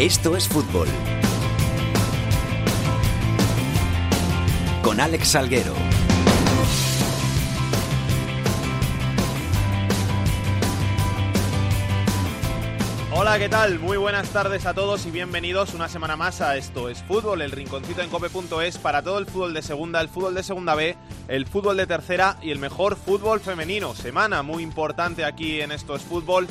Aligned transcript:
Esto 0.00 0.34
es 0.34 0.48
fútbol. 0.48 0.88
Con 4.82 4.98
Alex 4.98 5.28
Salguero. 5.28 5.74
Hola, 13.12 13.38
¿qué 13.38 13.50
tal? 13.50 13.78
Muy 13.78 13.98
buenas 13.98 14.30
tardes 14.30 14.64
a 14.64 14.72
todos 14.72 15.04
y 15.04 15.10
bienvenidos 15.10 15.74
una 15.74 15.90
semana 15.90 16.16
más 16.16 16.40
a 16.40 16.56
Esto 16.56 16.88
es 16.88 17.02
Fútbol, 17.02 17.42
el 17.42 17.50
rinconcito 17.50 18.00
en 18.00 18.08
cope.es 18.08 18.78
para 18.78 19.02
todo 19.02 19.18
el 19.18 19.26
fútbol 19.26 19.52
de 19.52 19.60
segunda, 19.60 20.00
el 20.00 20.08
fútbol 20.08 20.34
de 20.34 20.42
segunda 20.42 20.74
B, 20.74 20.96
el 21.28 21.46
fútbol 21.46 21.76
de 21.76 21.86
tercera 21.86 22.38
y 22.40 22.52
el 22.52 22.58
mejor 22.58 22.96
fútbol 22.96 23.40
femenino. 23.40 23.94
Semana 23.94 24.42
muy 24.42 24.62
importante 24.62 25.26
aquí 25.26 25.60
en 25.60 25.72
Esto 25.72 25.94
es 25.94 26.02
Fútbol. 26.02 26.48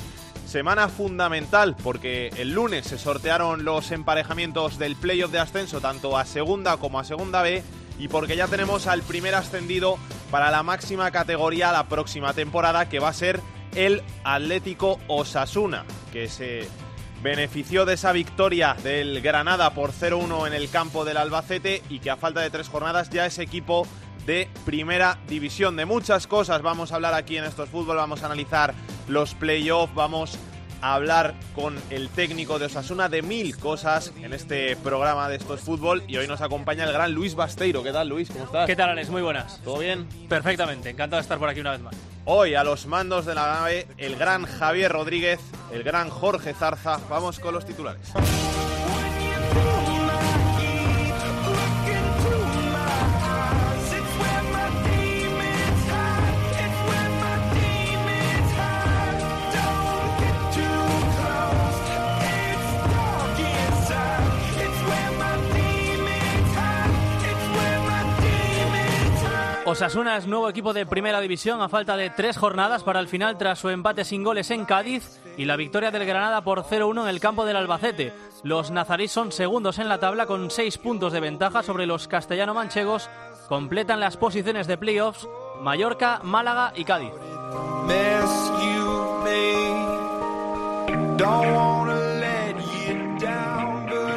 Semana 0.49 0.89
fundamental 0.89 1.76
porque 1.76 2.30
el 2.38 2.53
lunes 2.53 2.88
se 2.88 2.98
sortearon 2.98 3.66
los 3.66 3.91
emparejamientos 3.91 4.80
del 4.80 4.95
playoff 4.95 5.31
de 5.31 5.38
ascenso 5.38 5.80
tanto 5.80 6.17
a 6.17 6.25
segunda 6.25 6.77
como 6.77 6.99
a 6.99 7.03
segunda 7.03 7.44
B 7.44 7.62
y 7.99 8.08
porque 8.08 8.35
ya 8.35 8.48
tenemos 8.48 8.88
al 8.88 9.03
primer 9.03 9.35
ascendido 9.35 9.99
para 10.31 10.49
la 10.49 10.63
máxima 10.63 11.12
categoría 11.12 11.72
la 11.72 11.88
próxima 11.88 12.34
temporada 12.34 12.89
que 12.89 12.98
va 12.98 13.09
a 13.09 13.13
ser 13.13 13.41
el 13.75 14.02
Atlético 14.23 14.99
Osasuna, 15.08 15.85
que 16.12 16.27
se 16.27 16.67
benefició 17.22 17.86
de 17.86 17.94
esa 17.94 18.11
victoria 18.11 18.75
del 18.81 19.22
Granada 19.22 19.75
por 19.75 19.92
0-1 19.92 20.47
en 20.47 20.53
el 20.53 20.72
campo 20.72 21.05
del 21.05 21.17
Albacete 21.17 21.83
y 21.89 22.00
que 22.00 22.09
a 22.09 22.17
falta 22.17 22.42
de 22.42 22.50
tres 22.50 22.70
jornadas 22.70 23.11
ya 23.11 23.27
es 23.27 23.38
equipo 23.38 23.86
de 24.30 24.47
primera 24.63 25.17
división. 25.27 25.75
De 25.75 25.85
muchas 25.85 26.27
cosas 26.27 26.61
vamos 26.61 26.91
a 26.91 26.95
hablar 26.95 27.16
aquí 27.16 27.38
en 27.38 27.45
estos 27.45 27.67
fútbol, 27.67 27.97
vamos 27.97 28.22
a 28.22 28.27
analizar 28.27 28.75
los 29.08 29.33
playoffs, 29.33 29.95
vamos 29.95 30.38
a 30.81 30.94
hablar 30.94 31.33
con 31.55 31.75
el 31.89 32.09
técnico 32.09 32.59
de 32.59 32.67
Osasuna 32.67 33.09
de 33.09 33.23
mil 33.23 33.58
cosas 33.58 34.13
en 34.21 34.33
este 34.33 34.75
programa 34.75 35.30
de 35.30 35.38
estos 35.38 35.61
fútbol 35.61 36.03
y 36.08 36.17
hoy 36.17 36.27
nos 36.27 36.41
acompaña 36.41 36.83
el 36.83 36.94
gran 36.94 37.11
Luis 37.11 37.33
Basteiro. 37.33 37.81
¿Qué 37.81 37.91
tal 37.91 38.08
Luis? 38.08 38.30
¿Cómo 38.30 38.45
estás? 38.45 38.67
¿Qué 38.67 38.75
tal, 38.75 38.91
Alex? 38.91 39.09
Muy 39.09 39.23
buenas. 39.23 39.59
¿Todo 39.63 39.80
bien? 39.80 40.08
Perfectamente, 40.30 40.91
encantado 40.91 41.19
de 41.19 41.23
estar 41.23 41.39
por 41.39 41.49
aquí 41.49 41.61
una 41.61 41.71
vez 41.71 41.81
más. 41.81 41.95
Hoy 42.25 42.53
a 42.53 42.64
los 42.64 42.86
mandos 42.86 43.25
de 43.25 43.33
la 43.33 43.52
nave 43.52 43.88
el 43.97 44.16
gran 44.16 44.45
Javier 44.45 44.91
Rodríguez, 44.91 45.39
el 45.73 45.81
gran 45.81 46.11
Jorge 46.11 46.53
Zarza. 46.53 46.99
Vamos 47.09 47.39
con 47.39 47.55
los 47.55 47.66
titulares. 47.66 48.14
Osasuna 69.70 70.17
es 70.17 70.25
nuevo 70.25 70.50
equipo 70.50 70.73
de 70.73 70.88
primera 70.88 71.22
división 71.22 71.62
a 71.62 71.70
falta 71.70 71.95
de 71.95 72.09
tres 72.09 72.38
jornadas 72.38 72.84
para 72.84 73.00
el 73.00 73.08
final 73.08 73.38
tras 73.38 73.59
su 73.59 73.70
empate 73.70 74.03
sin 74.03 74.23
goles 74.23 74.50
en 74.50 74.66
Cádiz 74.66 75.22
y 75.38 75.45
la 75.45 75.58
victoria 75.58 75.92
del 75.92 76.08
Granada 76.08 76.44
por 76.44 76.64
0-1 76.64 77.03
en 77.03 77.08
el 77.08 77.20
campo 77.20 77.45
del 77.45 77.56
Albacete. 77.56 78.11
Los 78.42 78.72
nazaríes 78.72 79.11
son 79.11 79.31
segundos 79.31 79.78
en 79.78 79.88
la 79.88 80.00
tabla 80.00 80.26
con 80.26 80.50
seis 80.50 80.80
puntos 80.80 81.14
de 81.14 81.20
ventaja 81.20 81.61
sobre 81.61 81.86
los 81.86 82.08
castellano-manchegos. 82.08 83.11
Completan 83.48 83.99
las 83.99 84.17
posiciones 84.17 84.66
de 84.66 84.80
playoffs 84.80 85.30
Mallorca, 85.61 86.20
Málaga 86.23 86.73
y 86.76 86.83
Cádiz. 86.83 87.11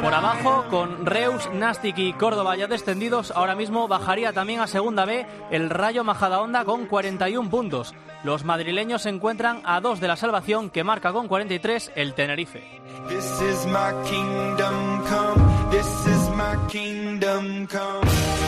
Por 0.03 0.13
abajo, 0.13 0.65
con 0.69 1.05
Reus, 1.05 1.49
Nastic 1.53 1.97
y 1.97 2.11
Córdoba 2.11 2.57
ya 2.57 2.67
descendidos, 2.67 3.31
ahora 3.31 3.55
mismo 3.55 3.87
bajaría 3.87 4.33
también 4.33 4.59
a 4.59 4.67
segunda 4.67 5.05
B 5.05 5.25
el 5.49 5.69
Rayo 5.69 6.03
Majadahonda 6.03 6.65
con 6.65 6.87
41 6.87 7.49
puntos. 7.49 7.95
Los 8.25 8.43
madrileños 8.43 9.03
se 9.03 9.09
encuentran 9.09 9.61
a 9.63 9.79
dos 9.79 10.01
de 10.01 10.09
la 10.09 10.17
salvación 10.17 10.69
que 10.69 10.83
marca 10.83 11.13
con 11.13 11.29
43 11.29 11.93
el 11.95 12.13
Tenerife. 12.15 12.81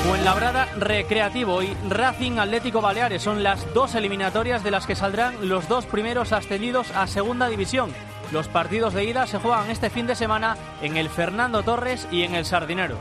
Fuenlabrada 0.05 0.66
Recreativo 0.77 1.63
y 1.63 1.73
Racing 1.89 2.37
Atlético 2.37 2.81
Baleares 2.81 3.22
son 3.22 3.43
las 3.43 3.73
dos 3.73 3.95
eliminatorias 3.95 4.61
de 4.61 4.72
las 4.72 4.85
que 4.85 4.95
saldrán 4.95 5.47
los 5.47 5.69
dos 5.69 5.85
primeros 5.85 6.33
ascendidos 6.33 6.91
a 6.91 7.07
segunda 7.07 7.47
división. 7.47 7.91
Los 8.31 8.47
partidos 8.47 8.94
de 8.94 9.06
ida 9.06 9.28
se 9.28 9.40
juegan 9.40 9.69
este 9.69 9.90
fin 9.90 10.08
de 10.08 10.16
semana 10.16 10.58
en 10.81 10.97
el 10.97 11.09
Fernando 11.09 11.63
Torres 11.63 12.08
y 12.12 12.24
en 12.24 12.36
el 12.36 12.46
Sardinero. 12.46 12.97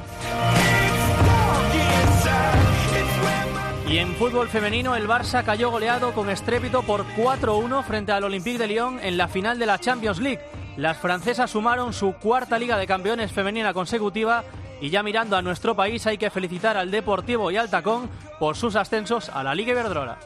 Y 3.89 3.99
en 3.99 4.15
fútbol 4.17 4.49
femenino 4.49 4.97
el 4.97 5.07
Barça 5.07 5.45
cayó 5.45 5.71
goleado 5.71 6.13
con 6.13 6.31
estrépito 6.31 6.83
por 6.83 7.07
4-1 7.17 7.85
frente 7.85 8.13
al 8.13 8.25
Olympique 8.25 8.59
de 8.59 8.67
Lyon 8.67 8.99
en 9.01 9.17
la 9.17 9.29
final 9.29 9.59
de 9.59 9.67
la 9.67 9.79
Champions 9.79 10.19
League. 10.19 10.41
Las 10.77 10.97
francesas 10.97 11.51
sumaron 11.51 11.93
su 11.93 12.15
cuarta 12.15 12.59
Liga 12.59 12.77
de 12.77 12.87
Campeones 12.87 13.31
femenina 13.31 13.73
consecutiva 13.73 14.45
y 14.81 14.91
ya 14.91 15.03
mirando 15.03 15.37
a 15.37 15.43
nuestro 15.43 15.77
país 15.77 16.07
hay 16.07 16.19
que 16.19 16.31
felicitar 16.31 16.77
al 16.77 16.91
Deportivo 16.91 17.51
y 17.51 17.57
al 17.57 17.71
Tacón 17.71 18.11
por 18.39 18.57
sus 18.57 18.75
ascensos 18.75 19.29
a 19.29 19.43
la 19.45 19.55
Liga 19.55 19.73
Iberdrola. 19.73 20.19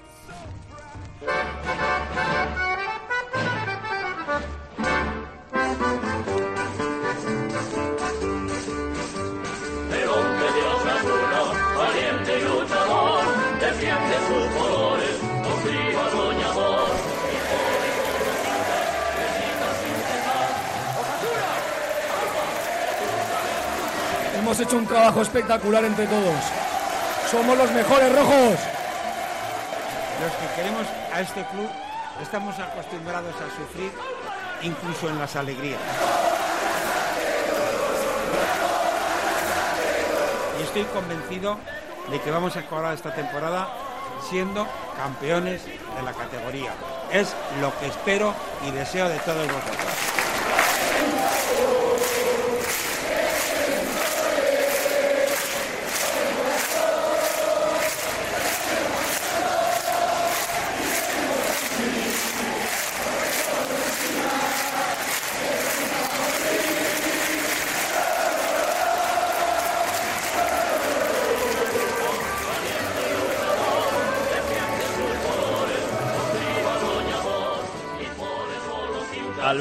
Hemos 24.49 24.61
hecho 24.61 24.79
un 24.79 24.87
trabajo 24.87 25.21
espectacular 25.21 25.85
entre 25.85 26.07
todos. 26.07 26.35
Somos 27.31 27.59
los 27.59 27.71
mejores 27.73 28.11
rojos. 28.17 28.59
Los 30.23 30.33
que 30.33 30.57
queremos 30.57 30.87
a 31.13 31.21
este 31.21 31.45
club 31.49 31.69
estamos 32.23 32.59
acostumbrados 32.59 33.35
a 33.35 33.55
sufrir 33.55 33.93
incluso 34.63 35.11
en 35.11 35.19
las 35.19 35.37
alegrías. 35.37 35.79
Y 40.59 40.63
estoy 40.63 40.85
convencido 40.85 41.59
de 42.11 42.19
que 42.19 42.31
vamos 42.31 42.57
a 42.57 42.61
acabar 42.61 42.95
esta 42.95 43.15
temporada 43.15 43.69
siendo 44.31 44.67
campeones 44.97 45.67
de 45.67 46.03
la 46.03 46.15
categoría. 46.15 46.73
Es 47.13 47.37
lo 47.61 47.79
que 47.79 47.89
espero 47.89 48.33
y 48.67 48.71
deseo 48.71 49.11
de 49.11 49.19
todos 49.19 49.47
vosotros. 49.47 50.18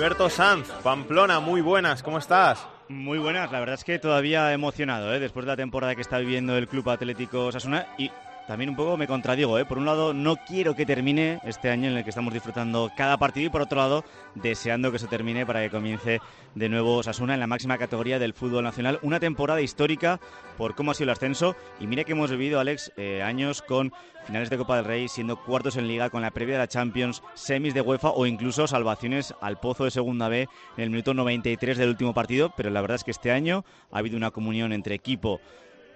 Alberto 0.07 0.30
Sanz, 0.30 0.69
Pamplona, 0.83 1.42
muy 1.42 1.59
buenas, 1.59 2.01
¿cómo 2.01 2.18
estás? 2.18 2.65
Muy 2.88 3.18
buenas, 3.18 3.51
la 3.51 3.59
verdad 3.59 3.75
es 3.75 3.83
que 3.83 4.00
todavía 4.00 4.54
emocionado, 4.54 5.13
¿eh? 5.13 5.19
después 5.19 5.45
de 5.45 5.51
la 5.51 5.57
temporada 5.57 5.95
que 5.95 6.01
está 6.01 6.18
viviendo 6.18 6.56
el 6.56 6.69
Club 6.69 6.89
Atlético 6.89 7.51
Sasuna 7.51 7.88
y 7.98 8.09
también 8.47 8.69
un 8.69 8.75
poco 8.75 8.95
me 8.95 9.07
contradigo, 9.07 9.59
¿eh? 9.59 9.65
por 9.65 9.77
un 9.77 9.85
lado 9.85 10.13
no 10.13 10.38
quiero 10.38 10.73
que 10.73 10.85
termine 10.85 11.39
este 11.44 11.69
año 11.69 11.89
en 11.89 11.97
el 11.97 12.03
que 12.03 12.09
estamos 12.09 12.33
disfrutando 12.33 12.89
cada 12.95 13.17
partido 13.17 13.47
y 13.47 13.49
por 13.49 13.61
otro 13.61 13.77
lado 13.77 14.05
deseando 14.35 14.91
que 14.91 14.99
se 14.99 15.07
termine 15.07 15.45
para 15.45 15.61
que 15.61 15.69
comience 15.69 16.21
de 16.55 16.69
nuevo 16.69 17.03
Sasuna 17.03 17.33
en 17.33 17.41
la 17.41 17.47
máxima 17.47 17.77
categoría 17.77 18.19
del 18.19 18.33
fútbol 18.33 18.63
nacional, 18.63 18.99
una 19.01 19.19
temporada 19.19 19.61
histórica 19.61 20.19
por 20.57 20.75
cómo 20.75 20.91
ha 20.91 20.94
sido 20.94 21.05
el 21.05 21.09
ascenso 21.11 21.55
y 21.79 21.88
mira 21.88 22.05
que 22.05 22.13
hemos 22.13 22.31
vivido, 22.31 22.59
Alex, 22.59 22.94
eh, 22.95 23.21
años 23.21 23.61
con 23.61 23.91
finales 24.25 24.49
de 24.49 24.57
Copa 24.57 24.77
del 24.77 24.85
Rey, 24.85 25.07
siendo 25.07 25.41
cuartos 25.44 25.77
en 25.77 25.88
Liga 25.88 26.09
con 26.09 26.21
la 26.21 26.31
previa 26.31 26.55
de 26.55 26.59
la 26.59 26.67
Champions, 26.67 27.23
semis 27.33 27.73
de 27.73 27.81
UEFA 27.81 28.09
o 28.09 28.25
incluso 28.25 28.67
salvaciones 28.67 29.33
al 29.41 29.59
pozo 29.59 29.85
de 29.85 29.91
Segunda 29.91 30.29
B 30.29 30.47
en 30.77 30.83
el 30.83 30.89
minuto 30.89 31.13
93 31.13 31.77
del 31.77 31.89
último 31.89 32.13
partido, 32.13 32.53
pero 32.55 32.69
la 32.69 32.81
verdad 32.81 32.95
es 32.95 33.03
que 33.03 33.11
este 33.11 33.31
año 33.31 33.65
ha 33.91 33.99
habido 33.99 34.17
una 34.17 34.31
comunión 34.31 34.73
entre 34.73 34.95
equipo, 34.95 35.39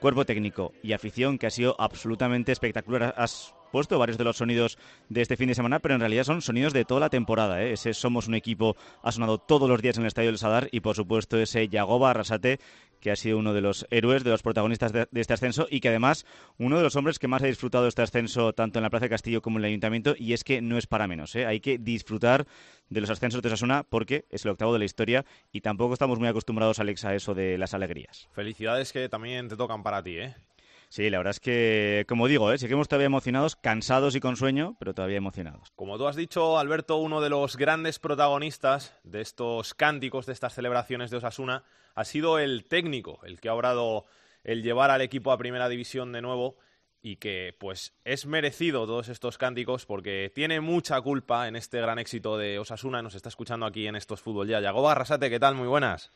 cuerpo 0.02 0.26
técnico 0.26 0.74
y 0.82 0.94
afición 0.94 1.38
que 1.38 1.46
ha 1.46 1.52
sido 1.52 1.76
absolutamente 1.80 2.52
espectacular. 2.52 3.14
Has 3.18 3.54
puesto 3.72 4.00
varios 4.00 4.18
de 4.18 4.24
los 4.24 4.38
sonidos 4.38 4.80
de 5.10 5.22
este 5.22 5.38
fin 5.38 5.48
de 5.48 5.56
semana, 5.56 5.80
pero 5.80 5.94
en 5.94 6.02
realidad 6.02 6.24
son 6.24 6.42
sonidos 6.42 6.74
de 6.74 6.86
toda 6.86 7.00
la 7.00 7.10
temporada. 7.10 7.62
¿eh? 7.64 7.74
Ese 7.74 7.94
Somos 7.94 8.28
un 8.28 8.34
equipo 8.34 8.76
ha 9.04 9.12
sonado 9.12 9.38
todos 9.38 9.70
los 9.70 9.80
días 9.80 9.98
en 9.98 10.04
el 10.04 10.08
Estadio 10.08 10.30
del 10.30 10.40
Sadar 10.40 10.70
y, 10.72 10.80
por 10.80 10.96
supuesto, 10.96 11.38
ese 11.38 11.70
Yagoba 11.70 12.10
Arrasate, 12.10 12.60
que 13.02 13.12
ha 13.12 13.16
sido 13.16 13.38
uno 13.38 13.54
de 13.54 13.62
los 13.62 13.86
héroes, 13.90 14.24
de 14.24 14.30
los 14.30 14.42
protagonistas 14.42 14.94
de, 14.94 15.08
este 15.14 15.34
ascenso 15.34 15.68
y 15.70 15.82
que 15.82 15.90
además 15.90 16.26
uno 16.58 16.78
de 16.78 16.84
los 16.84 16.96
hombres 16.96 17.20
que 17.20 17.28
más 17.28 17.44
ha 17.44 17.48
disfrutado 17.48 17.88
este 17.88 18.02
ascenso 18.02 18.54
tanto 18.54 18.80
en 18.80 18.84
la 18.84 18.90
Plaza 18.90 19.06
de 19.06 19.10
Castillo 19.10 19.42
como 19.42 19.58
en 19.58 19.66
el 19.66 19.70
Ayuntamiento 19.70 20.16
y 20.18 20.34
es 20.34 20.44
que 20.44 20.62
no 20.62 20.78
es 20.78 20.88
para 20.88 21.08
menos. 21.08 21.36
¿eh? 21.36 21.46
Hay 21.46 21.60
que 21.60 21.78
disfrutar 21.78 22.46
de 22.90 23.02
los 23.02 23.10
ascensos 23.10 23.42
de 23.42 23.50
Osasuna 23.50 23.84
porque 23.84 24.26
es 24.30 24.46
el 24.46 24.52
octavo 24.52 24.72
de 24.74 24.80
la 24.80 24.86
historia 24.86 25.26
y 25.52 25.62
tampoco 25.62 25.94
estamos 25.94 26.20
muy 26.20 26.28
acostumbrados, 26.28 26.80
Alex, 26.80 27.04
a 27.06 27.16
eso 27.16 27.34
de 27.34 27.58
las 27.58 27.74
alegrías. 27.74 28.30
Felicidades 28.34 28.94
que 28.94 29.10
también 29.10 29.50
te 29.50 29.58
tocan 29.58 29.84
para 29.84 30.04
ti, 30.04 30.18
¿eh? 30.18 30.36
Sí, 30.90 31.10
la 31.10 31.20
verdad 31.20 31.32
es 31.32 31.40
que, 31.40 32.06
como 32.10 32.28
digo, 32.28 32.52
¿eh? 32.52 32.58
seguimos 32.58 32.90
todavía 32.90 33.06
emocionados, 33.06 33.56
cansados 33.56 34.14
y 34.14 34.20
con 34.20 34.36
sueño, 34.36 34.76
pero 34.78 34.94
todavía 34.94 35.16
emocionados. 35.16 35.72
Como 35.78 35.98
tú 35.98 36.06
has 36.06 36.18
dicho, 36.18 36.60
Alberto, 36.60 36.98
uno 36.98 37.22
de 37.22 37.30
los 37.30 37.56
grandes 37.56 37.98
protagonistas 37.98 38.94
de 39.06 39.22
estos 39.22 39.74
cánticos, 39.74 40.26
de 40.26 40.34
estas 40.34 40.54
celebraciones 40.54 41.10
de 41.10 41.16
Osasuna, 41.16 41.64
ha 41.96 42.04
sido 42.04 42.40
el 42.40 42.66
técnico, 42.66 43.20
el 43.24 43.40
que 43.40 43.50
ha 43.50 43.54
obrado 43.54 44.06
el 44.44 44.64
llevar 44.64 44.92
al 44.92 45.02
equipo 45.02 45.32
a 45.32 45.38
primera 45.38 45.70
división 45.70 46.12
de 46.12 46.22
nuevo 46.22 46.56
y 47.02 47.18
que 47.18 47.56
pues 47.60 48.00
es 48.06 48.26
merecido 48.26 48.86
todos 48.86 49.10
estos 49.10 49.38
cánticos 49.38 49.86
porque 49.86 50.32
tiene 50.34 50.62
mucha 50.62 51.02
culpa 51.02 51.48
en 51.48 51.56
este 51.56 51.82
gran 51.82 52.00
éxito 52.00 52.38
de 52.38 52.60
Osasuna. 52.60 53.02
Nos 53.02 53.16
está 53.16 53.30
escuchando 53.30 53.66
aquí 53.66 53.88
en 53.88 53.96
estos 53.96 54.22
fútbol 54.22 54.48
ya. 54.48 54.60
Yagoba 54.60 54.92
Arrasate, 54.92 55.30
¿qué 55.30 55.40
tal? 55.40 55.56
Muy 55.56 55.68
buenas. 55.68 56.12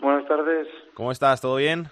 Buenas 0.00 0.26
tardes. 0.26 0.66
¿Cómo 0.94 1.12
estás? 1.12 1.40
¿Todo 1.40 1.56
bien? 1.56 1.88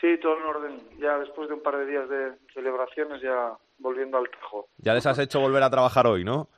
Sí, 0.00 0.18
todo 0.20 0.36
en 0.36 0.44
orden. 0.44 0.88
Ya 1.00 1.18
después 1.18 1.48
de 1.48 1.54
un 1.54 1.62
par 1.62 1.76
de 1.76 1.86
días 1.86 2.08
de 2.08 2.32
celebraciones, 2.54 3.20
ya 3.22 3.52
volviendo 3.78 4.18
al 4.18 4.28
Tajo. 4.30 4.68
Ya 4.78 4.94
les 4.94 5.06
has 5.06 5.18
hecho 5.18 5.40
volver 5.40 5.62
a 5.62 5.70
trabajar 5.70 6.06
hoy, 6.06 6.24
¿no? 6.24 6.48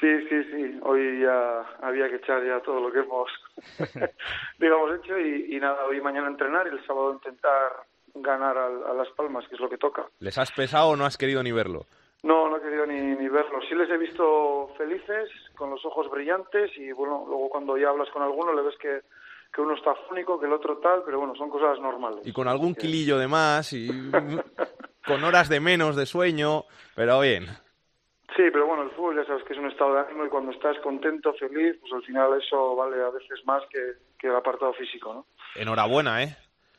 Sí, 0.00 0.28
sí, 0.28 0.44
sí. 0.44 0.78
Hoy 0.82 1.20
ya 1.22 1.60
había 1.82 2.08
que 2.08 2.16
echar 2.16 2.44
ya 2.44 2.60
todo 2.60 2.80
lo 2.80 2.92
que 2.92 3.00
hemos, 3.00 3.30
digamos, 4.58 4.98
hecho 4.98 5.18
y, 5.18 5.58
nada, 5.58 5.84
hoy 5.86 5.98
y 5.98 6.00
mañana 6.00 6.28
entrenar 6.28 6.66
y 6.66 6.70
el 6.70 6.86
sábado 6.86 7.14
intentar 7.14 7.72
ganar 8.14 8.56
a, 8.56 8.94
Las 8.94 9.08
Palmas, 9.10 9.46
que 9.48 9.54
es 9.54 9.60
lo 9.60 9.68
que 9.68 9.78
toca. 9.78 10.06
¿Les 10.20 10.36
has 10.38 10.52
pesado 10.52 10.90
o 10.90 10.96
no 10.96 11.04
has 11.04 11.18
querido 11.18 11.42
ni 11.42 11.52
verlo? 11.52 11.86
No, 12.22 12.48
no 12.48 12.56
he 12.56 12.60
querido 12.60 12.86
ni, 12.86 13.00
ni 13.00 13.28
verlo. 13.28 13.60
Sí 13.68 13.74
les 13.74 13.90
he 13.90 13.98
visto 13.98 14.72
felices, 14.76 15.28
con 15.54 15.70
los 15.70 15.84
ojos 15.84 16.10
brillantes 16.10 16.70
y 16.76 16.92
bueno, 16.92 17.24
luego 17.26 17.48
cuando 17.48 17.76
ya 17.76 17.90
hablas 17.90 18.08
con 18.10 18.22
alguno 18.22 18.54
le 18.54 18.62
ves 18.62 18.76
que 18.78 19.00
que 19.56 19.62
uno 19.62 19.74
está 19.74 19.94
fónico, 20.06 20.38
que 20.38 20.44
el 20.44 20.52
otro 20.52 20.76
tal, 20.78 21.02
pero 21.04 21.18
bueno, 21.18 21.34
son 21.34 21.48
cosas 21.48 21.80
normales. 21.80 22.26
Y 22.26 22.32
con 22.32 22.46
algún 22.46 22.74
kilillo 22.74 23.16
de 23.16 23.26
más 23.26 23.72
y 23.72 23.88
con 25.06 25.24
horas 25.24 25.48
de 25.48 25.60
menos 25.60 25.96
de 25.96 26.04
sueño, 26.04 26.64
pero 26.94 27.20
bien. 27.20 27.46
Sí, 28.34 28.42
pero 28.52 28.66
bueno, 28.66 28.82
el 28.82 28.90
fútbol 28.90 29.16
ya 29.16 29.24
sabes 29.24 29.44
que 29.44 29.52
es 29.52 29.58
un 29.58 29.70
estado 29.70 29.94
de 29.94 30.00
ánimo 30.00 30.26
y 30.26 30.28
cuando 30.28 30.50
estás 30.50 30.76
contento, 30.80 31.32
feliz, 31.34 31.76
pues 31.80 31.92
al 31.92 32.02
final 32.02 32.40
eso 32.40 32.74
vale 32.74 33.00
a 33.02 33.10
veces 33.10 33.44
más 33.44 33.62
que, 33.70 33.78
que 34.18 34.26
el 34.26 34.36
apartado 34.36 34.72
físico, 34.74 35.14
¿no? 35.14 35.26
Enhorabuena, 35.54 36.22
¿eh? 36.22 36.36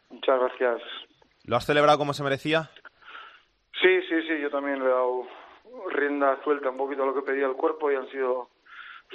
Muchas 0.10 0.40
gracias. 0.40 0.82
¿Lo 1.46 1.56
has 1.56 1.66
celebrado 1.66 1.98
como 1.98 2.14
se 2.14 2.24
merecía? 2.24 2.70
Sí, 3.82 4.02
sí, 4.10 4.22
sí, 4.28 4.42
yo 4.42 4.50
también 4.50 4.80
le 4.80 4.86
he 4.86 4.90
dado 4.90 5.28
rienda 5.92 6.38
suelta 6.44 6.70
un 6.70 6.78
poquito 6.78 7.04
a 7.04 7.06
lo 7.06 7.14
que 7.14 7.22
pedía 7.22 7.46
el 7.46 7.54
cuerpo 7.54 7.92
y 7.92 7.96
han 7.96 8.10
sido 8.10 8.50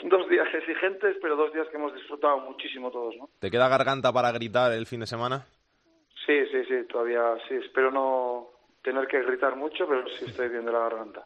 dos 0.05 0.29
días 0.29 0.49
exigentes, 0.55 1.17
pero 1.21 1.37
dos 1.37 1.53
días 1.53 1.69
que 1.69 1.77
hemos 1.77 1.95
disfrutado 1.95 2.39
muchísimo 2.41 2.91
todos, 2.91 3.15
¿no? 3.17 3.29
¿Te 3.39 3.51
queda 3.51 3.69
garganta 3.69 4.13
para 4.13 4.33
gritar 4.33 4.73
el 4.73 4.87
fin 4.87 5.01
de 5.01 5.07
semana? 5.07 5.47
Sí, 6.27 6.47
sí, 6.51 6.65
sí, 6.65 6.87
todavía 6.89 7.37
sí. 7.49 7.57
Espero 7.57 7.91
no 7.91 8.49
tener 8.83 9.07
que 9.07 9.23
gritar 9.23 9.57
mucho, 9.57 9.87
pero 9.87 10.09
sí 10.09 10.25
estoy 10.27 10.49
bien 10.49 10.65
de 10.65 10.73
la 10.73 10.81
garganta. 10.81 11.25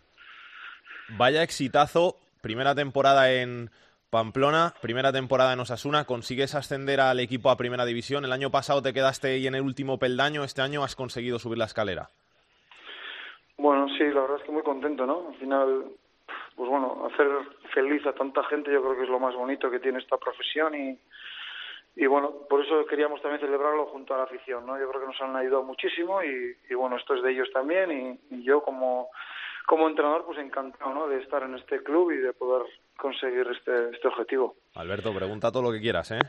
Vaya 1.10 1.42
exitazo, 1.42 2.16
primera 2.42 2.74
temporada 2.74 3.32
en 3.32 3.70
Pamplona, 4.10 4.74
primera 4.80 5.12
temporada 5.12 5.52
en 5.52 5.60
Osasuna, 5.60 6.04
consigues 6.04 6.54
ascender 6.54 7.00
al 7.00 7.20
equipo 7.20 7.50
a 7.50 7.56
primera 7.56 7.84
división. 7.84 8.24
El 8.24 8.32
año 8.32 8.50
pasado 8.50 8.82
te 8.82 8.92
quedaste 8.92 9.28
ahí 9.28 9.46
en 9.46 9.54
el 9.54 9.62
último 9.62 9.98
peldaño, 9.98 10.44
este 10.44 10.62
año 10.62 10.82
has 10.82 10.96
conseguido 10.96 11.38
subir 11.38 11.58
la 11.58 11.66
escalera. 11.66 12.08
Bueno, 13.56 13.88
sí, 13.96 14.04
la 14.04 14.20
verdad 14.20 14.36
es 14.38 14.42
que 14.44 14.52
muy 14.52 14.62
contento, 14.62 15.06
¿no? 15.06 15.28
Al 15.28 15.36
final 15.36 15.84
pues 16.56 16.70
bueno, 16.70 17.06
hacer 17.12 17.28
feliz 17.74 18.04
a 18.06 18.14
tanta 18.14 18.42
gente 18.44 18.72
yo 18.72 18.82
creo 18.82 18.96
que 18.96 19.04
es 19.04 19.08
lo 19.08 19.20
más 19.20 19.34
bonito 19.34 19.70
que 19.70 19.78
tiene 19.78 19.98
esta 19.98 20.16
profesión 20.16 20.74
y, 20.74 20.98
y 21.96 22.06
bueno, 22.06 22.32
por 22.48 22.64
eso 22.64 22.86
queríamos 22.86 23.20
también 23.20 23.40
celebrarlo 23.40 23.86
junto 23.86 24.14
a 24.14 24.18
la 24.18 24.24
afición, 24.24 24.66
¿no? 24.66 24.78
Yo 24.78 24.88
creo 24.88 25.02
que 25.02 25.08
nos 25.08 25.20
han 25.20 25.36
ayudado 25.36 25.62
muchísimo 25.62 26.22
y, 26.22 26.56
y 26.68 26.74
bueno, 26.74 26.96
esto 26.96 27.14
es 27.14 27.22
de 27.22 27.32
ellos 27.32 27.48
también 27.52 28.18
y, 28.30 28.42
yo 28.42 28.62
como, 28.62 29.10
como 29.66 29.88
entrenador 29.88 30.24
pues 30.24 30.38
encantado, 30.38 30.94
¿no? 30.94 31.08
De 31.08 31.18
estar 31.20 31.42
en 31.42 31.54
este 31.54 31.82
club 31.82 32.12
y 32.12 32.18
de 32.18 32.32
poder 32.32 32.66
conseguir 32.96 33.46
este, 33.56 33.90
este 33.90 34.08
objetivo. 34.08 34.56
Alberto, 34.74 35.14
pregunta 35.14 35.52
todo 35.52 35.62
lo 35.62 35.72
que 35.72 35.80
quieras, 35.80 36.10
¿eh? 36.12 36.20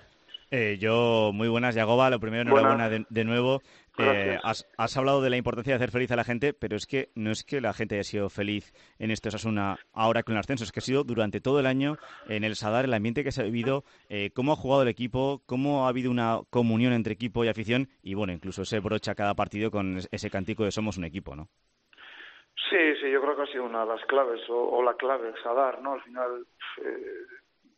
Eh, 0.49 0.77
yo, 0.79 1.31
muy 1.33 1.49
buenas, 1.49 1.75
Yagoba. 1.75 2.09
Lo 2.09 2.19
primero, 2.19 2.43
enhorabuena 2.43 2.89
de, 2.89 3.05
de 3.09 3.23
nuevo. 3.25 3.61
Eh, 3.99 4.37
has, 4.43 4.97
hablado 4.97 5.21
de 5.21 5.29
la 5.29 5.37
importancia 5.37 5.73
de 5.73 5.77
hacer 5.77 5.91
feliz 5.91 6.11
a 6.11 6.15
la 6.15 6.23
gente, 6.23 6.53
pero 6.53 6.75
es 6.75 6.85
que 6.85 7.09
no 7.15 7.31
es 7.31 7.43
que 7.43 7.61
la 7.61 7.73
gente 7.73 7.95
haya 7.95 8.03
sido 8.03 8.29
feliz 8.29 8.73
en 8.99 9.09
esto 9.09 9.29
una 9.45 9.79
ahora 9.91 10.23
con 10.23 10.35
el 10.35 10.39
ascenso, 10.39 10.63
es 10.63 10.71
que 10.71 10.79
ha 10.79 10.83
sido 10.83 11.03
durante 11.03 11.41
todo 11.41 11.59
el 11.59 11.65
año 11.65 11.97
en 12.27 12.43
el 12.43 12.55
Sadar, 12.55 12.85
el 12.85 12.93
ambiente 12.93 13.23
que 13.23 13.31
se 13.31 13.41
ha 13.41 13.45
vivido, 13.45 13.83
eh, 14.09 14.29
cómo 14.33 14.53
ha 14.53 14.55
jugado 14.55 14.83
el 14.83 14.87
equipo, 14.87 15.41
cómo 15.45 15.85
ha 15.85 15.89
habido 15.89 16.11
una 16.11 16.41
comunión 16.49 16.93
entre 16.93 17.13
equipo 17.13 17.43
y 17.43 17.47
afición, 17.47 17.89
y 18.03 18.13
bueno, 18.13 18.33
incluso 18.33 18.61
ese 18.61 18.79
brocha 18.79 19.15
cada 19.15 19.33
partido 19.33 19.71
con 19.71 19.99
ese 20.11 20.29
cantico 20.29 20.63
de 20.63 20.71
somos 20.71 20.97
un 20.97 21.05
equipo, 21.05 21.35
¿no? 21.35 21.49
Sí, 22.69 22.95
sí, 22.99 23.11
yo 23.11 23.21
creo 23.21 23.35
que 23.35 23.43
ha 23.43 23.47
sido 23.47 23.65
una 23.65 23.85
de 23.85 23.93
las 23.93 24.05
claves, 24.05 24.41
o, 24.49 24.81
la 24.81 24.95
clave, 24.95 25.31
Sadar, 25.43 25.79
¿no? 25.81 25.93
Al 25.93 26.01
final, 26.01 26.45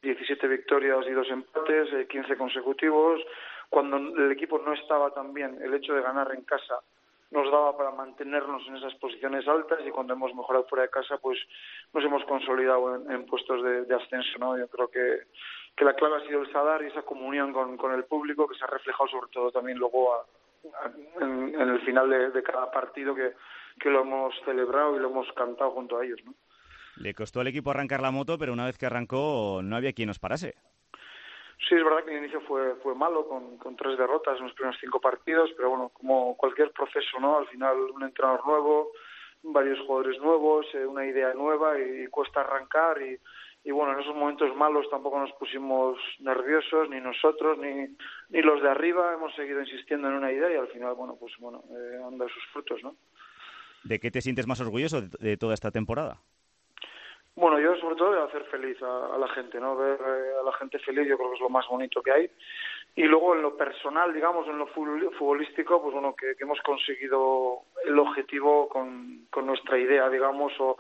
17 0.01 0.47
victorias 0.47 1.05
y 1.05 1.11
dos 1.11 1.29
empates, 1.29 2.07
15 2.07 2.37
consecutivos, 2.37 3.21
cuando 3.69 3.97
el 3.97 4.31
equipo 4.31 4.57
no 4.57 4.73
estaba 4.73 5.11
tan 5.11 5.33
bien, 5.33 5.59
el 5.61 5.73
hecho 5.73 5.93
de 5.93 6.01
ganar 6.01 6.33
en 6.33 6.43
casa 6.43 6.79
nos 7.31 7.51
daba 7.51 7.77
para 7.77 7.91
mantenernos 7.91 8.65
en 8.67 8.77
esas 8.77 8.95
posiciones 8.95 9.47
altas 9.47 9.79
y 9.85 9.91
cuando 9.91 10.13
hemos 10.13 10.33
mejorado 10.33 10.65
fuera 10.65 10.83
de 10.83 10.89
casa, 10.89 11.17
pues 11.17 11.37
nos 11.93 12.03
hemos 12.03 12.23
consolidado 12.23 12.95
en, 12.95 13.25
puestos 13.27 13.61
de, 13.63 13.93
ascenso, 13.93 14.39
¿no? 14.39 14.57
Yo 14.57 14.67
creo 14.67 14.87
que, 14.87 15.25
que 15.75 15.85
la 15.85 15.93
clave 15.93 16.17
ha 16.17 16.27
sido 16.27 16.41
el 16.41 16.51
Sadar 16.51 16.81
y 16.81 16.87
esa 16.87 17.03
comunión 17.03 17.53
con, 17.53 17.77
con 17.77 17.93
el 17.93 18.05
público 18.05 18.47
que 18.47 18.57
se 18.57 18.63
ha 18.63 18.67
reflejado 18.67 19.07
sobre 19.09 19.31
todo 19.31 19.51
también 19.51 19.77
luego 19.77 20.25
en, 21.21 21.53
el 21.53 21.81
final 21.81 22.09
de, 22.09 22.31
de 22.31 22.41
cada 22.41 22.71
partido 22.71 23.13
que, 23.13 23.33
que 23.79 23.89
lo 23.89 24.01
hemos 24.01 24.33
celebrado 24.45 24.95
y 24.95 24.99
lo 24.99 25.09
hemos 25.09 25.31
cantado 25.33 25.71
junto 25.71 25.97
a 25.97 26.05
ellos, 26.05 26.19
¿no? 26.25 26.33
Le 26.97 27.13
costó 27.13 27.39
al 27.39 27.47
equipo 27.47 27.71
arrancar 27.71 28.01
la 28.01 28.11
moto, 28.11 28.37
pero 28.37 28.51
una 28.53 28.65
vez 28.65 28.77
que 28.77 28.85
arrancó 28.85 29.61
no 29.63 29.75
había 29.75 29.93
quien 29.93 30.07
nos 30.07 30.19
parase. 30.19 30.55
Sí, 31.67 31.75
es 31.75 31.83
verdad 31.83 32.03
que 32.05 32.11
el 32.11 32.19
inicio 32.19 32.41
fue, 32.41 32.75
fue 32.83 32.95
malo, 32.95 33.27
con, 33.27 33.57
con 33.57 33.75
tres 33.75 33.97
derrotas 33.97 34.37
en 34.37 34.45
los 34.45 34.53
primeros 34.53 34.79
cinco 34.79 34.99
partidos, 34.99 35.51
pero 35.57 35.69
bueno, 35.69 35.89
como 35.89 36.35
cualquier 36.37 36.71
proceso, 36.71 37.19
¿no? 37.19 37.37
Al 37.37 37.47
final 37.47 37.77
un 37.93 38.03
entrenador 38.03 38.45
nuevo, 38.45 38.91
varios 39.43 39.79
jugadores 39.85 40.19
nuevos, 40.21 40.65
eh, 40.73 40.85
una 40.85 41.05
idea 41.05 41.33
nueva 41.33 41.77
y, 41.79 42.07
cuesta 42.07 42.41
arrancar 42.41 43.01
y, 43.01 43.19
y 43.63 43.71
bueno, 43.71 43.93
en 43.93 43.99
esos 43.99 44.15
momentos 44.15 44.55
malos 44.55 44.89
tampoco 44.89 45.19
nos 45.19 45.31
pusimos 45.33 45.99
nerviosos, 46.19 46.89
ni 46.89 47.01
nosotros, 47.01 47.57
ni, 47.57 47.87
ni 48.29 48.41
los 48.41 48.61
de 48.61 48.69
arriba, 48.69 49.13
hemos 49.13 49.35
seguido 49.35 49.59
insistiendo 49.61 50.07
en 50.07 50.15
una 50.15 50.31
idea 50.31 50.51
y 50.51 50.55
al 50.55 50.69
final, 50.69 50.95
bueno, 50.95 51.17
pues 51.19 51.33
bueno, 51.39 51.63
eh, 51.69 52.01
han 52.05 52.17
dado 52.17 52.29
sus 52.29 52.45
frutos, 52.53 52.81
¿no? 52.83 52.95
¿De 53.83 53.99
qué 53.99 54.11
te 54.11 54.21
sientes 54.21 54.47
más 54.47 54.61
orgulloso 54.61 55.01
de 55.01 55.37
toda 55.37 55.53
esta 55.53 55.71
temporada? 55.71 56.19
Bueno, 57.39 57.57
yo 57.57 57.73
sobre 57.77 57.95
todo 57.95 58.11
de 58.11 58.21
hacer 58.21 58.43
feliz 58.45 58.77
a, 58.81 59.17
la 59.17 59.27
gente, 59.29 59.61
¿no? 59.61 59.77
Ver 59.77 59.97
eh, 59.97 60.39
a 60.41 60.43
la 60.43 60.51
gente 60.53 60.77
feliz 60.79 61.07
yo 61.07 61.17
creo 61.17 61.29
que 61.29 61.35
es 61.35 61.41
lo 61.41 61.49
más 61.49 61.65
bonito 61.69 62.01
que 62.01 62.11
hay. 62.11 62.29
Y 62.95 63.03
luego 63.03 63.33
en 63.33 63.41
lo 63.41 63.55
personal, 63.55 64.13
digamos, 64.13 64.45
en 64.47 64.57
lo 64.57 64.67
futbolístico, 64.67 65.81
pues 65.81 65.93
bueno, 65.93 66.13
que, 66.15 66.35
hemos 66.37 66.59
conseguido 66.61 67.61
el 67.85 67.97
objetivo 67.97 68.67
con, 68.67 69.25
nuestra 69.45 69.77
idea, 69.77 70.09
digamos, 70.09 70.51
o 70.59 70.75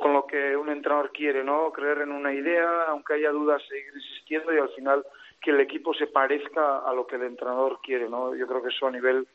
con 0.00 0.12
lo 0.12 0.26
que 0.26 0.56
un 0.56 0.70
entrenador 0.70 1.12
quiere, 1.12 1.44
¿no? 1.44 1.70
Creer 1.70 1.98
en 1.98 2.10
una 2.10 2.32
idea, 2.32 2.86
aunque 2.88 3.14
haya 3.14 3.30
dudas, 3.30 3.62
seguir 3.68 3.92
insistiendo 3.94 4.52
y 4.52 4.58
al 4.58 4.70
final 4.70 5.04
que 5.40 5.50
el 5.50 5.60
equipo 5.60 5.94
se 5.94 6.08
parezca 6.08 6.78
a 6.78 6.92
lo 6.94 7.06
que 7.06 7.16
el 7.16 7.22
entrenador 7.22 7.78
quiere, 7.80 8.08
¿no? 8.08 8.34
Yo 8.34 8.48
creo 8.48 8.62
que 8.62 8.70
eso 8.70 8.88
a 8.88 8.90
nivel 8.90 9.28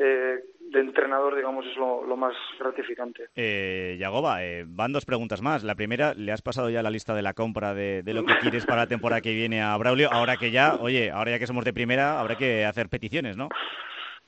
eh, 0.00 0.44
de 0.60 0.80
entrenador, 0.80 1.34
digamos, 1.34 1.66
es 1.66 1.76
lo, 1.76 2.16
más 2.16 2.34
gratificante. 2.58 3.30
Eh, 3.34 3.96
Yagoba, 3.98 4.44
eh, 4.44 4.64
van 4.64 4.92
dos 4.92 5.04
preguntas 5.04 5.42
más. 5.42 5.64
La 5.64 5.74
primera, 5.74 6.14
¿le 6.14 6.30
has 6.30 6.40
pasado 6.40 6.70
ya 6.70 6.84
la 6.84 6.90
lista 6.90 7.16
de 7.16 7.22
la 7.22 7.34
compra 7.34 7.74
de, 7.74 8.02
lo 8.06 8.24
que 8.24 8.38
quieres 8.38 8.64
para 8.64 8.82
la 8.82 8.86
temporada 8.86 9.20
que 9.20 9.32
viene 9.32 9.60
a 9.60 9.76
Braulio? 9.76 10.08
Ahora 10.12 10.36
que 10.36 10.52
ya, 10.52 10.76
oye, 10.76 11.10
ahora 11.10 11.32
ya 11.32 11.38
que 11.40 11.48
somos 11.48 11.64
de 11.64 11.72
primera, 11.72 12.20
habrá 12.20 12.36
que 12.36 12.64
hacer 12.64 12.88
peticiones, 12.88 13.36
¿no? 13.36 13.48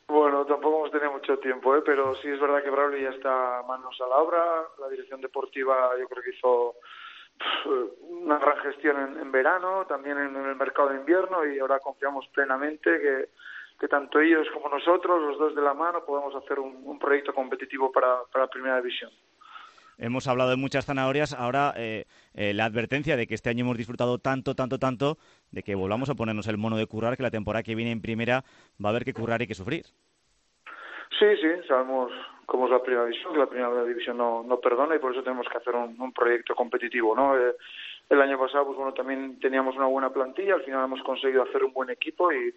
Bueno, 0.08 0.44
tampoco 0.44 0.78
hemos 0.78 0.90
tenido 0.90 1.12
mucho 1.12 1.38
tiempo, 1.38 1.76
¿eh? 1.76 1.82
pero 1.86 2.16
sí 2.16 2.28
es 2.28 2.40
verdad 2.40 2.64
que 2.64 2.70
Braulio 2.70 2.98
ya 2.98 3.14
está 3.16 3.62
manos 3.68 3.96
a 4.00 4.08
la 4.08 4.16
obra. 4.16 4.42
La 4.80 4.88
dirección 4.88 5.20
deportiva 5.20 5.92
yo 6.00 6.08
creo 6.08 6.22
que 6.24 6.30
hizo 6.30 6.74
una 8.08 8.38
gran 8.38 8.56
gestión 8.58 9.18
en, 9.20 9.30
verano, 9.30 9.86
también 9.86 10.18
en 10.18 10.34
el 10.34 10.56
mercado 10.56 10.88
de 10.88 10.96
invierno 10.96 11.46
y 11.46 11.60
ahora 11.60 11.78
confiamos 11.78 12.26
plenamente 12.34 12.90
que 13.00 13.28
que 13.80 13.88
tanto 13.88 14.20
ellos 14.20 14.46
como 14.52 14.68
nosotros, 14.68 15.22
los 15.22 15.38
dos 15.38 15.54
de 15.54 15.62
la 15.62 15.72
mano, 15.72 16.04
podemos 16.04 16.34
hacer 16.34 16.60
un, 16.60 16.98
proyecto 16.98 17.32
competitivo 17.32 17.90
para, 17.90 18.24
para 18.30 18.44
la 18.44 18.50
primera 18.50 18.76
división. 18.76 19.10
hemos 19.96 20.28
hablado 20.28 20.50
de 20.50 20.56
muchas 20.56 20.84
zanahorias, 20.84 21.32
ahora 21.32 21.72
eh, 21.76 22.04
eh, 22.34 22.52
la 22.52 22.66
advertencia 22.66 23.16
de 23.16 23.26
que 23.26 23.34
este 23.34 23.48
año 23.48 23.64
hemos 23.64 23.78
disfrutado 23.78 24.18
tanto, 24.18 24.54
tanto, 24.54 24.78
tanto, 24.78 25.16
de 25.50 25.62
que 25.62 25.74
volvamos 25.74 26.10
a 26.10 26.14
ponernos 26.14 26.46
el 26.48 26.58
mono 26.58 26.76
de 26.76 26.86
currar, 26.86 27.16
que 27.16 27.22
la 27.22 27.30
temporada 27.30 27.62
que 27.62 27.74
viene 27.74 27.90
en 27.90 28.02
primera 28.02 28.44
va 28.84 28.88
a 28.88 28.90
haber 28.90 29.04
que 29.06 29.14
currar 29.14 29.40
y 29.40 29.46
que 29.46 29.54
sufrir. 29.54 29.86
Sí, 31.18 31.26
sí, 31.40 31.48
sabemos 31.66 32.12
cómo 32.44 32.66
es 32.66 32.72
la 32.72 32.82
primera 32.82 33.06
división, 33.06 33.32
que 33.32 33.38
la 33.38 33.46
primera 33.46 33.84
división 33.84 34.18
no, 34.18 34.42
no 34.42 34.60
perdona 34.60 34.94
y 34.94 34.98
por 34.98 35.12
eso 35.12 35.22
tenemos 35.22 35.48
que 35.48 35.56
hacer 35.56 35.74
un, 35.74 36.12
proyecto 36.12 36.54
competitivo, 36.54 37.16
¿no? 37.16 37.36
Eh, 37.38 37.54
el 38.10 38.20
año 38.20 38.38
pasado, 38.38 38.66
pues 38.66 38.76
bueno, 38.76 38.92
también 38.92 39.38
teníamos 39.40 39.76
una 39.76 39.86
buena 39.86 40.10
plantilla, 40.10 40.54
al 40.54 40.64
final 40.64 40.84
hemos 40.84 41.02
conseguido 41.02 41.44
hacer 41.44 41.64
un 41.64 41.72
buen 41.72 41.90
equipo 41.90 42.32
y, 42.32 42.52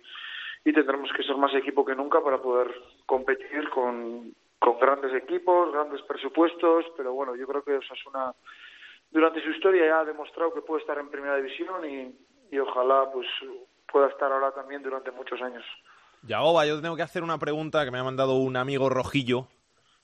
y 0.66 0.74
tendremos 0.74 1.12
que 1.16 1.24
ser 1.24 1.36
más 1.38 1.54
equipo 1.56 1.86
que 1.86 1.96
nunca 1.96 2.22
para 2.22 2.42
poder 2.42 2.74
competir 3.06 3.70
con, 3.70 4.34
grandes 4.80 5.14
equipos, 5.14 5.72
grandes 5.72 6.02
presupuestos, 6.04 6.86
pero 6.98 7.14
bueno, 7.14 7.36
yo 7.36 7.48
creo 7.48 7.64
que 7.64 7.78
Osasuna 7.78 8.34
durante 9.12 9.42
su 9.42 9.50
historia 9.52 9.86
ya 9.86 10.00
ha 10.00 10.06
demostrado 10.06 10.54
que 10.54 10.62
puede 10.62 10.82
estar 10.82 10.98
en 10.98 11.10
primera 11.10 11.38
división 11.38 11.86
y, 11.90 12.16
y 12.52 12.60
ojalá 12.60 13.10
pues 13.12 13.28
pueda 13.92 14.08
estar 14.08 14.32
ahora 14.32 14.52
también 14.52 14.82
durante 14.82 15.12
muchos 15.12 15.42
años. 15.42 15.64
Yagoba, 16.24 16.66
yo 16.66 16.82
tengo 16.82 16.96
que 16.96 17.02
hacer 17.02 17.24
una 17.24 17.38
pregunta 17.38 17.84
que 17.84 17.92
me 17.92 18.00
ha 18.00 18.04
mandado 18.04 18.36
un 18.36 18.56
amigo 18.56 18.90
rojillo, 18.90 19.48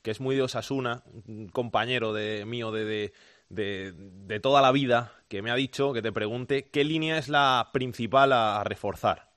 que 0.01 0.11
es 0.11 0.19
muy 0.19 0.35
de 0.35 0.43
Osasuna, 0.43 1.03
un 1.27 1.47
compañero 1.49 2.13
de 2.13 2.45
mío 2.45 2.71
de, 2.71 3.13
de, 3.49 3.93
de, 3.93 4.39
toda 4.39 4.61
la 4.61 4.71
vida, 4.71 5.13
que 5.27 5.41
me 5.41 5.49
ha 5.49 5.55
dicho 5.55 5.93
que 5.93 6.01
te 6.01 6.11
pregunte 6.11 6.69
qué 6.69 6.83
línea 6.83 7.17
es 7.17 7.29
la 7.29 7.69
principal 7.71 8.33
a, 8.33 8.63
reforzar. 8.63 9.28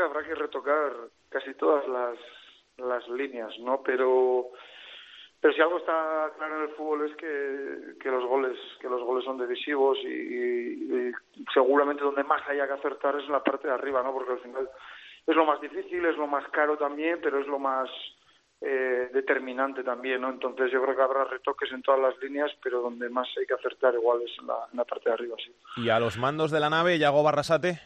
Habrá 0.00 0.22
que 0.24 0.34
retocar 0.34 0.92
casi 1.28 1.54
todas 1.54 1.86
las, 1.88 2.18
las 2.78 3.08
líneas, 3.08 3.52
¿no? 3.60 3.82
Pero 3.82 4.50
pero 5.40 5.54
si 5.54 5.60
algo 5.62 5.78
está 5.78 6.30
claro 6.36 6.56
en 6.56 6.62
el 6.62 6.76
fútbol 6.76 7.10
es 7.10 7.16
que, 7.16 7.98
que 7.98 8.10
los 8.10 8.24
goles 8.26 8.58
que 8.80 8.88
los 8.88 9.02
goles 9.02 9.24
son 9.24 9.38
decisivos 9.38 9.98
y, 10.04 11.12
seguramente 11.54 12.04
donde 12.04 12.24
más 12.24 12.46
haya 12.48 12.66
que 12.66 12.74
acertar 12.74 13.16
es 13.16 13.24
en 13.24 13.32
la 13.32 13.42
parte 13.42 13.68
de 13.68 13.74
arriba 13.74 14.02
no 14.02 14.12
porque 14.12 14.32
al 14.32 14.40
final 14.40 14.68
es 15.26 15.36
lo 15.36 15.46
más 15.46 15.60
difícil 15.60 16.04
es 16.04 16.16
lo 16.16 16.26
más 16.26 16.46
caro 16.48 16.76
también 16.76 17.20
pero 17.22 17.40
es 17.40 17.46
lo 17.46 17.58
más 17.58 17.88
eh, 18.60 19.08
determinante 19.14 19.82
también 19.82 20.20
no 20.20 20.28
entonces 20.28 20.70
yo 20.70 20.82
creo 20.82 20.94
que 20.94 21.02
habrá 21.02 21.24
retoques 21.24 21.72
en 21.72 21.80
todas 21.82 22.00
las 22.00 22.22
líneas 22.22 22.52
pero 22.62 22.82
donde 22.82 23.08
más 23.08 23.26
hay 23.38 23.46
que 23.46 23.54
acertar 23.54 23.94
igual 23.94 24.20
es 24.22 24.32
en 24.38 24.46
la, 24.46 24.68
en 24.70 24.76
la 24.76 24.84
parte 24.84 25.08
de 25.08 25.14
arriba 25.14 25.36
sí. 25.42 25.54
Y 25.76 25.88
a 25.88 25.98
los 25.98 26.18
mandos 26.18 26.50
de 26.50 26.60
la 26.60 26.68
nave 26.68 26.98
Yago 26.98 27.22
Barrasate 27.22 27.80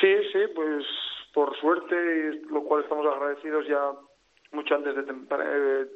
sí 0.00 0.16
sí 0.32 0.38
pues 0.54 0.84
por 1.32 1.56
suerte 1.58 2.40
lo 2.50 2.62
cual 2.64 2.82
estamos 2.82 3.06
agradecidos 3.06 3.66
ya 3.66 3.92
mucho 4.52 4.74
antes 4.74 4.94
de 4.94 5.02
eh, 5.02 5.86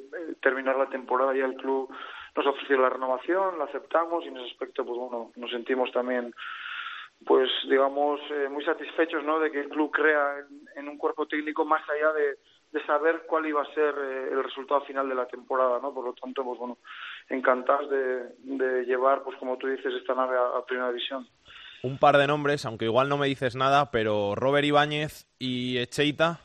terminar 0.43 0.77
la 0.77 0.89
temporada 0.89 1.35
ya 1.35 1.47
el 1.47 1.55
club 1.55 1.91
nos 2.37 2.47
ofreció 2.47 2.79
la 2.79 2.91
renovación, 2.91 3.59
la 3.59 3.65
aceptamos 3.65 4.25
y 4.25 4.29
en 4.29 4.37
ese 4.37 4.51
aspecto 4.51 4.85
pues 4.85 4.99
bueno, 4.99 5.33
nos 5.37 5.51
sentimos 5.51 5.91
también 5.93 6.33
pues 7.27 7.51
digamos 7.69 8.21
eh, 8.31 8.49
muy 8.49 8.65
satisfechos 8.65 9.25
¿no? 9.25 9.41
de 9.41 9.51
que 9.51 9.61
el 9.61 9.69
club 9.69 9.91
crea 9.91 10.47
en, 10.77 10.89
un 10.89 10.97
cuerpo 10.97 11.27
técnico 11.27 11.65
más 11.65 11.83
allá 11.89 12.13
de, 12.13 12.39
de 12.73 12.87
saber 12.87 13.23
cuál 13.27 13.47
iba 13.47 13.63
a 13.63 13.75
ser 13.75 13.95
eh, 13.99 14.29
el 14.33 14.43
resultado 14.45 14.83
final 14.83 15.09
de 15.09 15.15
la 15.15 15.27
temporada, 15.27 15.81
¿no? 15.83 15.93
Por 15.93 16.05
lo 16.05 16.13
tanto, 16.15 16.45
pues 16.45 16.59
bueno, 16.59 16.79
encantados 17.29 17.91
de, 17.91 18.85
llevar, 18.87 19.23
pues 19.23 19.37
como 19.39 19.59
tú 19.59 19.67
dices, 19.67 19.93
esta 19.95 20.15
nave 20.15 20.37
a, 20.37 20.65
primera 20.65 20.89
división. 20.89 21.27
Un 21.83 21.99
par 21.99 22.19
de 22.19 22.27
nombres, 22.27 22.67
aunque 22.67 22.85
igual 22.85 23.09
no 23.09 23.17
me 23.17 23.27
dices 23.27 23.57
nada, 23.57 23.91
pero 23.91 24.35
Robert 24.35 24.67
Ibáñez 24.67 25.27
y 25.39 25.79
Echeita, 25.79 26.41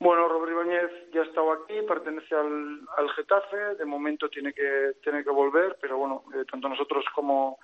bueno, 0.00 0.28
Robert 0.28 0.52
Ibáñez 0.52 1.10
ya 1.12 1.22
ha 1.22 1.24
estado 1.24 1.52
aquí, 1.52 1.74
pertenece 1.86 2.32
al, 2.32 2.80
al 2.96 3.10
Getafe, 3.16 3.74
de 3.76 3.84
momento 3.84 4.28
tiene 4.28 4.52
que, 4.52 4.92
tiene 5.02 5.24
que 5.24 5.30
volver, 5.30 5.76
pero 5.80 5.98
bueno, 5.98 6.22
eh, 6.34 6.44
tanto 6.48 6.68
nosotros 6.68 7.04
como 7.14 7.58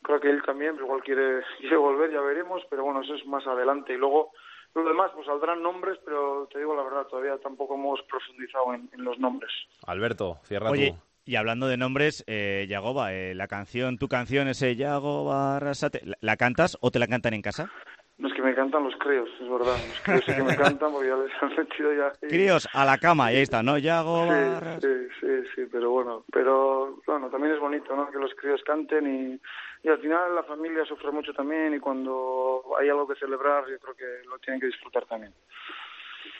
creo 0.00 0.20
que 0.20 0.30
él 0.30 0.42
también, 0.44 0.76
igual 0.76 1.02
quiere, 1.02 1.42
quiere 1.58 1.76
volver, 1.76 2.12
ya 2.12 2.20
veremos, 2.20 2.62
pero 2.70 2.84
bueno, 2.84 3.02
eso 3.02 3.14
es 3.14 3.26
más 3.26 3.44
adelante. 3.46 3.94
Y 3.94 3.96
luego, 3.96 4.30
lo 4.74 4.84
demás, 4.84 5.10
pues 5.14 5.26
saldrán 5.26 5.62
nombres, 5.62 5.98
pero 6.04 6.48
te 6.52 6.60
digo 6.60 6.76
la 6.76 6.84
verdad, 6.84 7.08
todavía 7.08 7.36
tampoco 7.38 7.74
hemos 7.74 8.00
profundizado 8.02 8.72
en, 8.72 8.88
los 9.04 9.18
nombres. 9.18 9.50
Alberto, 9.84 10.38
cierra 10.44 10.70
Oye, 10.70 10.94
Y 11.24 11.36
hablando 11.36 11.68
de 11.68 11.76
nombres, 11.76 12.24
eh, 12.26 12.66
Yagoba, 12.68 13.12
eh, 13.12 13.34
la 13.34 13.46
canción, 13.46 13.98
tu 13.98 14.08
canción, 14.08 14.48
ese 14.48 14.74
Yagoba 14.76 15.56
Arrasate, 15.56 16.02
¿la 16.20 16.36
cantas 16.36 16.78
o 16.80 16.90
te 16.90 16.98
la 16.98 17.06
cantan 17.06 17.34
en 17.34 17.42
casa? 17.42 17.70
No 18.18 18.28
es 18.28 18.34
que 18.34 18.42
me 18.42 18.50
encantan 18.50 18.84
los 18.84 18.94
críos, 18.96 19.28
es 19.40 19.48
verdad. 19.48 19.76
Los 19.88 20.00
críos 20.02 20.22
sí 20.26 20.34
que 20.34 20.42
me 20.42 20.52
encantan 20.52 20.92
porque 20.92 21.08
ya 21.08 21.16
les 21.16 21.42
han 21.42 21.56
metido 21.56 21.94
ya. 21.94 22.12
Críos 22.20 22.68
a 22.74 22.84
la 22.84 22.98
cama, 22.98 23.32
y 23.32 23.36
ahí 23.36 23.42
está, 23.42 23.62
¿no? 23.62 23.78
Ya 23.78 24.00
hago. 24.00 24.26
Sí, 24.28 24.88
sí, 24.88 25.08
sí, 25.20 25.26
sí, 25.54 25.62
pero 25.72 25.90
bueno. 25.90 26.24
Pero 26.30 27.00
bueno, 27.06 27.30
también 27.30 27.54
es 27.54 27.60
bonito, 27.60 27.96
¿no? 27.96 28.10
Que 28.10 28.18
los 28.18 28.34
críos 28.34 28.62
canten 28.62 29.06
y, 29.06 29.40
y 29.86 29.88
al 29.88 29.98
final 30.00 30.34
la 30.34 30.42
familia 30.42 30.84
sufre 30.84 31.10
mucho 31.10 31.32
también 31.32 31.72
y 31.74 31.78
cuando 31.78 32.62
hay 32.78 32.90
algo 32.90 33.08
que 33.08 33.18
celebrar, 33.18 33.64
yo 33.70 33.78
creo 33.78 33.94
que 33.94 34.28
lo 34.28 34.38
tienen 34.38 34.60
que 34.60 34.66
disfrutar 34.66 35.06
también. 35.06 35.32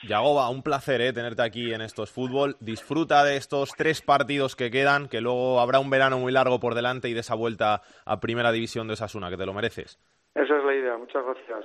Yagoba, 0.02 0.48
un 0.48 0.62
placer 0.62 1.00
¿eh? 1.00 1.12
tenerte 1.12 1.42
aquí 1.42 1.74
en 1.74 1.82
estos 1.82 2.10
fútbol. 2.10 2.56
Disfruta 2.60 3.22
de 3.24 3.36
estos 3.36 3.72
tres 3.76 4.00
partidos 4.00 4.56
que 4.56 4.70
quedan, 4.70 5.08
que 5.08 5.20
luego 5.20 5.60
habrá 5.60 5.78
un 5.78 5.90
verano 5.90 6.18
muy 6.18 6.32
largo 6.32 6.58
por 6.58 6.74
delante 6.74 7.08
y 7.08 7.14
de 7.14 7.20
esa 7.20 7.34
vuelta 7.34 7.82
a 8.04 8.20
Primera 8.20 8.50
División 8.52 8.88
de 8.88 8.96
Sasuna, 8.96 9.28
que 9.30 9.36
te 9.36 9.46
lo 9.46 9.52
mereces. 9.52 9.98
Esa 10.34 10.56
es 10.56 10.64
la 10.64 10.74
idea, 10.74 10.96
muchas 10.96 11.22
gracias. 11.24 11.64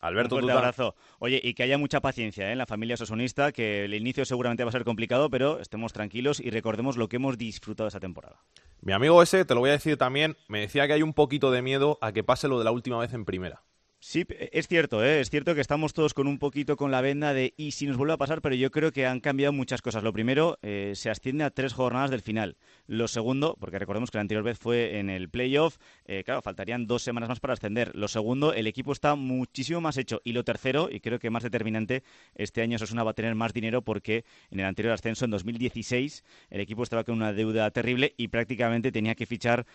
Alberto, 0.00 0.36
un 0.36 0.50
abrazo. 0.50 0.94
Oye, 1.18 1.40
y 1.42 1.54
que 1.54 1.64
haya 1.64 1.76
mucha 1.76 2.00
paciencia 2.00 2.48
¿eh? 2.48 2.52
en 2.52 2.58
la 2.58 2.66
familia 2.66 2.96
sosonista, 2.96 3.50
que 3.50 3.84
el 3.84 3.94
inicio 3.94 4.24
seguramente 4.24 4.62
va 4.62 4.68
a 4.68 4.72
ser 4.72 4.84
complicado, 4.84 5.28
pero 5.28 5.58
estemos 5.58 5.92
tranquilos 5.92 6.40
y 6.40 6.50
recordemos 6.50 6.96
lo 6.96 7.08
que 7.08 7.16
hemos 7.16 7.36
disfrutado 7.36 7.88
esa 7.88 7.98
temporada. 7.98 8.40
Mi 8.80 8.92
amigo 8.92 9.22
ese, 9.22 9.44
te 9.44 9.54
lo 9.54 9.60
voy 9.60 9.70
a 9.70 9.72
decir 9.72 9.96
también, 9.96 10.36
me 10.48 10.60
decía 10.60 10.86
que 10.86 10.92
hay 10.92 11.02
un 11.02 11.14
poquito 11.14 11.50
de 11.50 11.62
miedo 11.62 11.98
a 12.00 12.12
que 12.12 12.22
pase 12.22 12.46
lo 12.46 12.58
de 12.58 12.64
la 12.64 12.70
última 12.70 12.98
vez 12.98 13.12
en 13.12 13.24
primera. 13.24 13.62
Sí, 14.00 14.24
es 14.52 14.68
cierto, 14.68 15.04
¿eh? 15.04 15.20
es 15.20 15.28
cierto 15.28 15.56
que 15.56 15.60
estamos 15.60 15.92
todos 15.92 16.14
con 16.14 16.28
un 16.28 16.38
poquito 16.38 16.76
con 16.76 16.92
la 16.92 17.00
venda 17.00 17.34
de 17.34 17.52
y 17.56 17.72
si 17.72 17.84
nos 17.84 17.96
vuelve 17.96 18.12
a 18.12 18.16
pasar, 18.16 18.40
pero 18.40 18.54
yo 18.54 18.70
creo 18.70 18.92
que 18.92 19.06
han 19.06 19.18
cambiado 19.18 19.52
muchas 19.52 19.82
cosas. 19.82 20.04
Lo 20.04 20.12
primero, 20.12 20.56
eh, 20.62 20.92
se 20.94 21.10
asciende 21.10 21.42
a 21.42 21.50
tres 21.50 21.72
jornadas 21.72 22.12
del 22.12 22.22
final. 22.22 22.56
Lo 22.86 23.08
segundo, 23.08 23.56
porque 23.58 23.76
recordemos 23.76 24.12
que 24.12 24.18
la 24.18 24.22
anterior 24.22 24.44
vez 24.44 24.56
fue 24.56 25.00
en 25.00 25.10
el 25.10 25.28
playoff, 25.28 25.78
eh, 26.04 26.22
claro, 26.24 26.42
faltarían 26.42 26.86
dos 26.86 27.02
semanas 27.02 27.28
más 27.28 27.40
para 27.40 27.54
ascender. 27.54 27.90
Lo 27.96 28.06
segundo, 28.06 28.54
el 28.54 28.68
equipo 28.68 28.92
está 28.92 29.16
muchísimo 29.16 29.80
más 29.80 29.96
hecho. 29.96 30.20
Y 30.22 30.32
lo 30.32 30.44
tercero, 30.44 30.88
y 30.92 31.00
creo 31.00 31.18
que 31.18 31.30
más 31.30 31.42
determinante, 31.42 32.04
este 32.36 32.62
año 32.62 32.78
Sosuna 32.78 33.02
va 33.02 33.10
a 33.10 33.14
tener 33.14 33.34
más 33.34 33.52
dinero 33.52 33.82
porque 33.82 34.24
en 34.52 34.60
el 34.60 34.66
anterior 34.66 34.94
ascenso, 34.94 35.24
en 35.24 35.32
2016, 35.32 36.24
el 36.50 36.60
equipo 36.60 36.84
estaba 36.84 37.02
con 37.02 37.16
una 37.16 37.32
deuda 37.32 37.68
terrible 37.72 38.14
y 38.16 38.28
prácticamente 38.28 38.92
tenía 38.92 39.16
que 39.16 39.26
fichar 39.26 39.66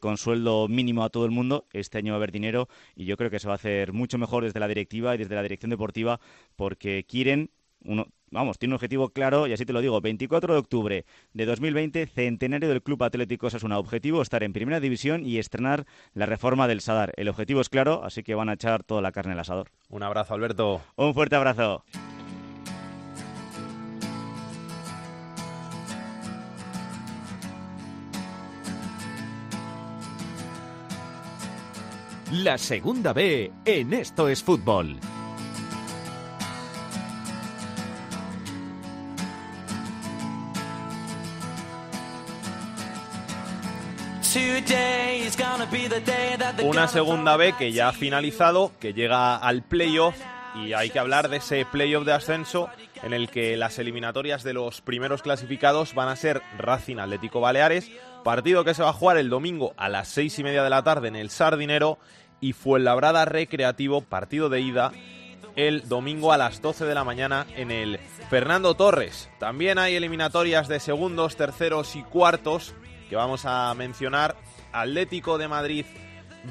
con 0.00 0.16
sueldo 0.16 0.66
mínimo 0.66 1.04
a 1.04 1.10
todo 1.10 1.24
el 1.24 1.30
mundo. 1.30 1.66
Este 1.72 1.98
año 1.98 2.12
va 2.12 2.16
a 2.16 2.18
haber 2.18 2.32
dinero 2.32 2.68
y 2.96 3.04
yo 3.04 3.16
creo 3.16 3.30
que 3.30 3.38
se 3.38 3.46
va 3.46 3.54
a 3.54 3.56
hacer 3.56 3.67
mucho 3.92 4.18
mejor 4.18 4.44
desde 4.44 4.60
la 4.60 4.68
directiva 4.68 5.14
y 5.14 5.18
desde 5.18 5.34
la 5.34 5.42
dirección 5.42 5.70
deportiva 5.70 6.20
porque 6.56 7.04
quieren 7.04 7.50
uno, 7.84 8.06
vamos, 8.30 8.58
tiene 8.58 8.72
un 8.72 8.76
objetivo 8.76 9.10
claro 9.10 9.46
y 9.46 9.52
así 9.52 9.64
te 9.64 9.72
lo 9.72 9.80
digo, 9.80 10.00
24 10.00 10.52
de 10.52 10.58
octubre 10.58 11.04
de 11.32 11.46
2020, 11.46 12.06
centenario 12.06 12.68
del 12.68 12.82
Club 12.82 13.02
Atlético 13.02 13.46
es 13.46 13.62
un 13.62 13.72
objetivo 13.72 14.22
estar 14.22 14.42
en 14.42 14.52
primera 14.52 14.80
división 14.80 15.24
y 15.24 15.38
estrenar 15.38 15.86
la 16.14 16.26
reforma 16.26 16.68
del 16.68 16.80
Sadar. 16.80 17.12
El 17.16 17.28
objetivo 17.28 17.60
es 17.60 17.68
claro, 17.68 18.02
así 18.04 18.22
que 18.22 18.34
van 18.34 18.48
a 18.48 18.54
echar 18.54 18.82
toda 18.82 19.02
la 19.02 19.12
carne 19.12 19.32
al 19.32 19.40
asador. 19.40 19.70
Un 19.88 20.02
abrazo, 20.02 20.34
Alberto. 20.34 20.80
Un 20.96 21.14
fuerte 21.14 21.36
abrazo. 21.36 21.84
La 32.30 32.58
segunda 32.58 33.14
B 33.14 33.50
en 33.64 33.94
Esto 33.94 34.28
es 34.28 34.42
Fútbol. 34.42 34.98
Una 46.62 46.86
segunda 46.88 47.36
B 47.38 47.54
que 47.54 47.72
ya 47.72 47.88
ha 47.88 47.92
finalizado, 47.92 48.72
que 48.78 48.92
llega 48.92 49.36
al 49.36 49.62
playoff 49.62 50.14
y 50.54 50.74
hay 50.74 50.90
que 50.90 50.98
hablar 50.98 51.30
de 51.30 51.38
ese 51.38 51.64
playoff 51.64 52.04
de 52.04 52.12
ascenso 52.12 52.68
en 53.02 53.14
el 53.14 53.30
que 53.30 53.56
las 53.56 53.78
eliminatorias 53.78 54.42
de 54.42 54.52
los 54.52 54.82
primeros 54.82 55.22
clasificados 55.22 55.94
van 55.94 56.08
a 56.08 56.16
ser 56.16 56.42
Racing 56.58 56.98
Atlético 56.98 57.40
Baleares, 57.40 57.90
partido 58.24 58.64
que 58.64 58.74
se 58.74 58.82
va 58.82 58.90
a 58.90 58.94
jugar 58.94 59.16
el 59.16 59.30
domingo 59.30 59.74
a 59.76 59.88
las 59.88 60.08
seis 60.08 60.38
y 60.38 60.44
media 60.44 60.62
de 60.62 60.70
la 60.70 60.82
tarde 60.82 61.08
en 61.08 61.16
el 61.16 61.30
Sardinero 61.30 61.98
y 62.40 62.52
Fuenlabrada 62.52 63.24
Recreativo, 63.24 64.00
partido 64.02 64.48
de 64.48 64.60
ida, 64.60 64.92
el 65.56 65.88
domingo 65.88 66.32
a 66.32 66.38
las 66.38 66.62
12 66.62 66.84
de 66.84 66.94
la 66.94 67.04
mañana 67.04 67.46
en 67.56 67.70
el 67.70 67.98
Fernando 68.30 68.74
Torres. 68.74 69.28
También 69.38 69.78
hay 69.78 69.96
eliminatorias 69.96 70.68
de 70.68 70.78
segundos, 70.78 71.36
terceros 71.36 71.96
y 71.96 72.02
cuartos 72.02 72.74
que 73.08 73.16
vamos 73.16 73.44
a 73.44 73.74
mencionar. 73.74 74.36
Atlético 74.72 75.38
de 75.38 75.48
Madrid 75.48 75.86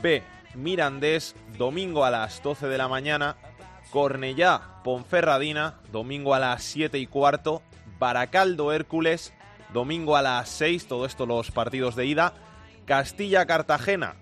B, 0.01 0.23
Mirandés, 0.55 1.35
domingo 1.57 2.03
a 2.03 2.11
las 2.11 2.41
12 2.43 2.67
de 2.67 2.77
la 2.77 2.87
mañana. 2.87 3.37
Cornellá, 3.91 4.81
Ponferradina, 4.83 5.75
domingo 5.91 6.33
a 6.33 6.39
las 6.39 6.63
7 6.63 6.97
y 6.99 7.07
cuarto. 7.07 7.61
Baracaldo 7.99 8.73
Hércules, 8.73 9.33
domingo 9.73 10.15
a 10.15 10.21
las 10.21 10.49
6, 10.49 10.87
todo 10.87 11.05
esto 11.05 11.25
los 11.25 11.51
partidos 11.51 11.95
de 11.95 12.05
ida. 12.05 12.33
Castilla-Cartagena, 12.85 14.15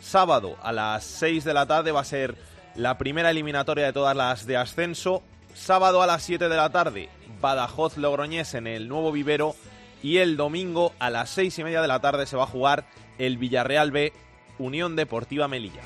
sábado 0.00 0.56
a 0.62 0.72
las 0.72 1.04
6 1.04 1.44
de 1.44 1.54
la 1.54 1.66
tarde 1.66 1.92
va 1.92 2.00
a 2.00 2.04
ser 2.04 2.36
la 2.74 2.98
primera 2.98 3.30
eliminatoria 3.30 3.86
de 3.86 3.92
todas 3.92 4.16
las 4.16 4.46
de 4.46 4.56
ascenso. 4.56 5.22
Sábado 5.54 6.02
a 6.02 6.06
las 6.06 6.22
7 6.22 6.48
de 6.48 6.56
la 6.56 6.70
tarde, 6.70 7.08
Badajoz-Logroñés 7.40 8.54
en 8.54 8.66
el 8.66 8.88
nuevo 8.88 9.12
vivero. 9.12 9.54
Y 10.02 10.18
el 10.18 10.36
domingo 10.36 10.92
a 10.98 11.10
las 11.10 11.30
6 11.30 11.58
y 11.58 11.64
media 11.64 11.82
de 11.82 11.88
la 11.88 12.00
tarde 12.00 12.26
se 12.26 12.36
va 12.36 12.44
a 12.44 12.48
jugar 12.48 12.86
el 13.18 13.38
Villarreal 13.38 13.90
B, 13.92 14.12
Unión 14.58 14.96
Deportiva 14.96 15.46
Melilla. 15.46 15.82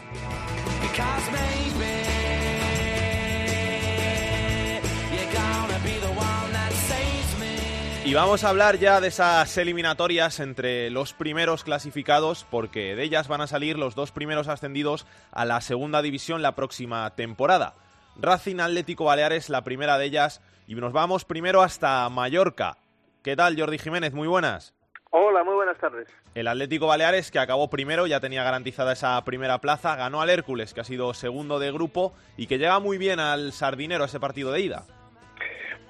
Y 8.06 8.14
vamos 8.14 8.44
a 8.44 8.50
hablar 8.50 8.78
ya 8.78 9.00
de 9.00 9.08
esas 9.08 9.58
eliminatorias 9.58 10.38
entre 10.38 10.90
los 10.90 11.12
primeros 11.12 11.64
clasificados, 11.64 12.46
porque 12.48 12.94
de 12.94 13.02
ellas 13.02 13.26
van 13.26 13.40
a 13.40 13.48
salir 13.48 13.76
los 13.76 13.96
dos 13.96 14.12
primeros 14.12 14.46
ascendidos 14.46 15.08
a 15.32 15.44
la 15.44 15.60
segunda 15.60 16.02
división 16.02 16.40
la 16.40 16.54
próxima 16.54 17.12
temporada. 17.16 17.74
Racing 18.14 18.60
Atlético 18.60 19.06
Baleares, 19.06 19.50
la 19.50 19.64
primera 19.64 19.98
de 19.98 20.04
ellas, 20.04 20.40
y 20.68 20.76
nos 20.76 20.92
vamos 20.92 21.24
primero 21.24 21.62
hasta 21.62 22.08
Mallorca. 22.08 22.76
¿Qué 23.24 23.34
tal, 23.34 23.58
Jordi 23.58 23.76
Jiménez? 23.76 24.14
Muy 24.14 24.28
buenas. 24.28 24.72
Hola, 25.10 25.42
muy 25.42 25.56
buenas 25.56 25.78
tardes. 25.78 26.06
El 26.36 26.46
Atlético 26.46 26.86
Baleares, 26.86 27.32
que 27.32 27.40
acabó 27.40 27.68
primero, 27.70 28.06
ya 28.06 28.20
tenía 28.20 28.44
garantizada 28.44 28.92
esa 28.92 29.20
primera 29.24 29.58
plaza, 29.58 29.96
ganó 29.96 30.20
al 30.20 30.30
Hércules, 30.30 30.74
que 30.74 30.80
ha 30.80 30.84
sido 30.84 31.12
segundo 31.12 31.58
de 31.58 31.72
grupo, 31.72 32.14
y 32.36 32.46
que 32.46 32.58
llega 32.58 32.78
muy 32.78 32.98
bien 32.98 33.18
al 33.18 33.52
Sardinero 33.52 34.04
ese 34.04 34.20
partido 34.20 34.52
de 34.52 34.60
ida. 34.60 34.84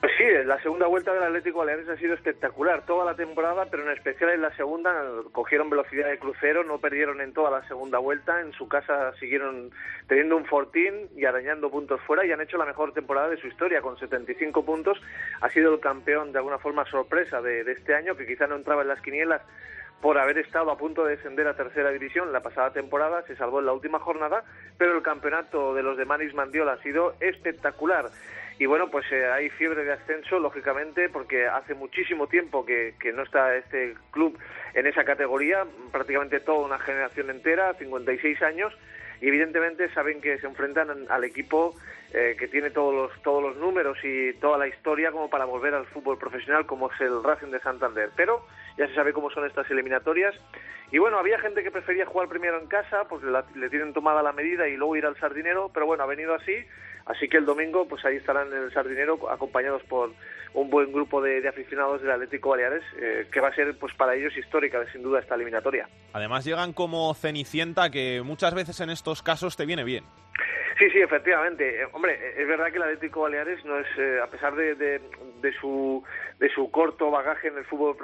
Pues 0.00 0.12
sí, 0.18 0.24
la 0.44 0.60
segunda 0.62 0.86
vuelta 0.86 1.12
del 1.14 1.22
Atlético 1.22 1.60
Baleares 1.60 1.88
ha 1.88 1.96
sido 1.96 2.14
espectacular 2.14 2.84
toda 2.84 3.04
la 3.06 3.14
temporada, 3.14 3.66
pero 3.70 3.82
en 3.82 3.96
especial 3.96 4.30
en 4.30 4.42
la 4.42 4.54
segunda 4.54 4.92
cogieron 5.32 5.70
velocidad 5.70 6.08
de 6.08 6.18
crucero, 6.18 6.64
no 6.64 6.78
perdieron 6.78 7.20
en 7.22 7.32
toda 7.32 7.50
la 7.50 7.66
segunda 7.66 7.98
vuelta, 7.98 8.40
en 8.42 8.52
su 8.52 8.68
casa 8.68 9.14
siguieron 9.18 9.70
teniendo 10.06 10.36
un 10.36 10.44
fortín 10.44 11.08
y 11.16 11.24
arañando 11.24 11.70
puntos 11.70 12.00
fuera 12.02 12.26
y 12.26 12.32
han 12.32 12.42
hecho 12.42 12.58
la 12.58 12.66
mejor 12.66 12.92
temporada 12.92 13.30
de 13.30 13.38
su 13.38 13.46
historia 13.46 13.80
con 13.80 13.98
75 13.98 14.64
puntos. 14.66 15.00
Ha 15.40 15.48
sido 15.48 15.72
el 15.72 15.80
campeón 15.80 16.30
de 16.30 16.38
alguna 16.38 16.58
forma 16.58 16.84
sorpresa 16.84 17.40
de, 17.40 17.64
de 17.64 17.72
este 17.72 17.94
año, 17.94 18.16
que 18.16 18.26
quizá 18.26 18.46
no 18.46 18.56
entraba 18.56 18.82
en 18.82 18.88
las 18.88 19.00
quinielas 19.00 19.40
por 20.02 20.18
haber 20.18 20.36
estado 20.38 20.70
a 20.70 20.76
punto 20.76 21.04
de 21.04 21.16
descender 21.16 21.46
a 21.46 21.56
tercera 21.56 21.90
división 21.90 22.32
la 22.32 22.42
pasada 22.42 22.70
temporada, 22.70 23.22
se 23.26 23.34
salvó 23.36 23.60
en 23.60 23.66
la 23.66 23.72
última 23.72 23.98
jornada, 23.98 24.44
pero 24.76 24.94
el 24.94 25.02
campeonato 25.02 25.74
de 25.74 25.82
los 25.82 25.96
de 25.96 26.04
Manis 26.04 26.34
Mandiola 26.34 26.74
ha 26.74 26.82
sido 26.82 27.14
espectacular. 27.20 28.10
Y 28.58 28.66
bueno, 28.66 28.88
pues 28.90 29.04
eh, 29.12 29.26
hay 29.26 29.50
fiebre 29.50 29.84
de 29.84 29.92
ascenso, 29.92 30.38
lógicamente, 30.38 31.08
porque 31.10 31.46
hace 31.46 31.74
muchísimo 31.74 32.26
tiempo 32.26 32.64
que, 32.64 32.94
que, 32.98 33.12
no 33.12 33.22
está 33.22 33.54
este 33.54 33.94
club 34.10 34.38
en 34.72 34.86
esa 34.86 35.04
categoría, 35.04 35.66
prácticamente 35.92 36.40
toda 36.40 36.64
una 36.64 36.78
generación 36.78 37.28
entera, 37.28 37.74
56 37.74 38.40
años, 38.42 38.72
y 39.20 39.28
evidentemente 39.28 39.92
saben 39.92 40.20
que 40.20 40.38
se 40.38 40.46
enfrentan 40.46 41.06
al 41.08 41.24
equipo 41.24 41.74
eh, 42.12 42.36
que 42.38 42.48
tiene 42.48 42.70
todos 42.70 42.94
los, 42.94 43.22
todos 43.22 43.42
los 43.42 43.56
números 43.56 43.98
y 44.02 44.32
toda 44.34 44.58
la 44.58 44.68
historia 44.68 45.10
como 45.10 45.28
para 45.28 45.44
volver 45.44 45.74
al 45.74 45.86
fútbol 45.86 46.18
profesional, 46.18 46.66
como 46.66 46.90
es 46.90 47.00
el 47.00 47.22
Racing 47.22 47.50
de 47.50 47.60
Santander. 47.60 48.10
Pero 48.16 48.46
ya 48.78 48.86
se 48.86 48.94
sabe 48.94 49.12
cómo 49.12 49.30
son 49.30 49.46
estas 49.46 49.70
eliminatorias. 49.70 50.34
Y 50.92 50.98
bueno, 50.98 51.18
había 51.18 51.38
gente 51.40 51.62
que 51.62 51.70
prefería 51.70 52.06
jugar 52.06 52.28
primero 52.28 52.60
en 52.60 52.68
casa, 52.68 53.08
pues 53.08 53.22
le 53.54 53.70
tienen 53.70 53.92
tomada 53.92 54.22
la 54.22 54.32
medida 54.32 54.68
y 54.68 54.76
luego 54.76 54.96
ir 54.96 55.04
al 55.04 55.18
sardinero, 55.18 55.70
pero 55.74 55.84
bueno, 55.84 56.04
ha 56.04 56.06
venido 56.06 56.34
así 56.34 56.64
Así 57.06 57.28
que 57.28 57.36
el 57.36 57.46
domingo, 57.46 57.86
pues 57.88 58.04
ahí 58.04 58.16
estarán 58.16 58.48
en 58.52 58.64
el 58.64 58.72
Sardinero 58.72 59.30
acompañados 59.30 59.82
por 59.84 60.12
un 60.56 60.70
buen 60.70 60.90
grupo 60.90 61.20
de, 61.20 61.46
aficionados 61.46 62.00
del 62.00 62.10
Atlético 62.10 62.50
Baleares, 62.50 62.82
eh, 62.98 63.26
que 63.30 63.40
va 63.40 63.48
a 63.48 63.54
ser 63.54 63.76
pues 63.78 63.94
para 63.94 64.14
ellos 64.14 64.36
histórica, 64.36 64.84
sin 64.90 65.02
duda, 65.02 65.20
esta 65.20 65.34
eliminatoria. 65.34 65.86
Además 66.14 66.44
llegan 66.44 66.72
como 66.72 67.12
Cenicienta, 67.14 67.90
que 67.90 68.22
muchas 68.24 68.54
veces 68.54 68.80
en 68.80 68.88
estos 68.88 69.22
casos 69.22 69.54
te 69.56 69.66
viene 69.66 69.84
bien. 69.84 70.04
Sí, 70.78 70.90
sí, 70.90 70.98
efectivamente. 70.98 71.82
Eh, 71.82 71.86
hombre, 71.92 72.14
eh, 72.14 72.34
es 72.38 72.48
verdad 72.48 72.70
que 72.70 72.78
el 72.78 72.84
Atlético 72.84 73.20
Baleares 73.20 73.62
no 73.66 73.78
es, 73.78 73.86
a 74.22 74.26
pesar 74.28 74.54
de, 74.54 74.74
de, 74.74 75.52
su, 75.60 76.02
de 76.38 76.48
su 76.48 76.70
corto 76.70 77.10
bagaje 77.10 77.48
en 77.48 77.58
el 77.58 77.64
fútbol 77.66 77.96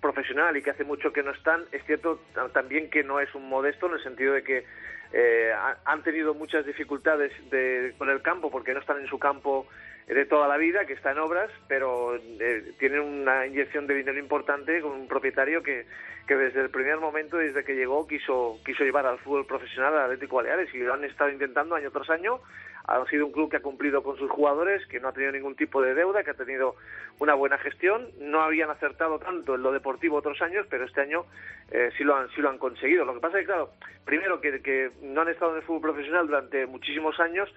profesional 0.00 0.56
y 0.56 0.62
que 0.62 0.70
hace 0.70 0.84
mucho 0.84 1.12
que 1.12 1.22
no 1.22 1.32
están, 1.32 1.64
es 1.70 1.84
cierto 1.84 2.20
también 2.54 2.88
que 2.88 3.04
no 3.04 3.20
es 3.20 3.34
un 3.34 3.46
modesto 3.48 3.86
en 3.88 3.92
el 3.92 4.02
sentido 4.02 4.32
de 4.32 4.42
que 4.42 4.64
eh, 5.12 5.52
han 5.84 6.02
tenido 6.02 6.34
muchas 6.34 6.64
dificultades 6.64 7.32
de, 7.50 7.94
con 7.98 8.10
el 8.10 8.22
campo 8.22 8.50
porque 8.50 8.72
no 8.72 8.80
están 8.80 9.00
en 9.00 9.08
su 9.08 9.18
campo 9.18 9.66
de 10.14 10.26
toda 10.26 10.48
la 10.48 10.56
vida, 10.56 10.86
que 10.86 10.94
está 10.94 11.12
en 11.12 11.18
obras, 11.18 11.50
pero 11.68 12.16
eh, 12.16 12.72
tienen 12.78 13.00
una 13.00 13.46
inyección 13.46 13.86
de 13.86 13.94
dinero 13.94 14.18
importante 14.18 14.80
con 14.80 14.92
un 14.92 15.06
propietario 15.06 15.62
que, 15.62 15.86
que 16.26 16.36
desde 16.36 16.60
el 16.60 16.70
primer 16.70 16.98
momento, 16.98 17.36
desde 17.36 17.64
que 17.64 17.76
llegó, 17.76 18.06
quiso, 18.06 18.58
quiso 18.64 18.82
llevar 18.82 19.06
al 19.06 19.18
fútbol 19.18 19.46
profesional 19.46 19.94
al 19.94 20.04
Atlético 20.04 20.36
Baleares 20.36 20.74
y 20.74 20.78
lo 20.78 20.94
han 20.94 21.04
estado 21.04 21.30
intentando 21.30 21.76
año 21.76 21.90
tras 21.90 22.10
año. 22.10 22.40
Ha 22.86 23.04
sido 23.06 23.26
un 23.26 23.32
club 23.32 23.50
que 23.50 23.58
ha 23.58 23.62
cumplido 23.62 24.02
con 24.02 24.16
sus 24.16 24.30
jugadores, 24.30 24.84
que 24.86 24.98
no 24.98 25.08
ha 25.08 25.12
tenido 25.12 25.30
ningún 25.30 25.54
tipo 25.54 25.80
de 25.80 25.94
deuda, 25.94 26.24
que 26.24 26.30
ha 26.30 26.34
tenido 26.34 26.74
una 27.20 27.34
buena 27.34 27.58
gestión. 27.58 28.08
No 28.18 28.42
habían 28.42 28.70
acertado 28.70 29.20
tanto 29.20 29.54
en 29.54 29.62
lo 29.62 29.70
deportivo 29.70 30.16
otros 30.16 30.40
años, 30.42 30.66
pero 30.68 30.86
este 30.86 31.02
año 31.02 31.24
eh, 31.70 31.90
sí, 31.96 32.02
lo 32.02 32.16
han, 32.16 32.28
sí 32.30 32.40
lo 32.40 32.48
han 32.48 32.58
conseguido. 32.58 33.04
Lo 33.04 33.14
que 33.14 33.20
pasa 33.20 33.38
es 33.38 33.42
que, 33.42 33.52
claro, 33.52 33.70
primero 34.04 34.40
que, 34.40 34.60
que 34.60 34.90
no 35.02 35.20
han 35.20 35.28
estado 35.28 35.52
en 35.52 35.58
el 35.58 35.62
fútbol 35.62 35.82
profesional 35.82 36.26
durante 36.26 36.66
muchísimos 36.66 37.20
años 37.20 37.48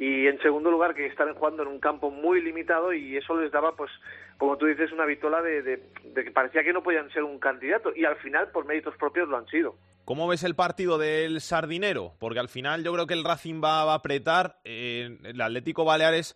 y 0.00 0.26
en 0.28 0.40
segundo 0.40 0.70
lugar 0.70 0.94
que 0.94 1.04
están 1.04 1.34
jugando 1.34 1.62
en 1.62 1.68
un 1.68 1.78
campo 1.78 2.10
muy 2.10 2.40
limitado 2.40 2.94
y 2.94 3.18
eso 3.18 3.38
les 3.38 3.52
daba 3.52 3.76
pues 3.76 3.90
como 4.38 4.56
tú 4.56 4.64
dices 4.64 4.90
una 4.92 5.04
vitola 5.04 5.42
de, 5.42 5.60
de, 5.60 5.78
que 6.14 6.30
parecía 6.30 6.64
que 6.64 6.72
no 6.72 6.82
podían 6.82 7.10
ser 7.10 7.22
un 7.22 7.38
candidato 7.38 7.92
y 7.94 8.06
al 8.06 8.16
final 8.16 8.50
por 8.50 8.64
méritos 8.64 8.96
propios 8.96 9.28
lo 9.28 9.36
han 9.36 9.46
sido. 9.48 9.76
¿Cómo 10.06 10.26
ves 10.26 10.42
el 10.42 10.54
partido 10.54 10.96
del 10.96 11.42
Sardinero? 11.42 12.14
Porque 12.18 12.38
al 12.38 12.48
final 12.48 12.82
yo 12.82 12.94
creo 12.94 13.06
que 13.06 13.12
el 13.12 13.24
Racing 13.24 13.60
va, 13.62 13.82
a 13.82 13.94
apretar, 13.94 14.56
eh, 14.64 15.18
el 15.22 15.38
Atlético 15.38 15.84
Baleares 15.84 16.34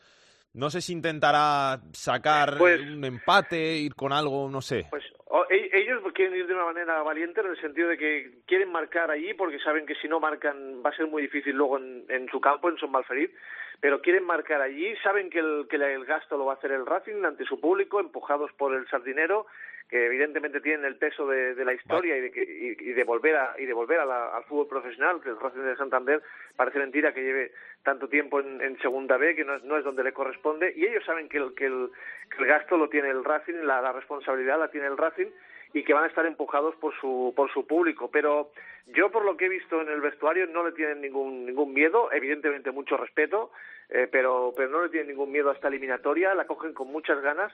no 0.53 0.69
sé 0.69 0.83
si 0.83 0.93
intentará 0.93 1.81
sacar 1.93 2.59
pues 2.59 2.83
un 2.83 3.03
empate, 3.03 3.79
ir 3.79 3.95
con 3.95 4.13
algo, 4.13 4.51
no 4.51 4.61
sé. 4.61 4.87
Pues 4.91 5.05
e, 5.51 5.84
quieren 6.15 6.35
ir 6.35 6.47
de 6.47 6.55
una 6.55 6.65
manera 6.65 7.03
valiente 7.03 7.41
en 7.41 7.49
el 7.49 7.61
sentido 7.61 7.89
de 7.89 7.99
que 7.99 8.31
quieren 8.47 8.73
marcar 8.73 9.11
allí 9.11 9.35
porque 9.35 9.59
saben 9.59 9.85
que 9.85 9.95
si 9.97 10.09
no 10.09 10.21
marcan 10.21 10.83
va 10.85 10.91
a 10.91 10.97
ser 10.97 11.07
muy 11.07 11.23
difícil 11.23 11.55
luego 11.55 11.79
en, 11.79 12.29
su 12.31 12.41
campo, 12.41 12.71
en 12.71 12.79
Son 12.79 12.91
Malferit, 12.91 13.33
pero 13.81 14.01
quieren 14.01 14.25
marcar 14.25 14.63
allí, 14.63 14.97
saben 15.03 15.29
que 15.29 15.41
el, 15.41 15.67
que 15.69 15.77
el 15.77 16.05
gasto 16.07 16.39
lo 16.39 16.47
va 16.47 16.55
a 16.55 16.57
hacer 16.57 16.73
el 16.73 16.87
Racing 16.87 17.25
ante 17.25 17.45
su 17.45 17.61
público, 17.61 18.01
empujados 18.01 18.51
por 18.53 18.75
el 18.75 18.87
sardinero, 18.89 19.47
que 19.91 20.07
evidentemente 20.07 20.61
tienen 20.61 20.87
el 20.87 20.97
peso 20.97 21.27
de, 21.27 21.63
la 21.65 21.75
historia 21.75 22.17
y 22.17 22.21
de, 22.23 22.77
y, 22.81 22.91
y 22.91 22.93
de 22.95 23.05
volver 23.05 23.37
a 23.37 23.55
y 23.59 23.67
de 23.67 23.73
volver 23.75 24.01
a 24.01 24.07
la, 24.07 24.29
al 24.35 24.45
fútbol 24.45 24.69
profesional 24.69 25.21
que 25.21 25.29
el 25.29 25.39
Racing 25.39 25.61
de 25.61 25.77
Santander 25.77 26.23
parece 26.57 26.79
mentira 26.79 27.13
que 27.13 27.23
lleve 27.23 27.53
tanto 27.83 28.09
tiempo 28.09 28.41
en, 28.41 28.79
segunda 28.81 29.19
B 29.19 29.37
que 29.37 29.45
no 29.45 29.57
es, 29.57 29.65
no 29.65 29.77
es 29.77 29.85
donde 29.85 30.03
le 30.03 30.13
corresponde 30.13 30.73
y 30.75 30.87
ellos 30.87 31.05
saben 31.05 31.29
que 31.29 31.37
el, 31.37 31.55
que 31.55 31.67
el, 31.67 31.91
que 32.31 32.43
el 32.43 32.49
gasto 32.49 32.79
lo 32.79 32.89
tiene 32.89 33.11
el 33.11 33.25
Racing 33.25 33.65
la, 33.65 33.83
la 33.83 33.93
responsabilidad 33.93 34.59
la 34.59 34.71
tiene 34.71 34.87
el 34.87 34.97
Racing 34.97 35.29
y 35.75 35.83
que 35.83 35.93
van 35.93 36.05
a 36.05 36.07
estar 36.07 36.25
empujados 36.25 36.75
por 36.77 36.95
su 37.01 37.35
por 37.37 37.53
su 37.53 37.67
público. 37.67 38.09
Pero 38.11 38.53
yo 38.87 39.11
por 39.11 39.25
lo 39.25 39.37
que 39.37 39.47
he 39.47 39.49
visto 39.49 39.83
en 39.83 39.89
el 39.89 40.01
vestuario 40.01 40.47
no 40.47 40.65
le 40.65 40.73
tienen 40.73 41.03
ningún 41.03 41.45
ningún 41.45 41.75
miedo 41.75 42.11
evidentemente 42.13 42.71
mucho 42.71 42.97
respeto 42.97 43.51
eh, 43.89 44.09
pero 44.11 44.53
pero 44.57 44.71
no 44.71 44.83
le 44.83 44.89
tienen 44.89 45.09
ningún 45.09 45.33
miedo 45.33 45.51
a 45.51 45.55
esta 45.55 45.69
eliminatoria 45.69 46.35
la 46.35 46.47
cogen 46.47 46.75
con 46.75 46.93
muchas 46.93 47.21
ganas 47.23 47.53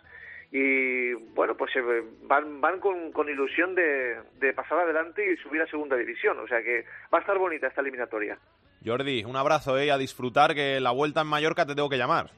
y 0.53 1.13
bueno 1.13 1.57
pues 1.57 1.75
eh, 1.77 2.03
van 2.23 2.61
van 2.61 2.81
con, 2.81 3.13
con 3.13 3.29
ilusión 3.29 3.75
de, 3.75 4.19
de 4.39 4.53
pasar 4.53 4.81
adelante 4.81 5.33
y 5.33 5.37
subir 5.37 5.63
a 5.63 5.67
segunda 5.67 5.97
división. 5.97 6.39
O 6.41 6.47
sea 6.47 6.63
que 6.63 6.85
va 7.13 7.19
a 7.19 7.21
estar 7.21 7.39
bonita 7.39 7.69
esta 7.69 7.81
eliminatoria. 7.81 8.39
Jordi 8.85 9.25
un 9.25 9.37
abrazo 9.37 9.79
eh, 9.79 9.91
a 9.91 9.99
disfrutar 9.99 10.55
que 10.55 10.81
la 10.81 10.91
vuelta 10.91 11.21
en 11.21 11.29
Mallorca 11.29 11.67
te 11.67 11.75
tengo 11.75 11.89
que 11.89 11.99
llamar 11.99 12.31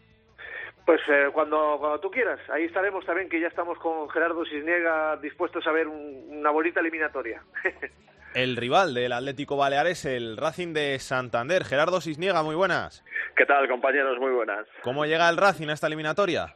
pues 0.85 1.01
eh, 1.09 1.29
cuando, 1.33 1.77
cuando 1.79 2.01
tú 2.01 2.11
quieras. 2.11 2.41
Ahí 2.51 2.65
estaremos 2.65 3.05
también, 3.05 3.29
que 3.29 3.41
ya 3.41 3.49
estamos 3.49 3.79
con 3.79 4.09
Gerardo 4.11 4.45
Cisniega 4.45 5.17
dispuestos 5.17 5.67
a 5.67 5.73
ver 5.73 5.89
un, 5.89 6.27
una 6.31 6.51
bonita 6.51 6.81
eliminatoria. 6.81 7.43
el 8.35 8.57
rival 8.57 8.95
del 8.95 9.13
Atlético 9.13 9.57
Baleares, 9.57 10.05
el 10.05 10.37
Racing 10.37 10.73
de 10.73 10.99
Santander. 10.99 11.65
Gerardo 11.65 12.01
Cisniega, 12.01 12.43
muy 12.43 12.55
buenas. 12.55 13.05
¿Qué 13.37 13.47
tal, 13.47 13.69
compañeros? 13.69 14.19
Muy 14.19 14.33
buenas. 14.33 14.67
¿Cómo 14.83 15.07
llega 15.07 15.29
el 15.29 15.37
Racing 15.37 15.69
a 15.69 15.75
esta 15.75 15.87
eliminatoria? 15.87 16.55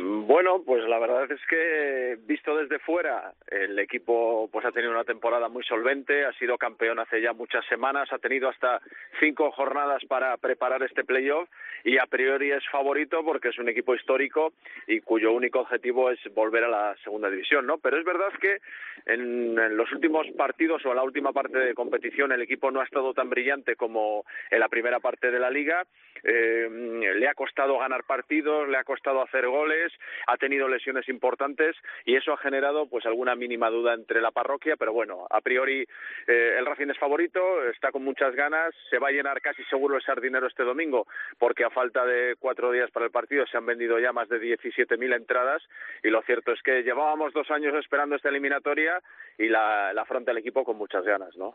Bueno, 0.00 0.62
pues 0.64 0.84
la 0.88 1.00
verdad 1.00 1.28
es 1.32 1.40
que 1.50 2.16
visto 2.24 2.56
desde 2.56 2.78
fuera, 2.78 3.32
el 3.48 3.76
equipo 3.80 4.48
pues 4.52 4.64
ha 4.64 4.70
tenido 4.70 4.92
una 4.92 5.02
temporada 5.02 5.48
muy 5.48 5.64
solvente, 5.64 6.24
ha 6.24 6.32
sido 6.34 6.56
campeón 6.56 7.00
hace 7.00 7.20
ya 7.20 7.32
muchas 7.32 7.66
semanas, 7.66 8.12
ha 8.12 8.18
tenido 8.18 8.48
hasta 8.48 8.80
cinco 9.18 9.50
jornadas 9.50 10.04
para 10.04 10.36
preparar 10.36 10.84
este 10.84 11.02
playoff 11.02 11.48
y 11.82 11.98
a 11.98 12.06
priori 12.06 12.52
es 12.52 12.62
favorito 12.70 13.24
porque 13.24 13.48
es 13.48 13.58
un 13.58 13.68
equipo 13.68 13.92
histórico 13.96 14.52
y 14.86 15.00
cuyo 15.00 15.32
único 15.32 15.58
objetivo 15.58 16.12
es 16.12 16.20
volver 16.32 16.62
a 16.62 16.68
la 16.68 16.96
segunda 17.02 17.28
división, 17.28 17.66
¿no? 17.66 17.78
Pero 17.78 17.98
es 17.98 18.04
verdad 18.04 18.32
que 18.40 18.58
en, 19.06 19.58
en 19.58 19.76
los 19.76 19.90
últimos 19.90 20.28
partidos 20.36 20.86
o 20.86 20.90
en 20.90 20.96
la 20.96 21.02
última 21.02 21.32
parte 21.32 21.58
de 21.58 21.74
competición 21.74 22.30
el 22.30 22.42
equipo 22.42 22.70
no 22.70 22.82
ha 22.82 22.84
estado 22.84 23.14
tan 23.14 23.30
brillante 23.30 23.74
como 23.74 24.24
en 24.52 24.60
la 24.60 24.68
primera 24.68 25.00
parte 25.00 25.32
de 25.32 25.40
la 25.40 25.50
liga, 25.50 25.84
eh, 26.22 26.68
le 27.16 27.28
ha 27.28 27.34
costado 27.34 27.78
ganar 27.78 28.04
partidos, 28.04 28.68
le 28.68 28.76
ha 28.76 28.84
costado 28.84 29.22
hacer 29.22 29.46
goles 29.48 29.87
ha 30.26 30.36
tenido 30.36 30.68
lesiones 30.68 31.08
importantes 31.08 31.76
y 32.04 32.16
eso 32.16 32.32
ha 32.32 32.38
generado 32.38 32.86
pues 32.86 33.06
alguna 33.06 33.34
mínima 33.34 33.70
duda 33.70 33.94
entre 33.94 34.20
la 34.20 34.30
parroquia, 34.30 34.76
pero 34.76 34.92
bueno, 34.92 35.26
a 35.30 35.40
priori 35.40 35.86
eh, 36.26 36.56
el 36.58 36.66
Racing 36.66 36.90
es 36.90 36.98
favorito, 36.98 37.40
está 37.64 37.92
con 37.92 38.04
muchas 38.04 38.34
ganas, 38.34 38.74
se 38.90 38.98
va 38.98 39.08
a 39.08 39.12
llenar 39.12 39.40
casi 39.40 39.62
seguro 39.64 39.96
el 39.96 40.02
sardinero 40.02 40.46
este 40.46 40.64
domingo, 40.64 41.06
porque 41.38 41.64
a 41.64 41.70
falta 41.70 42.04
de 42.04 42.36
cuatro 42.38 42.70
días 42.72 42.90
para 42.90 43.06
el 43.06 43.12
partido 43.12 43.46
se 43.46 43.56
han 43.56 43.66
vendido 43.66 43.98
ya 43.98 44.12
más 44.12 44.28
de 44.28 44.40
17.000 44.40 45.14
entradas 45.14 45.62
y 46.02 46.08
lo 46.08 46.22
cierto 46.22 46.52
es 46.52 46.62
que 46.62 46.82
llevábamos 46.82 47.32
dos 47.32 47.50
años 47.50 47.74
esperando 47.74 48.16
esta 48.16 48.28
eliminatoria 48.28 49.00
y 49.38 49.48
la, 49.48 49.92
la 49.92 50.02
afronta 50.02 50.32
el 50.32 50.38
equipo 50.38 50.64
con 50.64 50.76
muchas 50.76 51.04
ganas, 51.04 51.36
¿no? 51.36 51.54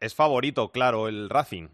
Es 0.00 0.14
favorito, 0.14 0.70
claro, 0.70 1.08
el 1.08 1.30
Racing. 1.30 1.68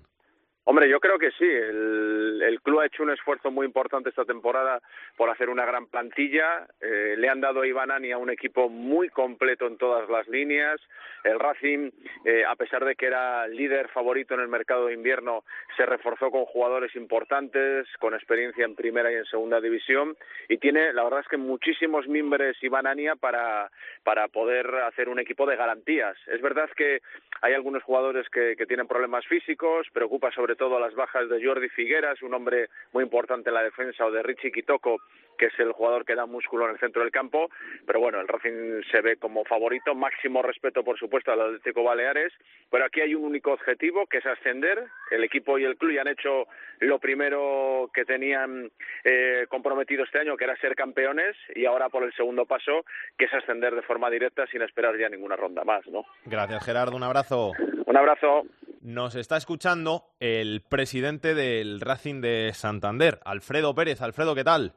Hombre, 0.71 0.89
yo 0.89 1.01
creo 1.01 1.19
que 1.19 1.33
sí. 1.33 1.45
El, 1.45 2.61
club 2.63 2.79
ha 2.79 2.87
hecho 2.87 3.03
un 3.03 3.11
esfuerzo 3.11 3.51
muy 3.51 3.67
importante 3.67 4.11
esta 4.11 4.25
temporada 4.25 4.81
por 5.17 5.29
hacer 5.29 5.51
una 5.51 5.65
gran 5.65 5.87
plantilla. 5.87 6.69
Eh, 6.81 7.17
le 7.19 7.29
han 7.29 7.41
dado 7.41 7.63
a 7.63 7.67
Ibanani 7.67 8.15
un 8.15 8.31
equipo 8.31 8.69
muy 8.69 9.09
completo 9.09 9.67
en 9.67 9.79
todas 9.79 10.09
las 10.09 10.29
líneas. 10.29 10.81
El 11.25 11.41
Racing, 11.41 11.91
eh, 12.25 12.45
a 12.47 12.55
pesar 12.55 12.85
de 12.85 12.95
que 12.95 13.07
era 13.07 13.49
líder 13.49 13.89
favorito 13.89 14.35
en 14.35 14.41
el 14.41 14.47
mercado 14.47 14.87
de 14.87 14.95
invierno, 14.95 15.43
se 15.77 15.87
reforzó 15.87 16.31
con 16.31 16.45
jugadores 16.45 16.95
importantes, 16.95 17.89
con 17.99 18.15
experiencia 18.15 18.65
en 18.65 18.77
primera 18.77 19.11
y 19.11 19.17
en 19.17 19.25
segunda 19.25 19.61
división. 19.61 20.17
Y 20.49 20.59
tiene, 20.59 20.93
la 20.93 21.03
verdad 21.03 21.21
es 21.21 21.29
que 21.29 21.37
muchísimos 21.37 22.07
mimbres 22.07 22.63
Ibanania 22.63 23.17
para, 23.17 23.73
para 24.05 24.29
poder 24.29 24.73
hacer 24.87 25.09
un 25.09 25.19
equipo 25.19 25.47
de 25.47 25.57
garantías. 25.57 26.17
Es 26.29 26.41
verdad 26.41 26.71
que 26.77 27.01
hay 27.43 27.55
algunos 27.55 27.83
jugadores 27.83 28.29
que, 28.29 28.55
que 28.57 28.67
tienen 28.67 28.87
problemas 28.87 29.27
físicos, 29.27 29.89
preocupa 29.93 30.31
sobre 30.31 30.60
todo 30.61 30.79
las 30.79 30.95
bajas 30.95 31.27
de 31.31 31.43
Jordi 31.43 31.71
Figueras, 31.71 32.21
un 32.21 32.35
hombre 32.35 32.69
muy 32.93 33.03
importante 33.03 33.49
en 33.49 33.55
la 33.55 33.63
defensa, 33.63 34.05
o 34.05 34.11
de 34.11 34.23
Richie 34.23 34.53
Kitoko, 34.53 35.01
que 35.41 35.47
es 35.47 35.59
el 35.59 35.73
jugador 35.73 36.05
que 36.05 36.15
da 36.15 36.27
músculo 36.27 36.67
en 36.67 36.73
el 36.73 36.79
centro 36.79 37.01
del 37.01 37.11
campo. 37.11 37.49
Pero 37.87 37.99
bueno, 37.99 38.21
el 38.21 38.29
Racing 38.29 38.83
se 38.93 39.01
ve 39.01 39.17
como 39.17 39.43
favorito. 39.47 39.95
Máximo 39.95 40.43
respeto, 40.43 40.85
por 40.85 40.99
supuesto, 40.99 41.33
al 41.33 41.41
Atlético 41.41 41.83
Baleares. 41.83 42.31
Pero 42.71 42.85
aquí 42.85 43.01
hay 43.01 43.15
un 43.15 43.25
único 43.25 43.53
objetivo, 43.53 44.07
que 44.07 44.19
es 44.19 44.27
ascender. 44.27 44.85
El 45.11 45.25
equipo 45.25 45.59
y 45.59 45.65
el 45.65 45.79
club 45.79 45.95
ya 45.95 46.03
han 46.03 46.09
hecho 46.09 46.47
lo 46.81 46.99
primero 46.99 47.91
que 47.95 48.05
tenían 48.05 48.71
eh, 49.03 49.47
comprometido 49.49 50.05
este 50.05 50.19
año, 50.19 50.37
que 50.37 50.45
era 50.45 50.57
ser 50.57 50.75
campeones. 50.77 51.35
Y 51.55 51.65
ahora 51.65 51.89
por 51.89 52.05
el 52.05 52.13
segundo 52.13 52.45
paso, 52.45 52.85
que 53.17 53.25
es 53.25 53.33
ascender 53.33 53.75
de 53.75 53.83
forma 53.83 54.11
directa 54.11 54.47
sin 54.49 54.61
esperar 54.61 54.99
ya 54.99 55.09
ninguna 55.09 55.37
ronda 55.37 55.65
más, 55.65 55.87
¿no? 55.87 56.05
Gracias, 56.27 56.63
Gerardo. 56.67 56.97
Un 56.97 57.05
abrazo. 57.05 57.53
Un 57.87 57.97
abrazo. 57.97 58.43
Nos 58.83 59.15
está 59.15 59.39
escuchando 59.39 60.05
el 60.21 60.61
presidente 60.61 61.35
del 61.35 61.81
Racing 61.81 62.21
de 62.21 62.53
Santander, 62.53 63.21
Alfredo 63.25 63.75
Pérez. 63.75 64.03
Alfredo, 64.03 64.35
¿qué 64.35 64.45
tal? 64.45 64.75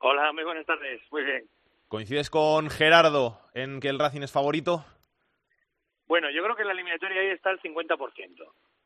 Hola, 0.00 0.32
muy 0.32 0.44
buenas 0.44 0.64
tardes. 0.64 1.00
Muy 1.10 1.22
bien. 1.24 1.44
¿Coincides 1.88 2.30
con 2.30 2.70
Gerardo 2.70 3.38
en 3.54 3.80
que 3.80 3.88
el 3.88 3.98
Racing 3.98 4.22
es 4.22 4.32
favorito? 4.32 4.84
Bueno, 6.06 6.30
yo 6.30 6.42
creo 6.42 6.56
que 6.56 6.62
en 6.62 6.68
la 6.68 6.74
eliminatoria 6.74 7.20
ahí 7.20 7.28
está 7.28 7.50
el 7.50 7.60
50%. 7.60 7.98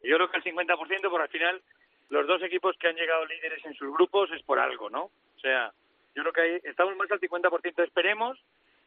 Yo 0.02 0.16
creo 0.16 0.30
que 0.30 0.36
el 0.36 0.44
50% 0.44 0.76
porque 0.76 1.22
al 1.22 1.28
final 1.28 1.62
los 2.08 2.26
dos 2.26 2.42
equipos 2.42 2.76
que 2.78 2.88
han 2.88 2.96
llegado 2.96 3.26
líderes 3.26 3.64
en 3.64 3.74
sus 3.74 3.92
grupos 3.94 4.28
es 4.32 4.42
por 4.42 4.58
algo, 4.58 4.90
¿no? 4.90 5.04
O 5.04 5.40
sea, 5.40 5.72
yo 6.16 6.22
creo 6.22 6.32
que 6.32 6.40
ahí 6.40 6.60
estamos 6.64 6.96
más 6.96 7.10
al 7.12 7.20
50%. 7.20 7.84
Esperemos 7.84 8.36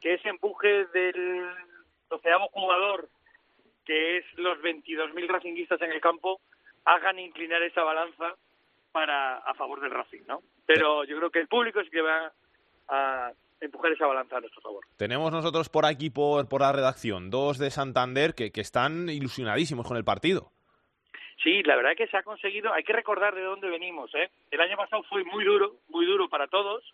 que 0.00 0.14
ese 0.14 0.28
empuje 0.28 0.84
del 0.86 1.48
doceavo 2.10 2.48
jugador 2.48 3.08
que 3.86 4.18
es 4.18 4.24
los 4.36 4.58
22.000 4.58 5.28
racinguistas 5.28 5.80
en 5.80 5.92
el 5.92 6.00
campo, 6.02 6.42
hagan 6.84 7.18
inclinar 7.18 7.62
esa 7.62 7.82
balanza 7.82 8.34
a 9.48 9.54
favor 9.54 9.80
del 9.80 9.90
Racing, 9.90 10.22
¿no? 10.26 10.42
Pero 10.66 11.04
yo 11.04 11.16
creo 11.16 11.30
que 11.30 11.40
el 11.40 11.48
público 11.48 11.80
es 11.80 11.88
que 11.90 12.02
va 12.02 12.30
a 12.88 13.32
empujar 13.60 13.92
esa 13.92 14.06
balanza 14.06 14.36
a 14.36 14.40
nuestro 14.40 14.60
favor. 14.60 14.84
Tenemos 14.96 15.32
nosotros 15.32 15.68
por 15.70 15.86
aquí, 15.86 16.10
por, 16.10 16.48
por 16.48 16.60
la 16.60 16.72
redacción, 16.72 17.30
dos 17.30 17.58
de 17.58 17.70
Santander 17.70 18.34
que, 18.34 18.52
que 18.52 18.60
están 18.60 19.08
ilusionadísimos 19.08 19.86
con 19.88 19.96
el 19.96 20.04
partido. 20.04 20.52
Sí, 21.42 21.62
la 21.62 21.76
verdad 21.76 21.92
es 21.92 21.98
que 21.98 22.08
se 22.08 22.16
ha 22.16 22.22
conseguido, 22.22 22.72
hay 22.74 22.84
que 22.84 22.92
recordar 22.92 23.34
de 23.34 23.42
dónde 23.42 23.68
venimos, 23.70 24.14
¿eh? 24.14 24.28
El 24.50 24.60
año 24.60 24.76
pasado 24.76 25.02
fue 25.04 25.24
muy 25.24 25.44
duro, 25.44 25.76
muy 25.88 26.04
duro 26.04 26.28
para 26.28 26.48
todos, 26.48 26.84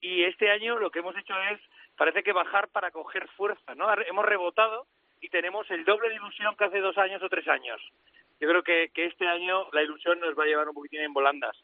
y 0.00 0.24
este 0.24 0.50
año 0.50 0.78
lo 0.78 0.90
que 0.90 0.98
hemos 0.98 1.16
hecho 1.16 1.34
es, 1.52 1.60
parece 1.96 2.22
que 2.22 2.32
bajar 2.32 2.68
para 2.68 2.90
coger 2.90 3.28
fuerza, 3.28 3.74
¿no? 3.74 3.86
Hemos 4.06 4.24
rebotado 4.26 4.86
y 5.20 5.28
tenemos 5.28 5.70
el 5.70 5.84
doble 5.84 6.08
de 6.10 6.16
ilusión 6.16 6.56
que 6.56 6.64
hace 6.64 6.80
dos 6.80 6.98
años 6.98 7.22
o 7.22 7.28
tres 7.28 7.46
años. 7.48 7.80
Yo 8.42 8.48
creo 8.48 8.64
que, 8.64 8.90
que 8.92 9.04
este 9.04 9.24
año 9.24 9.68
la 9.72 9.84
ilusión 9.84 10.18
nos 10.18 10.36
va 10.36 10.42
a 10.42 10.46
llevar 10.46 10.68
un 10.68 10.74
poquitín 10.74 11.00
en 11.00 11.12
volandas 11.12 11.56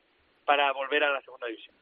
para 0.45 0.71
volver 0.73 1.03
a 1.03 1.13
la 1.13 1.21
segunda 1.23 1.49
división. 1.49 1.75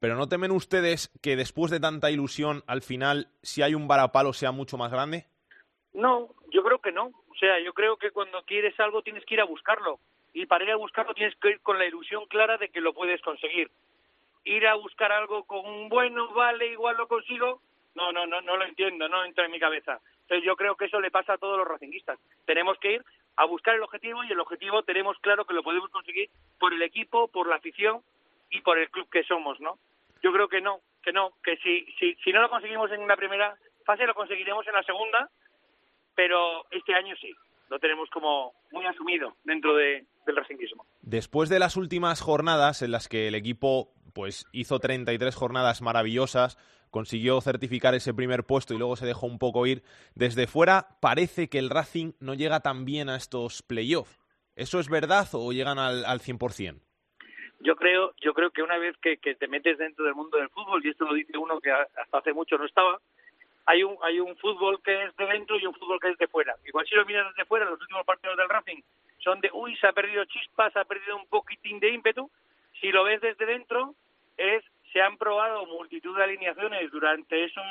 Pero 0.00 0.16
¿no 0.16 0.28
temen 0.28 0.50
ustedes 0.50 1.10
que 1.22 1.34
después 1.34 1.70
de 1.70 1.80
tanta 1.80 2.10
ilusión, 2.10 2.62
al 2.66 2.82
final, 2.82 3.28
si 3.40 3.62
hay 3.62 3.74
un 3.74 3.88
varapalo, 3.88 4.34
sea 4.34 4.52
mucho 4.52 4.76
más 4.76 4.92
grande? 4.92 5.24
No, 5.94 6.28
yo 6.52 6.62
creo 6.62 6.78
que 6.78 6.92
no. 6.92 7.06
O 7.06 7.34
sea, 7.40 7.58
yo 7.64 7.72
creo 7.72 7.96
que 7.96 8.10
cuando 8.10 8.42
quieres 8.42 8.78
algo 8.80 9.00
tienes 9.00 9.24
que 9.24 9.32
ir 9.32 9.40
a 9.40 9.46
buscarlo. 9.46 9.98
Y 10.34 10.44
para 10.44 10.64
ir 10.64 10.72
a 10.72 10.76
buscarlo 10.76 11.14
tienes 11.14 11.34
que 11.36 11.48
ir 11.48 11.60
con 11.60 11.78
la 11.78 11.86
ilusión 11.86 12.26
clara 12.26 12.58
de 12.58 12.68
que 12.68 12.82
lo 12.82 12.92
puedes 12.92 13.22
conseguir. 13.22 13.70
Ir 14.44 14.66
a 14.66 14.74
buscar 14.74 15.10
algo 15.10 15.44
con 15.44 15.64
un 15.64 15.88
bueno, 15.88 16.34
vale, 16.34 16.66
igual 16.66 16.98
lo 16.98 17.08
consigo, 17.08 17.62
no, 17.94 18.12
no, 18.12 18.26
no, 18.26 18.42
no 18.42 18.58
lo 18.58 18.64
entiendo, 18.66 19.08
no 19.08 19.24
entra 19.24 19.46
en 19.46 19.52
mi 19.52 19.58
cabeza. 19.58 20.00
Entonces 20.20 20.44
yo 20.44 20.54
creo 20.54 20.76
que 20.76 20.84
eso 20.84 21.00
le 21.00 21.10
pasa 21.10 21.32
a 21.32 21.38
todos 21.38 21.56
los 21.56 21.66
racinguistas. 21.66 22.18
Tenemos 22.44 22.78
que 22.78 22.92
ir 22.96 23.04
a 23.36 23.44
buscar 23.46 23.74
el 23.74 23.82
objetivo 23.82 24.22
y 24.24 24.32
el 24.32 24.40
objetivo 24.40 24.82
tenemos 24.82 25.18
claro 25.18 25.44
que 25.44 25.54
lo 25.54 25.62
podemos 25.62 25.90
conseguir 25.90 26.30
por 26.58 26.72
el 26.72 26.82
equipo, 26.82 27.28
por 27.28 27.48
la 27.48 27.56
afición 27.56 28.02
y 28.50 28.60
por 28.60 28.78
el 28.78 28.90
club 28.90 29.08
que 29.10 29.24
somos, 29.24 29.60
¿no? 29.60 29.78
Yo 30.22 30.32
creo 30.32 30.48
que 30.48 30.60
no, 30.60 30.80
que 31.02 31.12
no, 31.12 31.32
que 31.42 31.56
si, 31.58 31.84
si, 31.98 32.14
si 32.16 32.32
no 32.32 32.40
lo 32.40 32.48
conseguimos 32.48 32.90
en 32.92 33.06
la 33.06 33.16
primera 33.16 33.56
fase 33.84 34.06
lo 34.06 34.14
conseguiremos 34.14 34.66
en 34.66 34.72
la 34.72 34.82
segunda, 34.82 35.30
pero 36.14 36.64
este 36.70 36.94
año 36.94 37.14
sí, 37.20 37.34
lo 37.68 37.78
tenemos 37.78 38.08
como 38.10 38.54
muy 38.72 38.86
asumido 38.86 39.36
dentro 39.44 39.74
de, 39.74 40.06
del 40.26 40.36
racinguismo. 40.36 40.86
Después 41.02 41.48
de 41.48 41.58
las 41.58 41.76
últimas 41.76 42.20
jornadas 42.20 42.82
en 42.82 42.90
las 42.90 43.08
que 43.08 43.28
el 43.28 43.34
equipo 43.34 43.90
pues 44.14 44.46
hizo 44.52 44.78
33 44.78 45.34
jornadas 45.34 45.82
maravillosas, 45.82 46.56
consiguió 46.94 47.40
certificar 47.40 47.92
ese 47.96 48.14
primer 48.14 48.44
puesto 48.44 48.72
y 48.72 48.78
luego 48.78 48.94
se 48.94 49.04
dejó 49.04 49.26
un 49.26 49.40
poco 49.40 49.66
ir. 49.66 49.82
Desde 50.14 50.46
fuera 50.46 50.86
parece 51.00 51.48
que 51.48 51.58
el 51.58 51.68
Racing 51.68 52.12
no 52.20 52.34
llega 52.34 52.60
tan 52.60 52.84
bien 52.84 53.08
a 53.08 53.16
estos 53.16 53.62
playoffs. 53.62 54.16
¿Eso 54.54 54.78
es 54.78 54.88
verdad 54.88 55.26
o 55.32 55.50
llegan 55.50 55.80
al, 55.80 56.04
al 56.04 56.20
100%? 56.20 56.78
Yo 57.58 57.74
creo, 57.74 58.14
yo 58.20 58.32
creo 58.32 58.50
que 58.52 58.62
una 58.62 58.78
vez 58.78 58.94
que, 59.02 59.16
te 59.16 59.48
metes 59.48 59.76
dentro 59.76 60.04
del 60.04 60.14
mundo 60.14 60.38
del 60.38 60.50
fútbol, 60.50 60.86
y 60.86 60.90
esto 60.90 61.04
lo 61.04 61.14
dice 61.14 61.36
uno 61.36 61.58
que 61.58 61.72
hasta 61.72 62.18
hace 62.18 62.32
mucho 62.32 62.58
no 62.58 62.64
estaba, 62.64 63.00
hay 63.66 63.82
un, 63.82 63.96
hay 64.02 64.20
un 64.20 64.36
fútbol 64.36 64.80
que 64.80 65.06
es 65.06 65.16
de 65.16 65.26
dentro 65.26 65.58
y 65.58 65.66
un 65.66 65.74
fútbol 65.74 65.98
que 65.98 66.10
es 66.10 66.18
de 66.18 66.28
fuera. 66.28 66.54
Igual 66.64 66.86
si 66.86 66.94
lo 66.94 67.04
miras 67.06 67.26
desde 67.30 67.48
fuera, 67.48 67.64
los 67.64 67.80
últimos 67.80 68.06
partidos 68.06 68.36
del 68.36 68.48
Racing 68.48 68.82
son 69.18 69.40
de, 69.40 69.50
uy, 69.52 69.74
se 69.78 69.88
ha 69.88 69.92
perdido 69.92 70.24
chispas, 70.26 70.72
se 70.72 70.78
ha 70.78 70.84
perdido 70.84 71.16
un 71.16 71.26
poquitín 71.26 71.80
de 71.80 71.90
ímpetu. 71.90 72.30
Si 72.80 72.92
lo 72.92 73.02
ves 73.02 73.20
desde 73.20 73.46
dentro, 73.46 73.96
es 74.36 74.62
se 74.94 75.02
han 75.02 75.18
probado 75.18 75.66
multitud 75.66 76.16
de 76.16 76.22
alineaciones 76.22 76.88
durante 76.92 77.44
esos 77.44 77.64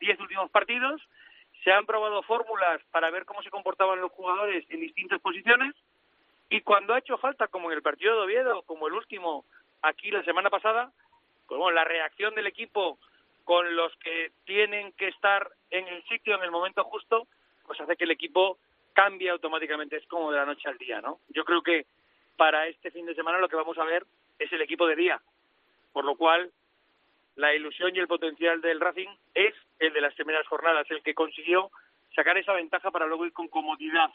diez 0.00 0.18
últimos 0.18 0.50
partidos, 0.50 1.02
se 1.62 1.70
han 1.70 1.84
probado 1.84 2.22
fórmulas 2.22 2.80
para 2.90 3.10
ver 3.10 3.26
cómo 3.26 3.42
se 3.42 3.50
comportaban 3.50 4.00
los 4.00 4.10
jugadores 4.10 4.64
en 4.70 4.80
distintas 4.80 5.20
posiciones 5.20 5.74
y 6.48 6.62
cuando 6.62 6.94
ha 6.94 6.98
hecho 6.98 7.18
falta, 7.18 7.46
como 7.48 7.70
en 7.70 7.76
el 7.76 7.82
partido 7.82 8.16
de 8.16 8.22
Oviedo, 8.22 8.62
como 8.62 8.88
el 8.88 8.94
último 8.94 9.44
aquí 9.82 10.10
la 10.10 10.24
semana 10.24 10.48
pasada, 10.48 10.90
como 11.44 11.70
la 11.70 11.84
reacción 11.84 12.34
del 12.34 12.46
equipo 12.46 12.98
con 13.44 13.76
los 13.76 13.94
que 13.96 14.32
tienen 14.46 14.92
que 14.92 15.08
estar 15.08 15.50
en 15.70 15.86
el 15.88 16.02
sitio 16.04 16.36
en 16.36 16.42
el 16.42 16.50
momento 16.50 16.84
justo, 16.84 17.26
pues 17.66 17.78
hace 17.80 17.96
que 17.96 18.04
el 18.04 18.12
equipo 18.12 18.56
cambie 18.94 19.28
automáticamente, 19.28 19.96
es 19.96 20.06
como 20.06 20.32
de 20.32 20.38
la 20.38 20.46
noche 20.46 20.70
al 20.70 20.78
día, 20.78 21.02
¿no? 21.02 21.18
Yo 21.28 21.44
creo 21.44 21.62
que 21.62 21.84
para 22.38 22.66
este 22.66 22.90
fin 22.90 23.04
de 23.04 23.14
semana 23.14 23.38
lo 23.38 23.48
que 23.48 23.56
vamos 23.56 23.76
a 23.76 23.84
ver 23.84 24.06
es 24.38 24.50
el 24.52 24.62
equipo 24.62 24.86
de 24.86 24.96
día, 24.96 25.20
por 25.92 26.06
lo 26.06 26.16
cual 26.16 26.50
la 27.36 27.54
ilusión 27.54 27.94
y 27.94 27.98
el 27.98 28.08
potencial 28.08 28.60
del 28.60 28.80
Racing 28.80 29.08
es 29.34 29.54
el 29.78 29.92
de 29.92 30.00
las 30.00 30.14
primeras 30.14 30.46
jornadas, 30.46 30.86
el 30.90 31.02
que 31.02 31.14
consiguió 31.14 31.70
sacar 32.14 32.36
esa 32.36 32.52
ventaja 32.52 32.90
para 32.90 33.06
luego 33.06 33.26
ir 33.26 33.32
con 33.32 33.48
comodidad 33.48 34.10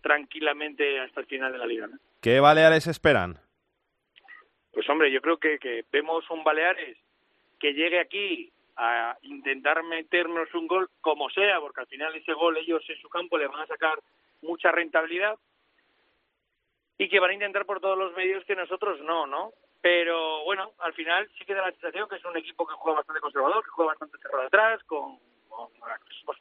tranquilamente 0.00 1.00
hasta 1.00 1.20
el 1.20 1.26
final 1.26 1.52
de 1.52 1.58
la 1.58 1.66
liga. 1.66 1.86
¿no? 1.88 1.98
¿Qué 2.20 2.40
Baleares 2.40 2.86
esperan? 2.86 3.38
Pues 4.72 4.88
hombre, 4.88 5.10
yo 5.10 5.20
creo 5.20 5.38
que, 5.38 5.58
que 5.58 5.84
vemos 5.90 6.28
un 6.30 6.44
Baleares 6.44 6.96
que 7.58 7.72
llegue 7.72 7.98
aquí 7.98 8.52
a 8.76 9.16
intentar 9.22 9.82
meternos 9.82 10.52
un 10.54 10.66
gol 10.66 10.90
como 11.00 11.30
sea, 11.30 11.60
porque 11.60 11.80
al 11.80 11.86
final 11.86 12.14
ese 12.14 12.34
gol 12.34 12.56
ellos 12.58 12.84
en 12.88 13.00
su 13.00 13.08
campo 13.08 13.38
le 13.38 13.46
van 13.48 13.60
a 13.60 13.66
sacar 13.66 13.98
mucha 14.42 14.70
rentabilidad 14.70 15.34
y 16.98 17.08
que 17.08 17.18
van 17.18 17.30
a 17.30 17.34
intentar 17.34 17.64
por 17.64 17.80
todos 17.80 17.98
los 17.98 18.14
medios 18.14 18.44
que 18.44 18.54
nosotros 18.54 19.00
no, 19.00 19.26
¿no? 19.26 19.52
Pero 19.80 20.35
bueno, 20.56 20.72
al 20.78 20.94
final 20.94 21.28
sí 21.38 21.44
que 21.44 21.54
da 21.54 21.66
la 21.66 21.72
sensación 21.72 22.08
que 22.08 22.16
es 22.16 22.24
un 22.24 22.36
equipo 22.36 22.66
que 22.66 22.72
juega 22.74 23.00
bastante 23.00 23.20
conservador, 23.20 23.62
que 23.62 23.70
juega 23.70 23.92
bastante 23.92 24.16
cerrado 24.18 24.46
atrás, 24.46 24.82
con, 24.84 25.18
con 25.48 25.68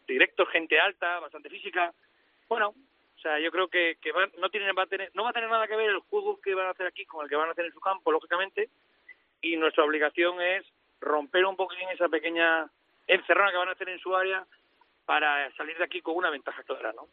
directos, 0.08 0.48
gente 0.50 0.80
alta, 0.80 1.20
bastante 1.20 1.50
física. 1.50 1.94
Bueno, 2.48 2.70
o 2.70 3.20
sea, 3.20 3.40
yo 3.40 3.52
creo 3.52 3.68
que, 3.68 3.98
que 4.02 4.14
van, 4.14 4.32
no, 4.38 4.50
tienen, 4.50 4.74
va 4.78 4.84
a 4.84 4.88
tener, 4.88 5.12
no 5.16 5.24
va 5.24 5.32
a 5.32 5.34
tener 5.34 5.50
nada 5.50 5.68
que 5.68 5.76
ver 5.76 5.90
el 5.90 6.00
juego 6.00 6.40
que 6.40 6.56
van 6.56 6.68
a 6.68 6.70
hacer 6.70 6.88
aquí 6.88 7.06
con 7.06 7.24
el 7.24 7.30
que 7.30 7.36
van 7.36 7.50
a 7.50 7.52
hacer 7.52 7.66
en 7.66 7.74
su 7.74 7.82
campo, 7.82 8.10
lógicamente, 8.10 8.70
y 9.42 9.58
nuestra 9.58 9.84
obligación 9.84 10.42
es 10.42 10.66
romper 11.02 11.46
un 11.46 11.58
poquitín 11.58 11.90
esa 11.90 12.08
pequeña 12.08 12.70
encerrona 13.08 13.52
que 13.52 13.58
van 13.58 13.70
a 13.70 13.74
hacer 13.74 13.90
en 13.90 14.00
su 14.00 14.16
área 14.16 14.46
para 15.06 15.54
salir 15.58 15.78
de 15.78 15.84
aquí 15.84 16.02
con 16.02 16.16
una 16.16 16.30
ventaja 16.30 16.64
clara, 16.64 16.94
¿no? 16.94 17.10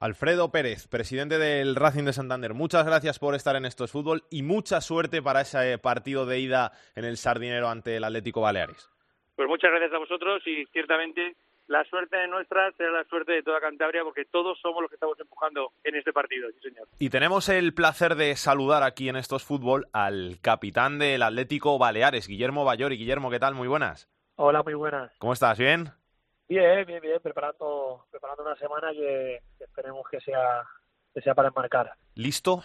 Alfredo 0.00 0.52
Pérez, 0.52 0.86
presidente 0.86 1.38
del 1.38 1.74
Racing 1.74 2.04
de 2.04 2.12
Santander, 2.12 2.54
muchas 2.54 2.86
gracias 2.86 3.18
por 3.18 3.34
estar 3.34 3.56
en 3.56 3.64
Estos 3.64 3.90
Fútbol 3.90 4.22
y 4.30 4.44
mucha 4.44 4.80
suerte 4.80 5.22
para 5.22 5.40
ese 5.40 5.76
partido 5.78 6.24
de 6.24 6.38
ida 6.38 6.70
en 6.94 7.04
el 7.04 7.16
Sardinero 7.16 7.68
ante 7.68 7.96
el 7.96 8.04
Atlético 8.04 8.40
Baleares. 8.40 8.88
Pues 9.34 9.48
muchas 9.48 9.72
gracias 9.72 9.92
a 9.92 9.98
vosotros 9.98 10.40
y 10.46 10.66
ciertamente 10.66 11.34
la 11.66 11.84
suerte 11.84 12.16
de 12.16 12.28
nuestra 12.28 12.70
será 12.76 12.92
la 12.92 13.04
suerte 13.04 13.32
de 13.32 13.42
toda 13.42 13.60
Cantabria 13.60 14.04
porque 14.04 14.24
todos 14.24 14.56
somos 14.60 14.82
los 14.82 14.88
que 14.88 14.94
estamos 14.94 15.18
empujando 15.18 15.72
en 15.82 15.96
este 15.96 16.12
partido, 16.12 16.48
sí 16.52 16.68
señor. 16.68 16.86
Y 17.00 17.10
tenemos 17.10 17.48
el 17.48 17.74
placer 17.74 18.14
de 18.14 18.36
saludar 18.36 18.84
aquí 18.84 19.08
en 19.08 19.16
Estos 19.16 19.44
Fútbol 19.44 19.88
al 19.92 20.38
capitán 20.40 21.00
del 21.00 21.24
Atlético 21.24 21.76
Baleares, 21.76 22.28
Guillermo 22.28 22.64
Bayori. 22.64 22.96
Guillermo, 22.96 23.30
¿qué 23.30 23.40
tal? 23.40 23.56
Muy 23.56 23.66
buenas. 23.66 24.08
Hola, 24.36 24.62
muy 24.62 24.74
buenas. 24.74 25.10
¿Cómo 25.18 25.32
estás? 25.32 25.58
¿Bien? 25.58 25.90
Bien, 26.48 26.86
bien, 26.86 27.00
bien, 27.02 27.20
preparando, 27.20 28.06
preparando 28.10 28.42
una 28.42 28.56
semana 28.56 28.90
que, 28.92 29.42
esperemos 29.60 30.08
que 30.10 30.18
sea, 30.20 30.64
que 31.12 31.20
sea 31.20 31.34
para 31.34 31.48
enmarcar. 31.48 31.92
¿Listo? 32.14 32.62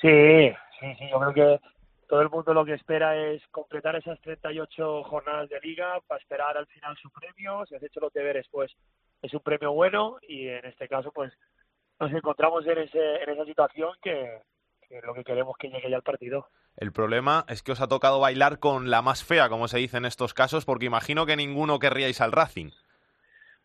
Sí, 0.00 0.50
sí, 0.78 0.94
sí, 0.98 1.10
yo 1.10 1.20
creo 1.20 1.34
que 1.34 1.60
todo 2.08 2.22
el 2.22 2.30
mundo 2.30 2.54
lo 2.54 2.64
que 2.64 2.74
espera 2.74 3.16
es 3.16 3.46
completar 3.48 3.96
esas 3.96 4.18
38 4.22 5.04
jornadas 5.04 5.50
de 5.50 5.60
liga 5.60 6.00
para 6.06 6.20
esperar 6.20 6.56
al 6.56 6.66
final 6.68 6.96
su 6.96 7.10
premio. 7.10 7.66
Si 7.66 7.74
has 7.74 7.82
hecho 7.82 8.00
los 8.00 8.12
deberes, 8.14 8.48
pues 8.50 8.74
es 9.20 9.34
un 9.34 9.40
premio 9.40 9.72
bueno 9.72 10.16
y 10.26 10.48
en 10.48 10.64
este 10.64 10.88
caso, 10.88 11.12
pues 11.12 11.32
nos 12.00 12.10
encontramos 12.12 12.66
en, 12.66 12.78
ese, 12.78 13.22
en 13.22 13.28
esa 13.28 13.44
situación 13.44 13.92
que, 14.02 14.40
que 14.88 15.02
lo 15.02 15.12
que 15.12 15.22
queremos 15.22 15.54
que 15.58 15.68
llegue 15.68 15.90
ya 15.90 15.96
al 15.96 16.02
partido. 16.02 16.48
El 16.80 16.92
problema 16.92 17.44
es 17.46 17.62
que 17.62 17.72
os 17.72 17.82
ha 17.82 17.88
tocado 17.88 18.20
bailar 18.20 18.58
con 18.58 18.88
la 18.88 19.02
más 19.02 19.22
fea, 19.22 19.50
como 19.50 19.68
se 19.68 19.76
dice 19.76 19.98
en 19.98 20.06
estos 20.06 20.32
casos, 20.32 20.64
porque 20.64 20.86
imagino 20.86 21.26
que 21.26 21.36
ninguno 21.36 21.78
querríais 21.78 22.22
al 22.22 22.32
Racing. 22.32 22.70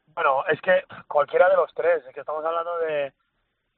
Bueno, 0.07 0.45
es 0.47 0.59
que 0.59 0.83
cualquiera 1.07 1.47
de 1.49 1.55
los 1.55 1.73
tres, 1.73 2.03
es 2.05 2.13
que 2.13 2.19
estamos 2.19 2.43
hablando 2.43 2.77
de, 2.79 3.13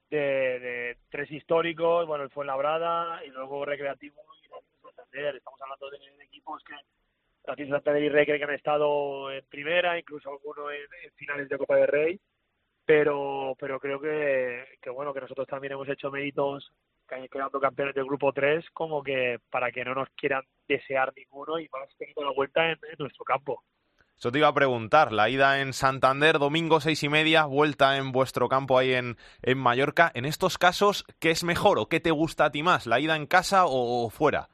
de, 0.09 0.97
tres 1.11 1.31
históricos, 1.31 2.07
bueno, 2.07 2.23
el 2.23 2.31
Fuenlabrada 2.31 3.23
y 3.25 3.29
luego 3.29 3.63
Recreativo 3.63 4.23
y 4.43 4.47
Santander. 4.81 5.35
Estamos 5.35 5.61
hablando 5.61 5.91
de, 5.91 5.97
equipos 6.23 6.63
que 6.63 6.73
Racing 7.45 7.69
Santander 7.69 8.03
y 8.03 8.09
Recre 8.09 8.39
que 8.39 8.43
han 8.43 8.55
estado 8.55 9.31
en 9.31 9.45
primera, 9.45 9.99
incluso 9.99 10.31
algunos 10.31 10.71
en, 10.73 11.11
finales 11.13 11.47
de 11.47 11.59
Copa 11.59 11.75
del 11.75 11.87
Rey. 11.87 12.19
Pero, 12.85 13.53
pero 13.59 13.79
creo 13.79 13.99
que, 13.99 14.65
que 14.81 14.89
bueno 14.89 15.13
que 15.13 15.21
nosotros 15.21 15.47
también 15.47 15.73
hemos 15.73 15.89
hecho 15.89 16.09
méritos 16.09 16.73
quedando 17.31 17.59
campeones 17.59 17.95
del 17.95 18.05
grupo 18.05 18.31
3 18.33 18.65
como 18.73 19.01
que 19.01 19.39
para 19.49 19.71
que 19.71 19.83
no 19.83 19.95
nos 19.95 20.09
quieran 20.09 20.43
desear 20.67 21.13
ninguno 21.15 21.59
y 21.59 21.67
más 21.69 21.89
teniendo 21.97 22.23
la 22.23 22.31
vuelta 22.31 22.69
en, 22.69 22.77
nuestro 22.99 23.23
campo. 23.23 23.63
Eso 24.17 24.31
te 24.31 24.39
iba 24.39 24.47
a 24.47 24.53
preguntar, 24.53 25.11
la 25.13 25.29
ida 25.29 25.61
en 25.61 25.73
Santander, 25.73 26.39
domingo 26.39 26.79
seis 26.79 27.03
y 27.03 27.09
media, 27.09 27.45
vuelta 27.45 27.97
en 27.97 28.11
vuestro 28.11 28.49
campo 28.49 28.77
ahí 28.77 28.93
en, 28.93 29.15
en 29.43 29.59
Mallorca. 29.59 30.11
En 30.15 30.25
estos 30.25 30.57
casos, 30.57 31.05
¿qué 31.19 31.29
es 31.29 31.43
mejor 31.43 31.77
o 31.77 31.87
qué 31.87 31.99
te 31.99 32.09
gusta 32.09 32.45
a 32.45 32.51
ti 32.51 32.63
más, 32.63 32.87
la 32.87 32.99
ida 32.99 33.15
en 33.15 33.27
casa 33.27 33.65
o, 33.67 34.09
fuera? 34.09 34.49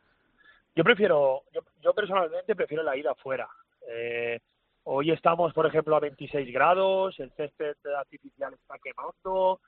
Yo 0.75 0.83
prefiero, 0.83 1.43
yo, 1.81 1.93
personalmente 1.93 2.55
prefiero 2.55 2.83
la 2.83 2.97
ida 2.97 3.15
fuera. 3.15 3.47
Eh, 3.87 4.41
hoy 4.83 5.11
estamos, 5.11 5.53
por 5.53 5.65
ejemplo, 5.65 5.95
a 5.95 6.01
26 6.01 6.51
grados, 6.51 7.17
el 7.19 7.31
césped 7.31 7.75
artificial 7.97 8.53
está 8.53 8.75
quemando, 8.83 9.61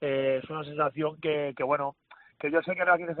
eh, 0.00 0.40
es 0.42 0.48
una 0.48 0.64
sensación 0.64 1.20
que, 1.20 1.52
que, 1.54 1.62
bueno, 1.62 1.96
que 2.42 2.50
yo 2.50 2.60
sé 2.62 2.74
que 2.74 2.82
aquí 2.82 3.04
en 3.04 3.16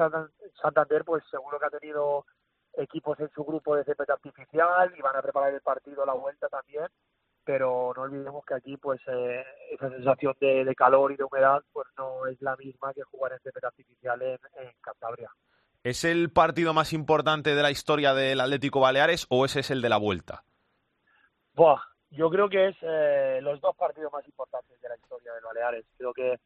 Santander 0.60 1.04
pues 1.04 1.22
seguro 1.30 1.56
que 1.60 1.66
ha 1.66 1.78
tenido 1.78 2.26
equipos 2.74 3.20
en 3.20 3.30
su 3.30 3.44
grupo 3.44 3.76
de 3.76 3.84
césped 3.84 4.10
artificial 4.10 4.92
y 4.98 5.00
van 5.00 5.14
a 5.14 5.22
preparar 5.22 5.54
el 5.54 5.60
partido, 5.60 6.04
la 6.04 6.14
vuelta 6.14 6.48
también, 6.48 6.88
pero 7.44 7.92
no 7.94 8.02
olvidemos 8.02 8.44
que 8.44 8.54
aquí 8.54 8.76
pues 8.78 9.00
eh, 9.06 9.44
esa 9.70 9.90
sensación 9.90 10.34
de, 10.40 10.74
calor 10.74 11.12
y 11.12 11.16
de 11.16 11.22
humedad 11.22 11.62
pues 11.72 11.86
no 11.96 12.26
es 12.26 12.42
la 12.42 12.56
misma 12.56 12.92
que 12.92 13.04
jugar 13.04 13.32
en 13.32 13.38
césped 13.38 13.64
artificial 13.64 14.20
en, 14.22 14.38
Cantabria. 14.80 15.30
¿Es 15.84 16.02
el 16.02 16.32
partido 16.32 16.74
más 16.74 16.92
importante 16.92 17.54
de 17.54 17.62
la 17.62 17.70
historia 17.70 18.14
del 18.14 18.40
Atlético 18.40 18.80
Baleares 18.80 19.26
o 19.30 19.44
ese 19.44 19.60
es 19.60 19.70
el 19.70 19.82
de 19.82 19.88
la 19.88 19.98
vuelta? 19.98 20.42
Buah, 21.54 21.80
yo 22.10 22.28
creo 22.28 22.48
que 22.48 22.70
es 22.70 22.76
eh, 22.82 23.38
los 23.40 23.60
dos 23.60 23.76
partidos 23.76 24.12
más 24.12 24.26
importantes 24.26 24.80
de 24.80 24.88
la 24.88 24.96
historia 24.96 25.32
del 25.32 25.44
Baleares. 25.44 25.84
Creo 25.96 26.12
que 26.12 26.40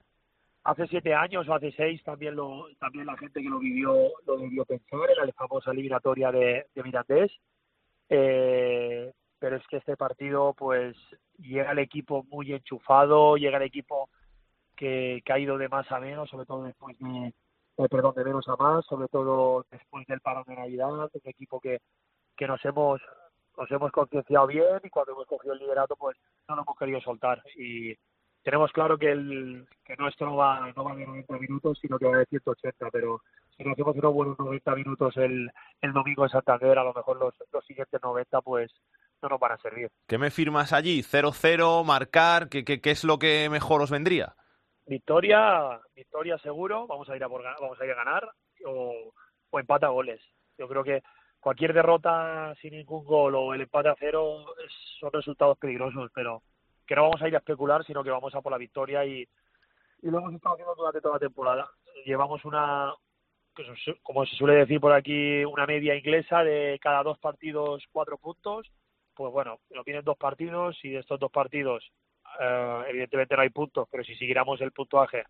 hace 0.66 0.86
siete 0.88 1.14
años 1.14 1.48
o 1.48 1.54
hace 1.54 1.72
seis 1.72 2.02
también 2.02 2.36
lo 2.36 2.66
también 2.78 3.06
la 3.06 3.16
gente 3.16 3.42
que 3.42 3.48
lo 3.48 3.58
vivió 3.58 3.94
lo 4.26 4.36
debió 4.36 4.64
pensar 4.64 5.10
era 5.10 5.24
la 5.24 5.32
famosa 5.32 5.70
eliminatoria 5.70 6.30
de, 6.30 6.66
de 6.74 6.82
Mirandés. 6.82 7.32
Eh, 8.08 9.12
pero 9.38 9.56
es 9.56 9.66
que 9.68 9.78
este 9.78 9.96
partido 9.96 10.54
pues 10.54 10.96
llega 11.38 11.72
el 11.72 11.78
equipo 11.80 12.24
muy 12.30 12.52
enchufado 12.52 13.36
llega 13.36 13.56
el 13.56 13.64
equipo 13.64 14.08
que, 14.76 15.22
ha 15.28 15.38
ido 15.38 15.58
de 15.58 15.68
más 15.68 15.90
a 15.90 15.98
menos 15.98 16.30
sobre 16.30 16.46
todo 16.46 16.62
después 16.62 16.96
de 16.98 17.32
perdón 17.88 18.14
de 18.14 18.24
menos 18.24 18.48
a 18.48 18.56
más 18.56 18.86
sobre 18.86 19.08
todo 19.08 19.66
después 19.70 20.06
del 20.06 20.20
parón 20.20 20.44
de 20.46 20.54
navidad 20.54 20.88
un 20.92 21.10
equipo 21.24 21.60
que 21.60 21.80
que 22.36 22.46
nos 22.46 22.64
hemos 22.64 23.00
nos 23.56 23.70
hemos 23.70 23.90
concienciado 23.90 24.46
bien 24.46 24.80
y 24.84 24.90
cuando 24.90 25.12
hemos 25.12 25.26
cogido 25.26 25.54
el 25.54 25.60
liderato 25.60 25.96
pues 25.96 26.16
no 26.48 26.56
lo 26.56 26.62
hemos 26.62 26.76
querido 26.76 27.00
soltar. 27.00 27.42
Y 27.56 27.94
tenemos 28.46 28.70
claro 28.70 28.96
que 28.96 29.10
el 29.10 29.66
que 29.84 29.96
nuestro 29.96 30.28
no 30.28 30.36
va, 30.36 30.72
no 30.76 30.84
va 30.84 30.94
de 30.94 31.04
90 31.04 31.36
minutos, 31.36 31.80
sino 31.82 31.98
que 31.98 32.06
va 32.06 32.18
de 32.18 32.26
180, 32.26 32.90
pero 32.92 33.20
si 33.56 33.64
nos 33.64 33.72
hacemos 33.72 33.96
unos 33.96 34.14
buenos 34.14 34.38
90 34.38 34.74
minutos 34.76 35.16
el, 35.16 35.50
el 35.80 35.92
domingo 35.92 36.22
en 36.22 36.30
Santander, 36.30 36.78
a 36.78 36.84
lo 36.84 36.94
mejor 36.94 37.16
los, 37.16 37.34
los 37.52 37.66
siguientes 37.66 38.00
90 38.00 38.40
pues 38.42 38.70
no 39.20 39.30
nos 39.30 39.40
van 39.40 39.50
a 39.50 39.56
servir. 39.56 39.90
¿Qué 40.06 40.16
me 40.16 40.30
firmas 40.30 40.72
allí? 40.72 41.02
¿0-0, 41.02 41.84
marcar? 41.84 42.48
¿Qué, 42.48 42.64
qué, 42.64 42.80
qué 42.80 42.92
es 42.92 43.02
lo 43.02 43.18
que 43.18 43.50
mejor 43.50 43.82
os 43.82 43.90
vendría? 43.90 44.36
Victoria, 44.86 45.80
victoria 45.96 46.38
seguro, 46.38 46.86
vamos 46.86 47.10
a 47.10 47.16
ir 47.16 47.24
a, 47.24 47.28
por, 47.28 47.42
vamos 47.42 47.80
a, 47.80 47.84
ir 47.84 47.90
a 47.90 47.96
ganar 47.96 48.30
o, 48.64 49.12
o 49.50 49.58
empate 49.58 49.86
a 49.86 49.88
goles. 49.88 50.20
Yo 50.56 50.68
creo 50.68 50.84
que 50.84 51.02
cualquier 51.40 51.72
derrota 51.72 52.54
sin 52.62 52.74
ningún 52.74 53.04
gol 53.04 53.34
o 53.34 53.54
el 53.54 53.62
empate 53.62 53.88
a 53.88 53.96
cero 53.98 54.44
son 55.00 55.10
resultados 55.12 55.58
peligrosos, 55.58 56.12
pero 56.14 56.42
que 56.86 56.94
no 56.94 57.02
vamos 57.02 57.22
a 57.22 57.28
ir 57.28 57.34
a 57.34 57.38
especular, 57.38 57.84
sino 57.84 58.04
que 58.04 58.10
vamos 58.10 58.34
a 58.34 58.40
por 58.40 58.52
la 58.52 58.58
victoria 58.58 59.04
y, 59.04 59.28
y 60.02 60.10
lo 60.10 60.18
hemos 60.18 60.34
estado 60.34 60.54
haciendo 60.54 60.74
durante 60.74 61.00
toda 61.00 61.14
la 61.14 61.20
temporada. 61.20 61.68
Llevamos 62.04 62.44
una, 62.44 62.92
como 64.02 64.24
se 64.26 64.36
suele 64.36 64.54
decir 64.54 64.80
por 64.80 64.92
aquí, 64.92 65.44
una 65.44 65.66
media 65.66 65.94
inglesa 65.94 66.44
de 66.44 66.78
cada 66.80 67.02
dos 67.02 67.18
partidos 67.18 67.84
cuatro 67.90 68.18
puntos. 68.18 68.70
Pues 69.14 69.32
bueno, 69.32 69.60
lo 69.70 69.82
tienen 69.82 70.04
dos 70.04 70.18
partidos 70.18 70.78
y 70.82 70.90
de 70.90 70.98
estos 70.98 71.18
dos 71.18 71.30
partidos, 71.30 71.90
eh, 72.38 72.82
evidentemente 72.88 73.34
no 73.34 73.42
hay 73.42 73.48
puntos, 73.48 73.88
pero 73.90 74.04
si 74.04 74.14
siguiéramos 74.14 74.60
el 74.60 74.72
puntuaje 74.72 75.24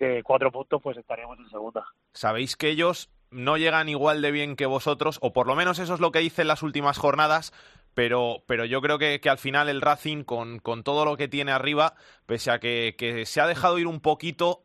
de 0.00 0.24
cuatro 0.24 0.50
puntos, 0.50 0.82
pues 0.82 0.96
estaríamos 0.96 1.38
en 1.38 1.48
segunda. 1.48 1.84
Sabéis 2.12 2.56
que 2.56 2.70
ellos 2.70 3.08
no 3.30 3.56
llegan 3.56 3.88
igual 3.88 4.20
de 4.20 4.32
bien 4.32 4.56
que 4.56 4.66
vosotros, 4.66 5.20
o 5.22 5.32
por 5.32 5.46
lo 5.46 5.54
menos 5.54 5.78
eso 5.78 5.94
es 5.94 6.00
lo 6.00 6.10
que 6.10 6.18
dicen 6.18 6.48
las 6.48 6.64
últimas 6.64 6.98
jornadas, 6.98 7.52
pero, 7.94 8.42
pero 8.46 8.64
yo 8.64 8.80
creo 8.80 8.98
que, 8.98 9.20
al 9.28 9.38
final 9.38 9.68
el 9.68 9.80
Racing, 9.80 10.24
con, 10.24 10.58
con, 10.58 10.82
todo 10.82 11.04
lo 11.04 11.16
que 11.16 11.28
tiene 11.28 11.52
arriba, 11.52 11.94
pese 12.26 12.50
a 12.50 12.58
que, 12.58 12.94
que, 12.98 13.24
se 13.26 13.40
ha 13.40 13.46
dejado 13.46 13.78
ir 13.78 13.86
un 13.86 14.00
poquito, 14.00 14.64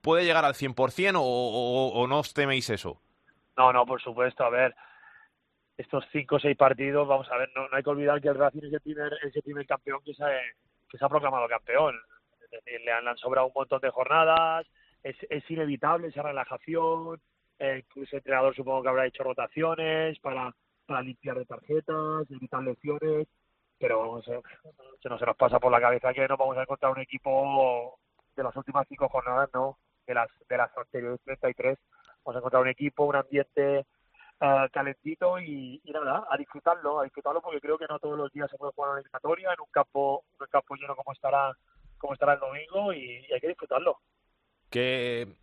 puede 0.00 0.24
llegar 0.24 0.44
al 0.44 0.54
100% 0.54 1.16
o, 1.16 1.20
o, 1.20 1.88
o 1.88 2.06
no 2.06 2.18
os 2.18 2.34
teméis 2.34 2.68
eso. 2.70 3.00
No, 3.56 3.72
no, 3.72 3.86
por 3.86 4.00
supuesto. 4.00 4.44
A 4.44 4.50
ver, 4.50 4.74
estos 5.76 6.04
cinco 6.12 6.36
o 6.36 6.40
seis 6.40 6.56
partidos, 6.56 7.06
vamos 7.06 7.30
a 7.30 7.36
ver, 7.36 7.50
no, 7.54 7.66
hay 7.70 7.82
que 7.82 7.90
olvidar 7.90 8.20
que 8.20 8.28
el 8.28 8.34
Racing 8.34 8.64
es 8.64 8.72
el 8.72 8.80
primer, 8.80 9.12
es 9.22 9.34
el 9.34 9.42
primer 9.42 9.66
campeón 9.66 10.00
que 10.04 10.14
se, 10.14 10.24
que 10.88 10.98
se 10.98 11.04
ha 11.04 11.08
proclamado 11.08 11.48
campeón. 11.48 11.96
Es 12.44 12.50
decir, 12.50 12.80
le 12.82 12.92
han, 12.92 13.16
sobrado 13.16 13.46
un 13.46 13.52
montón 13.54 13.80
de 13.80 13.90
jornadas, 13.90 14.66
es, 15.02 15.16
es 15.30 15.48
inevitable 15.50 16.08
esa 16.08 16.22
relajación, 16.22 17.20
eh, 17.58 17.84
el 17.94 18.08
entrenador 18.10 18.54
supongo 18.54 18.82
que 18.82 18.88
habrá 18.88 19.06
hecho 19.06 19.22
rotaciones 19.22 20.18
para 20.18 20.54
para 20.86 21.02
limpiar 21.02 21.38
de 21.38 21.44
tarjetas, 21.44 22.30
evitar 22.30 22.62
lesiones, 22.62 23.26
pero 23.78 23.98
vamos, 23.98 24.24
se, 24.24 24.32
nos, 24.32 25.20
se 25.20 25.26
nos 25.26 25.36
pasa 25.36 25.58
por 25.58 25.72
la 25.72 25.80
cabeza 25.80 26.12
que 26.12 26.26
no 26.28 26.36
vamos 26.36 26.56
a 26.56 26.62
encontrar 26.62 26.92
un 26.92 27.00
equipo 27.00 27.98
de 28.36 28.42
las 28.42 28.54
últimas 28.56 28.86
cinco 28.88 29.08
jornadas, 29.08 29.50
no, 29.52 29.78
de 30.06 30.14
las 30.14 30.28
de 30.48 30.56
las 30.56 30.70
anteriores 30.76 31.20
33, 31.24 31.78
vamos 32.24 32.36
a 32.36 32.38
encontrar 32.38 32.62
un 32.62 32.68
equipo, 32.68 33.04
un 33.04 33.16
ambiente 33.16 33.86
uh, 34.40 34.68
calentito 34.72 35.38
y, 35.40 35.82
nada, 35.86 36.26
a 36.30 36.36
disfrutarlo, 36.36 37.00
a 37.00 37.04
disfrutarlo 37.04 37.42
porque 37.42 37.60
creo 37.60 37.78
que 37.78 37.86
no 37.88 37.98
todos 37.98 38.18
los 38.18 38.32
días 38.32 38.50
se 38.50 38.56
puede 38.56 38.72
jugar 38.72 38.90
una 38.90 39.00
eliminatoria 39.00 39.52
en 39.52 39.60
un 39.60 39.70
campo, 39.70 40.24
un 40.38 40.46
campo 40.46 40.74
lleno 40.76 40.96
como 40.96 41.12
estará 41.12 41.56
como 41.98 42.14
estará 42.14 42.34
el 42.34 42.40
domingo 42.40 42.92
y, 42.92 43.24
hay 43.32 43.40
que 43.40 43.48
disfrutarlo. 43.48 44.00
¿Qué, 44.70 45.36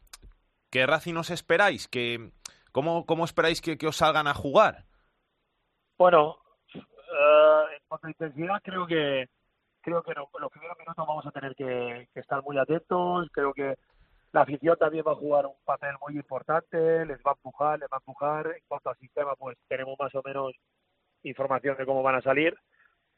qué 0.69 0.85
Racing 0.85 1.15
os 1.15 1.29
esperáis? 1.29 1.87
¿Qué, 1.87 2.31
cómo, 2.71 3.05
¿Cómo 3.05 3.23
esperáis 3.23 3.61
que 3.61 3.87
os 3.87 3.95
salgan 3.95 4.27
a 4.27 4.33
jugar? 4.33 4.88
Bueno, 5.99 6.37
uh, 6.75 7.73
en 7.73 7.81
cuanto 7.89 8.07
a 8.07 8.09
intensidad, 8.09 8.61
creo 8.63 8.87
que 8.87 9.27
creo 9.81 10.01
que 10.01 10.13
no, 10.13 10.29
los 10.39 10.49
primeros 10.49 10.77
minutos 10.77 11.05
vamos 11.05 11.25
a 11.25 11.31
tener 11.31 11.53
que, 11.55 12.07
estar 12.15 12.41
muy 12.41 12.57
atentos. 12.57 13.27
Creo 13.33 13.53
que 13.53 13.75
la 14.31 14.41
afición 14.43 14.77
también 14.77 15.03
va 15.05 15.11
a 15.11 15.15
jugar 15.15 15.45
un 15.45 15.57
papel 15.65 15.95
muy 15.99 16.15
importante, 16.15 17.05
les 17.05 17.17
va 17.17 17.31
a 17.31 17.33
empujar, 17.33 17.79
les 17.79 17.89
va 17.89 17.97
a 17.97 17.99
empujar. 17.99 18.47
En 18.47 18.63
cuanto 18.65 18.89
al 18.89 18.97
sistema, 18.97 19.35
pues 19.35 19.57
tenemos 19.67 19.99
más 19.99 20.15
o 20.15 20.21
menos 20.23 20.53
información 21.23 21.75
de 21.75 21.85
cómo 21.85 22.01
van 22.01 22.15
a 22.15 22.21
salir. 22.21 22.55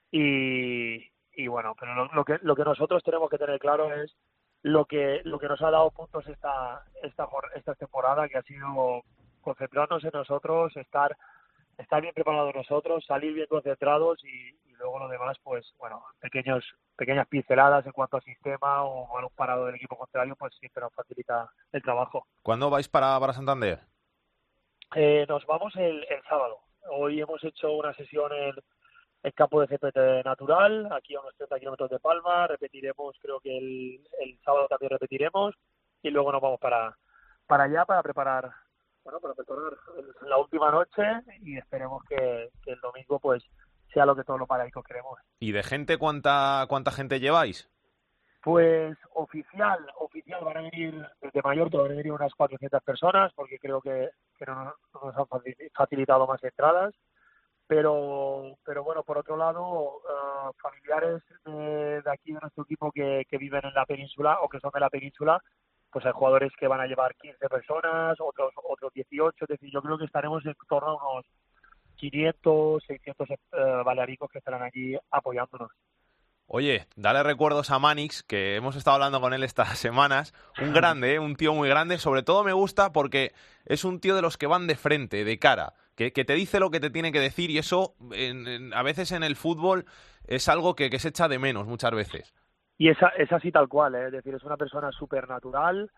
Y, 0.09 1.07
y 1.33 1.47
bueno, 1.47 1.75
pero 1.79 1.93
lo, 1.93 2.05
lo, 2.15 2.25
que, 2.25 2.39
lo 2.41 2.55
que 2.55 2.63
nosotros 2.63 3.03
tenemos 3.03 3.29
que 3.29 3.37
tener 3.37 3.59
claro 3.59 3.93
es 3.93 4.17
lo 4.63 4.85
que, 4.85 5.21
lo 5.23 5.37
que 5.37 5.47
nos 5.47 5.61
ha 5.61 5.69
dado 5.69 5.91
puntos 5.91 6.27
esta, 6.27 6.83
esta, 7.03 7.27
esta 7.53 7.75
temporada, 7.75 8.27
que 8.27 8.39
ha 8.39 8.41
sido 8.41 9.03
concentrarnos 9.41 10.03
en 10.03 10.11
nosotros, 10.13 10.75
estar, 10.77 11.15
estar 11.81 12.01
bien 12.01 12.13
preparados 12.13 12.55
nosotros, 12.55 13.05
salir 13.05 13.33
bien 13.33 13.47
concentrados 13.47 14.23
y, 14.23 14.57
luego 14.77 14.97
lo 14.97 15.09
demás, 15.09 15.37
pues 15.43 15.73
bueno, 15.77 16.03
pequeños, 16.19 16.65
pequeñas 16.95 17.27
pinceladas 17.27 17.85
en 17.85 17.91
cuanto 17.91 18.17
al 18.17 18.23
sistema 18.23 18.83
o 18.83 19.15
un 19.15 19.35
parado 19.35 19.67
del 19.67 19.75
equipo 19.75 19.95
contrario, 19.95 20.35
pues 20.35 20.55
siempre 20.55 20.81
nos 20.81 20.93
facilita 20.93 21.47
el 21.71 21.83
trabajo. 21.83 22.25
¿Cuándo 22.41 22.71
vais 22.71 22.89
para, 22.89 23.19
para 23.19 23.33
Santander? 23.33 23.79
Eh, 24.95 25.25
nos 25.29 25.45
vamos 25.45 25.75
el, 25.75 26.03
el 26.09 26.23
sábado. 26.27 26.61
Hoy 26.89 27.21
hemos 27.21 27.43
hecho 27.43 27.71
una 27.73 27.93
sesión 27.93 28.31
en 28.33 28.55
el 29.23 29.33
campo 29.33 29.61
de 29.61 29.67
CPT 29.67 30.25
natural, 30.25 30.91
aquí 30.91 31.15
a 31.15 31.19
unos 31.19 31.35
30 31.35 31.59
kilómetros 31.59 31.89
de 31.91 31.99
Palma. 31.99 32.47
Repetiremos, 32.47 33.15
creo 33.21 33.39
que 33.39 33.55
el, 33.55 34.07
el 34.19 34.39
sábado 34.43 34.67
también 34.67 34.89
repetiremos 34.89 35.53
y 36.01 36.09
luego 36.09 36.31
nos 36.31 36.41
vamos 36.41 36.59
para, 36.59 36.97
para 37.45 37.65
allá 37.65 37.85
para 37.85 38.01
preparar 38.01 38.51
bueno, 39.03 39.19
para 39.19 39.33
preparar 39.33 39.73
la 40.21 40.37
última 40.37 40.71
noche 40.71 41.03
y 41.41 41.57
esperemos 41.57 42.03
que, 42.05 42.49
que, 42.63 42.71
el 42.71 42.81
domingo 42.81 43.19
pues 43.19 43.43
sea 43.93 44.05
lo 44.05 44.15
que 44.15 44.23
todos 44.23 44.39
los 44.39 44.47
paraicos 44.47 44.83
queremos. 44.83 45.19
¿Y 45.39 45.51
de 45.51 45.63
gente 45.63 45.97
cuánta 45.97 46.65
cuánta 46.67 46.91
gente 46.91 47.19
lleváis? 47.19 47.69
Pues 48.43 48.97
oficial, 49.13 49.85
oficial 49.99 50.43
van 50.43 50.57
a 50.57 50.61
venir 50.61 51.05
desde 51.21 51.41
Mallorca 51.43 51.77
van 51.77 51.91
a 51.91 51.95
venir 51.95 52.11
unas 52.11 52.33
400 52.33 52.81
personas 52.83 53.31
porque 53.35 53.59
creo 53.59 53.81
que, 53.81 54.09
que 54.37 54.45
no, 54.45 54.73
nos 54.93 55.17
han 55.17 55.27
facilitado 55.73 56.25
más 56.25 56.43
entradas 56.43 56.93
pero 57.67 58.57
pero 58.65 58.83
bueno 58.83 59.03
por 59.03 59.17
otro 59.17 59.37
lado 59.37 59.61
uh, 59.61 60.51
familiares 60.61 61.21
de, 61.45 62.01
de, 62.01 62.11
aquí 62.11 62.33
de 62.33 62.39
nuestro 62.41 62.63
equipo 62.63 62.91
que, 62.91 63.25
que 63.29 63.37
viven 63.37 63.61
en 63.63 63.73
la 63.73 63.85
península 63.85 64.39
o 64.41 64.49
que 64.49 64.59
son 64.59 64.71
de 64.73 64.79
la 64.81 64.89
península 64.89 65.41
pues 65.91 66.05
hay 66.05 66.11
jugadores 66.11 66.51
que 66.57 66.67
van 66.67 66.81
a 66.81 66.87
llevar 66.87 67.15
15 67.15 67.49
personas 67.49 68.17
otros 68.19 68.51
otros 68.55 68.93
18 68.93 69.35
es 69.43 69.47
decir 69.47 69.69
yo 69.71 69.81
creo 69.81 69.97
que 69.97 70.05
estaremos 70.05 70.45
en 70.45 70.55
torno 70.67 70.99
a 70.99 71.13
unos 71.13 71.25
500 71.97 72.83
600 72.85 73.29
uh, 73.29 73.83
bailaricos 73.83 74.29
que 74.31 74.39
estarán 74.39 74.63
allí 74.63 74.97
apoyándonos 75.11 75.71
Oye, 76.53 76.85
dale 76.97 77.23
recuerdos 77.23 77.71
a 77.71 77.79
Manix, 77.79 78.23
que 78.23 78.57
hemos 78.57 78.75
estado 78.75 78.95
hablando 78.95 79.21
con 79.21 79.33
él 79.33 79.41
estas 79.41 79.77
semanas. 79.79 80.33
Un 80.61 80.73
grande, 80.73 81.13
¿eh? 81.13 81.19
un 81.19 81.37
tío 81.37 81.53
muy 81.53 81.69
grande. 81.69 81.97
Sobre 81.97 82.23
todo 82.23 82.43
me 82.43 82.51
gusta 82.51 82.91
porque 82.91 83.31
es 83.65 83.85
un 83.85 84.01
tío 84.01 84.17
de 84.17 84.21
los 84.21 84.37
que 84.37 84.47
van 84.47 84.67
de 84.67 84.75
frente, 84.75 85.23
de 85.23 85.39
cara, 85.39 85.75
que, 85.95 86.11
que 86.11 86.25
te 86.25 86.33
dice 86.33 86.59
lo 86.59 86.69
que 86.69 86.81
te 86.81 86.89
tiene 86.89 87.13
que 87.13 87.21
decir 87.21 87.49
y 87.51 87.57
eso 87.57 87.95
en, 88.11 88.49
en, 88.49 88.73
a 88.73 88.83
veces 88.83 89.13
en 89.13 89.23
el 89.23 89.37
fútbol 89.37 89.85
es 90.27 90.49
algo 90.49 90.75
que, 90.75 90.89
que, 90.89 90.99
se 90.99 91.07
echa 91.07 91.29
de 91.29 91.39
menos 91.39 91.67
muchas 91.67 91.91
veces. 91.91 92.33
Y 92.81 92.89
esa, 92.89 93.09
es 93.09 93.31
así 93.31 93.51
tal 93.51 93.67
cual, 93.67 93.93
¿eh? 93.93 94.07
es 94.07 94.11
decir, 94.11 94.33
es 94.33 94.43
una 94.43 94.57
persona 94.57 94.91
súper 94.91 95.29
natural, 95.29 95.91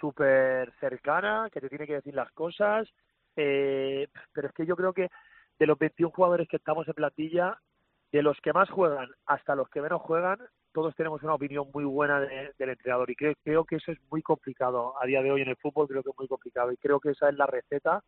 súper 0.00 0.72
cercana, 0.80 1.48
que 1.52 1.60
te 1.60 1.68
tiene 1.68 1.86
que 1.86 1.94
decir 1.94 2.16
las 2.16 2.32
cosas. 2.32 2.88
Eh, 3.36 4.08
pero 4.32 4.48
es 4.48 4.52
que 4.52 4.66
yo 4.66 4.74
creo 4.74 4.92
que 4.92 5.08
de 5.56 5.66
los 5.68 5.78
21 5.78 6.10
jugadores 6.10 6.48
que 6.48 6.56
estamos 6.56 6.88
en 6.88 6.94
plantilla, 6.94 7.60
de 8.10 8.24
los 8.24 8.40
que 8.40 8.52
más 8.52 8.68
juegan 8.70 9.08
hasta 9.26 9.54
los 9.54 9.68
que 9.68 9.80
menos 9.80 10.02
juegan, 10.02 10.40
todos 10.72 10.96
tenemos 10.96 11.22
una 11.22 11.34
opinión 11.34 11.68
muy 11.72 11.84
buena 11.84 12.18
de, 12.18 12.52
del 12.58 12.70
entrenador 12.70 13.08
y 13.08 13.14
creo, 13.14 13.34
creo, 13.44 13.64
que 13.64 13.76
eso 13.76 13.92
es 13.92 13.98
muy 14.10 14.20
complicado 14.20 15.00
a 15.00 15.06
día 15.06 15.22
de 15.22 15.30
hoy 15.30 15.42
en 15.42 15.50
el 15.50 15.56
fútbol, 15.56 15.86
creo 15.86 16.02
que 16.02 16.10
es 16.10 16.18
muy 16.18 16.26
complicado 16.26 16.72
y 16.72 16.76
creo 16.76 16.98
que 16.98 17.10
esa 17.10 17.28
es 17.28 17.36
la 17.36 17.46
receta 17.46 18.02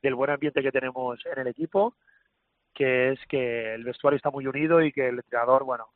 del 0.00 0.14
buen 0.14 0.30
ambiente 0.30 0.62
que 0.62 0.72
tenemos 0.72 1.20
en 1.26 1.38
el 1.38 1.48
equipo, 1.48 1.96
que 2.72 3.10
es 3.10 3.20
que 3.28 3.74
el 3.74 3.84
vestuario 3.84 4.16
está 4.16 4.30
muy 4.30 4.46
unido 4.46 4.80
y 4.80 4.90
que 4.90 5.08
el 5.08 5.16
entrenador, 5.16 5.64
bueno, 5.64 5.88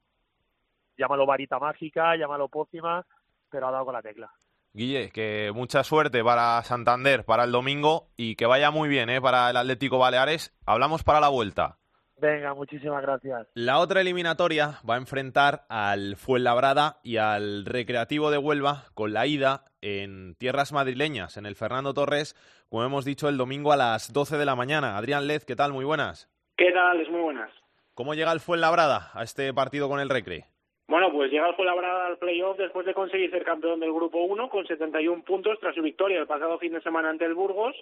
llámalo 0.97 1.27
varita 1.27 1.59
mágica, 1.59 2.17
llámalo 2.17 2.49
pócima, 2.49 3.05
pero 3.51 3.69
ha 3.69 3.71
dado 3.71 3.85
con 3.85 3.95
la 3.95 4.03
tecla. 4.03 4.31
Guille, 4.73 5.11
que 5.11 5.53
mucha 5.55 5.83
suerte 5.85 6.23
para 6.23 6.63
Santander 6.63 7.25
para 7.25 7.45
el 7.45 7.53
domingo 7.53 8.09
y 8.17 8.37
que 8.37 8.45
vaya 8.45 8.71
muy 8.71 8.91
bien 8.91 9.09
¿eh? 9.09 9.23
para 9.23 9.49
el 9.49 9.57
Atlético 9.57 9.99
Baleares. 9.99 10.55
Hablamos 10.67 11.03
para 11.03 11.21
la 11.21 11.29
vuelta. 11.29 11.79
Venga, 12.19 12.55
muchísimas 12.55 13.03
gracias. 13.03 13.47
La 13.55 13.79
otra 13.79 14.01
eliminatoria 14.01 14.79
va 14.89 14.95
a 14.95 14.99
enfrentar 14.99 15.65
al 15.69 16.17
Fuenlabrada 16.17 16.99
y 17.03 17.19
al 17.19 17.67
Recreativo 17.67 18.31
de 18.31 18.39
Huelva 18.39 18.85
con 18.95 19.13
la 19.13 19.27
ida 19.27 19.65
en 19.83 20.35
tierras 20.35 20.73
madrileñas, 20.73 21.37
en 21.37 21.47
el 21.47 21.57
Fernando 21.57 21.95
Torres, 21.95 22.35
como 22.69 22.85
hemos 22.85 23.05
dicho, 23.05 23.29
el 23.29 23.37
domingo 23.37 23.73
a 23.73 23.77
las 23.77 24.13
12 24.13 24.39
de 24.39 24.45
la 24.47 24.57
mañana. 24.57 24.97
Adrián 24.97 25.27
Lez, 25.27 25.45
¿qué 25.45 25.57
tal? 25.57 25.73
Muy 25.73 25.85
buenas. 25.85 26.31
¿Qué 26.57 26.73
tal? 26.73 27.01
Es 27.01 27.09
muy 27.11 27.21
buenas. 27.21 27.51
¿Cómo 27.95 28.15
llega 28.15 28.33
el 28.33 28.41
Fuenlabrada 28.41 29.11
a 29.15 29.23
este 29.23 29.53
partido 29.55 29.89
con 29.89 30.01
el 30.01 30.09
Recre? 30.09 30.47
Bueno, 30.89 31.11
pues 31.13 31.31
llega 31.31 31.49
el 31.49 31.57
Fuenlabrada 31.57 32.07
al 32.07 32.19
playoff 32.19 32.57
después 32.57 32.87
de 32.87 32.95
conseguir 32.95 33.31
ser 33.31 33.45
campeón 33.45 33.81
del 33.81 33.93
Grupo 33.93 34.23
1 34.23 34.49
con 34.49 34.67
71 34.67 35.25
puntos 35.25 35.59
tras 35.61 35.75
su 35.75 35.83
victoria 35.83 36.21
el 36.21 36.27
pasado 36.27 36.59
fin 36.59 36.73
de 36.73 36.81
semana 36.81 37.11
ante 37.11 37.25
el 37.25 37.35
Burgos 37.35 37.75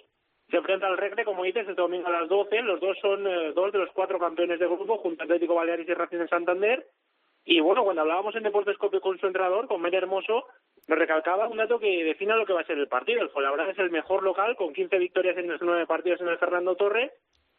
se 0.49 0.57
enfrenta 0.57 0.87
al 0.87 0.97
Recre, 0.97 1.25
como 1.25 1.43
dices, 1.43 1.67
este 1.67 1.81
domingo 1.81 2.07
a 2.07 2.11
las 2.11 2.29
12. 2.29 2.61
Los 2.61 2.79
dos 2.79 2.97
son 3.01 3.25
eh, 3.25 3.51
dos 3.53 3.71
de 3.71 3.79
los 3.79 3.89
cuatro 3.91 4.19
campeones 4.19 4.59
de 4.59 4.67
grupo, 4.67 4.97
junto 4.97 5.23
a 5.23 5.25
Atlético 5.25 5.55
Baleares 5.55 5.87
y 5.87 5.93
Racing 5.93 6.19
de 6.19 6.27
Santander. 6.27 6.85
Y 7.45 7.59
bueno, 7.59 7.83
cuando 7.83 8.01
hablábamos 8.01 8.35
en 8.35 8.43
Deportes 8.43 8.77
Copio 8.77 9.01
con 9.01 9.19
su 9.19 9.27
entrenador, 9.27 9.67
con 9.67 9.81
Mene 9.81 9.97
Hermoso, 9.97 10.45
nos 10.87 10.99
recalcaba 10.99 11.47
un 11.47 11.57
dato 11.57 11.79
que 11.79 12.03
define 12.03 12.35
lo 12.35 12.45
que 12.45 12.53
va 12.53 12.61
a 12.61 12.65
ser 12.65 12.77
el 12.77 12.87
partido. 12.87 13.21
El 13.21 13.29
Fuenlabrada 13.29 13.71
es 13.71 13.79
el 13.79 13.91
mejor 13.91 14.23
local, 14.23 14.55
con 14.55 14.73
15 14.73 14.97
victorias 14.99 15.37
en 15.37 15.47
los 15.47 15.61
nueve 15.61 15.87
partidos 15.87 16.21
en 16.21 16.27
el 16.27 16.37
Fernando 16.37 16.75
Torre, 16.75 17.11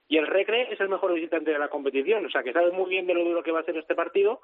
y 0.08 0.18
el 0.18 0.26
Recre 0.26 0.72
es 0.72 0.80
el 0.80 0.88
mejor 0.88 1.12
visitante 1.14 1.50
de 1.50 1.58
la 1.58 1.68
competición. 1.68 2.24
O 2.26 2.30
sea, 2.30 2.42
que 2.42 2.52
sabe 2.52 2.70
muy 2.70 2.88
bien 2.88 3.06
de 3.06 3.14
lo 3.14 3.24
duro 3.24 3.42
que 3.42 3.50
va 3.50 3.60
a 3.60 3.64
ser 3.64 3.76
este 3.76 3.94
partido. 3.94 4.40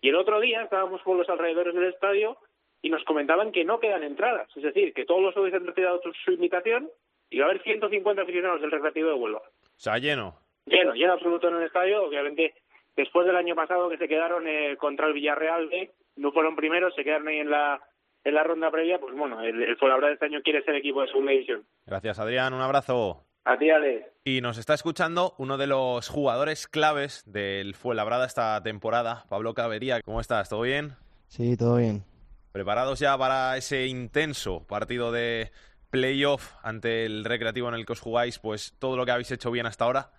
Y 0.00 0.10
el 0.10 0.16
otro 0.16 0.40
día 0.40 0.62
estábamos 0.62 1.00
por 1.02 1.16
los 1.16 1.28
alrededores 1.28 1.74
del 1.74 1.86
estadio 1.86 2.36
y 2.82 2.90
nos 2.90 3.02
comentaban 3.04 3.52
que 3.52 3.64
no 3.64 3.80
quedan 3.80 4.02
entradas. 4.02 4.48
Es 4.56 4.62
decir, 4.62 4.92
que 4.92 5.06
todos 5.06 5.22
los 5.22 5.36
han 5.36 5.66
retirado 5.66 6.00
su 6.24 6.32
invitación 6.32 6.90
y 7.30 7.38
va 7.38 7.46
a 7.46 7.48
haber 7.50 7.62
150 7.62 8.22
aficionados 8.22 8.60
del 8.60 8.70
Recreativo 8.70 9.08
de 9.08 9.14
Huelva. 9.14 9.38
O 9.38 9.78
sea, 9.78 9.98
lleno. 9.98 10.36
Lleno, 10.66 10.94
lleno 10.94 11.14
absoluto 11.14 11.48
en 11.48 11.56
el 11.56 11.62
estadio. 11.62 12.04
Obviamente, 12.04 12.54
después 12.94 13.26
del 13.26 13.36
año 13.36 13.54
pasado 13.54 13.88
que 13.88 13.98
se 13.98 14.08
quedaron 14.08 14.46
eh, 14.46 14.76
contra 14.76 15.06
el 15.06 15.14
Villarreal 15.14 15.68
B, 15.68 15.92
no 16.16 16.32
fueron 16.32 16.56
primeros, 16.56 16.94
se 16.94 17.04
quedaron 17.04 17.28
ahí 17.28 17.38
en 17.38 17.50
la 17.50 17.80
en 18.24 18.34
la 18.34 18.42
ronda 18.42 18.72
previa, 18.72 18.98
pues 18.98 19.14
bueno, 19.14 19.40
el, 19.40 19.62
el 19.62 19.76
Fuenlabrada 19.76 20.12
este 20.12 20.26
año 20.26 20.42
quiere 20.42 20.60
ser 20.64 20.74
equipo 20.74 21.00
de 21.00 21.06
segunda 21.06 21.30
división. 21.30 21.64
Gracias, 21.86 22.18
Adrián. 22.18 22.52
Un 22.54 22.60
abrazo. 22.60 23.25
A 23.48 23.56
ti, 23.56 23.70
Ale. 23.70 24.10
Y 24.24 24.40
nos 24.40 24.58
está 24.58 24.74
escuchando 24.74 25.36
uno 25.38 25.56
de 25.56 25.68
los 25.68 26.08
jugadores 26.08 26.66
claves 26.66 27.22
del 27.26 27.76
Fuenlabrada 27.76 28.26
esta 28.26 28.60
temporada, 28.60 29.24
Pablo 29.28 29.54
Cavería. 29.54 30.00
¿Cómo 30.04 30.20
estás? 30.20 30.48
¿Todo 30.48 30.62
bien? 30.62 30.96
Sí, 31.28 31.56
todo 31.56 31.76
bien. 31.76 32.02
¿Preparados 32.50 32.98
ya 32.98 33.16
para 33.16 33.56
ese 33.56 33.86
intenso 33.86 34.66
partido 34.66 35.12
de 35.12 35.52
playoff 35.90 36.54
ante 36.64 37.06
el 37.06 37.24
recreativo 37.24 37.68
en 37.68 37.74
el 37.74 37.86
que 37.86 37.92
os 37.92 38.00
jugáis, 38.00 38.40
pues 38.40 38.74
todo 38.80 38.96
lo 38.96 39.06
que 39.06 39.12
habéis 39.12 39.30
hecho 39.30 39.52
bien 39.52 39.66
hasta 39.66 39.84
ahora? 39.84 40.10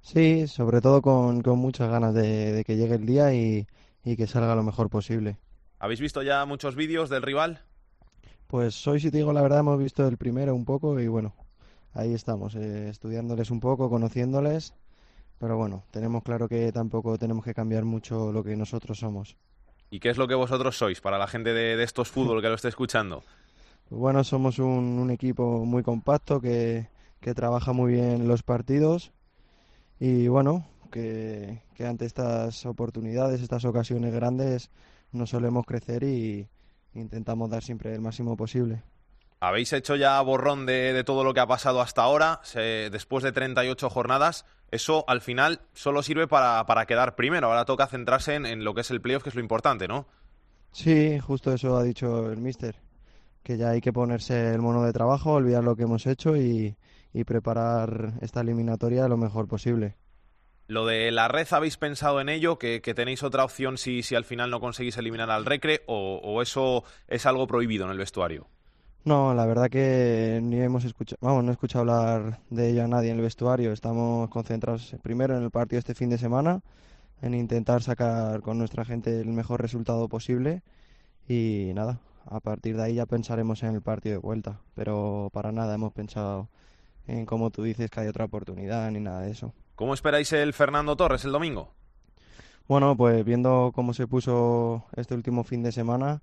Sí, 0.00 0.46
sobre 0.46 0.80
todo 0.80 1.02
con, 1.02 1.42
con 1.42 1.58
muchas 1.58 1.90
ganas 1.90 2.14
de, 2.14 2.52
de, 2.52 2.64
que 2.64 2.76
llegue 2.76 2.94
el 2.94 3.06
día 3.06 3.34
y, 3.34 3.66
y, 4.04 4.16
que 4.16 4.28
salga 4.28 4.54
lo 4.54 4.62
mejor 4.62 4.88
posible. 4.88 5.36
¿Habéis 5.80 6.00
visto 6.00 6.22
ya 6.22 6.44
muchos 6.44 6.76
vídeos 6.76 7.10
del 7.10 7.22
rival? 7.22 7.62
Pues 8.46 8.86
hoy, 8.86 9.00
si 9.00 9.10
te 9.10 9.16
digo 9.16 9.32
la 9.32 9.42
verdad, 9.42 9.58
hemos 9.58 9.80
visto 9.80 10.06
el 10.06 10.16
primero 10.16 10.54
un 10.54 10.64
poco 10.64 11.00
y 11.00 11.08
bueno, 11.08 11.34
ahí 11.96 12.14
estamos, 12.14 12.54
eh, 12.54 12.88
estudiándoles 12.90 13.50
un 13.50 13.60
poco, 13.60 13.88
conociéndoles, 13.88 14.74
pero 15.38 15.56
bueno, 15.56 15.84
tenemos 15.90 16.22
claro 16.22 16.48
que 16.48 16.70
tampoco 16.70 17.18
tenemos 17.18 17.44
que 17.44 17.54
cambiar 17.54 17.84
mucho 17.84 18.32
lo 18.32 18.44
que 18.44 18.54
nosotros 18.56 18.98
somos. 18.98 19.36
¿Y 19.90 20.00
qué 20.00 20.10
es 20.10 20.18
lo 20.18 20.28
que 20.28 20.34
vosotros 20.34 20.76
sois 20.76 21.00
para 21.00 21.18
la 21.18 21.26
gente 21.26 21.52
de, 21.52 21.76
de 21.76 21.84
estos 21.84 22.08
fútbol 22.08 22.42
que 22.42 22.48
lo 22.48 22.54
esté 22.54 22.68
escuchando? 22.68 23.22
Pues 23.88 24.00
bueno, 24.00 24.24
somos 24.24 24.58
un, 24.58 24.98
un 24.98 25.10
equipo 25.10 25.64
muy 25.64 25.82
compacto 25.82 26.40
que, 26.40 26.88
que, 27.20 27.34
trabaja 27.34 27.72
muy 27.72 27.92
bien 27.92 28.28
los 28.28 28.42
partidos 28.42 29.12
y 29.98 30.28
bueno, 30.28 30.66
que, 30.90 31.62
que, 31.74 31.86
ante 31.86 32.04
estas 32.04 32.66
oportunidades, 32.66 33.40
estas 33.40 33.64
ocasiones 33.64 34.12
grandes, 34.12 34.70
no 35.12 35.26
solemos 35.26 35.64
crecer 35.64 36.02
y 36.02 36.48
intentamos 36.94 37.48
dar 37.48 37.62
siempre 37.62 37.94
el 37.94 38.00
máximo 38.00 38.36
posible. 38.36 38.82
Habéis 39.40 39.72
hecho 39.72 39.96
ya 39.96 40.20
borrón 40.22 40.66
de, 40.66 40.92
de 40.92 41.04
todo 41.04 41.22
lo 41.24 41.34
que 41.34 41.40
ha 41.40 41.46
pasado 41.46 41.80
hasta 41.80 42.02
ahora, 42.02 42.40
se, 42.42 42.90
después 42.90 43.22
de 43.22 43.32
38 43.32 43.90
jornadas. 43.90 44.46
Eso 44.70 45.04
al 45.06 45.20
final 45.20 45.60
solo 45.74 46.02
sirve 46.02 46.26
para, 46.26 46.64
para 46.66 46.86
quedar 46.86 47.14
primero. 47.14 47.48
Ahora 47.48 47.64
toca 47.64 47.86
centrarse 47.86 48.34
en, 48.34 48.46
en 48.46 48.64
lo 48.64 48.74
que 48.74 48.80
es 48.80 48.90
el 48.90 49.00
playoff, 49.00 49.22
que 49.22 49.28
es 49.28 49.34
lo 49.34 49.40
importante, 49.40 49.86
¿no? 49.86 50.06
Sí, 50.72 51.18
justo 51.20 51.52
eso 51.52 51.76
ha 51.76 51.82
dicho 51.82 52.30
el 52.30 52.38
mister 52.38 52.76
que 53.46 53.56
ya 53.56 53.70
hay 53.70 53.80
que 53.80 53.92
ponerse 53.92 54.52
el 54.52 54.60
mono 54.60 54.82
de 54.82 54.92
trabajo, 54.92 55.34
olvidar 55.34 55.62
lo 55.62 55.76
que 55.76 55.84
hemos 55.84 56.04
hecho 56.06 56.36
y, 56.36 56.76
y, 57.12 57.22
preparar 57.22 58.14
esta 58.20 58.40
eliminatoria 58.40 59.06
lo 59.06 59.16
mejor 59.16 59.46
posible. 59.46 59.94
Lo 60.66 60.84
de 60.84 61.12
la 61.12 61.28
red, 61.28 61.46
¿habéis 61.52 61.76
pensado 61.76 62.20
en 62.20 62.28
ello? 62.28 62.58
¿Que, 62.58 62.82
que 62.82 62.92
tenéis 62.92 63.22
otra 63.22 63.44
opción 63.44 63.78
si, 63.78 64.02
si, 64.02 64.16
al 64.16 64.24
final 64.24 64.50
no 64.50 64.58
conseguís 64.58 64.96
eliminar 64.96 65.30
al 65.30 65.44
Recre? 65.44 65.84
O, 65.86 66.20
¿O, 66.24 66.42
eso 66.42 66.82
es 67.06 67.24
algo 67.24 67.46
prohibido 67.46 67.84
en 67.84 67.92
el 67.92 67.98
vestuario? 67.98 68.48
No, 69.06 69.34
la 69.34 69.46
verdad 69.46 69.70
que 69.70 70.40
ni 70.42 70.60
hemos 70.60 70.84
escuchado, 70.84 71.18
vamos, 71.20 71.44
no 71.44 71.50
he 71.50 71.52
escuchado 71.52 71.82
hablar 71.82 72.40
de 72.50 72.70
ello 72.70 72.82
a 72.82 72.88
nadie 72.88 73.10
en 73.10 73.18
el 73.18 73.22
vestuario. 73.22 73.70
Estamos 73.70 74.28
concentrados 74.30 74.96
primero 75.00 75.36
en 75.36 75.44
el 75.44 75.52
partido 75.52 75.78
este 75.78 75.94
fin 75.94 76.10
de 76.10 76.18
semana, 76.18 76.60
en 77.22 77.32
intentar 77.34 77.84
sacar 77.84 78.40
con 78.40 78.58
nuestra 78.58 78.84
gente 78.84 79.20
el 79.20 79.28
mejor 79.28 79.62
resultado 79.62 80.08
posible 80.08 80.64
y 81.28 81.70
nada, 81.72 82.00
a 82.24 82.40
partir 82.40 82.76
de 82.76 82.82
ahí 82.82 82.94
ya 82.94 83.06
pensaremos 83.06 83.62
en 83.62 83.76
el 83.76 83.80
partido 83.80 84.14
de 84.14 84.18
vuelta, 84.22 84.58
pero 84.74 85.30
para 85.32 85.52
nada 85.52 85.76
hemos 85.76 85.92
pensado 85.92 86.48
en 87.06 87.26
como 87.26 87.50
tú 87.50 87.62
dices 87.62 87.88
que 87.90 88.00
hay 88.00 88.08
otra 88.08 88.24
oportunidad 88.24 88.90
ni 88.90 88.98
nada 88.98 89.20
de 89.20 89.30
eso. 89.30 89.52
¿Cómo 89.76 89.94
esperáis 89.94 90.32
el 90.32 90.52
Fernando 90.52 90.96
Torres 90.96 91.24
el 91.24 91.30
domingo? 91.30 91.70
Bueno, 92.66 92.96
pues 92.96 93.24
viendo 93.24 93.70
cómo 93.72 93.94
se 93.94 94.08
puso 94.08 94.84
este 94.96 95.14
último 95.14 95.44
fin 95.44 95.62
de 95.62 95.70
semana, 95.70 96.22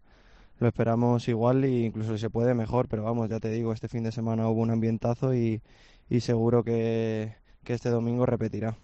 lo 0.60 0.68
esperamos 0.68 1.28
igual 1.28 1.64
e 1.64 1.86
incluso 1.86 2.14
si 2.14 2.20
se 2.20 2.30
puede 2.30 2.54
mejor, 2.54 2.88
pero 2.88 3.04
vamos, 3.04 3.30
ya 3.30 3.40
te 3.40 3.50
digo, 3.50 3.74
este 3.74 3.88
fin 3.88 4.04
de 4.04 4.12
semana 4.12 4.48
hubo 4.48 4.62
un 4.62 4.72
ambientazo 4.72 5.34
y, 5.34 5.62
y 6.10 6.22
seguro 6.22 6.64
que, 6.64 7.36
que, 7.64 7.74
este 7.74 7.90
domingo 7.90 8.26
repetirá. 8.26 8.76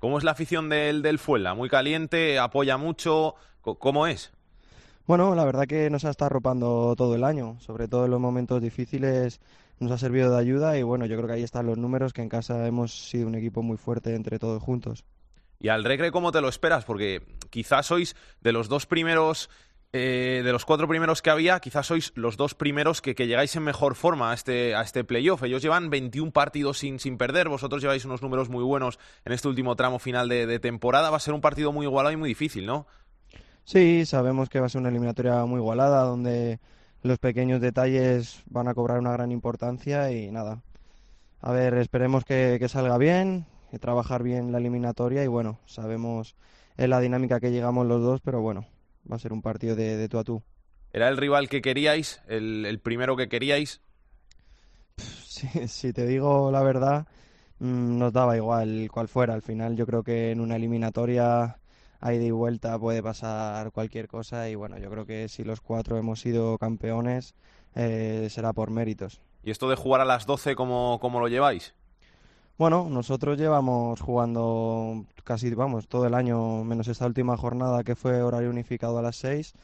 ¿Cómo 0.00 0.18
es 0.18 0.24
la 0.24 0.32
afición 0.32 0.68
del, 0.68 1.02
del 1.02 1.18
Fuela? 1.18 1.54
¿Muy 1.54 1.68
caliente? 1.68 2.38
¿Apoya 2.38 2.76
mucho? 2.76 3.34
¿Cómo 3.60 4.06
es? 4.06 4.32
Bueno, 5.06 5.34
la 5.34 5.44
verdad 5.44 5.66
que 5.66 5.90
nos 5.90 6.04
ha 6.04 6.10
estado 6.10 6.26
arropando 6.26 6.94
todo 6.96 7.14
el 7.14 7.24
año, 7.24 7.56
sobre 7.60 7.88
todo 7.88 8.04
en 8.04 8.10
los 8.10 8.20
momentos 8.20 8.60
difíciles 8.62 9.40
nos 9.82 9.90
ha 9.90 9.98
servido 9.98 10.30
de 10.30 10.38
ayuda 10.38 10.78
y 10.78 10.82
bueno, 10.82 11.06
yo 11.06 11.16
creo 11.16 11.26
que 11.26 11.34
ahí 11.34 11.42
están 11.42 11.66
los 11.66 11.76
números, 11.76 12.12
que 12.12 12.22
en 12.22 12.28
casa 12.28 12.66
hemos 12.66 13.08
sido 13.08 13.26
un 13.26 13.34
equipo 13.34 13.62
muy 13.62 13.76
fuerte 13.76 14.14
entre 14.14 14.38
todos 14.38 14.62
juntos. 14.62 15.04
¿Y 15.58 15.68
al 15.68 15.84
Recre 15.84 16.10
cómo 16.10 16.32
te 16.32 16.40
lo 16.40 16.48
esperas? 16.48 16.84
Porque 16.84 17.22
quizás 17.50 17.86
sois 17.86 18.16
de 18.40 18.52
los 18.52 18.68
dos 18.68 18.86
primeros 18.86 19.50
eh, 19.94 20.40
de 20.42 20.52
los 20.52 20.64
cuatro 20.64 20.88
primeros 20.88 21.20
que 21.20 21.28
había, 21.28 21.60
quizás 21.60 21.86
sois 21.86 22.12
los 22.14 22.38
dos 22.38 22.54
primeros 22.54 23.02
que, 23.02 23.14
que, 23.14 23.26
llegáis 23.26 23.54
en 23.56 23.62
mejor 23.62 23.94
forma 23.94 24.30
a 24.30 24.34
este, 24.34 24.74
a 24.74 24.80
este 24.80 25.04
playoff. 25.04 25.42
Ellos 25.42 25.60
llevan 25.60 25.90
21 25.90 26.32
partidos 26.32 26.78
sin, 26.78 26.98
sin 26.98 27.18
perder, 27.18 27.50
vosotros 27.50 27.82
lleváis 27.82 28.06
unos 28.06 28.22
números 28.22 28.48
muy 28.48 28.64
buenos 28.64 28.98
en 29.26 29.32
este 29.32 29.48
último 29.48 29.76
tramo 29.76 29.98
final 29.98 30.30
de, 30.30 30.58
temporada. 30.60 31.10
Va 31.10 31.18
a 31.18 31.20
ser 31.20 31.34
un 31.34 31.42
partido 31.42 31.72
muy 31.72 31.84
igualado 31.84 32.14
y 32.14 32.16
muy 32.16 32.30
difícil, 32.30 32.64
¿no? 32.64 32.86
Sí, 33.64 34.06
sabemos 34.06 34.48
que 34.48 34.60
va 34.60 34.66
a 34.66 34.68
ser 34.70 34.80
una 34.80 34.88
eliminatoria 34.88 35.44
muy 35.44 35.58
igualada, 35.58 36.04
donde 36.04 36.58
los 37.02 37.18
pequeños 37.18 37.60
detalles 37.60 38.42
van 38.46 38.68
a 38.68 38.74
cobrar 38.74 38.98
una 38.98 39.12
gran 39.12 39.30
importancia 39.30 40.10
y 40.10 40.30
nada. 40.30 40.62
A 41.42 41.52
ver, 41.52 41.74
esperemos 41.74 42.24
que, 42.24 42.56
que 42.58 42.68
salga 42.70 42.96
bien, 42.96 43.44
que 43.70 43.78
trabajar 43.78 44.22
bien 44.22 44.52
la 44.52 44.58
eliminatoria 44.58 45.22
y 45.22 45.26
bueno, 45.26 45.58
sabemos 45.66 46.34
en 46.78 46.88
la 46.88 47.00
dinámica 47.00 47.40
que 47.40 47.50
llegamos 47.50 47.86
los 47.86 48.00
dos, 48.00 48.20
pero 48.22 48.40
bueno, 48.40 48.66
va 49.10 49.16
a 49.16 49.18
ser 49.18 49.32
un 49.32 49.42
partido 49.42 49.76
de, 49.76 49.96
de 49.96 50.08
tú 50.08 50.18
a 50.18 50.24
tú. 50.24 50.42
¿Era 50.92 51.08
el 51.08 51.16
rival 51.16 51.48
que 51.48 51.62
queríais? 51.62 52.20
¿El, 52.28 52.66
el 52.66 52.78
primero 52.78 53.16
que 53.16 53.28
queríais? 53.28 53.80
Si, 54.96 55.46
si, 55.68 55.92
te 55.92 56.06
digo 56.06 56.50
la 56.50 56.62
verdad, 56.62 57.06
mmm, 57.58 57.98
nos 57.98 58.12
daba 58.12 58.36
igual 58.36 58.88
cuál 58.92 59.08
fuera. 59.08 59.34
Al 59.34 59.42
final 59.42 59.76
yo 59.76 59.86
creo 59.86 60.02
que 60.02 60.30
en 60.30 60.40
una 60.40 60.56
eliminatoria 60.56 61.58
a 62.00 62.12
ida 62.12 62.24
y 62.24 62.30
vuelta 62.30 62.78
puede 62.78 63.02
pasar 63.02 63.70
cualquier 63.70 64.08
cosa 64.08 64.48
y 64.48 64.56
bueno, 64.56 64.76
yo 64.78 64.90
creo 64.90 65.06
que 65.06 65.28
si 65.28 65.44
los 65.44 65.60
cuatro 65.60 65.96
hemos 65.96 66.20
sido 66.20 66.58
campeones 66.58 67.34
eh, 67.74 68.26
será 68.28 68.52
por 68.52 68.70
méritos. 68.70 69.22
¿Y 69.44 69.50
esto 69.50 69.68
de 69.68 69.76
jugar 69.76 70.00
a 70.00 70.04
las 70.04 70.26
12 70.26 70.54
cómo, 70.56 70.98
cómo 71.00 71.20
lo 71.20 71.28
lleváis? 71.28 71.74
Bueno, 72.58 72.88
nosotros 72.90 73.38
llevamos 73.38 74.00
jugando 74.00 75.06
casi, 75.24 75.52
vamos, 75.54 75.88
todo 75.88 76.06
el 76.06 76.14
año, 76.14 76.64
menos 76.64 76.86
esta 76.88 77.06
última 77.06 77.36
jornada 77.36 77.82
que 77.82 77.96
fue 77.96 78.22
horario 78.22 78.50
unificado 78.50 78.98
a 78.98 79.02
las 79.02 79.16
6, 79.16 79.54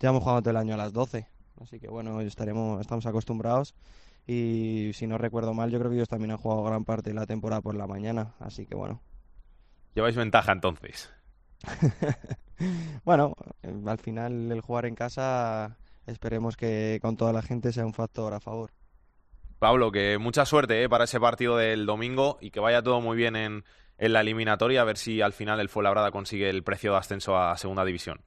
llevamos 0.00 0.22
jugando 0.22 0.42
todo 0.42 0.50
el 0.50 0.56
año 0.56 0.74
a 0.74 0.78
las 0.78 0.92
12. 0.92 1.26
Así 1.60 1.78
que 1.78 1.88
bueno, 1.88 2.20
estaremos, 2.22 2.80
estamos 2.80 3.04
acostumbrados 3.06 3.74
y 4.26 4.90
si 4.94 5.06
no 5.06 5.18
recuerdo 5.18 5.52
mal, 5.52 5.70
yo 5.70 5.78
creo 5.78 5.90
que 5.90 5.96
ellos 5.96 6.08
también 6.08 6.30
han 6.30 6.38
jugado 6.38 6.62
gran 6.64 6.84
parte 6.84 7.10
de 7.10 7.14
la 7.14 7.26
temporada 7.26 7.60
por 7.60 7.74
la 7.74 7.86
mañana, 7.86 8.34
así 8.38 8.66
que 8.66 8.74
bueno. 8.74 9.00
Lleváis 9.94 10.16
ventaja 10.16 10.52
entonces. 10.52 11.10
bueno, 13.04 13.34
al 13.86 13.98
final 13.98 14.50
el 14.50 14.60
jugar 14.62 14.86
en 14.86 14.94
casa 14.94 15.76
esperemos 16.06 16.56
que 16.56 16.98
con 17.02 17.16
toda 17.16 17.32
la 17.32 17.42
gente 17.42 17.72
sea 17.72 17.84
un 17.84 17.92
factor 17.92 18.32
a 18.32 18.40
favor. 18.40 18.70
Pablo, 19.60 19.92
que 19.92 20.16
mucha 20.16 20.46
suerte 20.46 20.82
¿eh? 20.82 20.88
para 20.88 21.04
ese 21.04 21.20
partido 21.20 21.58
del 21.58 21.84
domingo 21.84 22.38
y 22.40 22.50
que 22.50 22.60
vaya 22.60 22.82
todo 22.82 23.02
muy 23.02 23.14
bien 23.14 23.36
en, 23.36 23.62
en 23.98 24.12
la 24.14 24.22
eliminatoria, 24.22 24.80
a 24.80 24.84
ver 24.84 24.96
si 24.96 25.20
al 25.20 25.34
final 25.34 25.60
el 25.60 25.68
Fuenlabrada 25.68 26.10
consigue 26.10 26.48
el 26.48 26.64
precio 26.64 26.92
de 26.92 26.98
ascenso 26.98 27.36
a 27.36 27.54
Segunda 27.58 27.84
División. 27.84 28.22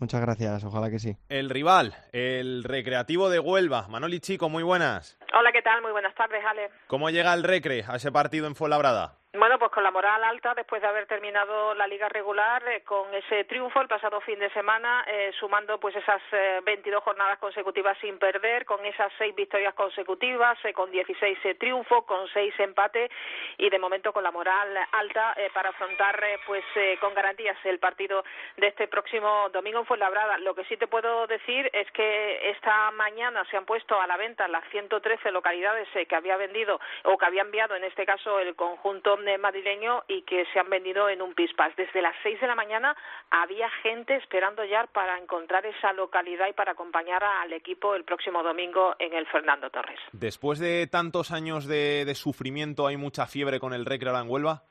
Muchas 0.00 0.20
gracias, 0.20 0.64
ojalá 0.64 0.90
que 0.90 0.98
sí. 0.98 1.16
El 1.28 1.48
rival, 1.48 1.94
el 2.10 2.64
Recreativo 2.64 3.30
de 3.30 3.38
Huelva. 3.38 3.86
Manoli 3.86 4.18
Chico, 4.18 4.48
muy 4.48 4.64
buenas. 4.64 5.16
Hola, 5.38 5.52
¿qué 5.52 5.62
tal? 5.62 5.80
Muy 5.80 5.92
buenas 5.92 6.12
tardes, 6.16 6.44
Ale. 6.44 6.68
¿Cómo 6.88 7.08
llega 7.08 7.32
el 7.32 7.44
Recre 7.44 7.84
a 7.86 7.94
ese 7.94 8.10
partido 8.10 8.48
en 8.48 8.56
Fuenlabrada? 8.56 9.14
Bueno, 9.36 9.58
pues 9.58 9.72
con 9.72 9.82
la 9.82 9.90
moral 9.90 10.22
alta 10.22 10.54
después 10.54 10.80
de 10.80 10.86
haber 10.86 11.06
terminado 11.06 11.74
la 11.74 11.88
liga 11.88 12.08
regular, 12.08 12.62
eh, 12.68 12.82
con 12.82 13.12
ese 13.12 13.42
triunfo 13.42 13.80
el 13.80 13.88
pasado 13.88 14.20
fin 14.20 14.38
de 14.38 14.48
semana, 14.50 15.04
eh, 15.08 15.32
sumando 15.40 15.80
pues 15.80 15.96
esas 15.96 16.22
eh, 16.30 16.60
22 16.64 17.02
jornadas 17.02 17.40
consecutivas 17.40 17.98
sin 17.98 18.16
perder, 18.20 18.64
con 18.64 18.86
esas 18.86 19.12
seis 19.18 19.34
victorias 19.34 19.74
consecutivas, 19.74 20.56
eh, 20.64 20.72
con 20.72 20.88
16 20.88 21.58
triunfos, 21.58 22.04
con 22.04 22.28
seis 22.28 22.54
empates 22.60 23.10
y 23.58 23.70
de 23.70 23.78
momento 23.80 24.12
con 24.12 24.22
la 24.22 24.30
moral 24.30 24.68
alta 24.92 25.34
para 25.52 25.70
afrontar 25.70 26.22
pues 26.46 26.64
con 27.00 27.12
garantías 27.14 27.56
el 27.64 27.80
partido 27.80 28.22
de 28.56 28.68
este 28.68 28.86
próximo 28.86 29.48
domingo 29.52 29.80
en 29.80 29.86
Fuenlabrada. 29.86 30.38
Lo 30.38 30.54
que 30.54 30.64
sí 30.66 30.76
te 30.76 30.86
puedo 30.86 31.26
decir 31.26 31.68
es 31.72 31.90
que 31.90 32.50
esta 32.50 32.92
mañana 32.92 33.44
se 33.50 33.56
han 33.56 33.64
puesto 33.64 34.00
a 34.00 34.06
la 34.06 34.16
venta 34.16 34.46
las 34.46 34.64
113 34.70 35.32
localidades 35.32 35.88
que 36.08 36.14
había 36.14 36.36
vendido 36.36 36.78
o 37.02 37.18
que 37.18 37.26
había 37.26 37.42
enviado 37.42 37.74
en 37.74 37.82
este 37.82 38.06
caso 38.06 38.38
el 38.38 38.54
conjunto 38.54 39.16
madrileño 39.38 40.04
y 40.08 40.22
que 40.22 40.44
se 40.52 40.60
han 40.60 40.70
vendido 40.70 41.08
en 41.08 41.22
un 41.22 41.34
pispas. 41.34 41.74
Desde 41.76 42.00
las 42.02 42.14
seis 42.22 42.40
de 42.40 42.46
la 42.46 42.54
mañana 42.54 42.96
había 43.30 43.68
gente 43.82 44.16
esperando 44.16 44.64
ya 44.64 44.86
para 44.92 45.18
encontrar 45.18 45.66
esa 45.66 45.92
localidad 45.92 46.48
y 46.48 46.52
para 46.52 46.72
acompañar 46.72 47.22
al 47.24 47.52
equipo 47.52 47.94
el 47.94 48.04
próximo 48.04 48.42
domingo 48.42 48.94
en 48.98 49.12
el 49.14 49.26
Fernando 49.26 49.70
Torres. 49.70 49.98
Después 50.12 50.58
de 50.58 50.86
tantos 50.86 51.30
años 51.30 51.66
de, 51.66 52.04
de 52.04 52.14
sufrimiento, 52.14 52.86
¿hay 52.86 52.96
mucha 52.96 53.26
fiebre 53.26 53.60
con 53.60 53.72
el 53.72 53.84
Recre 53.84 54.10
en 54.10 54.30
Huelva? 54.30 54.62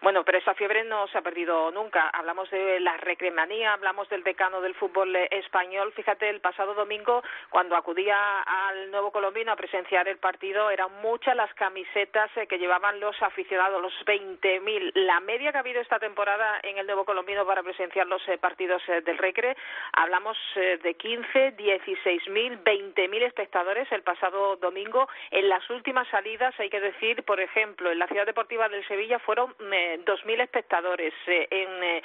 Bueno, 0.00 0.24
pero 0.24 0.38
esa 0.38 0.54
fiebre 0.54 0.84
no 0.84 1.08
se 1.08 1.18
ha 1.18 1.22
perdido 1.22 1.72
nunca. 1.72 2.08
Hablamos 2.10 2.48
de 2.50 2.78
la 2.78 2.96
recremanía, 2.98 3.72
hablamos 3.72 4.08
del 4.08 4.22
decano 4.22 4.60
del 4.60 4.76
fútbol 4.76 5.16
español. 5.16 5.92
Fíjate, 5.92 6.30
el 6.30 6.40
pasado 6.40 6.72
domingo, 6.74 7.22
cuando 7.50 7.74
acudía 7.74 8.42
al 8.42 8.92
Nuevo 8.92 9.10
Colombino 9.10 9.50
a 9.50 9.56
presenciar 9.56 10.06
el 10.06 10.18
partido, 10.18 10.70
eran 10.70 10.92
muchas 11.02 11.34
las 11.34 11.52
camisetas 11.54 12.30
que 12.48 12.58
llevaban 12.58 13.00
los 13.00 13.20
aficionados, 13.22 13.82
los 13.82 13.92
20.000. 14.06 14.92
La 14.94 15.18
media 15.18 15.50
que 15.50 15.58
ha 15.58 15.62
habido 15.62 15.80
esta 15.80 15.98
temporada 15.98 16.60
en 16.62 16.78
el 16.78 16.86
Nuevo 16.86 17.04
Colombino 17.04 17.44
para 17.44 17.64
presenciar 17.64 18.06
los 18.06 18.22
partidos 18.40 18.80
del 18.86 19.18
Recre, 19.18 19.56
hablamos 19.94 20.38
de 20.54 20.94
15, 20.94 21.56
16.000, 21.56 22.62
20.000 22.62 23.22
espectadores 23.24 23.90
el 23.90 24.02
pasado 24.02 24.54
domingo. 24.56 25.08
En 25.32 25.48
las 25.48 25.68
últimas 25.70 26.06
salidas, 26.08 26.54
hay 26.60 26.70
que 26.70 26.80
decir, 26.80 27.24
por 27.24 27.40
ejemplo, 27.40 27.90
en 27.90 27.98
la 27.98 28.06
Ciudad 28.06 28.26
Deportiva 28.26 28.68
del 28.68 28.86
Sevilla 28.86 29.18
fueron 29.18 29.54
dos 30.04 30.24
mil 30.24 30.40
espectadores. 30.40 31.14
en, 31.26 32.02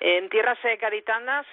en 0.00 0.28
tierras 0.28 0.58
gaditanas, 0.78 1.46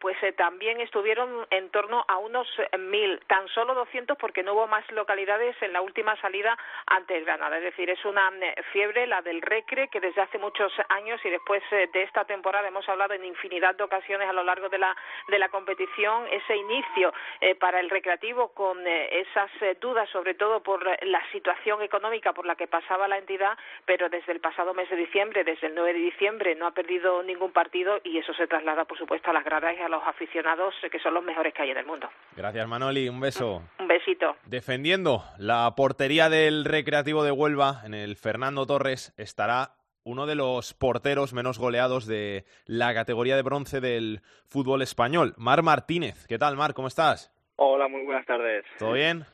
pues 0.00 0.16
también 0.36 0.80
estuvieron 0.80 1.46
en 1.50 1.70
torno 1.70 2.04
a 2.06 2.18
unos 2.18 2.48
mil, 2.78 3.20
tan 3.26 3.48
solo 3.48 3.74
200 3.74 4.16
porque 4.18 4.42
no 4.42 4.54
hubo 4.54 4.66
más 4.66 4.88
localidades 4.92 5.56
en 5.62 5.72
la 5.72 5.80
última 5.80 6.14
salida 6.20 6.56
ante 6.86 7.20
Granada. 7.20 7.58
Es 7.58 7.64
decir, 7.64 7.90
es 7.90 8.04
una 8.04 8.30
fiebre, 8.72 9.06
la 9.06 9.22
del 9.22 9.42
Recre, 9.42 9.88
que 9.88 10.00
desde 10.00 10.22
hace 10.22 10.38
muchos 10.38 10.72
años 10.88 11.20
y 11.24 11.30
después 11.30 11.62
de 11.70 12.02
esta 12.02 12.24
temporada 12.24 12.68
hemos 12.68 12.88
hablado 12.88 13.14
en 13.14 13.24
infinidad 13.24 13.74
de 13.74 13.84
ocasiones 13.84 14.28
a 14.28 14.32
lo 14.32 14.44
largo 14.44 14.68
de 14.68 14.78
la, 14.78 14.96
de 15.28 15.38
la 15.38 15.48
competición, 15.48 16.26
ese 16.30 16.56
inicio 16.56 17.12
eh, 17.40 17.54
para 17.54 17.80
el 17.80 17.90
recreativo 17.90 18.48
con 18.48 18.86
eh, 18.86 19.20
esas 19.20 19.50
eh, 19.60 19.76
dudas, 19.80 20.08
sobre 20.10 20.34
todo 20.34 20.62
por 20.62 20.84
la 21.04 21.22
situación 21.32 21.82
económica 21.82 22.32
por 22.32 22.46
la 22.46 22.56
que 22.56 22.66
pasaba 22.66 23.08
la 23.08 23.18
entidad, 23.18 23.56
pero 23.84 24.08
desde 24.08 24.32
el 24.32 24.40
pasado 24.40 24.74
mes 24.74 24.88
de 24.90 24.96
diciembre, 24.96 25.27
desde 25.32 25.66
el 25.68 25.74
9 25.74 25.92
de 25.92 25.98
diciembre, 25.98 26.54
no 26.54 26.66
ha 26.66 26.72
perdido 26.72 27.22
ningún 27.22 27.52
partido 27.52 28.00
y 28.04 28.18
eso 28.18 28.32
se 28.34 28.46
traslada, 28.46 28.84
por 28.84 28.98
supuesto, 28.98 29.30
a 29.30 29.32
las 29.32 29.44
gradas 29.44 29.74
y 29.78 29.82
a 29.82 29.88
los 29.88 30.02
aficionados, 30.04 30.74
que 30.90 30.98
son 30.98 31.14
los 31.14 31.24
mejores 31.24 31.54
que 31.54 31.62
hay 31.62 31.70
en 31.70 31.78
el 31.78 31.86
mundo. 31.86 32.08
Gracias, 32.36 32.66
Manoli. 32.66 33.08
Un 33.08 33.20
beso. 33.20 33.62
Un 33.78 33.88
besito. 33.88 34.36
Defendiendo 34.46 35.22
la 35.38 35.72
portería 35.76 36.28
del 36.28 36.64
Recreativo 36.64 37.24
de 37.24 37.32
Huelva, 37.32 37.82
en 37.84 37.94
el 37.94 38.16
Fernando 38.16 38.66
Torres, 38.66 39.14
estará 39.16 39.72
uno 40.04 40.26
de 40.26 40.34
los 40.34 40.72
porteros 40.74 41.34
menos 41.34 41.58
goleados 41.58 42.06
de 42.06 42.44
la 42.66 42.94
categoría 42.94 43.36
de 43.36 43.42
bronce 43.42 43.80
del 43.80 44.20
fútbol 44.46 44.82
español, 44.82 45.34
Mar 45.36 45.62
Martínez. 45.62 46.26
¿Qué 46.26 46.38
tal, 46.38 46.56
Mar? 46.56 46.72
¿Cómo 46.72 46.88
estás? 46.88 47.30
Hola, 47.56 47.88
muy 47.88 48.02
buenas 48.04 48.24
tardes. 48.24 48.64
¿Todo 48.78 48.92
bien? 48.92 49.24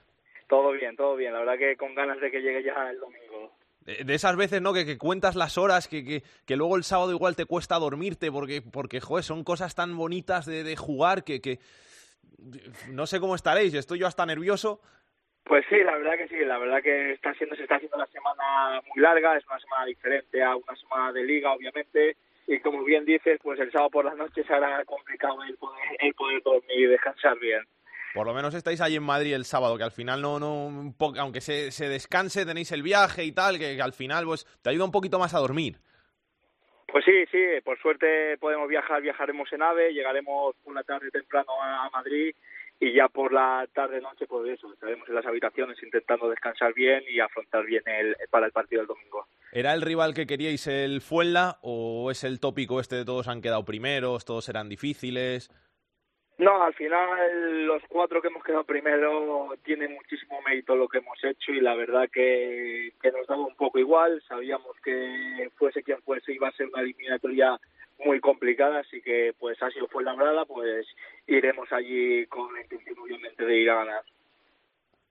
Todo 0.49 0.73
bien, 0.73 0.97
todo 0.97 1.15
bien. 1.17 1.33
La 1.33 1.41
verdad 1.41 1.59
que 1.59 1.77
con 1.77 1.95
ganas 1.95 2.21
de 2.21 2.31
que 2.31 2.41
llegue 2.41 2.63
ya 2.63 2.91
el 2.91 2.99
domingo. 2.99 3.53
De 3.85 4.15
esas 4.15 4.35
veces, 4.37 4.63
¿no? 4.63 4.73
Que, 4.73 4.87
que 4.87 4.97
cuentas 4.97 5.37
las 5.37 5.59
horas, 5.59 5.89
que, 5.89 6.05
que, 6.05 6.23
que, 6.47 6.57
luego 6.57 6.77
el 6.77 6.85
sábado 6.85 7.13
igual 7.13 7.37
te 7.37 7.45
cuesta 7.45 7.79
dormirte, 7.79 8.33
porque, 8.33 8.63
porque 8.63 9.01
joder, 9.01 9.25
son 9.25 9.45
cosas 9.45 9.75
tan 9.75 9.95
bonitas 9.95 10.47
de, 10.47 10.65
de 10.65 10.75
jugar 10.75 11.23
que, 11.23 11.43
que 11.43 11.59
no 12.91 13.07
sé 13.07 13.21
cómo 13.21 13.35
estaréis, 13.35 13.75
estoy 13.75 13.99
yo 13.99 14.07
hasta 14.07 14.25
nervioso. 14.27 14.81
Pues 15.45 15.65
sí, 15.69 15.77
la 15.85 15.99
verdad 15.99 16.17
que 16.17 16.29
sí, 16.29 16.43
la 16.45 16.59
verdad 16.59 16.83
que 16.83 17.13
está 17.13 17.35
siendo, 17.35 17.55
se 17.55 17.63
está 17.63 17.77
haciendo 17.77 17.97
una 17.97 18.07
semana 18.07 18.81
muy 18.89 19.03
larga, 19.03 19.37
es 19.37 19.47
una 19.47 19.61
semana 19.61 19.85
diferente 19.85 20.43
a 20.43 20.57
una 20.57 20.75
semana 20.77 21.13
de 21.13 21.23
liga, 21.23 21.53
obviamente, 21.53 22.17
y 22.47 22.61
como 22.61 22.83
bien 22.85 23.05
dices, 23.05 23.39
pues 23.43 23.61
el 23.61 23.71
sábado 23.71 23.91
por 23.91 24.05
la 24.07 24.15
noche 24.15 24.43
será 24.45 24.83
complicado 24.87 25.43
el 25.43 25.57
poder, 25.57 25.97
el 26.01 26.15
poder 26.15 26.43
dormir 26.43 26.79
y 26.79 26.87
descansar 26.87 27.39
bien. 27.39 27.63
Por 28.15 28.27
lo 28.27 28.33
menos 28.33 28.55
estáis 28.55 28.81
ahí 28.81 28.95
en 28.95 29.03
Madrid 29.03 29.35
el 29.35 29.45
sábado, 29.45 29.77
que 29.77 29.83
al 29.83 29.91
final 29.91 30.23
no, 30.23 30.39
no, 30.39 30.67
un 30.67 30.97
po- 30.97 31.15
aunque 31.19 31.41
se, 31.41 31.73
se 31.73 31.89
descanse, 31.89 32.47
tenéis 32.47 32.71
el 32.71 32.83
viaje 32.83 33.25
y 33.25 33.33
tal, 33.33 33.59
que, 33.59 33.75
que 33.75 33.83
al 33.83 33.93
final 33.93 34.25
pues 34.25 34.47
te 34.63 34.71
ayuda 34.71 34.85
un 34.85 34.93
poquito 34.93 35.19
más 35.19 35.35
a 35.35 35.41
dormir. 35.41 35.79
Pues 36.87 37.05
sí, 37.05 37.25
sí, 37.33 37.39
por 37.65 37.77
suerte 37.81 38.39
podemos 38.39 38.69
viajar, 38.69 39.03
viajaremos 39.03 39.53
en 39.53 39.63
AVE, 39.63 39.93
llegaremos 39.93 40.55
por 40.63 40.73
la 40.73 40.85
tarde 40.85 41.11
temprano 41.11 41.51
a, 41.61 41.91
Madrid 41.91 42.33
y 42.79 42.95
ya 42.95 43.09
por 43.09 43.33
la 43.33 43.67
tarde 43.75 44.01
noche 44.01 44.27
pues 44.29 44.49
eso, 44.49 44.73
estaremos 44.73 45.09
en 45.09 45.17
las 45.17 45.27
habitaciones 45.27 45.77
intentando 45.83 46.31
descansar 46.31 46.73
bien 46.73 47.03
y 47.09 47.19
afrontar 47.19 47.65
bien 47.65 47.83
el 47.87 48.15
para 48.31 48.47
el 48.47 48.53
partido 48.53 48.83
del 48.83 48.87
domingo. 48.87 49.27
¿Era 49.51 49.75
el 49.75 49.83
rival 49.83 50.15
que 50.15 50.29
queríais 50.29 50.69
el 50.69 51.01
Fuenla 51.01 51.59
o 51.63 52.13
es 52.13 52.23
el 52.23 52.39
tópico 52.39 52.79
este 52.79 52.95
de 52.95 53.05
todos 53.05 53.27
han 53.27 53.43
quedado 53.43 53.65
primeros, 53.65 54.25
todos 54.25 54.49
eran 54.49 54.69
difíciles? 54.69 55.51
No, 56.39 56.65
al 56.65 56.75
final 56.75 57.67
los 57.67 57.83
cuatro 57.89 58.21
que 58.21 58.27
hemos 58.27 58.43
quedado 58.43 58.65
primero 58.65 59.51
tienen 59.63 59.95
muchísimo 59.95 60.41
mérito 60.43 60.75
lo 60.75 60.89
que 60.89 60.99
hemos 60.99 61.23
hecho 61.23 61.53
y 61.53 61.61
la 61.61 61.77
verdad 61.77 62.09
que, 62.13 62.93
nos 63.05 63.27
daba 63.29 63.47
un 63.47 63.55
poco 63.55 63.79
igual. 63.79 64.21
Sabíamos 64.27 64.75
que 64.83 65.51
fuese 65.57 65.85
quien 65.85 66.03
fuese 66.03 66.33
iba 66.33 66.49
a 66.49 66.53
ser 66.53 66.67
una 66.67 66.83
eliminatoria 66.83 67.61
muy 68.05 68.19
complicada, 68.19 68.81
así 68.81 69.01
que 69.01 69.33
pues 69.39 69.57
sido 69.73 69.87
fue 69.87 70.03
labrada, 70.03 70.45
pues 70.45 70.87
iremos 71.29 71.71
allí 71.71 72.27
con 72.27 72.53
la 72.53 72.63
intención 72.63 72.99
obviamente 72.99 73.45
de 73.45 73.57
ir 73.57 73.71
a 73.71 73.77
ganar. 73.77 74.03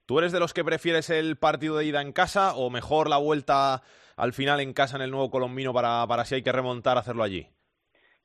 ¿Tú 0.05 0.19
eres 0.19 0.33
de 0.33 0.41
los 0.41 0.53
que 0.53 0.65
prefieres 0.65 1.09
el 1.09 1.37
partido 1.37 1.77
de 1.77 1.85
ida 1.85 2.01
en 2.01 2.11
casa 2.11 2.53
o 2.55 2.69
mejor 2.69 3.09
la 3.09 3.17
vuelta 3.17 3.81
al 4.17 4.33
final 4.33 4.59
en 4.59 4.73
casa 4.73 4.97
en 4.97 5.03
el 5.03 5.11
nuevo 5.11 5.31
colombino 5.31 5.73
para, 5.73 6.05
para 6.05 6.25
si 6.25 6.35
hay 6.35 6.43
que 6.43 6.51
remontar 6.51 6.97
hacerlo 6.97 7.23
allí? 7.23 7.47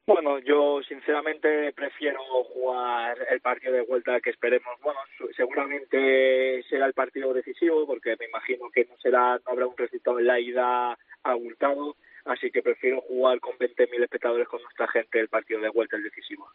Bueno, 0.09 0.38
yo 0.38 0.80
sinceramente 0.88 1.70
prefiero 1.74 2.18
jugar 2.54 3.18
el 3.30 3.42
partido 3.42 3.74
de 3.74 3.82
vuelta 3.82 4.18
que 4.22 4.30
esperemos. 4.30 4.80
Bueno, 4.80 4.98
seguramente 5.36 6.62
será 6.62 6.86
el 6.86 6.94
partido 6.94 7.34
decisivo 7.34 7.86
porque 7.86 8.16
me 8.18 8.24
imagino 8.24 8.70
que 8.70 8.86
no 8.86 8.96
será, 9.02 9.36
no 9.36 9.52
habrá 9.52 9.66
un 9.66 9.76
resultado 9.76 10.18
en 10.18 10.26
la 10.26 10.40
ida 10.40 10.96
abultado, 11.22 11.94
así 12.24 12.50
que 12.50 12.62
prefiero 12.62 13.02
jugar 13.02 13.38
con 13.40 13.59
20.000 13.59 14.02
espectadores 14.02 14.48
con 14.48 14.62
nuestra 14.62 14.88
gente 14.88 15.20
el 15.20 15.28
partido 15.28 15.61
de 15.61 15.68
vuelta 15.68 15.98
el 15.98 16.04
decisivo. 16.04 16.48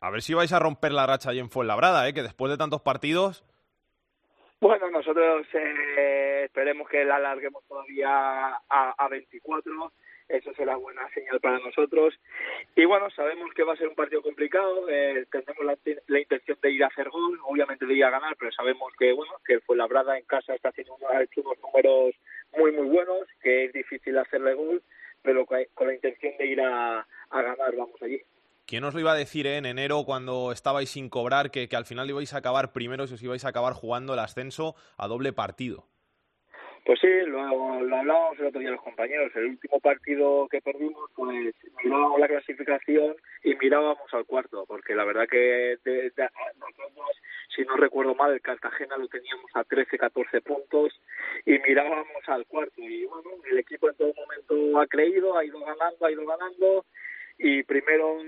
A 0.00 0.10
ver 0.10 0.20
si 0.20 0.34
vais 0.34 0.52
a 0.52 0.58
romper 0.58 0.92
la 0.92 1.06
racha 1.06 1.30
ahí 1.30 1.38
en 1.38 1.48
Fuenlabrada, 1.48 2.06
¿eh? 2.06 2.12
que 2.12 2.22
después 2.22 2.52
de 2.52 2.58
tantos 2.58 2.82
partidos... 2.82 3.46
Bueno, 4.60 4.90
nosotros 4.90 5.46
eh, 5.54 6.42
esperemos 6.44 6.86
que 6.90 7.02
la 7.02 7.16
alarguemos 7.16 7.64
todavía 7.66 8.48
a, 8.68 8.94
a 8.98 9.08
24. 9.08 9.92
Eso 10.28 10.54
será 10.54 10.76
buena 10.76 11.08
señal 11.10 11.38
para 11.40 11.58
nosotros. 11.58 12.14
Y 12.74 12.84
bueno, 12.86 13.10
sabemos 13.10 13.52
que 13.54 13.62
va 13.62 13.74
a 13.74 13.76
ser 13.76 13.88
un 13.88 13.94
partido 13.94 14.22
complicado. 14.22 14.88
Eh, 14.88 15.26
tenemos 15.30 15.64
la, 15.64 15.76
la 16.06 16.20
intención 16.20 16.58
de 16.62 16.70
ir 16.70 16.82
a 16.82 16.86
hacer 16.86 17.10
gol, 17.10 17.38
obviamente 17.44 17.84
de 17.84 17.94
ir 17.94 18.04
a 18.04 18.10
ganar, 18.10 18.34
pero 18.38 18.50
sabemos 18.52 18.92
que 18.98 19.12
bueno 19.12 19.32
que 19.46 19.54
el 19.54 19.62
Fuenlabrada 19.62 20.18
en 20.18 20.24
casa 20.24 20.54
está 20.54 20.70
haciendo 20.70 20.94
unos, 20.94 21.10
unos 21.36 21.58
números 21.60 22.14
muy 22.56 22.72
muy 22.72 22.88
buenos, 22.88 23.26
que 23.42 23.66
es 23.66 23.72
difícil 23.72 24.16
hacerle 24.16 24.54
gol, 24.54 24.82
pero 25.22 25.46
con 25.46 25.86
la 25.86 25.94
intención 25.94 26.32
de 26.38 26.46
ir 26.46 26.60
a, 26.60 27.06
ganar 27.30 27.76
vamos 27.76 28.00
allí. 28.02 28.20
¿Quién 28.66 28.84
os 28.84 28.94
lo 28.94 29.00
iba 29.00 29.12
a 29.12 29.16
decir 29.16 29.46
eh, 29.46 29.58
en 29.58 29.66
enero 29.66 30.04
cuando 30.06 30.50
estabais 30.52 30.88
sin 30.88 31.10
cobrar 31.10 31.50
que, 31.50 31.68
que 31.68 31.76
al 31.76 31.84
final 31.84 32.08
ibais 32.08 32.32
a 32.32 32.38
acabar 32.38 32.72
primeros 32.72 33.10
y 33.10 33.14
os 33.14 33.22
ibais 33.22 33.44
a 33.44 33.48
acabar 33.48 33.74
jugando 33.74 34.14
el 34.14 34.20
ascenso 34.20 34.74
a 34.96 35.06
doble 35.06 35.34
partido? 35.34 35.86
Pues 36.84 37.00
sí, 37.00 37.08
lo, 37.26 37.80
lo 37.80 37.96
hablábamos 37.96 38.38
el 38.38 38.46
otro 38.46 38.60
día 38.60 38.70
los 38.70 38.82
compañeros. 38.82 39.32
El 39.36 39.46
último 39.46 39.80
partido 39.80 40.46
que 40.50 40.60
perdimos, 40.60 41.10
pues 41.16 41.54
mirábamos 41.82 42.20
la 42.20 42.28
clasificación 42.28 43.16
y 43.42 43.54
mirábamos 43.54 44.12
al 44.12 44.26
cuarto, 44.26 44.66
porque 44.66 44.94
la 44.94 45.04
verdad 45.04 45.26
que 45.26 45.78
de- 45.82 46.10
de- 46.10 46.28
si 47.56 47.62
no 47.62 47.76
recuerdo 47.76 48.14
mal, 48.14 48.32
el 48.32 48.42
Cartagena 48.42 48.98
lo 48.98 49.08
teníamos 49.08 49.50
a 49.54 49.64
13, 49.64 49.96
14 49.96 50.42
puntos 50.42 51.00
y 51.46 51.58
mirábamos 51.60 52.06
al 52.26 52.44
cuarto. 52.46 52.74
Y 52.82 53.06
bueno, 53.06 53.30
el 53.50 53.58
equipo 53.58 53.88
en 53.88 53.96
todo 53.96 54.12
momento 54.14 54.78
ha 54.78 54.86
creído, 54.86 55.38
ha 55.38 55.44
ido 55.44 55.60
ganando, 55.60 56.04
ha 56.04 56.10
ido 56.12 56.26
ganando. 56.26 56.84
Y 57.38 57.62
primero 57.62 58.18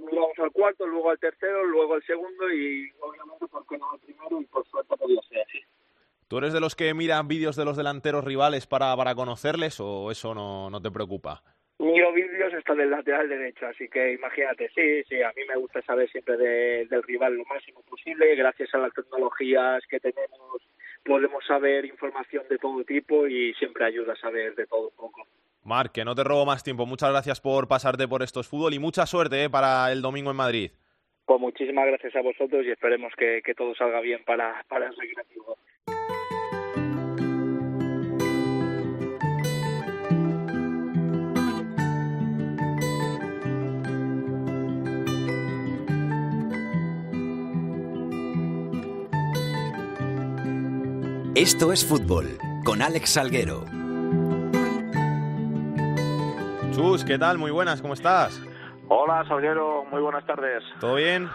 miramos 0.00 0.38
al 0.38 0.50
cuarto, 0.50 0.86
luego 0.86 1.10
al 1.10 1.18
tercero, 1.18 1.64
luego 1.66 1.94
al 1.94 2.02
segundo 2.04 2.50
y 2.50 2.90
obviamente, 3.00 3.46
¿por 3.48 3.66
qué 3.66 3.76
no 3.76 3.90
al 3.92 4.00
primero? 4.00 4.40
Y 4.40 4.44
por 4.46 4.66
suerte 4.66 4.96
podía 4.96 5.20
ser 5.28 5.42
así. 5.42 5.60
¿Tú 6.32 6.38
eres 6.38 6.54
de 6.54 6.60
los 6.60 6.74
que 6.74 6.94
miran 6.94 7.28
vídeos 7.28 7.56
de 7.56 7.66
los 7.66 7.76
delanteros 7.76 8.24
rivales 8.24 8.66
para, 8.66 8.96
para 8.96 9.14
conocerles 9.14 9.78
o 9.80 10.10
eso 10.10 10.34
no, 10.34 10.70
no 10.70 10.80
te 10.80 10.90
preocupa? 10.90 11.42
Miro 11.78 12.10
vídeos 12.14 12.54
hasta 12.54 12.74
del 12.74 12.88
lateral 12.90 13.28
derecho, 13.28 13.66
así 13.66 13.86
que 13.86 14.14
imagínate, 14.14 14.70
sí, 14.74 15.02
sí, 15.10 15.22
a 15.22 15.28
mí 15.36 15.42
me 15.46 15.56
gusta 15.56 15.82
saber 15.82 16.08
siempre 16.10 16.38
de- 16.38 16.86
del 16.86 17.02
rival 17.02 17.34
lo 17.34 17.44
máximo 17.44 17.82
posible. 17.82 18.34
Gracias 18.34 18.72
a 18.72 18.78
las 18.78 18.94
tecnologías 18.94 19.82
que 19.90 20.00
tenemos 20.00 20.62
podemos 21.04 21.44
saber 21.46 21.84
información 21.84 22.44
de 22.48 22.56
todo 22.56 22.82
tipo 22.82 23.26
y 23.26 23.52
siempre 23.56 23.84
ayuda 23.84 24.14
a 24.14 24.16
saber 24.16 24.54
de 24.54 24.66
todo 24.66 24.88
un 24.88 24.96
poco. 24.96 25.26
Marc, 25.64 25.92
que 25.92 26.06
no 26.06 26.14
te 26.14 26.24
robo 26.24 26.46
más 26.46 26.64
tiempo. 26.64 26.86
Muchas 26.86 27.10
gracias 27.10 27.42
por 27.42 27.68
pasarte 27.68 28.08
por 28.08 28.22
estos 28.22 28.48
fútbol 28.48 28.72
y 28.72 28.78
mucha 28.78 29.04
suerte 29.04 29.44
eh, 29.44 29.50
para 29.50 29.92
el 29.92 30.00
domingo 30.00 30.30
en 30.30 30.36
Madrid. 30.38 30.70
Pues 31.26 31.38
muchísimas 31.38 31.84
gracias 31.88 32.16
a 32.16 32.22
vosotros 32.22 32.64
y 32.64 32.70
esperemos 32.70 33.12
que, 33.18 33.42
que 33.44 33.52
todo 33.54 33.74
salga 33.74 34.00
bien 34.00 34.24
para, 34.24 34.64
para 34.66 34.86
el 34.86 34.96
recreativo. 34.96 35.58
Esto 51.42 51.72
es 51.72 51.84
fútbol 51.84 52.38
con 52.64 52.82
Alex 52.82 53.10
Salguero. 53.10 53.64
Chus, 56.72 57.04
¿qué 57.04 57.18
tal? 57.18 57.38
Muy 57.38 57.50
buenas, 57.50 57.82
¿cómo 57.82 57.94
estás? 57.94 58.40
Hola, 58.88 59.24
Salguero, 59.26 59.84
muy 59.90 60.00
buenas 60.00 60.24
tardes. 60.24 60.62
¿Todo 60.78 60.94
bien? 60.94 61.28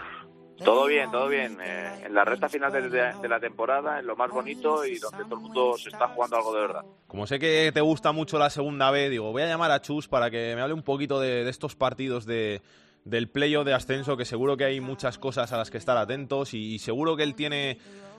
Todo 0.64 0.86
bien, 0.86 1.10
todo 1.10 1.28
bien. 1.28 1.58
Eh, 1.62 2.04
en 2.06 2.14
la 2.14 2.24
recta 2.24 2.48
final 2.48 2.72
de, 2.72 2.88
de- 2.88 3.12
de 3.20 3.28
la 3.28 3.38
temporada, 3.38 3.98
en 4.00 4.06
lo 4.06 4.16
más 4.16 4.30
bonito 4.30 4.84
y 4.86 4.98
donde 4.98 5.24
todo 5.24 5.34
el 5.34 5.40
mundo 5.42 5.74
se 5.76 5.90
está 5.90 6.08
jugando 6.08 6.36
algo 6.36 6.54
de 6.54 6.60
verdad. 6.62 6.84
Como 7.06 7.26
sé 7.26 7.38
que 7.38 7.70
te 7.74 7.80
gusta 7.82 8.12
mucho 8.12 8.38
la 8.38 8.48
segunda 8.48 8.90
B, 8.90 9.10
digo, 9.10 9.30
voy 9.32 9.42
a 9.42 9.46
llamar 9.46 9.70
a 9.72 9.82
Chus 9.82 10.08
para 10.08 10.30
que 10.30 10.54
me 10.56 10.62
hable 10.62 10.72
un 10.74 10.82
poquito 10.82 11.20
de, 11.20 11.44
de 11.44 11.50
estos 11.50 11.76
partidos 11.76 12.24
de, 12.24 12.62
del 13.04 13.28
playoff 13.28 13.66
de 13.66 13.74
ascenso, 13.74 14.16
que 14.16 14.24
seguro 14.24 14.56
que 14.56 14.64
hay 14.64 14.80
muchas 14.80 15.18
cosas 15.18 15.52
a 15.52 15.58
las 15.58 15.70
que 15.70 15.76
estar 15.78 15.96
atentos 15.98 16.54
y, 16.54 16.74
y 16.74 16.78
seguro 16.78 17.16
que 17.16 17.22
él 17.24 17.34
tiene 17.34 17.78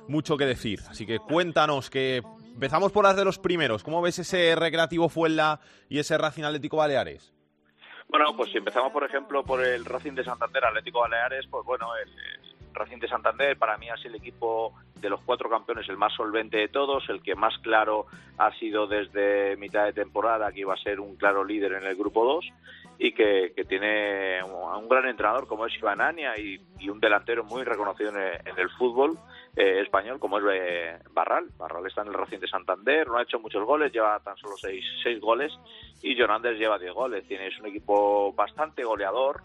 mucho 0.09 0.37
que 0.37 0.45
decir. 0.45 0.79
Así 0.89 1.05
que 1.05 1.19
cuéntanos, 1.19 1.89
que 1.89 2.21
empezamos 2.53 2.91
por 2.91 3.05
las 3.05 3.15
de 3.15 3.23
los 3.23 3.39
primeros. 3.39 3.83
¿Cómo 3.83 4.01
ves 4.01 4.19
ese 4.19 4.55
Recreativo 4.55 5.07
Fuenla 5.07 5.61
y 5.87 5.99
ese 5.99 6.17
Racing 6.17 6.43
Atlético 6.43 6.77
Baleares? 6.77 7.33
Bueno, 8.09 8.35
pues 8.35 8.51
si 8.51 8.57
empezamos, 8.57 8.91
por 8.91 9.03
ejemplo, 9.03 9.43
por 9.43 9.63
el 9.63 9.85
Racing 9.85 10.13
de 10.13 10.23
Santander, 10.23 10.65
Atlético 10.65 11.01
Baleares, 11.01 11.45
pues 11.47 11.63
bueno, 11.63 11.87
el, 11.95 12.09
Racing 12.73 12.99
de 12.99 13.07
Santander 13.07 13.57
para 13.57 13.77
mí 13.77 13.87
sido 13.97 14.09
el 14.09 14.15
equipo 14.15 14.73
de 14.95 15.09
los 15.09 15.21
cuatro 15.21 15.49
campeones 15.49 15.87
el 15.89 15.97
más 15.97 16.13
solvente 16.13 16.57
de 16.57 16.67
todos, 16.67 17.07
el 17.09 17.21
que 17.21 17.35
más 17.35 17.57
claro 17.59 18.05
ha 18.37 18.51
sido 18.57 18.87
desde 18.87 19.57
mitad 19.57 19.85
de 19.85 19.93
temporada 19.93 20.51
que 20.51 20.61
iba 20.61 20.73
a 20.73 20.77
ser 20.77 20.99
un 20.99 21.15
claro 21.15 21.43
líder 21.43 21.73
en 21.73 21.85
el 21.85 21.95
grupo 21.95 22.25
2 22.25 22.45
y 22.99 23.13
que, 23.13 23.53
que 23.55 23.65
tiene 23.65 24.43
un, 24.43 24.83
un 24.83 24.89
gran 24.89 25.07
entrenador 25.07 25.47
como 25.47 25.65
es 25.65 25.75
Iván 25.77 26.01
Ania 26.01 26.37
y, 26.37 26.59
y 26.79 26.89
un 26.89 26.99
delantero 26.99 27.43
muy 27.43 27.63
reconocido 27.63 28.09
en 28.09 28.17
el, 28.17 28.33
en 28.45 28.59
el 28.59 28.69
fútbol 28.71 29.17
eh, 29.55 29.81
español 29.81 30.19
como 30.19 30.39
es 30.39 30.45
eh, 30.51 30.99
Barral. 31.11 31.49
Barral 31.57 31.85
está 31.85 32.01
en 32.01 32.09
el 32.09 32.13
Racing 32.13 32.39
de 32.39 32.47
Santander, 32.47 33.07
no 33.07 33.17
ha 33.17 33.23
hecho 33.23 33.39
muchos 33.39 33.65
goles, 33.65 33.91
lleva 33.91 34.19
tan 34.19 34.37
solo 34.37 34.55
seis, 34.57 34.83
seis 35.03 35.19
goles 35.19 35.51
y 36.01 36.17
Jonández 36.17 36.57
lleva 36.57 36.79
10 36.79 36.93
goles. 36.93 37.27
Tiene 37.27 37.47
es 37.47 37.59
un 37.59 37.67
equipo 37.67 38.33
bastante 38.33 38.83
goleador, 38.83 39.41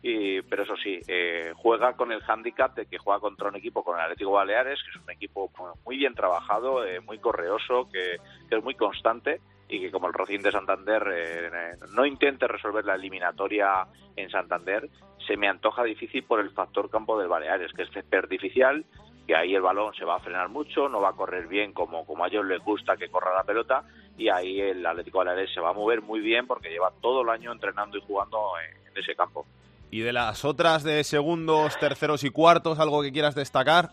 y, 0.00 0.42
pero 0.42 0.62
eso 0.62 0.76
sí, 0.76 1.00
eh, 1.08 1.52
juega 1.56 1.94
con 1.94 2.12
el 2.12 2.22
hándicap 2.22 2.74
de 2.76 2.86
que 2.86 2.98
juega 2.98 3.20
contra 3.20 3.48
un 3.48 3.56
equipo 3.56 3.82
con 3.82 3.96
el 3.96 4.04
Atlético 4.04 4.32
Baleares, 4.32 4.80
que 4.82 4.90
es 4.90 5.04
un 5.04 5.10
equipo 5.10 5.50
muy 5.84 5.96
bien 5.96 6.14
trabajado, 6.14 6.84
eh, 6.84 7.00
muy 7.00 7.18
correoso, 7.18 7.88
que, 7.92 8.18
es 8.50 8.64
muy 8.64 8.74
constante 8.74 9.40
y 9.68 9.80
que 9.80 9.90
como 9.90 10.06
el 10.06 10.14
Racing 10.14 10.40
de 10.40 10.52
Santander 10.52 11.02
eh, 11.12 11.50
no 11.92 12.06
intente 12.06 12.46
resolver 12.46 12.84
la 12.84 12.94
eliminatoria 12.94 13.86
en 14.16 14.30
Santander, 14.30 14.88
se 15.26 15.36
me 15.36 15.48
antoja 15.48 15.82
difícil 15.82 16.22
por 16.22 16.40
el 16.40 16.50
factor 16.50 16.88
campo 16.88 17.18
del 17.18 17.28
Baleares, 17.28 17.72
que 17.72 17.82
es 17.82 17.90
césped 17.90 18.18
artificial, 18.18 18.86
que 19.28 19.36
ahí 19.36 19.54
el 19.54 19.60
balón 19.60 19.92
se 19.94 20.06
va 20.06 20.16
a 20.16 20.20
frenar 20.20 20.48
mucho, 20.48 20.88
no 20.88 21.02
va 21.02 21.10
a 21.10 21.12
correr 21.12 21.46
bien 21.48 21.74
como, 21.74 22.06
como 22.06 22.24
a 22.24 22.28
ellos 22.28 22.46
les 22.46 22.64
gusta 22.64 22.96
que 22.96 23.10
corra 23.10 23.34
la 23.34 23.44
pelota, 23.44 23.84
y 24.16 24.30
ahí 24.30 24.58
el 24.58 24.84
Atlético 24.86 25.18
Baleares 25.18 25.52
se 25.52 25.60
va 25.60 25.68
a 25.68 25.74
mover 25.74 26.00
muy 26.00 26.20
bien 26.20 26.46
porque 26.46 26.70
lleva 26.70 26.90
todo 27.02 27.20
el 27.20 27.28
año 27.28 27.52
entrenando 27.52 27.98
y 27.98 28.00
jugando 28.00 28.38
en, 28.58 28.86
en 28.90 28.96
ese 28.96 29.14
campo. 29.14 29.44
Y 29.90 30.00
de 30.00 30.14
las 30.14 30.46
otras 30.46 30.82
de 30.82 31.04
segundos, 31.04 31.78
terceros 31.78 32.24
y 32.24 32.30
cuartos, 32.30 32.78
algo 32.78 33.02
que 33.02 33.12
quieras 33.12 33.34
destacar. 33.34 33.90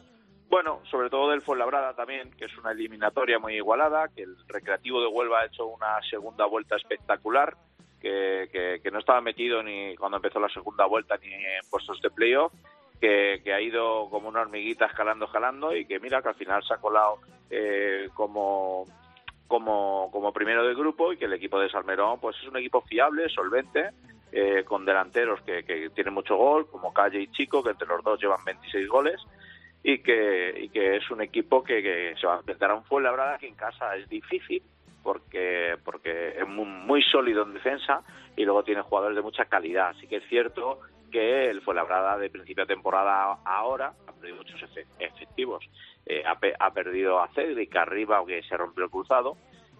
bueno, 0.49 0.79
sobre 0.89 1.09
todo 1.09 1.29
del 1.31 1.41
Fuenlabrada 1.41 1.93
también, 1.95 2.31
que 2.31 2.45
es 2.45 2.57
una 2.57 2.71
eliminatoria 2.71 3.37
muy 3.37 3.55
igualada, 3.55 4.07
que 4.15 4.23
el 4.23 4.37
Recreativo 4.47 5.01
de 5.01 5.07
Huelva 5.07 5.41
ha 5.41 5.45
hecho 5.47 5.65
una 5.65 6.01
segunda 6.09 6.45
vuelta 6.45 6.77
espectacular, 6.77 7.57
que, 7.99 8.79
que, 8.81 8.91
no 8.91 8.99
estaba 8.99 9.19
metido 9.19 9.63
ni 9.63 9.97
cuando 9.97 10.17
empezó 10.17 10.39
la 10.39 10.47
segunda 10.47 10.85
vuelta 10.85 11.17
ni 11.17 11.33
en 11.33 11.69
puestos 11.69 11.99
de 12.01 12.09
playoff, 12.09 12.53
que, 12.99 13.41
que 13.43 13.53
ha 13.53 13.61
ido 13.61 14.09
como 14.09 14.29
una 14.29 14.41
hormiguita 14.41 14.85
escalando, 14.85 15.25
escalando 15.25 15.75
y 15.75 15.85
que 15.85 15.99
mira 15.99 16.21
que 16.21 16.29
al 16.29 16.35
final 16.35 16.63
se 16.63 16.73
ha 16.73 16.77
colado 16.77 17.19
eh, 17.49 18.09
como 18.13 18.85
como, 19.47 20.09
como 20.11 20.33
primero 20.33 20.65
de 20.65 20.73
grupo 20.73 21.13
y 21.13 21.17
que 21.17 21.25
el 21.25 21.33
equipo 21.33 21.59
de 21.59 21.69
Salmerón 21.69 22.19
pues 22.19 22.35
es 22.41 22.47
un 22.47 22.57
equipo 22.57 22.81
fiable, 22.81 23.29
solvente, 23.29 23.91
eh, 24.31 24.63
con 24.65 24.85
delanteros 24.85 25.41
que, 25.41 25.63
que 25.63 25.89
tienen 25.91 26.13
mucho 26.13 26.35
gol, 26.35 26.67
como 26.67 26.91
Calle 26.91 27.21
y 27.21 27.27
Chico, 27.27 27.63
que 27.63 27.69
entre 27.69 27.87
los 27.87 28.03
dos 28.03 28.19
llevan 28.19 28.43
26 28.43 28.87
goles, 28.87 29.21
y 29.83 29.99
que, 29.99 30.53
y 30.61 30.69
que 30.69 30.95
es 30.95 31.11
un 31.11 31.21
equipo 31.21 31.63
que, 31.63 32.15
se 32.19 32.25
va 32.25 32.33
a 32.33 32.37
enfrentar 32.39 32.71
a 32.71 32.75
un 32.75 32.83
Fuenlabrada 32.85 33.37
que 33.37 33.47
en 33.47 33.53
casa 33.53 33.95
es 33.95 34.09
difícil, 34.09 34.63
porque, 35.03 35.77
porque 35.83 36.29
es 36.39 36.47
muy, 36.47 36.65
muy, 36.65 37.03
sólido 37.03 37.43
en 37.43 37.53
defensa 37.53 38.01
y 38.35 38.45
luego 38.45 38.63
tiene 38.63 38.81
jugadores 38.81 39.15
de 39.15 39.21
mucha 39.21 39.45
calidad. 39.45 39.89
Así 39.89 40.07
que 40.07 40.15
es 40.15 40.27
cierto 40.27 40.79
que 41.15 41.49
el 41.49 41.61
Fuenlabrada 41.61 42.17
de 42.17 42.29
principio 42.29 42.65
de 42.65 42.73
temporada 42.75 43.37
ahora 43.45 43.93
ha 44.05 44.11
perdido 44.11 44.35
muchos 44.35 44.61
efectivos. 44.99 45.63
Eh, 46.05 46.21
ha, 46.25 46.71
perdido 46.71 47.21
a 47.21 47.29
Cedric 47.29 47.73
arriba, 47.77 48.17
aunque 48.17 48.43
se 48.43 48.57
rompió 48.57 48.83
el 48.83 48.89
cruzado, 48.89 49.37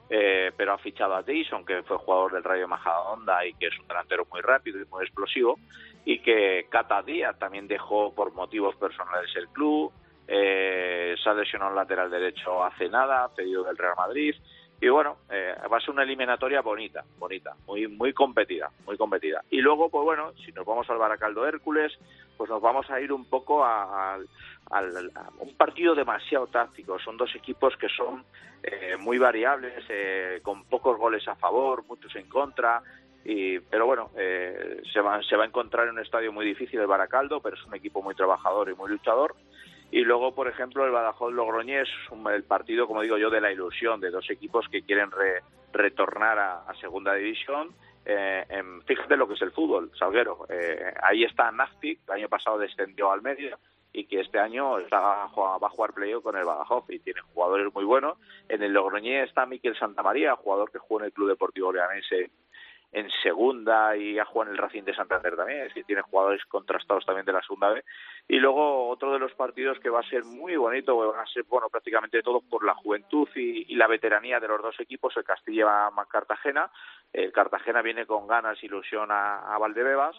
eh, 0.09 0.53
pero 0.55 0.71
ha 0.71 0.77
fichado 0.77 1.13
a 1.13 1.23
Jason, 1.23 1.65
que 1.65 1.83
fue 1.83 1.97
jugador 1.97 2.31
del 2.31 2.43
Rayo 2.45 2.69
Majadahonda 2.69 3.45
y 3.45 3.53
que 3.55 3.67
es 3.67 3.77
un 3.77 3.85
delantero 3.85 4.25
muy 4.31 4.39
rápido 4.39 4.81
y 4.81 4.85
muy 4.85 5.03
explosivo, 5.03 5.59
y 6.05 6.19
que 6.19 6.67
Cata 6.69 7.01
Díaz 7.01 7.37
también 7.37 7.67
dejó 7.67 8.15
por 8.15 8.33
motivos 8.33 8.73
personales 8.77 9.29
el 9.35 9.49
club, 9.49 9.91
eh, 10.29 11.15
se 11.21 11.29
ha 11.29 11.33
lesionado 11.33 11.71
el 11.71 11.75
lateral 11.75 12.09
derecho 12.09 12.63
hace 12.63 12.87
nada, 12.87 13.27
pedido 13.35 13.65
del 13.65 13.77
Real 13.77 13.95
Madrid, 13.97 14.35
y 14.81 14.89
bueno, 14.89 15.17
eh, 15.29 15.55
va 15.71 15.77
a 15.77 15.79
ser 15.79 15.91
una 15.91 16.03
eliminatoria 16.03 16.61
bonita, 16.61 17.03
bonita, 17.17 17.55
muy 17.65 17.87
muy 17.87 18.13
competida, 18.13 18.69
muy 18.85 18.97
competida. 18.97 19.43
Y 19.49 19.61
luego, 19.61 19.89
pues 19.89 20.03
bueno, 20.03 20.33
si 20.45 20.51
nos 20.51 20.65
vamos 20.65 20.89
al 20.89 20.97
Baracaldo 20.97 21.47
Hércules, 21.47 21.97
pues 22.35 22.49
nos 22.49 22.61
vamos 22.61 22.89
a 22.89 22.99
ir 22.99 23.13
un 23.13 23.25
poco 23.25 23.63
a, 23.63 24.17
un 25.39 25.55
partido 25.55 25.95
demasiado 25.95 26.47
táctico. 26.47 26.99
Son 26.99 27.15
dos 27.15 27.33
equipos 27.35 27.77
que 27.77 27.87
son 27.87 28.25
eh, 28.63 28.97
muy 28.99 29.17
variables, 29.17 29.83
eh, 29.89 30.39
con 30.43 30.65
pocos 30.65 30.97
goles 30.97 31.25
a 31.27 31.35
favor, 31.35 31.85
muchos 31.87 32.13
en 32.15 32.27
contra. 32.27 32.81
Y, 33.23 33.59
pero 33.59 33.87
bueno, 33.87 34.11
se, 34.13 35.01
va, 35.01 35.23
se 35.23 35.35
va 35.35 35.45
a 35.45 35.47
encontrar 35.47 35.87
en 35.87 35.93
un 35.93 35.99
estadio 35.99 36.31
muy 36.31 36.45
difícil 36.45 36.79
el 36.79 36.85
Baracaldo, 36.85 37.39
pero 37.39 37.55
es 37.55 37.65
un 37.65 37.73
equipo 37.73 38.03
muy 38.03 38.13
trabajador 38.13 38.69
y 38.69 38.75
muy 38.75 38.91
luchador. 38.91 39.35
Y 39.91 40.01
luego, 40.01 40.33
por 40.33 40.47
ejemplo, 40.47 40.85
el 40.85 40.91
Badajoz-Logroñés, 40.91 41.87
el 42.33 42.43
partido, 42.43 42.87
como 42.87 43.01
digo 43.01 43.17
yo, 43.17 43.29
de 43.29 43.41
la 43.41 43.51
ilusión 43.51 44.01
de 44.01 44.11
dos 44.11 44.29
equipos 44.29 44.67
que 44.69 44.81
quieren 44.81 45.09
retornar 45.71 46.39
a, 46.39 46.73
Segunda 46.79 47.13
División. 47.13 47.69
Eh, 48.05 48.45
en, 48.49 48.81
fíjate 48.83 49.17
lo 49.17 49.27
que 49.27 49.35
es 49.35 49.41
el 49.41 49.51
fútbol, 49.51 49.91
Salguero. 49.97 50.45
Eh, 50.49 50.93
ahí 51.01 51.23
está 51.23 51.51
Naftic, 51.51 51.99
el 52.07 52.13
año 52.13 52.29
pasado 52.29 52.57
descendió 52.57 53.11
al 53.11 53.21
medio 53.21 53.57
y 53.93 54.05
que 54.05 54.19
este 54.19 54.39
año 54.39 54.77
está, 54.79 54.99
va 54.99 55.67
a 55.67 55.69
jugar 55.69 55.93
playo 55.93 56.21
con 56.21 56.35
el 56.35 56.43
Badajoz 56.43 56.83
y 56.89 56.99
tiene 56.99 57.21
jugadores 57.33 57.73
muy 57.73 57.85
buenos. 57.85 58.17
En 58.49 58.61
el 58.61 58.73
Logroñés 58.73 59.29
está 59.29 59.45
Miquel 59.45 59.77
Santamaría, 59.77 60.35
jugador 60.35 60.69
que 60.69 60.79
juega 60.79 61.05
en 61.05 61.07
el 61.07 61.13
Club 61.13 61.29
Deportivo 61.29 61.71
Leonense 61.71 62.29
en 62.91 63.09
segunda 63.23 63.95
y 63.95 64.19
ha 64.19 64.25
jugado 64.25 64.51
en 64.51 64.57
el 64.57 64.61
Racing 64.61 64.83
de 64.83 64.95
Santander 64.95 65.35
también, 65.35 65.61
es 65.61 65.73
que 65.73 65.83
tiene 65.83 66.01
jugadores 66.01 66.43
contrastados 66.45 67.05
también 67.05 67.25
de 67.25 67.33
la 67.33 67.41
segunda 67.41 67.69
B. 67.69 67.83
Y 68.27 68.39
luego 68.39 68.89
otro 68.89 69.13
de 69.13 69.19
los 69.19 69.33
partidos 69.33 69.79
que 69.79 69.89
va 69.89 69.99
a 69.99 70.09
ser 70.09 70.23
muy 70.23 70.55
bonito, 70.55 70.97
van 70.97 71.19
a 71.19 71.27
ser 71.27 71.43
bueno 71.43 71.69
prácticamente 71.69 72.23
todo 72.23 72.41
por 72.41 72.65
la 72.65 72.73
juventud 72.73 73.27
y, 73.35 73.75
la 73.75 73.87
veteranía 73.87 74.39
de 74.39 74.47
los 74.47 74.61
dos 74.61 74.79
equipos, 74.79 75.15
el 75.17 75.23
Castilla-Cartagena. 75.23 76.71
El 77.13 77.31
Cartagena 77.31 77.81
viene 77.83 78.07
con 78.07 78.25
ganas, 78.27 78.63
ilusión 78.63 79.11
a, 79.11 79.53
a 79.53 79.57
Valdebebas 79.59 80.15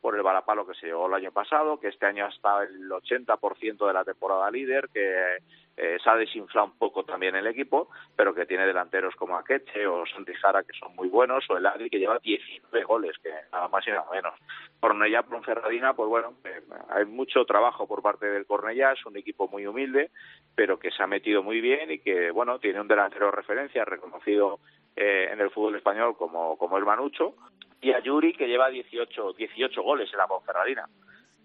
por 0.00 0.14
el 0.14 0.22
balapalo 0.22 0.66
que 0.66 0.74
se 0.74 0.86
llegó 0.86 1.06
el 1.06 1.14
año 1.14 1.32
pasado, 1.32 1.80
que 1.80 1.88
este 1.88 2.06
año 2.06 2.28
está 2.28 2.62
el 2.62 2.88
80% 2.90 3.86
de 3.86 3.92
la 3.92 4.04
temporada 4.04 4.50
líder, 4.50 4.88
que 4.92 5.38
eh, 5.76 5.98
se 6.02 6.08
ha 6.08 6.16
desinflado 6.16 6.68
un 6.68 6.78
poco 6.78 7.04
también 7.04 7.36
el 7.36 7.46
equipo, 7.46 7.90
pero 8.16 8.34
que 8.34 8.46
tiene 8.46 8.66
delanteros 8.66 9.14
como 9.16 9.36
Akeche 9.36 9.86
o 9.86 10.06
Santijara 10.06 10.62
que 10.62 10.72
son 10.78 10.94
muy 10.96 11.08
buenos, 11.08 11.44
o 11.50 11.56
el 11.56 11.66
Adri 11.66 11.90
que 11.90 11.98
lleva 11.98 12.18
19 12.18 12.84
goles, 12.84 13.16
que 13.22 13.30
nada 13.52 13.68
más 13.68 13.86
y 13.86 13.90
nada 13.90 14.06
menos. 14.10 14.34
Cornellá, 14.80 15.22
Ponferradina, 15.22 15.94
pues 15.94 16.08
bueno, 16.08 16.34
eh, 16.44 16.62
hay 16.88 17.04
mucho 17.04 17.44
trabajo 17.44 17.86
por 17.86 18.02
parte 18.02 18.26
del 18.26 18.46
Cornellá, 18.46 18.92
es 18.92 19.04
un 19.04 19.16
equipo 19.16 19.48
muy 19.48 19.66
humilde, 19.66 20.10
pero 20.54 20.78
que 20.78 20.90
se 20.90 21.02
ha 21.02 21.06
metido 21.06 21.42
muy 21.42 21.60
bien 21.60 21.90
y 21.90 21.98
que, 21.98 22.30
bueno, 22.30 22.58
tiene 22.58 22.80
un 22.80 22.88
delantero 22.88 23.26
de 23.26 23.32
referencia 23.32 23.84
reconocido 23.84 24.60
eh, 24.96 25.28
en 25.30 25.40
el 25.40 25.50
fútbol 25.50 25.76
español 25.76 26.16
como, 26.16 26.56
como 26.56 26.78
el 26.78 26.84
Manucho, 26.84 27.34
y 27.82 27.92
a 27.92 28.00
Yuri 28.00 28.32
que 28.32 28.48
lleva 28.48 28.70
18, 28.70 29.34
18 29.34 29.82
goles 29.82 30.10
en 30.10 30.18
la 30.18 30.26
Ponferradina. 30.26 30.88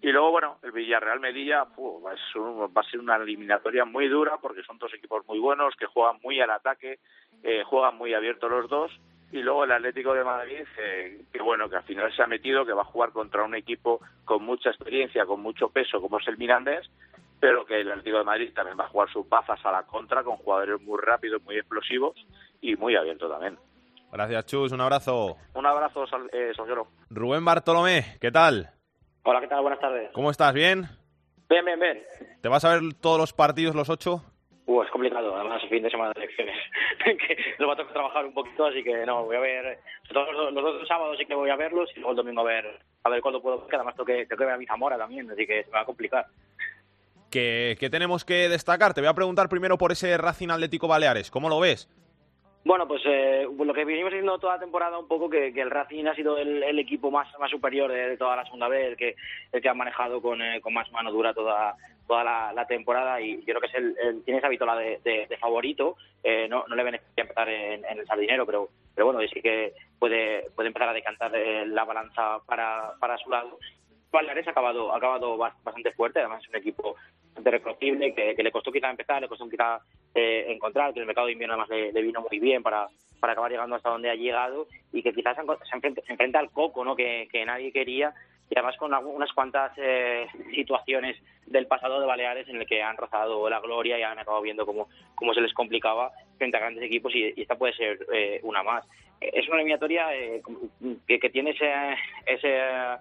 Y 0.02 0.10
luego, 0.10 0.32
bueno, 0.32 0.58
el 0.62 0.72
Villarreal-Medilla 0.72 1.64
va, 1.78 2.10
a 2.12 2.90
ser 2.90 3.00
una 3.00 3.16
eliminatoria 3.16 3.84
muy 3.84 4.08
dura 4.08 4.36
porque 4.42 4.64
son 4.64 4.76
dos 4.78 4.92
equipos 4.92 5.24
muy 5.28 5.38
buenos 5.38 5.76
que 5.76 5.86
juegan 5.86 6.18
muy 6.24 6.40
al 6.40 6.50
ataque, 6.50 6.98
eh, 7.44 7.62
juegan 7.64 7.96
muy 7.96 8.12
abiertos 8.12 8.50
los 8.50 8.68
dos. 8.68 8.90
Y 9.30 9.42
luego 9.42 9.62
el 9.62 9.70
Atlético 9.70 10.12
de 10.12 10.24
Madrid, 10.24 10.64
eh, 10.76 11.22
que 11.32 11.40
bueno, 11.40 11.70
que 11.70 11.76
al 11.76 11.84
final 11.84 12.12
se 12.14 12.20
ha 12.20 12.26
metido, 12.26 12.66
que 12.66 12.72
va 12.72 12.82
a 12.82 12.86
jugar 12.86 13.12
contra 13.12 13.44
un 13.44 13.54
equipo 13.54 14.00
con 14.24 14.44
mucha 14.44 14.70
experiencia, 14.70 15.24
con 15.24 15.40
mucho 15.40 15.68
peso, 15.68 16.00
como 16.00 16.18
es 16.18 16.26
el 16.26 16.36
Mirandés, 16.36 16.90
pero 17.38 17.64
que 17.64 17.80
el 17.80 17.90
Atlético 17.90 18.18
de 18.18 18.24
Madrid 18.24 18.52
también 18.52 18.76
va 18.78 18.86
a 18.86 18.88
jugar 18.88 19.08
sus 19.08 19.28
bazas 19.28 19.64
a 19.64 19.70
la 19.70 19.84
contra 19.84 20.24
con 20.24 20.36
jugadores 20.36 20.80
muy 20.82 20.98
rápidos, 21.00 21.40
muy 21.44 21.56
explosivos 21.56 22.16
y 22.60 22.74
muy 22.74 22.96
abiertos 22.96 23.30
también. 23.30 23.56
Gracias, 24.10 24.46
Chus. 24.46 24.72
Un 24.72 24.80
abrazo. 24.80 25.36
Un 25.54 25.64
abrazo, 25.64 26.04
eh, 26.32 26.52
Rubén 27.08 27.44
Bartolomé, 27.44 28.18
¿qué 28.20 28.32
tal? 28.32 28.68
Hola, 29.24 29.40
¿qué 29.40 29.46
tal? 29.46 29.62
Buenas 29.62 29.78
tardes. 29.78 30.10
¿Cómo 30.12 30.30
estás? 30.30 30.52
¿Bien? 30.52 30.88
Bien, 31.48 31.64
bien, 31.64 31.78
bien. 31.78 32.02
¿Te 32.40 32.48
vas 32.48 32.64
a 32.64 32.74
ver 32.74 32.94
todos 33.00 33.18
los 33.18 33.32
partidos, 33.32 33.76
los 33.76 33.88
ocho? 33.88 34.24
Uh, 34.66 34.82
es 34.82 34.90
complicado, 34.90 35.36
además 35.36 35.62
fin 35.70 35.82
de 35.82 35.90
semana 35.90 36.12
de 36.14 36.22
elecciones. 36.24 36.56
que 37.04 37.36
nos 37.60 37.68
va 37.68 37.74
a 37.74 37.76
tocar 37.76 37.92
trabajar 37.92 38.26
un 38.26 38.34
poquito, 38.34 38.66
así 38.66 38.82
que 38.82 39.06
no, 39.06 39.24
voy 39.24 39.36
a 39.36 39.40
ver. 39.40 39.78
Los, 40.10 40.52
los 40.52 40.64
dos 40.64 40.88
sábados 40.88 41.16
sí 41.18 41.26
que 41.26 41.36
voy 41.36 41.50
a 41.50 41.56
verlos 41.56 41.88
y 41.94 42.00
luego 42.00 42.10
el 42.10 42.16
domingo 42.16 42.40
a 42.40 42.44
ver 42.44 42.80
a 43.04 43.10
ver 43.10 43.20
cuándo 43.20 43.40
puedo, 43.40 43.60
porque 43.60 43.76
además 43.76 43.94
tengo 43.94 44.06
que, 44.06 44.26
tengo 44.26 44.38
que 44.38 44.44
ver 44.44 44.54
a 44.54 44.58
mi 44.58 44.66
Zamora 44.66 44.98
también, 44.98 45.30
así 45.30 45.46
que 45.46 45.62
se 45.62 45.70
me 45.70 45.74
va 45.74 45.80
a 45.82 45.86
complicar. 45.86 46.26
¿Qué, 47.30 47.76
¿Qué 47.78 47.90
tenemos 47.90 48.24
que 48.24 48.48
destacar? 48.48 48.92
Te 48.92 49.00
voy 49.00 49.08
a 49.08 49.14
preguntar 49.14 49.48
primero 49.48 49.78
por 49.78 49.92
ese 49.92 50.16
Racing 50.18 50.50
Atlético 50.50 50.88
Baleares. 50.88 51.30
¿Cómo 51.30 51.48
lo 51.48 51.60
ves? 51.60 51.88
Bueno, 52.64 52.86
pues 52.86 53.02
eh, 53.06 53.44
lo 53.58 53.74
que 53.74 53.84
venimos 53.84 54.12
diciendo 54.12 54.38
toda 54.38 54.54
la 54.54 54.60
temporada 54.60 54.96
un 54.96 55.08
poco 55.08 55.28
que, 55.28 55.48
el 55.48 55.70
Racing 55.70 56.06
ha 56.06 56.14
sido 56.14 56.38
el, 56.38 56.78
equipo 56.78 57.10
más, 57.10 57.28
superior 57.50 57.90
de, 57.90 58.16
toda 58.16 58.36
la 58.36 58.44
segunda 58.44 58.68
vez, 58.68 58.90
el 58.90 58.96
que, 58.96 59.16
el 59.50 59.60
que 59.60 59.68
ha 59.68 59.74
manejado 59.74 60.22
con, 60.22 60.40
eh, 60.40 60.60
más 60.70 60.90
mano 60.92 61.10
dura 61.10 61.34
toda, 61.34 61.74
toda 62.06 62.52
la, 62.52 62.66
temporada 62.66 63.20
y 63.20 63.38
yo 63.38 63.54
creo 63.54 63.60
que 63.60 63.66
es 63.66 63.74
el, 63.74 64.22
tiene 64.24 64.38
esa 64.38 64.48
vitola 64.48 64.76
de, 64.76 65.00
de, 65.02 65.36
favorito. 65.38 65.96
Eh, 66.22 66.46
no, 66.48 66.64
no 66.68 66.76
le 66.76 66.84
beneficia 66.84 67.22
empezar 67.22 67.48
en, 67.48 67.84
el 67.84 68.06
sardinero, 68.06 68.46
pero, 68.46 68.68
pero 68.94 69.06
bueno, 69.06 69.20
sí 69.32 69.42
que 69.42 69.72
puede, 69.98 70.48
puede 70.54 70.68
empezar 70.68 70.90
a 70.90 70.94
decantar 70.94 71.34
eh, 71.34 71.66
la 71.66 71.84
balanza 71.84 72.38
para, 72.46 72.92
para 73.00 73.18
su 73.18 73.28
lado. 73.28 73.58
Baleares 74.12 74.46
ha 74.46 74.50
acabado, 74.50 74.92
ha 74.92 74.98
acabado 74.98 75.36
bastante 75.36 75.92
fuerte, 75.92 76.20
además 76.20 76.42
es 76.42 76.50
un 76.50 76.56
equipo 76.56 76.96
bastante 77.24 77.50
reconocible, 77.50 78.14
que, 78.14 78.34
que 78.36 78.42
le 78.42 78.52
costó 78.52 78.70
quizá 78.70 78.90
empezar, 78.90 79.22
le 79.22 79.28
costó 79.28 79.48
quizá 79.48 79.80
eh, 80.14 80.44
encontrar, 80.48 80.92
que 80.92 81.00
el 81.00 81.06
mercado 81.06 81.26
de 81.26 81.32
invierno 81.32 81.54
además 81.54 81.70
le, 81.70 82.02
vino 82.02 82.20
muy 82.20 82.38
bien 82.38 82.62
para, 82.62 82.88
para 83.18 83.32
acabar 83.32 83.50
llegando 83.50 83.76
hasta 83.76 83.88
donde 83.88 84.10
ha 84.10 84.14
llegado 84.14 84.66
y 84.92 85.02
que 85.02 85.14
quizás 85.14 85.36
se 85.36 86.12
enfrenta, 86.12 86.38
al 86.38 86.50
coco 86.50 86.84
¿no? 86.84 86.94
que, 86.94 87.28
nadie 87.46 87.72
quería 87.72 88.12
y 88.50 88.58
además 88.58 88.76
con 88.76 88.92
unas 88.92 89.32
cuantas 89.32 89.72
eh, 89.78 90.26
situaciones 90.54 91.16
del 91.46 91.66
pasado 91.66 91.98
de 91.98 92.06
Baleares 92.06 92.46
en 92.48 92.56
el 92.56 92.66
que 92.66 92.82
han 92.82 92.98
rozado 92.98 93.48
la 93.48 93.60
gloria 93.60 93.98
y 93.98 94.02
han 94.02 94.18
acabado 94.18 94.42
viendo 94.42 94.66
cómo, 94.66 94.88
cómo 95.14 95.32
se 95.32 95.40
les 95.40 95.54
complicaba 95.54 96.12
frente 96.36 96.58
a 96.58 96.60
grandes 96.60 96.84
equipos 96.84 97.14
y, 97.14 97.40
esta 97.40 97.56
puede 97.56 97.72
ser 97.72 98.06
eh, 98.12 98.40
una 98.42 98.62
más. 98.62 98.84
Es 99.20 99.46
una 99.46 99.56
eliminatoria 99.56 100.08
que, 101.06 101.18
que, 101.18 101.30
tiene 101.30 101.50
ese, 101.50 101.72
ese 102.26 102.58
eh, 102.58 102.96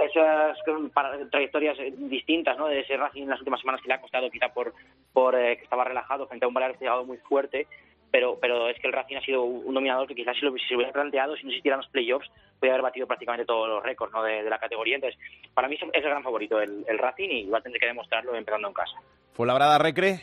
esas 0.00 0.58
trayectorias 1.30 1.78
distintas 1.96 2.56
¿no? 2.58 2.66
de 2.66 2.80
ese 2.80 2.96
Racing 2.96 3.22
en 3.22 3.30
las 3.30 3.40
últimas 3.40 3.60
semanas 3.60 3.80
que 3.80 3.88
le 3.88 3.94
ha 3.94 4.00
costado 4.00 4.30
quizá 4.30 4.48
por, 4.48 4.74
por 5.12 5.34
eh, 5.34 5.56
que 5.56 5.64
estaba 5.64 5.84
relajado 5.84 6.26
frente 6.26 6.44
a 6.44 6.48
un 6.48 6.54
llegado 6.54 7.04
muy 7.04 7.18
fuerte 7.18 7.66
pero 8.10 8.38
pero 8.40 8.68
es 8.68 8.78
que 8.78 8.86
el 8.86 8.92
Racing 8.92 9.16
ha 9.16 9.24
sido 9.24 9.42
un 9.44 9.74
dominador 9.74 10.06
que 10.06 10.14
quizás 10.14 10.36
si, 10.36 10.44
lo, 10.44 10.52
hubiera 10.52 10.92
planteado 10.92 11.36
si 11.36 11.44
no 11.44 11.50
existieran 11.50 11.80
los 11.80 11.88
playoffs 11.88 12.30
podría 12.58 12.74
haber 12.74 12.82
batido 12.82 13.06
prácticamente 13.06 13.46
todos 13.46 13.68
los 13.68 13.82
récords 13.82 14.12
¿no? 14.12 14.22
de, 14.22 14.42
la 14.42 14.58
categoría 14.58 14.96
entonces 14.96 15.18
para 15.54 15.68
mí 15.68 15.76
es 15.76 15.82
el 16.04 16.10
gran 16.10 16.22
favorito 16.22 16.60
el, 16.60 16.84
Racing 16.98 17.30
y 17.30 17.46
va 17.48 17.58
a 17.58 17.62
tener 17.62 17.80
que 17.80 17.86
demostrarlo 17.86 18.34
empezando 18.34 18.68
en 18.68 18.74
casa 18.74 18.96
¿Fue 19.32 19.46
la 19.46 19.54
brada 19.54 19.78
Recre? 19.78 20.20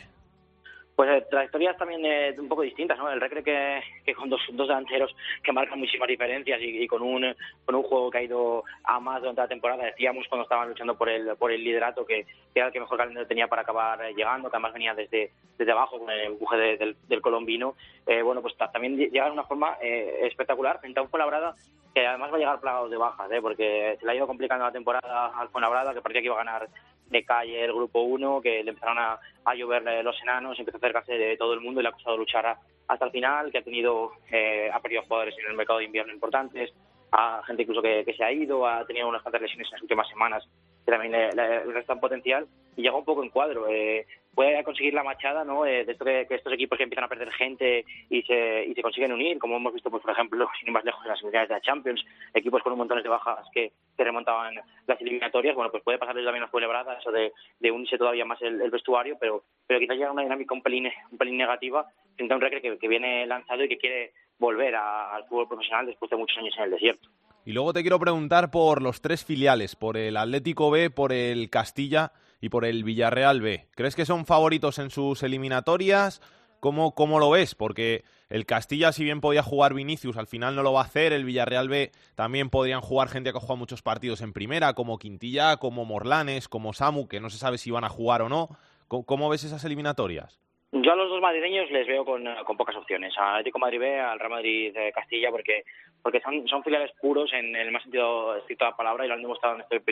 Pues 1.00 1.08
eh, 1.12 1.26
trayectorias 1.30 1.78
también 1.78 2.04
eh, 2.04 2.36
un 2.38 2.46
poco 2.46 2.60
distintas, 2.60 2.98
¿no? 2.98 3.10
El 3.10 3.22
Recre 3.22 3.42
que, 3.42 4.14
con 4.14 4.28
dos, 4.28 4.42
dos 4.52 4.68
delanteros 4.68 5.16
que 5.42 5.50
marcan 5.50 5.78
muchísimas 5.78 6.06
diferencias 6.06 6.60
y, 6.60 6.86
con 6.86 7.00
un 7.00 7.34
con 7.64 7.74
un 7.74 7.82
juego 7.84 8.10
que 8.10 8.18
ha 8.18 8.22
ido 8.22 8.64
a 8.84 9.00
más 9.00 9.22
durante 9.22 9.40
la 9.40 9.48
temporada. 9.48 9.86
Decíamos 9.86 10.28
cuando 10.28 10.42
estaban 10.42 10.68
luchando 10.68 10.98
por 10.98 11.08
el 11.08 11.36
por 11.38 11.52
el 11.52 11.64
liderato 11.64 12.04
que, 12.04 12.26
era 12.54 12.66
el 12.66 12.72
que 12.74 12.80
mejor 12.80 12.98
calendario 12.98 13.26
tenía 13.26 13.48
para 13.48 13.62
acabar 13.62 14.04
eh, 14.04 14.12
llegando, 14.14 14.50
que 14.50 14.56
además 14.56 14.74
venía 14.74 14.92
desde, 14.92 15.30
desde 15.56 15.72
abajo 15.72 15.98
con 15.98 16.10
el 16.10 16.20
empuje 16.20 16.58
de, 16.58 16.76
del, 16.76 16.96
del, 17.08 17.22
colombino. 17.22 17.76
Eh, 18.06 18.20
bueno, 18.20 18.42
pues 18.42 18.54
también 18.58 18.98
llega 18.98 19.24
de 19.24 19.32
una 19.32 19.44
forma 19.44 19.78
eh, 19.80 20.26
espectacular 20.26 20.80
frente 20.80 21.00
a 21.00 21.02
un 21.02 21.08
Fuenlabrada 21.08 21.54
que 21.94 22.06
además 22.06 22.30
va 22.30 22.36
a 22.36 22.38
llegar 22.38 22.60
plagado 22.60 22.88
de 22.88 22.96
bajas, 22.96 23.30
¿eh? 23.32 23.40
porque 23.40 23.96
se 23.98 24.06
le 24.06 24.12
ha 24.12 24.14
ido 24.14 24.26
complicando 24.26 24.64
la 24.64 24.72
temporada 24.72 25.32
al 25.34 25.48
Fuenlabrada, 25.48 25.92
que 25.92 26.02
parecía 26.02 26.20
que 26.20 26.26
iba 26.26 26.36
a 26.36 26.44
ganar 26.44 26.68
de 27.10 27.24
calle 27.24 27.64
el 27.64 27.72
grupo 27.72 28.02
1, 28.02 28.40
que 28.40 28.62
le 28.62 28.70
empezaron 28.70 28.98
a, 28.98 29.18
a 29.44 29.54
llover 29.54 29.82
los 30.04 30.20
enanos, 30.22 30.58
empezó 30.58 30.76
a 30.76 30.78
acercarse 30.78 31.12
de 31.14 31.36
todo 31.36 31.52
el 31.52 31.60
mundo 31.60 31.80
y 31.80 31.82
le 31.82 31.88
ha 31.88 31.92
costado 31.92 32.16
luchar 32.16 32.56
hasta 32.88 33.04
el 33.04 33.10
final, 33.10 33.50
que 33.52 33.58
ha 33.58 33.62
tenido, 33.62 34.12
eh, 34.30 34.70
ha 34.72 34.80
perdido 34.80 35.02
jugadores 35.02 35.34
en 35.38 35.50
el 35.50 35.56
mercado 35.56 35.78
de 35.78 35.86
invierno 35.86 36.12
importantes, 36.12 36.72
a 37.12 37.42
gente 37.46 37.62
incluso 37.62 37.82
que, 37.82 38.04
que 38.04 38.14
se 38.14 38.24
ha 38.24 38.32
ido, 38.32 38.66
ha 38.66 38.84
tenido 38.86 39.08
unas 39.08 39.22
cuantas 39.22 39.42
lesiones 39.42 39.66
en 39.68 39.72
las 39.72 39.82
últimas 39.82 40.08
semanas 40.08 40.48
que 40.84 40.90
también 40.90 41.12
le, 41.12 41.32
le, 41.32 41.66
le 41.66 41.72
restan 41.72 42.00
potencial 42.00 42.46
y 42.76 42.82
llega 42.82 42.96
un 42.96 43.04
poco 43.04 43.22
en 43.22 43.30
cuadro. 43.30 43.68
Eh, 43.68 44.06
puede 44.34 44.62
conseguir 44.64 44.94
la 44.94 45.02
machada 45.02 45.44
¿no? 45.44 45.66
Eh, 45.66 45.84
de 45.84 45.92
esto 45.92 46.04
que, 46.04 46.26
estos 46.28 46.52
equipos 46.52 46.76
que 46.76 46.84
empiezan 46.84 47.04
a 47.04 47.08
perder 47.08 47.30
gente 47.32 47.84
y 48.08 48.22
se, 48.22 48.64
y 48.66 48.74
se 48.74 48.82
consiguen 48.82 49.12
unir, 49.12 49.38
como 49.38 49.56
hemos 49.56 49.74
visto, 49.74 49.90
pues, 49.90 50.02
por 50.02 50.12
ejemplo, 50.12 50.48
sin 50.58 50.68
ir 50.68 50.72
más 50.72 50.84
lejos 50.84 51.02
en 51.04 51.08
las 51.08 51.18
semifinales 51.18 51.48
de 51.48 51.54
la 51.56 51.60
Champions, 51.60 52.04
equipos 52.34 52.62
con 52.62 52.72
un 52.72 52.78
montón 52.78 53.02
de 53.02 53.08
bajas 53.08 53.46
que, 53.52 53.72
remontaban 53.98 54.54
las 54.86 54.98
eliminatorias, 55.02 55.54
bueno, 55.54 55.70
pues 55.70 55.82
puede 55.82 55.98
pasarles 55.98 56.24
también 56.24 56.40
las 56.40 56.50
celebradas, 56.50 56.98
eso 56.98 57.12
de, 57.12 57.30
unirse 57.70 57.98
todavía 57.98 58.24
más 58.24 58.40
el, 58.40 58.70
vestuario, 58.70 59.18
pero, 59.20 59.44
pero 59.66 59.78
quizás 59.78 59.98
llega 59.98 60.10
una 60.10 60.22
dinámica 60.22 60.54
un 60.54 60.62
pelín, 60.62 60.90
un 61.12 61.18
pelín 61.18 61.36
negativa 61.36 61.86
frente 62.16 62.32
a 62.32 62.36
un 62.36 62.40
Recre 62.40 62.62
que, 62.78 62.88
viene 62.88 63.26
lanzado 63.26 63.62
y 63.62 63.68
que 63.68 63.76
quiere 63.76 64.12
volver 64.38 64.74
al 64.74 65.26
fútbol 65.26 65.48
profesional 65.48 65.84
después 65.84 66.10
de 66.10 66.16
muchos 66.16 66.38
años 66.38 66.54
en 66.56 66.64
el 66.64 66.70
desierto. 66.70 67.10
Y 67.44 67.52
luego 67.52 67.72
te 67.72 67.80
quiero 67.82 67.98
preguntar 67.98 68.50
por 68.50 68.82
los 68.82 69.00
tres 69.00 69.24
filiales, 69.24 69.74
por 69.74 69.96
el 69.96 70.16
Atlético 70.16 70.70
B, 70.70 70.90
por 70.90 71.12
el 71.12 71.48
Castilla 71.48 72.12
y 72.40 72.50
por 72.50 72.64
el 72.64 72.84
Villarreal 72.84 73.40
B. 73.40 73.68
¿Crees 73.74 73.96
que 73.96 74.04
son 74.04 74.26
favoritos 74.26 74.78
en 74.78 74.90
sus 74.90 75.22
eliminatorias? 75.22 76.20
¿Cómo, 76.60 76.94
¿Cómo 76.94 77.18
lo 77.18 77.30
ves? 77.30 77.54
Porque 77.54 78.04
el 78.28 78.44
Castilla, 78.44 78.92
si 78.92 79.04
bien 79.04 79.22
podía 79.22 79.42
jugar 79.42 79.72
Vinicius, 79.72 80.18
al 80.18 80.26
final 80.26 80.54
no 80.54 80.62
lo 80.62 80.74
va 80.74 80.82
a 80.82 80.84
hacer. 80.84 81.14
El 81.14 81.24
Villarreal 81.24 81.70
B 81.70 81.92
también 82.14 82.50
podrían 82.50 82.82
jugar 82.82 83.08
gente 83.08 83.32
que 83.32 83.38
ha 83.38 83.40
jugado 83.40 83.56
muchos 83.56 83.80
partidos 83.80 84.20
en 84.20 84.34
primera, 84.34 84.74
como 84.74 84.98
Quintilla, 84.98 85.56
como 85.56 85.86
Morlanes, 85.86 86.46
como 86.46 86.74
Samu, 86.74 87.08
que 87.08 87.20
no 87.20 87.30
se 87.30 87.38
sabe 87.38 87.56
si 87.56 87.70
van 87.70 87.84
a 87.84 87.88
jugar 87.88 88.20
o 88.20 88.28
no. 88.28 88.50
¿Cómo, 88.86 89.04
cómo 89.04 89.28
ves 89.30 89.44
esas 89.44 89.64
eliminatorias? 89.64 90.40
Yo 90.72 90.92
a 90.92 90.96
los 90.96 91.08
dos 91.08 91.20
madrileños 91.20 91.70
les 91.70 91.86
veo 91.86 92.04
con, 92.04 92.24
con 92.44 92.56
pocas 92.56 92.76
opciones. 92.76 93.12
Al 93.18 93.30
Atlético 93.30 93.58
Madrid 93.58 93.80
B, 93.80 94.00
al 94.00 94.18
Real 94.20 94.30
Madrid 94.30 94.72
de 94.72 94.92
Castilla, 94.92 95.30
porque 95.30 95.64
porque 96.02 96.20
son, 96.20 96.46
son 96.48 96.62
filiales 96.62 96.92
puros 97.00 97.32
en 97.32 97.54
el 97.54 97.70
más 97.70 97.82
sentido 97.82 98.36
estricto 98.36 98.64
de 98.64 98.70
la 98.70 98.76
palabra 98.76 99.04
y 99.04 99.08
lo 99.08 99.14
han 99.14 99.22
demostrado 99.22 99.56
en 99.56 99.60
este, 99.62 99.82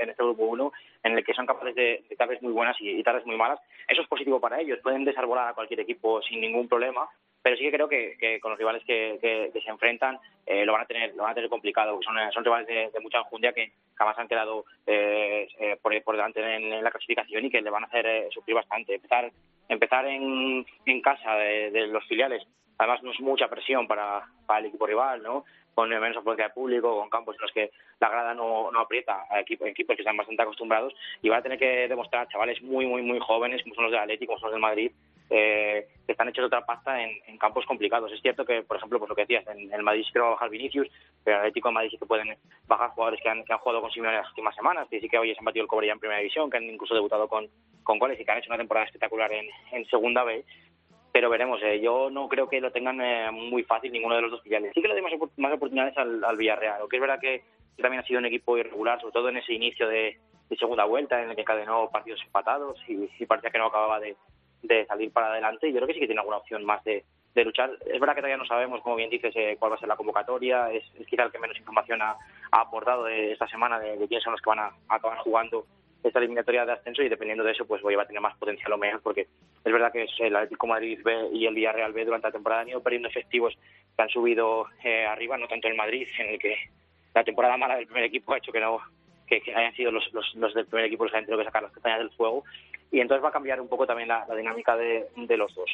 en 0.00 0.10
este 0.10 0.22
grupo 0.22 0.44
1, 0.44 0.72
en 1.04 1.18
el 1.18 1.24
que 1.24 1.34
son 1.34 1.46
capaces 1.46 1.74
de, 1.74 2.04
de 2.08 2.16
tardes 2.16 2.42
muy 2.42 2.52
buenas 2.52 2.80
y, 2.80 2.90
y, 2.90 3.02
tardes 3.02 3.26
muy 3.26 3.36
malas. 3.36 3.60
Eso 3.86 4.02
es 4.02 4.08
positivo 4.08 4.40
para 4.40 4.60
ellos. 4.60 4.78
Pueden 4.82 5.04
desarbolar 5.04 5.48
a 5.48 5.54
cualquier 5.54 5.80
equipo 5.80 6.22
sin 6.22 6.40
ningún 6.40 6.68
problema, 6.68 7.08
pero 7.42 7.56
sí 7.56 7.64
que 7.64 7.72
creo 7.72 7.88
que, 7.88 8.38
con 8.40 8.50
los 8.50 8.58
rivales 8.58 8.82
que, 8.84 9.18
se 9.52 9.70
enfrentan 9.70 10.18
eh, 10.46 10.64
lo 10.64 10.72
van 10.72 10.82
a 10.82 10.86
tener 10.86 11.14
lo 11.14 11.22
van 11.22 11.32
a 11.32 11.34
tener 11.34 11.50
complicado. 11.50 11.98
Son, 12.02 12.16
son 12.32 12.44
rivales 12.44 12.66
de, 12.66 13.00
mucha 13.00 13.18
enjundia 13.18 13.52
que 13.52 13.72
jamás 13.94 14.18
han 14.18 14.28
quedado 14.28 14.64
eh, 14.86 15.48
eh, 15.58 15.78
por, 15.82 15.92
delante 15.92 16.40
en, 16.40 16.82
la 16.82 16.90
clasificación 16.90 17.44
y 17.44 17.50
que 17.50 17.62
le 17.62 17.70
van 17.70 17.84
a 17.84 17.86
hacer 17.86 18.06
eh, 18.06 18.28
sufrir 18.30 18.56
bastante. 18.56 18.94
Empezar 18.94 19.30
empezar 19.68 20.06
en, 20.06 20.64
casa 21.02 21.34
de, 21.34 21.86
los 21.88 22.04
filiales 22.06 22.42
además 22.78 23.02
no 23.02 23.10
es 23.10 23.20
mucha 23.20 23.48
presión 23.48 23.86
para, 23.86 24.24
el 24.58 24.66
equipo 24.66 24.86
rival, 24.86 25.22
¿no? 25.22 25.44
Con 25.74 25.88
menos 25.90 26.16
afluencia 26.16 26.48
de 26.48 26.54
público, 26.54 26.98
con 26.98 27.10
campos 27.10 27.36
en 27.36 27.42
los 27.42 27.52
que 27.52 27.70
la 28.00 28.08
grada 28.08 28.34
no, 28.34 28.70
aprieta 28.78 29.26
a 29.30 29.40
equipos, 29.40 29.68
equipos 29.68 29.96
que 29.96 30.02
están 30.02 30.16
bastante 30.16 30.42
acostumbrados 30.42 30.94
y 31.22 31.28
van 31.28 31.40
a 31.40 31.42
tener 31.42 31.58
que 31.58 31.88
demostrar 31.88 32.28
chavales 32.28 32.60
muy, 32.62 32.86
muy, 32.86 33.02
muy 33.02 33.18
jóvenes, 33.20 33.62
como 33.62 33.74
son 33.74 33.84
los 33.84 33.92
del 33.92 34.00
Atlético, 34.00 34.32
como 34.32 34.40
son 34.40 34.48
los 34.48 34.54
del 34.54 34.62
Madrid, 34.62 34.92
eh, 35.30 35.88
están 36.06 36.28
hechos 36.28 36.42
de 36.42 36.46
otra 36.46 36.64
pasta 36.64 37.02
en, 37.02 37.10
en, 37.26 37.38
campos 37.38 37.66
complicados. 37.66 38.10
Es 38.12 38.20
cierto 38.22 38.44
que, 38.44 38.62
por 38.62 38.76
ejemplo, 38.76 38.98
pues 38.98 39.08
lo 39.08 39.14
que 39.14 39.22
decías, 39.22 39.46
en 39.48 39.72
el 39.72 39.82
Madrid 39.82 40.04
sí 40.06 40.12
que 40.12 40.20
va 40.20 40.28
a 40.28 40.30
bajar 40.30 40.48
Vinicius, 40.48 40.88
pero 41.22 41.36
en 41.36 41.40
el 41.40 41.48
Atlético 41.48 41.68
de 41.68 41.74
Madrid 41.74 41.90
sí 41.90 41.98
que 41.98 42.06
pueden 42.06 42.36
bajar 42.66 42.90
jugadores 42.90 43.20
que 43.22 43.28
han, 43.28 43.44
que 43.44 43.52
han 43.52 43.58
jugado 43.58 43.82
con 43.82 43.90
Simeone 43.90 44.16
las 44.16 44.28
últimas 44.30 44.54
semanas, 44.54 44.88
que 44.90 45.00
sí 45.00 45.08
que 45.08 45.18
hoy 45.18 45.32
se 45.32 45.38
han 45.38 45.44
batido 45.44 45.64
el 45.64 45.68
cobre 45.68 45.86
ya 45.86 45.92
en 45.92 46.00
Primera 46.00 46.20
División, 46.20 46.50
que 46.50 46.56
han 46.56 46.64
incluso 46.64 46.94
debutado 46.94 47.28
con, 47.28 47.48
con 47.82 47.98
goles 47.98 48.18
y 48.18 48.24
que 48.24 48.30
han 48.30 48.38
hecho 48.38 48.50
una 48.50 48.58
temporada 48.58 48.86
espectacular 48.86 49.30
en, 49.32 49.46
en 49.72 49.86
Segunda 49.86 50.24
B 50.24 50.44
pero 51.10 51.30
veremos. 51.30 51.60
Eh, 51.62 51.80
yo 51.80 52.10
no 52.10 52.28
creo 52.28 52.48
que 52.48 52.60
lo 52.60 52.70
tengan 52.70 53.00
eh, 53.00 53.30
muy 53.32 53.64
fácil 53.64 53.90
ninguno 53.90 54.14
de 54.14 54.22
los 54.22 54.30
dos 54.30 54.42
filiales. 54.42 54.72
Sí 54.74 54.80
que 54.80 54.88
le 54.88 54.94
doy 54.94 55.02
más, 55.02 55.12
más 55.36 55.52
oportunidades 55.52 55.96
al, 55.96 56.22
al, 56.22 56.36
Villarreal, 56.36 56.80
lo 56.80 56.88
que 56.88 56.96
es 56.96 57.00
verdad 57.00 57.18
que 57.18 57.42
también 57.76 58.02
ha 58.02 58.06
sido 58.06 58.20
un 58.20 58.26
equipo 58.26 58.56
irregular, 58.56 59.00
sobre 59.00 59.12
todo 59.12 59.28
en 59.28 59.38
ese 59.38 59.52
inicio 59.52 59.88
de, 59.88 60.18
de 60.48 60.56
segunda 60.56 60.84
vuelta, 60.84 61.22
en 61.22 61.30
el 61.30 61.34
que 61.34 61.42
encadenó 61.42 61.90
partidos 61.90 62.20
empatados 62.24 62.78
y, 62.88 63.08
y 63.18 63.26
parecía 63.26 63.50
que 63.50 63.58
no 63.58 63.66
acababa 63.66 64.00
de, 64.00 64.16
de, 64.62 64.86
salir 64.86 65.12
para 65.12 65.32
adelante. 65.32 65.68
Yo 65.68 65.76
creo 65.76 65.86
que 65.86 65.94
sí 65.94 66.00
que 66.00 66.06
tiene 66.06 66.20
alguna 66.20 66.38
opción 66.38 66.64
más 66.64 66.82
de, 66.84 67.04
de 67.34 67.44
luchar. 67.44 67.70
Es 67.86 68.00
verdad 68.00 68.14
que 68.14 68.20
todavía 68.20 68.36
no 68.36 68.46
sabemos, 68.46 68.80
como 68.82 68.96
bien 68.96 69.10
dices, 69.10 69.34
eh, 69.36 69.56
cuál 69.58 69.72
va 69.72 69.76
a 69.76 69.78
ser 69.78 69.88
la 69.88 69.96
convocatoria. 69.96 70.70
Es, 70.72 70.84
es 70.98 71.06
quizá 71.06 71.24
el 71.24 71.32
que 71.32 71.38
menos 71.38 71.58
información 71.58 72.02
ha, 72.02 72.16
ha 72.50 72.60
aportado 72.60 73.04
de 73.04 73.32
esta 73.32 73.48
semana 73.48 73.78
de, 73.78 73.96
quiénes 74.06 74.22
son 74.22 74.32
los 74.32 74.40
que 74.40 74.50
van 74.50 74.60
a, 74.60 74.72
acabar 74.88 75.18
jugando 75.18 75.66
esta 76.02 76.20
eliminatoria 76.20 76.64
de 76.64 76.72
ascenso 76.72 77.02
y 77.02 77.08
dependiendo 77.08 77.42
de 77.42 77.50
eso 77.50 77.66
pues 77.66 77.82
voy 77.82 77.94
a 77.94 78.04
tener 78.04 78.22
más 78.22 78.36
potencial 78.36 78.72
o 78.72 78.78
menos 78.78 79.02
porque 79.02 79.22
es 79.22 79.72
verdad 79.72 79.92
que 79.92 80.06
el 80.20 80.36
Atlético 80.36 80.68
Madrid 80.68 81.00
B 81.02 81.30
y 81.32 81.44
el 81.44 81.54
Villarreal 81.54 81.92
B 81.92 82.04
durante 82.04 82.28
la 82.28 82.32
temporada 82.32 82.62
han 82.62 82.68
ido 82.68 82.82
perdiendo 82.82 83.08
efectivos 83.08 83.58
que 83.96 84.02
han 84.02 84.08
subido 84.08 84.66
eh, 84.84 85.04
arriba, 85.06 85.36
no 85.36 85.48
tanto 85.48 85.66
el 85.66 85.74
Madrid 85.74 86.06
en 86.20 86.28
el 86.28 86.38
que 86.38 86.56
la 87.14 87.24
temporada 87.24 87.56
mala 87.56 87.76
del 87.76 87.86
primer 87.86 88.04
equipo 88.04 88.32
ha 88.32 88.38
hecho 88.38 88.52
que 88.52 88.60
no 88.60 88.80
que, 89.26 89.42
hayan 89.54 89.74
sido 89.74 89.90
los, 89.90 90.10
los, 90.12 90.34
los, 90.36 90.54
del 90.54 90.66
primer 90.66 90.86
equipo 90.86 91.02
los 91.04 91.10
que 91.10 91.18
han 91.18 91.24
tenido 91.24 91.40
que 91.40 91.46
sacar 91.46 91.64
las 91.64 91.72
castañas 91.72 91.98
del 91.98 92.10
fuego 92.10 92.44
y 92.90 93.00
entonces 93.00 93.24
va 93.24 93.28
a 93.28 93.32
cambiar 93.32 93.60
un 93.60 93.68
poco 93.68 93.86
también 93.86 94.08
la, 94.08 94.24
la 94.28 94.34
dinámica 94.34 94.76
de, 94.76 95.08
de, 95.16 95.36
los 95.36 95.54
dos. 95.54 95.70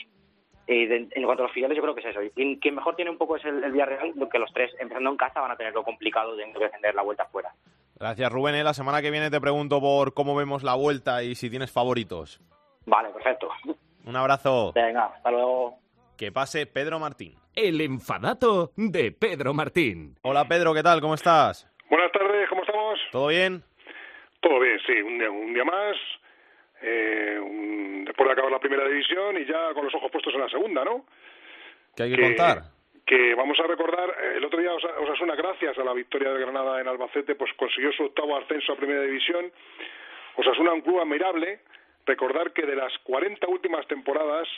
Y 0.66 0.86
de, 0.86 1.08
en 1.10 1.24
cuanto 1.24 1.42
a 1.42 1.46
los 1.46 1.52
filiales, 1.52 1.76
yo 1.76 1.82
creo 1.82 1.94
que 1.94 2.00
es 2.00 2.06
eso. 2.06 2.20
Y 2.22 2.58
quien 2.58 2.74
mejor 2.74 2.96
tiene 2.96 3.10
un 3.10 3.18
poco 3.18 3.36
es 3.36 3.44
el, 3.44 3.62
el 3.62 3.72
Villarreal, 3.72 4.14
que 4.30 4.38
los 4.38 4.52
tres, 4.52 4.72
empezando 4.78 5.10
en 5.10 5.16
casa, 5.16 5.40
van 5.40 5.50
a 5.50 5.56
tener 5.56 5.74
lo 5.74 5.84
complicado 5.84 6.34
de 6.36 6.46
defender 6.46 6.94
la 6.94 7.02
vuelta 7.02 7.24
afuera. 7.24 7.52
Gracias, 7.98 8.32
Rubén. 8.32 8.54
¿eh? 8.56 8.64
La 8.64 8.74
semana 8.74 9.00
que 9.02 9.10
viene 9.10 9.30
te 9.30 9.40
pregunto 9.40 9.80
por 9.80 10.14
cómo 10.14 10.34
vemos 10.34 10.62
la 10.62 10.74
vuelta 10.74 11.22
y 11.22 11.34
si 11.34 11.50
tienes 11.50 11.70
favoritos. 11.70 12.40
Vale, 12.86 13.10
perfecto. 13.10 13.48
Un 14.04 14.16
abrazo. 14.16 14.72
Venga, 14.74 15.06
hasta 15.06 15.30
luego. 15.30 15.78
Que 16.16 16.32
pase 16.32 16.66
Pedro 16.66 16.98
Martín. 16.98 17.34
El 17.54 17.80
enfadato 17.80 18.72
de 18.76 19.12
Pedro 19.12 19.54
Martín. 19.54 20.16
Hola, 20.22 20.46
Pedro, 20.46 20.74
¿qué 20.74 20.82
tal? 20.82 21.00
¿Cómo 21.00 21.14
estás? 21.14 21.70
Buenas 21.88 22.10
tardes, 22.12 22.48
¿cómo 22.48 22.62
estamos? 22.62 22.98
¿Todo 23.12 23.28
bien? 23.28 23.62
Todo 24.40 24.60
bien, 24.60 24.78
sí. 24.86 25.00
Un 25.00 25.18
día, 25.18 25.30
un 25.30 25.54
día 25.54 25.64
más. 25.64 25.96
Eh, 26.82 27.38
un, 27.40 28.04
después 28.04 28.26
de 28.26 28.32
acabar 28.32 28.52
la 28.52 28.60
primera 28.60 28.86
división 28.88 29.36
y 29.38 29.44
ya 29.46 29.72
con 29.74 29.84
los 29.84 29.94
ojos 29.94 30.10
puestos 30.10 30.34
en 30.34 30.40
la 30.40 30.48
segunda, 30.48 30.84
¿no? 30.84 31.06
¿Qué 31.96 32.04
hay 32.04 32.10
que, 32.10 32.16
que 32.16 32.22
contar? 32.22 32.74
que 33.06 33.34
vamos 33.34 33.58
a 33.60 33.66
recordar, 33.66 34.08
eh, 34.10 34.36
el 34.36 34.44
otro 34.44 34.60
día 34.60 34.72
Osasuna, 34.72 35.34
gracias 35.34 35.76
a 35.78 35.84
la 35.84 35.92
victoria 35.92 36.32
de 36.32 36.40
Granada 36.40 36.80
en 36.80 36.88
Albacete, 36.88 37.34
pues 37.34 37.52
consiguió 37.54 37.92
su 37.92 38.04
octavo 38.04 38.36
ascenso 38.36 38.72
a 38.72 38.76
Primera 38.76 39.02
División. 39.02 39.52
Osasuna, 40.36 40.72
un 40.72 40.80
club 40.80 41.00
admirable. 41.00 41.60
Recordar 42.06 42.52
que 42.52 42.66
de 42.66 42.76
las 42.76 42.92
40 43.04 43.46
últimas 43.48 43.86
temporadas, 43.86 44.48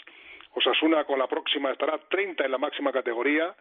Osasuna 0.54 1.04
con 1.04 1.18
la 1.18 1.26
próxima 1.26 1.70
estará 1.70 1.98
30 2.08 2.44
en 2.44 2.50
la 2.50 2.58
máxima 2.58 2.92
categoría. 2.92 3.54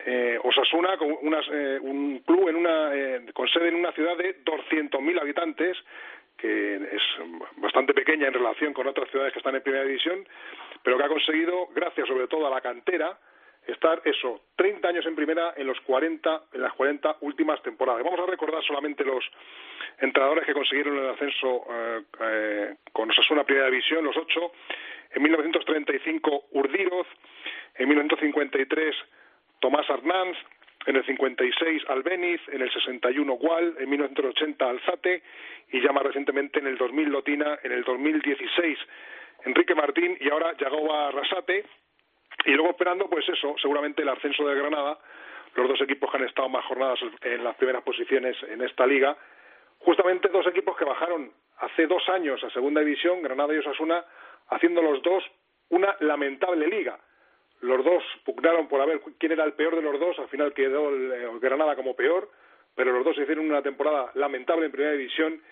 Eh, 0.00 0.38
Osasuna, 0.42 0.96
con 0.96 1.16
unas, 1.22 1.44
eh, 1.52 1.78
un 1.80 2.20
club 2.20 2.48
en 2.48 2.56
una, 2.56 2.94
eh, 2.94 3.26
con 3.34 3.48
sede 3.48 3.68
en 3.68 3.76
una 3.76 3.92
ciudad 3.92 4.16
de 4.16 4.44
200.000 4.44 5.18
habitantes, 5.18 5.76
que 6.38 6.76
es 6.76 7.02
bastante 7.56 7.92
pequeña 7.92 8.28
en 8.28 8.34
relación 8.34 8.72
con 8.72 8.86
otras 8.86 9.10
ciudades 9.10 9.32
que 9.32 9.40
están 9.40 9.56
en 9.56 9.62
Primera 9.62 9.84
División, 9.84 10.26
pero 10.82 10.96
que 10.96 11.04
ha 11.04 11.08
conseguido, 11.08 11.68
gracias 11.74 12.06
sobre 12.06 12.28
todo 12.28 12.46
a 12.46 12.50
la 12.50 12.60
cantera, 12.60 13.18
estar 13.66 14.00
eso, 14.04 14.40
30 14.56 14.88
años 14.88 15.06
en 15.06 15.14
primera 15.14 15.52
en 15.56 15.66
los 15.66 15.78
40 15.82 16.44
en 16.54 16.62
las 16.62 16.72
40 16.72 17.18
últimas 17.20 17.62
temporadas. 17.62 18.02
Vamos 18.02 18.20
a 18.20 18.30
recordar 18.30 18.62
solamente 18.64 19.04
los 19.04 19.24
entrenadores 19.98 20.46
que 20.46 20.54
consiguieron 20.54 20.96
el 20.96 21.10
ascenso 21.10 21.66
eh, 21.68 22.02
eh, 22.20 22.74
con 22.92 23.10
Osasuna 23.10 23.44
Primera 23.44 23.66
División, 23.66 24.04
los 24.04 24.16
ocho. 24.16 24.52
En 25.10 25.22
1935 25.22 26.44
Urdiroz, 26.52 27.06
en 27.74 27.88
1953 27.88 28.96
Tomás 29.60 29.88
Arnanz, 29.90 30.36
en 30.86 30.96
el 30.96 31.04
56 31.04 31.82
Albeniz, 31.88 32.40
en 32.48 32.62
el 32.62 32.72
61 32.72 33.32
Gual, 33.34 33.74
en 33.78 33.90
1980 33.90 34.68
Alzate 34.68 35.22
y 35.70 35.80
ya 35.80 35.92
más 35.92 36.04
recientemente 36.04 36.60
en 36.60 36.66
el 36.66 36.78
2000 36.78 37.08
Lotina, 37.08 37.58
en 37.62 37.72
el 37.72 37.84
2016 37.84 38.78
Enrique 39.44 39.74
Martín 39.74 40.16
y 40.20 40.30
ahora 40.30 40.56
Yagoba 40.56 41.10
Rasate, 41.10 41.64
y 42.44 42.52
luego 42.52 42.70
esperando, 42.70 43.08
pues 43.08 43.28
eso, 43.28 43.54
seguramente 43.60 44.02
el 44.02 44.08
ascenso 44.08 44.46
de 44.46 44.54
Granada, 44.54 44.98
los 45.54 45.68
dos 45.68 45.80
equipos 45.80 46.10
que 46.10 46.18
han 46.18 46.24
estado 46.24 46.48
más 46.48 46.64
jornadas 46.64 46.98
en 47.22 47.44
las 47.44 47.56
primeras 47.56 47.82
posiciones 47.82 48.36
en 48.44 48.62
esta 48.62 48.86
liga, 48.86 49.16
justamente 49.78 50.28
dos 50.28 50.46
equipos 50.46 50.76
que 50.76 50.84
bajaron 50.84 51.32
hace 51.58 51.86
dos 51.86 52.08
años 52.08 52.42
a 52.44 52.50
segunda 52.50 52.80
división, 52.80 53.22
Granada 53.22 53.54
y 53.54 53.58
Osasuna, 53.58 54.04
haciendo 54.48 54.82
los 54.82 55.02
dos 55.02 55.24
una 55.70 55.96
lamentable 56.00 56.66
liga. 56.68 56.98
Los 57.60 57.84
dos 57.84 58.02
pugnaron 58.24 58.68
por 58.68 58.80
a 58.80 58.86
ver 58.86 59.00
quién 59.18 59.32
era 59.32 59.44
el 59.44 59.54
peor 59.54 59.74
de 59.74 59.82
los 59.82 59.98
dos, 59.98 60.18
al 60.18 60.28
final 60.28 60.52
quedó 60.52 60.90
el, 60.90 61.40
Granada 61.40 61.74
como 61.74 61.94
peor, 61.94 62.30
pero 62.74 62.92
los 62.92 63.04
dos 63.04 63.18
hicieron 63.18 63.50
una 63.50 63.62
temporada 63.62 64.10
lamentable 64.14 64.66
en 64.66 64.72
primera 64.72 64.92
división 64.92 65.42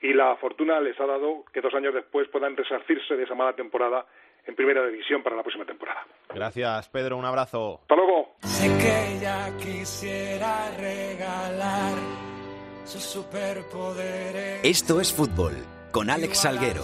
y 0.00 0.12
la 0.12 0.36
fortuna 0.36 0.80
les 0.80 0.98
ha 1.00 1.06
dado 1.06 1.44
que 1.52 1.62
dos 1.62 1.72
años 1.74 1.94
después 1.94 2.28
puedan 2.28 2.56
resarcirse 2.56 3.16
de 3.16 3.24
esa 3.24 3.34
mala 3.34 3.54
temporada 3.54 4.04
en 4.46 4.54
primera 4.54 4.86
división 4.86 5.22
para 5.22 5.36
la 5.36 5.42
próxima 5.42 5.64
temporada. 5.64 6.04
Gracias, 6.34 6.88
Pedro. 6.90 7.16
Un 7.16 7.24
abrazo. 7.24 7.80
Hasta 7.80 7.96
luego. 7.96 8.34
Sé 8.42 8.66
que 8.78 9.16
ella 9.16 9.56
quisiera 9.56 10.70
regalar 10.76 11.94
sus 12.84 13.02
superpoderes. 13.02 14.60
Esto 14.62 15.00
es 15.00 15.14
fútbol 15.14 15.54
con 15.90 16.10
Alex 16.10 16.42
Salguero. 16.42 16.82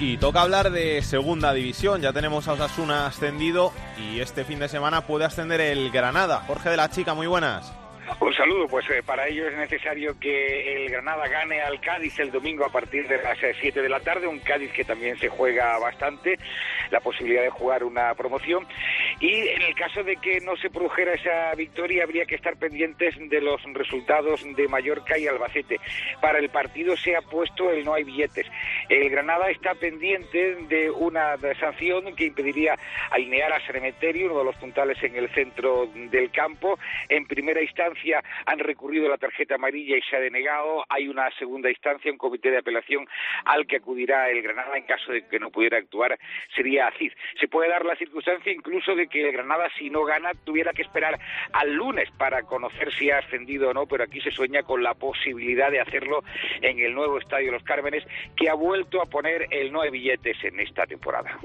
Y 0.00 0.16
toca 0.16 0.40
hablar 0.40 0.70
de 0.70 1.02
segunda 1.02 1.52
división. 1.52 2.00
Ya 2.00 2.14
tenemos 2.14 2.48
a 2.48 2.54
Osasuna 2.54 3.06
ascendido 3.06 3.70
y 3.98 4.20
este 4.20 4.46
fin 4.46 4.58
de 4.58 4.70
semana 4.70 5.06
puede 5.06 5.26
ascender 5.26 5.60
el 5.60 5.90
Granada. 5.90 6.42
Jorge 6.46 6.70
de 6.70 6.78
la 6.78 6.88
Chica, 6.88 7.12
muy 7.12 7.26
buenas. 7.26 7.70
Un 8.18 8.34
saludo, 8.34 8.66
pues 8.66 8.88
eh, 8.90 9.02
para 9.04 9.28
ello 9.28 9.48
es 9.48 9.56
necesario 9.56 10.18
que 10.18 10.76
el 10.76 10.90
Granada 10.90 11.26
gane 11.28 11.60
al 11.60 11.80
Cádiz 11.80 12.18
el 12.18 12.30
domingo 12.30 12.64
a 12.64 12.72
partir 12.72 13.06
de 13.08 13.22
las 13.22 13.38
7 13.38 13.78
eh, 13.78 13.82
de 13.82 13.88
la 13.88 14.00
tarde, 14.00 14.26
un 14.26 14.40
Cádiz 14.40 14.72
que 14.72 14.84
también 14.84 15.16
se 15.18 15.28
juega 15.28 15.78
bastante, 15.78 16.38
la 16.90 17.00
posibilidad 17.00 17.42
de 17.42 17.50
jugar 17.50 17.84
una 17.84 18.14
promoción. 18.14 18.66
Y 19.20 19.48
en 19.48 19.62
el 19.62 19.74
caso 19.74 20.02
de 20.02 20.16
que 20.16 20.40
no 20.40 20.56
se 20.56 20.70
produjera 20.70 21.14
esa 21.14 21.54
victoria, 21.54 22.04
habría 22.04 22.26
que 22.26 22.34
estar 22.34 22.56
pendientes 22.56 23.14
de 23.16 23.40
los 23.40 23.62
resultados 23.74 24.44
de 24.56 24.68
Mallorca 24.68 25.16
y 25.16 25.26
Albacete. 25.26 25.78
Para 26.20 26.38
el 26.38 26.50
partido 26.50 26.96
se 26.96 27.16
ha 27.16 27.22
puesto 27.22 27.70
el 27.70 27.84
no 27.84 27.94
hay 27.94 28.04
billetes. 28.04 28.46
El 28.88 29.08
Granada 29.08 29.50
está 29.50 29.74
pendiente 29.74 30.56
de 30.68 30.90
una 30.90 31.36
sanción 31.58 32.14
que 32.16 32.26
impediría 32.26 32.76
alinear 33.10 33.52
a 33.52 33.60
Cementerio, 33.66 34.26
uno 34.26 34.40
de 34.40 34.44
los 34.44 34.56
puntales 34.56 35.02
en 35.02 35.16
el 35.16 35.28
centro 35.30 35.86
del 35.86 36.30
campo. 36.30 36.78
En 37.08 37.26
primera 37.26 37.62
instancia, 37.62 37.99
han 38.46 38.58
recurrido 38.58 39.08
la 39.08 39.18
tarjeta 39.18 39.56
amarilla 39.56 39.96
y 39.96 40.02
se 40.02 40.16
ha 40.16 40.20
denegado. 40.20 40.84
Hay 40.88 41.08
una 41.08 41.30
segunda 41.32 41.70
instancia, 41.70 42.10
un 42.10 42.18
comité 42.18 42.50
de 42.50 42.58
apelación 42.58 43.06
al 43.44 43.66
que 43.66 43.76
acudirá 43.76 44.30
el 44.30 44.42
Granada 44.42 44.76
en 44.76 44.84
caso 44.84 45.12
de 45.12 45.26
que 45.26 45.38
no 45.38 45.50
pudiera 45.50 45.78
actuar, 45.78 46.18
sería 46.54 46.88
ACID. 46.88 47.12
Se 47.38 47.48
puede 47.48 47.68
dar 47.68 47.84
la 47.84 47.96
circunstancia 47.96 48.52
incluso 48.52 48.94
de 48.94 49.08
que 49.08 49.26
el 49.26 49.32
Granada, 49.32 49.68
si 49.78 49.90
no 49.90 50.04
gana, 50.04 50.32
tuviera 50.44 50.72
que 50.72 50.82
esperar 50.82 51.18
al 51.52 51.74
lunes 51.74 52.10
para 52.12 52.42
conocer 52.42 52.92
si 52.92 53.10
ha 53.10 53.18
ascendido 53.18 53.70
o 53.70 53.74
no, 53.74 53.86
pero 53.86 54.04
aquí 54.04 54.20
se 54.20 54.30
sueña 54.30 54.62
con 54.62 54.82
la 54.82 54.94
posibilidad 54.94 55.70
de 55.70 55.80
hacerlo 55.80 56.22
en 56.60 56.78
el 56.80 56.94
nuevo 56.94 57.18
Estadio 57.18 57.52
Los 57.52 57.62
Cármenes, 57.64 58.04
que 58.36 58.48
ha 58.48 58.54
vuelto 58.54 59.00
a 59.02 59.06
poner 59.06 59.46
el 59.50 59.72
no 59.72 59.82
de 59.82 59.90
billetes 59.90 60.42
en 60.44 60.60
esta 60.60 60.86
temporada. 60.86 61.38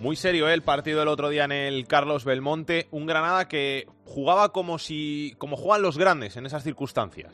Muy 0.00 0.16
serio 0.16 0.48
¿eh? 0.48 0.54
el 0.54 0.62
partido 0.62 0.98
del 0.98 1.08
otro 1.08 1.28
día 1.28 1.44
en 1.44 1.52
el 1.52 1.86
Carlos 1.86 2.24
Belmonte, 2.24 2.86
un 2.90 3.06
Granada 3.06 3.48
que 3.48 3.86
jugaba 4.04 4.52
como 4.52 4.78
si 4.78 5.34
como 5.38 5.56
juegan 5.56 5.82
los 5.82 5.98
grandes 5.98 6.36
en 6.36 6.46
esas 6.46 6.62
circunstancias. 6.62 7.32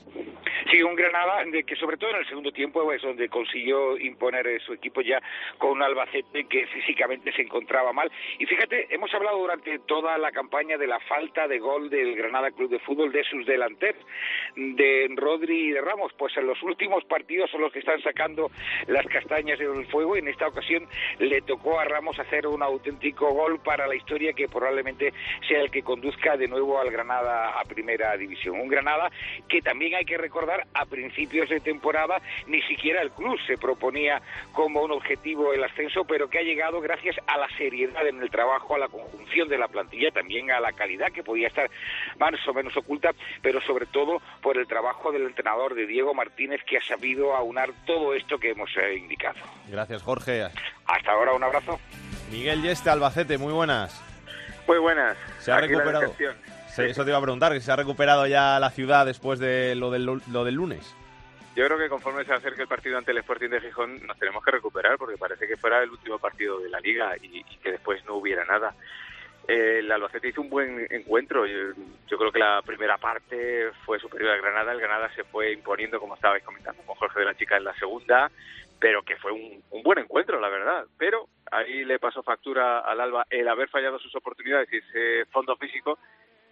Sí, 0.73 0.83
un 0.83 0.97
Granada 0.97 1.45
que 1.67 1.77
sobre 1.77 1.99
todo 1.99 2.11
en 2.13 2.17
el 2.17 2.27
segundo 2.27 2.51
tiempo 2.51 2.91
es 2.95 3.03
donde 3.03 3.29
consiguió 3.29 3.99
imponer 3.99 4.47
eh, 4.47 4.59
su 4.61 4.73
equipo 4.73 5.03
ya 5.03 5.21
con 5.59 5.73
un 5.73 5.83
Albacete 5.83 6.45
que 6.45 6.67
físicamente 6.67 7.31
se 7.33 7.43
encontraba 7.43 7.93
mal. 7.93 8.11
Y 8.39 8.47
fíjate, 8.47 8.87
hemos 8.89 9.13
hablado 9.13 9.39
durante 9.39 9.81
toda 9.81 10.17
la 10.17 10.33
campaña 10.33 10.79
de 10.79 10.87
la 10.87 10.99
falta 11.01 11.47
de 11.47 11.59
gol 11.59 11.91
del 11.91 12.17
Granada 12.17 12.53
Club 12.53 12.71
de 12.71 12.79
Fútbol 12.79 13.13
de 13.13 13.23
sus 13.25 13.45
delanteros, 13.45 14.03
de 14.57 15.13
Rodri 15.15 15.69
y 15.69 15.73
de 15.73 15.83
Ramos. 15.83 16.11
Pues 16.17 16.35
en 16.39 16.47
los 16.47 16.63
últimos 16.63 17.05
partidos 17.05 17.51
son 17.51 17.61
los 17.61 17.71
que 17.71 17.81
están 17.81 18.01
sacando 18.01 18.51
las 18.87 19.05
castañas 19.09 19.59
del 19.59 19.85
fuego 19.89 20.17
y 20.17 20.21
en 20.21 20.29
esta 20.29 20.49
ocasión 20.49 20.89
le 21.19 21.43
tocó 21.43 21.79
a 21.81 21.85
Ramos 21.85 22.19
hacer 22.19 22.47
un 22.47 22.63
auténtico 22.63 23.31
gol 23.35 23.61
para 23.63 23.87
la 23.87 23.95
historia 23.95 24.33
que 24.33 24.49
probablemente 24.49 25.13
sea 25.47 25.61
el 25.61 25.71
que 25.71 25.83
conduzca 25.83 26.39
de 26.39 26.49
nuevo 26.49 26.81
al 26.81 26.91
Granada 26.91 27.61
a 27.61 27.65
primera 27.65 28.17
división. 28.17 28.59
Un 28.59 28.69
Granada 28.69 29.11
que 29.51 29.61
también 29.61 29.97
hay 29.97 30.07
que 30.07 30.17
recordar 30.17 30.62
a 30.75 30.85
principios 30.87 31.49
de 31.49 31.61
temporada 31.61 32.21
ni 32.47 32.63
siquiera 32.63 33.03
el 33.03 33.11
club 33.11 33.39
se 33.47 33.57
proponía 33.57 34.21
como 34.53 34.83
un 34.83 34.93
objetivo 34.93 35.53
el 35.53 35.65
ascenso, 35.65 36.05
pero 36.05 36.29
que 36.29 36.39
ha 36.39 36.43
llegado 36.43 36.81
gracias 36.81 37.17
a 37.27 37.39
la 37.39 37.49
seriedad 37.57 38.07
en 38.07 38.23
el 38.23 38.31
trabajo, 38.31 38.75
a 38.75 38.79
la 38.79 38.89
conjunción 38.89 39.49
de 39.49 39.59
la 39.59 39.69
plantilla, 39.69 40.11
también 40.11 40.51
a 40.51 40.61
la 40.61 40.73
calidad 40.73 41.13
que 41.13 41.23
podía 41.23 41.49
estar 41.49 41.71
más 42.19 42.35
o 42.47 42.55
menos 42.55 42.77
oculta, 42.77 43.13
pero 43.41 43.61
sobre 43.61 43.87
todo 43.87 44.21
por 44.41 44.59
el 44.59 44.67
trabajo 44.67 45.13
del 45.13 45.23
entrenador 45.23 45.75
de 45.75 45.87
Diego 45.87 46.15
Martínez 46.15 46.61
que 46.65 46.79
ha 46.79 46.83
sabido 46.83 47.35
aunar 47.35 47.71
todo 47.87 48.15
esto 48.15 48.39
que 48.39 48.51
hemos 48.51 48.71
eh, 48.77 48.97
indicado. 48.97 49.39
Gracias, 49.69 50.03
Jorge. 50.03 50.43
Hasta 50.87 51.13
ahora, 51.13 51.33
un 51.33 51.43
abrazo. 51.43 51.79
Miguel 52.31 52.63
Yeste, 52.63 52.91
Albacete, 52.91 53.39
muy 53.39 53.53
buenas. 53.53 54.01
Muy 54.67 54.79
buenas. 54.79 55.17
Se 55.39 55.53
ha 55.53 55.61
recuperado. 55.61 56.15
Eso 56.79 57.05
te 57.05 57.11
iba 57.11 57.19
a 57.19 57.23
preguntar, 57.23 57.53
que 57.53 57.61
se 57.61 57.71
ha 57.71 57.77
recuperado 57.77 58.27
ya 58.27 58.59
la 58.59 58.71
ciudad 58.71 59.05
después 59.05 59.39
de 59.39 59.75
lo 59.75 59.91
del, 59.91 60.07
lo 60.07 60.45
del 60.45 60.55
lunes. 60.55 60.97
Yo 61.55 61.67
creo 61.67 61.79
que 61.79 61.91
conforme 61.91 62.25
se 62.25 62.33
acerque 62.33 62.63
el 62.63 62.69
partido 62.69 62.97
ante 62.97 63.11
el 63.11 63.19
Sporting 63.19 63.51
de 63.51 63.61
Gijón 63.61 64.07
nos 64.07 64.19
tenemos 64.19 64.43
que 64.43 64.53
recuperar 64.53 64.97
porque 64.97 65.19
parece 65.19 65.47
que 65.47 65.59
fuera 65.59 65.83
el 65.83 65.91
último 65.91 66.19
partido 66.19 66.59
de 66.61 66.71
la 66.71 66.81
liga 66.81 67.15
y, 67.21 67.45
que 67.63 67.73
después 67.73 68.03
no 68.07 68.15
hubiera 68.15 68.43
nada. 68.47 68.75
el 69.47 69.93
Albacete 69.93 70.29
hizo 70.29 70.41
un 70.41 70.49
buen 70.49 70.87
encuentro. 70.91 71.45
Yo, 71.45 71.75
yo, 72.09 72.17
creo 72.17 72.33
que 72.33 72.39
la 72.39 72.63
primera 72.65 72.97
parte 72.97 73.71
fue 73.85 73.99
superior 73.99 74.31
al 74.31 74.41
Granada. 74.41 74.73
El 74.73 74.81
Granada 74.81 75.15
se 75.15 75.25
fue 75.25 75.53
imponiendo, 75.53 76.01
como 76.01 76.15
estabais 76.15 76.43
comentando 76.43 76.83
con 76.85 76.97
Jorge 76.97 77.21
de 77.21 77.27
la 77.27 77.37
Chica 77.37 77.59
en 77.59 77.65
la 77.65 77.75
segunda, 77.75 78.31
pero 78.81 79.03
que 79.03 79.17
fue 79.17 79.33
un, 79.33 79.63
un 79.73 79.83
buen 79.83 79.99
encuentro, 79.99 80.41
la 80.41 80.49
verdad. 80.49 80.87
Pero 80.97 81.29
ahí 81.51 81.85
le 81.85 81.99
pasó 81.99 82.23
factura 82.23 82.79
al 82.79 82.99
Alba 82.99 83.27
el 83.29 83.47
haber 83.47 83.69
fallado 83.69 83.99
sus 83.99 84.15
oportunidades 84.17 84.73
y 84.73 84.79
ese 84.79 85.27
fondo 85.27 85.55
físico 85.57 85.99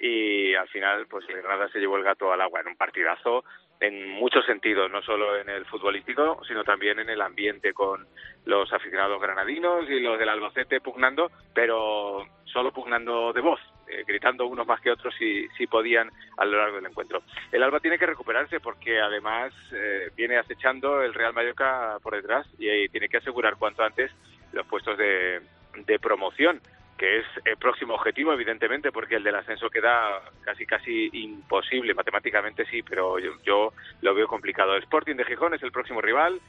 y 0.01 0.55
al 0.55 0.68
final 0.68 1.07
pues 1.07 1.28
el 1.28 1.42
Granada 1.42 1.68
se 1.68 1.78
llevó 1.78 1.96
el 1.96 2.03
gato 2.03 2.32
al 2.32 2.40
agua 2.40 2.61
en 2.61 2.68
un 2.68 2.76
partidazo 2.76 3.44
en 3.80 4.11
muchos 4.11 4.44
sentidos, 4.44 4.90
no 4.90 5.03
solo 5.03 5.38
en 5.38 5.48
el 5.48 5.64
futbolístico, 5.64 6.40
sino 6.46 6.64
también 6.64 6.98
en 6.98 7.09
el 7.09 7.20
ambiente 7.20 7.72
con 7.72 8.07
los 8.44 8.70
aficionados 8.72 9.20
granadinos 9.20 9.88
y 9.88 10.01
los 10.01 10.18
del 10.18 10.28
Albacete 10.28 10.80
pugnando, 10.80 11.30
pero 11.55 12.26
solo 12.44 12.72
pugnando 12.72 13.32
de 13.32 13.40
voz, 13.40 13.61
eh, 13.88 14.05
gritando 14.07 14.46
unos 14.46 14.66
más 14.66 14.80
que 14.82 14.90
otros 14.90 15.14
si, 15.18 15.48
si 15.57 15.66
podían 15.66 16.11
a 16.36 16.44
lo 16.44 16.59
largo 16.59 16.76
del 16.76 16.86
encuentro. 16.86 17.22
El 17.53 17.62
Alba 17.62 17.80
tiene 17.80 17.98
que 17.98 18.07
recuperarse 18.07 18.61
porque 18.61 19.01
además 19.01 19.53
eh, 19.72 20.11
viene 20.14 20.36
acechando 20.36 21.03
el 21.03 21.14
Real 21.14 21.32
Mallorca 21.32 21.98
por 22.03 22.14
detrás 22.14 22.46
y 22.59 22.88
tiene 22.90 23.09
que 23.09 23.18
asegurar 23.18 23.57
cuanto 23.57 23.82
antes 23.82 24.11
los 24.53 24.66
puestos 24.66 24.98
de, 24.98 25.40
de 25.86 25.98
promoción 25.98 26.61
que 27.01 27.20
es 27.20 27.26
el 27.46 27.57
próximo 27.57 27.94
objetivo, 27.94 28.34
evidentemente, 28.34 28.92
porque 28.92 29.16
el 29.16 29.22
del 29.22 29.34
ascenso 29.34 29.70
queda 29.70 30.20
casi 30.44 30.66
casi 30.66 31.09
imposible, 31.14 31.94
matemáticamente 31.94 32.66
sí, 32.66 32.82
pero 32.82 33.18
yo, 33.42 33.72
lo 34.03 34.14
veo 34.14 34.26
complicado. 34.26 34.76
El 34.76 34.82
Sporting 34.82 35.16
de 35.16 35.24
Gijón 35.24 35.55
es 35.55 35.62
el 35.62 35.72
próximo 35.72 36.03
rival, 36.03 36.42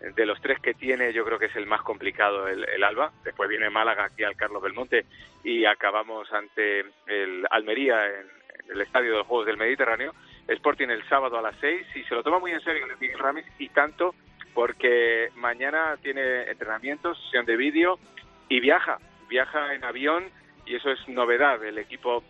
de 0.00 0.26
los 0.26 0.40
tres 0.40 0.58
que 0.58 0.74
tiene 0.74 1.12
yo 1.12 1.24
creo 1.24 1.38
que 1.38 1.46
es 1.46 1.54
el 1.54 1.66
más 1.66 1.82
complicado 1.82 2.48
el, 2.48 2.82
Alba, 2.82 3.12
después 3.22 3.48
viene 3.48 3.70
Málaga 3.70 4.06
aquí 4.06 4.24
al 4.24 4.34
Carlos 4.34 4.60
Belmonte 4.60 5.06
y 5.44 5.64
acabamos 5.64 6.32
ante 6.32 6.80
el 7.06 7.46
Almería 7.48 8.08
en, 8.08 8.26
el 8.70 8.80
Estadio 8.80 9.12
de 9.12 9.18
los 9.18 9.26
Juegos 9.28 9.46
del 9.46 9.56
Mediterráneo, 9.56 10.12
Sporting 10.48 10.88
el 10.88 11.08
sábado 11.08 11.38
a 11.38 11.42
las 11.42 11.54
seis 11.60 11.86
y 11.94 12.02
se 12.02 12.16
lo 12.16 12.24
toma 12.24 12.40
muy 12.40 12.50
en 12.50 12.60
serio 12.62 12.84
el 12.86 12.98
Miguel 12.98 13.20
Ramis 13.20 13.46
y 13.60 13.68
tanto 13.68 14.16
porque 14.52 15.30
mañana 15.36 15.96
tiene 16.02 16.50
entrenamientos, 16.50 17.16
sesión 17.22 17.46
de 17.46 17.56
vídeo 17.56 18.00
y 18.48 18.58
viaja 18.58 18.98
viaja 19.32 19.74
en 19.74 19.82
avión 19.82 20.30
y 20.66 20.76
eso 20.76 20.90
es 20.90 21.08
novedad 21.08 21.64
el 21.64 21.78
equipo 21.78 22.22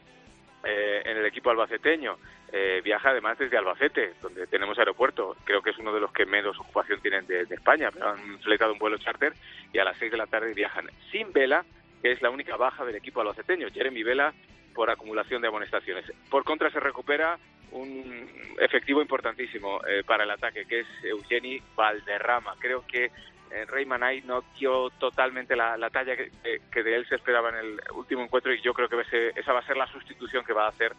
eh, 0.63 1.03
en 1.05 1.17
el 1.17 1.27
equipo 1.27 1.51
albaceteño. 1.51 2.17
Eh, 2.53 2.81
viaja 2.85 3.11
además 3.11 3.39
desde 3.39 3.57
Albacete, 3.57 4.13
donde 4.23 4.47
tenemos 4.47 4.79
aeropuerto. 4.79 5.37
Creo 5.45 5.63
que 5.63 5.71
es 5.71 5.79
uno 5.79 5.93
de 5.93 6.01
los 6.01 6.13
que 6.13 6.27
menos 6.27 6.57
ocupación 6.61 7.01
tienen 7.01 7.27
de, 7.27 7.43
España, 7.43 7.91
pero 7.91 8.11
han 8.11 8.39
fletado 8.41 8.73
un 8.73 8.79
vuelo 8.79 8.99
charter 8.99 9.33
y 9.73 9.79
a 9.79 9.85
las 9.85 9.97
6 9.97 10.13
de 10.13 10.19
la 10.19 10.27
tarde 10.27 10.55
viajan 10.55 10.87
sin 11.11 11.33
Vela, 11.33 11.65
que 12.01 12.13
es 12.13 12.23
la 12.23 12.31
única 12.31 12.57
baja 12.57 12.85
del 12.85 12.95
equipo 12.95 13.21
albaceteño. 13.21 13.69
Jeremy 13.73 14.03
Vela 14.05 14.33
por 14.73 14.89
acumulación 14.89 15.43
de 15.43 15.49
amonestaciones. 15.49 16.05
Por 16.31 16.45
contra, 16.45 16.71
se 16.71 16.79
recupera 16.79 17.37
un 17.73 18.29
efectivo 18.61 19.03
importantísimo 19.03 19.81
eh, 19.89 20.05
para 20.07 20.23
el 20.23 20.31
ataque, 20.31 20.67
que 20.67 20.81
es 20.81 20.87
Eugeni 21.03 21.61
Valderrama. 21.75 22.55
Creo 22.61 22.85
que 22.87 23.11
eh, 23.53 23.65
Rey 23.67 23.85
Manay 23.85 24.23
no 24.23 24.43
dio 24.59 24.91
totalmente 24.99 25.55
la, 25.55 25.91
talla 25.91 26.17
que, 26.17 26.83
de 26.83 26.95
él 26.95 27.07
se 27.07 27.17
esperaba 27.17 27.51
en 27.51 27.57
el 27.57 27.81
último 27.95 28.23
encuentro 28.23 28.53
y 28.53 28.61
yo 28.63 28.73
creo 28.73 28.89
que 28.89 29.33
esa 29.37 29.53
va 29.53 29.61
a 29.61 29.67
ser 29.67 29.77
la 29.77 29.87
sustitución 29.87 30.45
que 30.45 30.53
va 30.53 30.67
a 30.67 30.71
hacer 30.71 30.93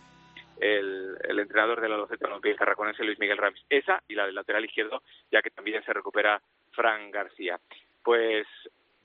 el, 0.60 1.39
entrenador 1.39 1.82
de 1.82 1.89
la 1.89 1.95
Albacete 1.95 2.24
Balompié 2.24 2.56
Tarraconense, 2.56 3.04
Luis 3.04 3.20
Miguel 3.20 3.38
Ramis. 3.38 3.66
Esa 3.70 4.01
y 4.08 4.16
la 4.16 4.26
del 4.26 4.36
lateral 4.36 4.66
izquierdo, 4.66 5.01
ya 5.32 5.41
que 5.41 5.49
también 5.49 5.84
se 5.84 5.93
recupera 5.93 6.41
Fran 6.72 7.12
García. 7.12 7.60
Pues 8.04 8.47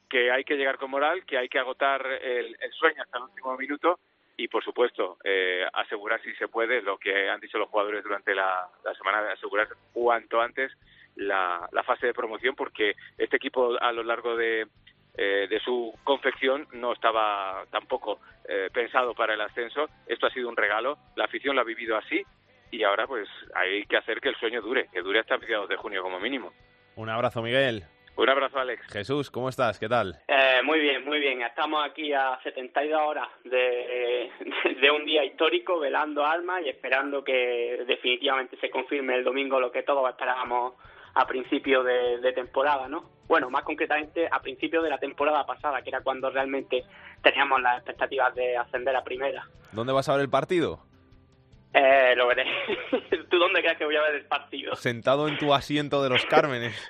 que 0.08 0.30
hay 0.30 0.44
que 0.44 0.56
llegar 0.56 0.78
con 0.78 0.90
moral, 0.90 1.24
que 1.24 1.38
hay 1.38 1.48
que 1.48 1.58
agotar 1.58 2.06
el, 2.06 2.56
sueño 2.72 3.02
hasta 3.02 3.18
el 3.18 3.24
último 3.24 3.56
minuto 3.56 3.98
y 4.36 4.48
por 4.48 4.62
supuesto 4.62 5.18
eh, 5.24 5.66
asegurar 5.72 6.22
si 6.22 6.32
se 6.34 6.48
puede 6.48 6.80
lo 6.80 6.96
que 6.96 7.28
han 7.28 7.40
dicho 7.40 7.58
los 7.58 7.68
jugadores 7.68 8.04
durante 8.04 8.34
la, 8.34 8.68
la 8.84 8.94
semana 8.94 9.32
asegurar 9.32 9.68
cuanto 9.92 10.40
antes 10.40 10.72
la, 11.18 11.68
la 11.72 11.82
fase 11.82 12.06
de 12.06 12.14
promoción 12.14 12.54
porque 12.54 12.94
este 13.18 13.36
equipo 13.36 13.76
a 13.80 13.92
lo 13.92 14.02
largo 14.02 14.36
de, 14.36 14.66
eh, 15.16 15.46
de 15.48 15.60
su 15.60 15.92
confección 16.04 16.66
no 16.72 16.92
estaba 16.92 17.64
tampoco 17.70 18.20
eh, 18.48 18.70
pensado 18.72 19.14
para 19.14 19.34
el 19.34 19.40
ascenso. 19.40 19.88
Esto 20.06 20.26
ha 20.26 20.30
sido 20.30 20.48
un 20.48 20.56
regalo, 20.56 20.96
la 21.16 21.24
afición 21.24 21.56
lo 21.56 21.62
ha 21.62 21.64
vivido 21.64 21.96
así 21.96 22.22
y 22.70 22.84
ahora 22.84 23.06
pues 23.06 23.28
hay 23.54 23.84
que 23.86 23.96
hacer 23.96 24.20
que 24.20 24.28
el 24.28 24.36
sueño 24.36 24.62
dure, 24.62 24.88
que 24.92 25.02
dure 25.02 25.20
hasta 25.20 25.38
mediados 25.38 25.68
de 25.68 25.76
junio 25.76 26.02
como 26.02 26.20
mínimo. 26.20 26.52
Un 26.94 27.08
abrazo, 27.08 27.42
Miguel. 27.42 27.84
Un 28.16 28.28
abrazo, 28.28 28.58
Alex. 28.58 28.92
Jesús, 28.92 29.30
¿cómo 29.30 29.48
estás? 29.48 29.78
¿Qué 29.78 29.88
tal? 29.88 30.16
Eh, 30.26 30.60
muy 30.64 30.80
bien, 30.80 31.04
muy 31.04 31.20
bien. 31.20 31.42
Estamos 31.42 31.84
aquí 31.84 32.12
a 32.12 32.38
72 32.42 33.00
horas 33.00 33.28
de, 33.44 34.30
de 34.80 34.90
un 34.90 35.04
día 35.04 35.24
histórico, 35.24 35.78
velando 35.78 36.26
almas 36.26 36.62
y 36.64 36.68
esperando 36.68 37.22
que 37.22 37.84
definitivamente 37.86 38.56
se 38.60 38.70
confirme 38.70 39.14
el 39.14 39.22
domingo 39.22 39.60
lo 39.60 39.70
que 39.70 39.84
todos 39.84 40.08
esperábamos 40.10 40.74
a 41.18 41.26
principio 41.26 41.82
de, 41.82 42.18
de 42.20 42.32
temporada, 42.32 42.88
¿no? 42.88 43.04
Bueno, 43.26 43.50
más 43.50 43.64
concretamente 43.64 44.28
a 44.30 44.40
principio 44.40 44.80
de 44.82 44.90
la 44.90 44.98
temporada 44.98 45.44
pasada, 45.44 45.82
que 45.82 45.90
era 45.90 46.00
cuando 46.00 46.30
realmente 46.30 46.84
teníamos 47.22 47.60
las 47.60 47.78
expectativas 47.78 48.34
de 48.36 48.56
ascender 48.56 48.94
a 48.94 49.02
primera. 49.02 49.44
¿Dónde 49.72 49.92
vas 49.92 50.08
a 50.08 50.12
ver 50.12 50.22
el 50.22 50.30
partido? 50.30 50.80
Eh, 51.74 52.14
lo 52.16 52.28
veré. 52.28 52.44
¿Tú 53.30 53.38
dónde 53.38 53.60
crees 53.60 53.76
que 53.76 53.84
voy 53.84 53.96
a 53.96 54.02
ver 54.02 54.14
el 54.14 54.26
partido? 54.26 54.76
Sentado 54.76 55.28
en 55.28 55.36
tu 55.38 55.52
asiento 55.52 56.02
de 56.02 56.08
los 56.08 56.24
Cármenes. 56.24 56.88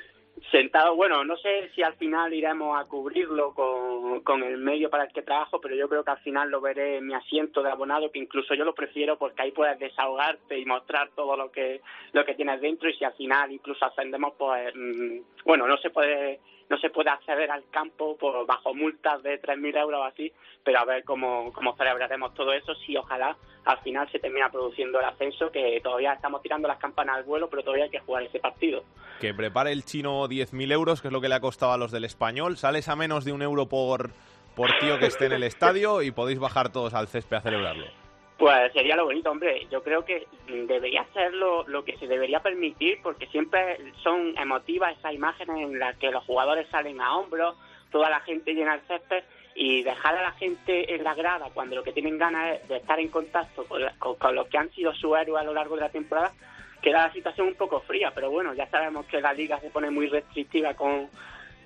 Sentado, 0.51 0.97
bueno, 0.97 1.25
no 1.25 1.37
sé 1.37 1.71
si 1.75 1.83
al 1.83 1.95
final 1.97 2.33
iremos 2.33 2.81
a 2.81 2.87
cubrirlo 2.87 3.53
con, 3.53 4.21
con 4.23 4.43
el 4.43 4.57
medio 4.57 4.89
para 4.89 5.05
el 5.05 5.13
que 5.13 5.21
trabajo, 5.21 5.61
pero 5.61 5.75
yo 5.75 5.91
creo 5.91 6.03
que 6.03 6.11
al 6.11 6.21
final 6.21 6.51
lo 6.51 6.63
veré 6.63 6.97
en 6.97 7.07
mi 7.07 7.13
asiento 7.13 7.63
de 7.63 7.71
abonado, 7.71 8.11
que 8.11 8.19
incluso 8.19 8.55
yo 8.55 8.65
lo 8.65 8.75
prefiero 8.75 9.19
porque 9.19 9.43
ahí 9.43 9.51
puedes 9.51 9.79
desahogarte 9.79 10.59
y 10.59 10.65
mostrar 10.65 11.11
todo 11.15 11.37
lo 11.37 11.51
que 11.51 11.83
lo 12.13 12.25
que 12.25 12.35
tienes 12.35 12.63
dentro 12.63 12.89
y 12.89 12.95
si 12.95 13.05
al 13.05 13.13
final 13.13 13.53
incluso 13.53 13.85
ascendemos, 13.85 14.33
pues 14.39 14.75
mm, 14.75 15.19
bueno, 15.45 15.67
no 15.67 15.77
se 15.77 15.91
puede 15.91 16.41
no 16.69 16.79
se 16.79 16.91
puede 16.91 17.11
acceder 17.11 17.51
al 17.51 17.65
campo 17.71 18.17
por 18.17 18.47
bajo 18.47 18.75
multas 18.75 19.23
de 19.23 19.41
3.000 19.41 19.77
euros 19.79 20.01
o 20.01 20.05
así, 20.05 20.33
pero 20.63 20.81
a 20.81 20.85
ver 20.85 21.05
cómo, 21.05 21.53
cómo 21.53 21.75
celebraremos 21.77 22.35
todo 22.35 22.53
eso, 22.53 22.75
si 22.75 22.97
ojalá 22.97 23.37
al 23.65 23.79
final 23.81 24.11
se 24.11 24.19
termina 24.19 24.51
produciendo 24.51 24.99
el 24.99 25.07
ascenso, 25.07 25.51
que 25.51 25.81
todavía 25.83 26.15
estamos 26.15 26.43
tirando 26.43 26.69
las 26.69 26.79
campanas 26.79 27.17
al 27.17 27.25
vuelo, 27.25 27.49
pero 27.51 27.63
todavía 27.63 27.85
hay 27.85 27.91
que 27.91 28.01
jugar 28.01 28.23
ese 28.23 28.39
partido. 28.39 28.83
Que 29.21 29.35
prepare 29.35 29.73
el 29.73 29.85
chino 29.85 30.27
10.000 30.27 30.73
euros, 30.73 31.03
que 31.03 31.09
es 31.09 31.13
lo 31.13 31.21
que 31.21 31.29
le 31.29 31.35
ha 31.35 31.41
costado 31.41 31.73
a 31.73 31.77
los 31.77 31.91
del 31.91 32.05
español. 32.05 32.57
Sales 32.57 32.89
a 32.89 32.97
menos 32.97 33.25
de 33.25 33.33
un 33.33 33.43
euro 33.43 33.67
por, 33.67 34.11
por 34.55 34.71
tío 34.81 34.99
que 34.99 35.07
esté 35.07 35.27
en 35.27 35.33
el 35.33 35.43
estadio 35.43 36.03
y 36.03 36.11
podéis 36.11 36.39
bajar 36.39 36.71
todos 36.71 36.95
al 36.95 37.09
césped 37.09 37.37
a 37.37 37.41
celebrarlo. 37.41 38.08
Pues 38.39 38.73
sería 38.73 38.95
lo 38.95 39.05
bonito, 39.05 39.33
hombre. 39.33 39.67
Yo 39.69 39.83
creo 39.83 40.05
que 40.05 40.29
debería 40.47 41.05
ser 41.13 41.35
lo, 41.35 41.67
lo, 41.67 41.85
que 41.85 41.99
se 41.99 42.07
debería 42.07 42.39
permitir, 42.39 43.01
porque 43.03 43.27
siempre 43.27 43.79
son 44.05 44.39
emotivas 44.39 44.97
esas 44.97 45.13
imágenes 45.13 45.57
en 45.57 45.79
las 45.79 45.97
que 45.97 46.13
los 46.13 46.23
jugadores 46.25 46.69
salen 46.69 47.01
a 47.01 47.17
hombros, 47.17 47.57
toda 47.91 48.09
la 48.09 48.21
gente 48.21 48.55
llena 48.55 48.75
el 48.75 48.81
césped 48.83 49.25
y 49.57 49.83
dejar 49.83 50.17
a 50.17 50.23
la 50.23 50.33
gente 50.33 50.95
en 50.95 51.03
la 51.03 51.15
grada 51.15 51.51
cuando 51.53 51.75
lo 51.75 51.83
que 51.83 51.93
tienen 51.93 52.17
ganas 52.17 52.61
es 52.61 52.69
de 52.69 52.77
estar 52.77 53.01
en 53.01 53.09
contacto 53.09 53.65
con, 53.65 53.83
con, 53.99 54.15
con 54.15 54.35
los 54.37 54.47
que 54.47 54.59
han 54.59 54.71
sido 54.71 54.95
sus 54.95 55.19
héroes 55.19 55.43
a 55.43 55.45
lo 55.45 55.55
largo 55.55 55.75
de 55.75 55.81
la 55.81 55.89
temporada, 55.89 56.33
queda 56.81 57.09
la 57.09 57.13
situación 57.13 57.49
un 57.49 57.57
poco 57.57 57.81
fría, 57.81 58.13
pero 58.15 58.31
bueno, 58.31 58.55
ya 58.55 58.69
sabemos 58.71 59.07
que 59.07 59.21
la 59.21 59.33
liga 59.33 59.59
se 59.59 59.71
pone 59.71 59.91
muy 59.91 60.07
restrictiva 60.07 60.75
con 60.75 61.11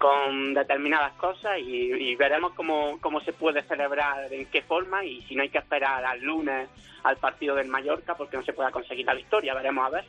con 0.03 0.53
determinadas 0.53 1.13
cosas 1.13 1.61
y, 1.61 1.93
y, 1.93 2.17
veremos 2.17 2.55
cómo, 2.55 2.99
cómo 3.01 3.21
se 3.21 3.33
puede 3.33 3.63
celebrar, 3.63 4.33
en 4.33 4.47
qué 4.47 4.61
forma 4.63 5.05
y 5.05 5.23
si 5.23 5.37
no 5.37 5.43
hay 5.43 5.49
que 5.49 5.59
esperar 5.59 6.05
al 6.05 6.21
lunes 6.21 6.69
al 7.05 7.19
partido 7.19 7.55
del 7.55 7.69
Mallorca 7.69 8.17
porque 8.17 8.37
no 8.37 8.43
se 8.43 8.53
pueda 8.53 8.73
conseguir 8.73 9.07
la 9.07 9.15
victoria, 9.15 9.55
veremos 9.55 9.87
a 9.87 9.91
ver. 9.91 10.05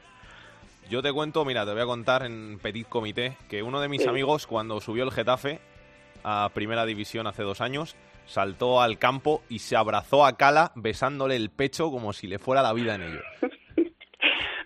Yo 0.90 1.04
te 1.04 1.14
cuento, 1.14 1.46
mira, 1.46 1.64
te 1.64 1.74
voy 1.74 1.82
a 1.84 1.86
contar 1.86 2.26
en 2.26 2.58
Petit 2.58 2.90
Comité 2.90 3.38
que 3.48 3.62
uno 3.62 3.80
de 3.82 3.88
mis 3.88 4.02
sí. 4.02 4.10
amigos 4.10 4.48
cuando 4.48 4.82
subió 4.82 5.04
el 5.04 5.12
Getafe 5.12 5.60
a 6.24 6.50
Primera 6.56 6.88
División 6.88 7.28
hace 7.28 7.44
dos 7.44 7.62
años 7.62 7.96
saltó 8.26 8.82
al 8.82 8.98
campo 8.98 9.44
y 9.48 9.60
se 9.60 9.76
abrazó 9.76 10.26
a 10.26 10.38
Cala 10.38 10.72
besándole 10.74 11.36
el 11.36 11.52
pecho 11.52 11.92
como 11.92 12.14
si 12.14 12.26
le 12.26 12.40
fuera 12.40 12.64
la 12.64 12.74
vida 12.74 12.96
en 12.96 13.04
ello. 13.04 13.22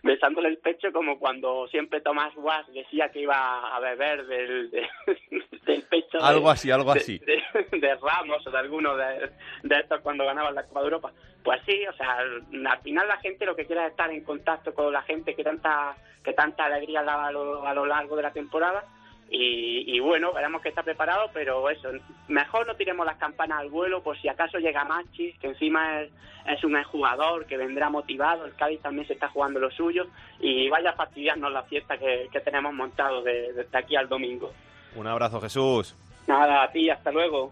besándole 0.07 0.47
el 0.49 0.57
pecho 0.57 0.91
como 0.91 1.19
cuando 1.19 1.67
siempre 1.67 2.01
Tomás 2.01 2.33
Guas 2.35 2.65
decía 2.73 3.09
que 3.09 3.21
iba 3.21 3.75
a 3.75 3.79
beber 3.79 4.25
del, 4.25 4.71
de, 4.71 4.87
del 5.65 5.83
pecho 5.83 6.17
algo 6.21 6.47
de, 6.47 6.53
así 6.53 6.71
algo 6.71 6.93
de, 6.93 6.99
así. 6.99 7.19
de, 7.19 7.95
Ramos 8.01 8.47
o 8.47 8.49
de 8.49 8.57
alguno 8.57 8.95
de, 8.95 9.29
estos 9.69 10.01
cuando 10.01 10.25
ganaban 10.25 10.55
la 10.55 10.63
Copa 10.63 10.79
de 10.79 10.85
Europa. 10.85 11.11
Pues 11.43 11.61
sí 11.65 11.85
o 11.85 11.93
sea 11.93 12.17
al 12.17 12.81
final 12.81 13.07
la 13.07 13.17
gente 13.17 13.45
lo 13.45 13.55
que 13.55 13.65
quiere 13.65 13.83
es 13.83 13.91
estar 13.91 14.09
en 14.09 14.23
contacto 14.23 14.73
con 14.73 14.91
la 14.91 15.01
gente 15.03 15.35
que 15.35 15.43
tanta 15.43 15.95
que 16.23 16.33
tanta 16.33 16.65
alegría 16.65 17.03
da 17.03 17.27
a 17.27 17.31
lo, 17.31 17.65
a 17.67 17.73
lo 17.73 17.85
largo 17.85 18.15
de 18.15 18.23
la 18.23 18.31
temporada 18.31 18.83
y, 19.29 19.95
y, 19.95 19.99
bueno, 19.99 20.31
veremos 20.33 20.61
que 20.61 20.69
está 20.69 20.83
preparado, 20.83 21.29
pero 21.33 21.69
eso, 21.69 21.89
mejor 22.27 22.65
no 22.65 22.75
tiremos 22.75 23.05
las 23.05 23.17
campanas 23.17 23.59
al 23.59 23.69
vuelo 23.69 24.01
por 24.01 24.17
si 24.19 24.29
acaso 24.29 24.57
llega 24.57 24.85
Machis, 24.85 25.37
que 25.39 25.47
encima 25.47 26.01
es, 26.01 26.11
es 26.45 26.63
un 26.63 26.81
jugador 26.83 27.45
que 27.45 27.57
vendrá 27.57 27.89
motivado, 27.89 28.45
el 28.45 28.55
Cádiz 28.55 28.81
también 28.81 29.05
se 29.07 29.13
está 29.13 29.27
jugando 29.29 29.59
lo 29.59 29.69
suyo 29.71 30.07
y 30.39 30.69
vaya 30.69 30.91
a 30.91 30.95
fastidiarnos 30.95 31.51
la 31.51 31.63
fiesta 31.63 31.97
que, 31.97 32.29
que 32.31 32.39
tenemos 32.39 32.73
montado 32.73 33.21
desde 33.21 33.63
de 33.63 33.77
aquí 33.77 33.95
al 33.95 34.07
domingo. 34.07 34.53
Un 34.95 35.07
abrazo 35.07 35.41
Jesús. 35.41 35.95
Nada, 36.27 36.63
a 36.63 36.71
ti, 36.71 36.89
hasta 36.89 37.11
luego. 37.11 37.51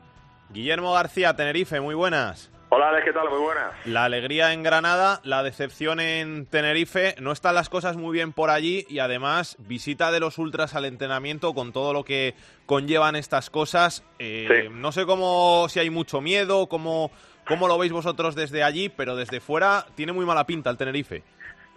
Guillermo 0.49 0.93
García, 0.93 1.35
Tenerife, 1.35 1.79
muy 1.81 1.95
buenas. 1.95 2.51
Hola, 2.77 2.89
Alex, 2.89 3.05
¿qué 3.05 3.13
tal? 3.13 3.29
Muy 3.29 3.39
buenas. 3.39 3.87
La 3.87 4.03
alegría 4.03 4.51
en 4.51 4.61
Granada, 4.61 5.21
la 5.23 5.43
decepción 5.43 6.01
en 6.01 6.45
Tenerife. 6.45 7.15
No 7.21 7.31
están 7.31 7.55
las 7.55 7.69
cosas 7.69 7.95
muy 7.95 8.11
bien 8.11 8.33
por 8.33 8.49
allí 8.49 8.85
y 8.89 8.99
además 8.99 9.55
visita 9.59 10.11
de 10.11 10.19
los 10.19 10.37
ultras 10.39 10.75
al 10.75 10.83
entrenamiento 10.83 11.53
con 11.53 11.71
todo 11.71 11.93
lo 11.93 12.03
que 12.03 12.33
conllevan 12.65 13.15
estas 13.15 13.49
cosas. 13.49 14.03
Eh, 14.19 14.47
sí. 14.49 14.69
No 14.73 14.91
sé 14.91 15.05
cómo, 15.05 15.67
si 15.69 15.79
hay 15.79 15.89
mucho 15.89 16.19
miedo, 16.19 16.67
cómo, 16.67 17.11
cómo 17.47 17.69
lo 17.69 17.77
veis 17.77 17.93
vosotros 17.93 18.35
desde 18.35 18.61
allí, 18.61 18.89
pero 18.89 19.15
desde 19.15 19.39
fuera 19.39 19.85
tiene 19.95 20.11
muy 20.11 20.25
mala 20.25 20.45
pinta 20.45 20.69
el 20.69 20.75
Tenerife. 20.75 21.23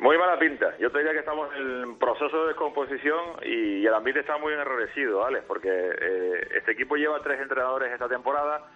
Muy 0.00 0.18
mala 0.18 0.36
pinta. 0.36 0.76
Yo 0.80 0.90
te 0.90 0.98
diría 0.98 1.12
que 1.12 1.20
estamos 1.20 1.48
en 1.54 1.96
proceso 2.00 2.42
de 2.42 2.48
descomposición 2.48 3.36
y 3.44 3.86
el 3.86 3.94
ambiente 3.94 4.22
está 4.22 4.36
muy 4.36 4.52
enrarecido, 4.52 5.20
¿vale? 5.20 5.42
Porque 5.46 5.68
eh, 5.70 6.48
este 6.56 6.72
equipo 6.72 6.96
lleva 6.96 7.22
tres 7.22 7.40
entrenadores 7.40 7.92
esta 7.92 8.08
temporada 8.08 8.66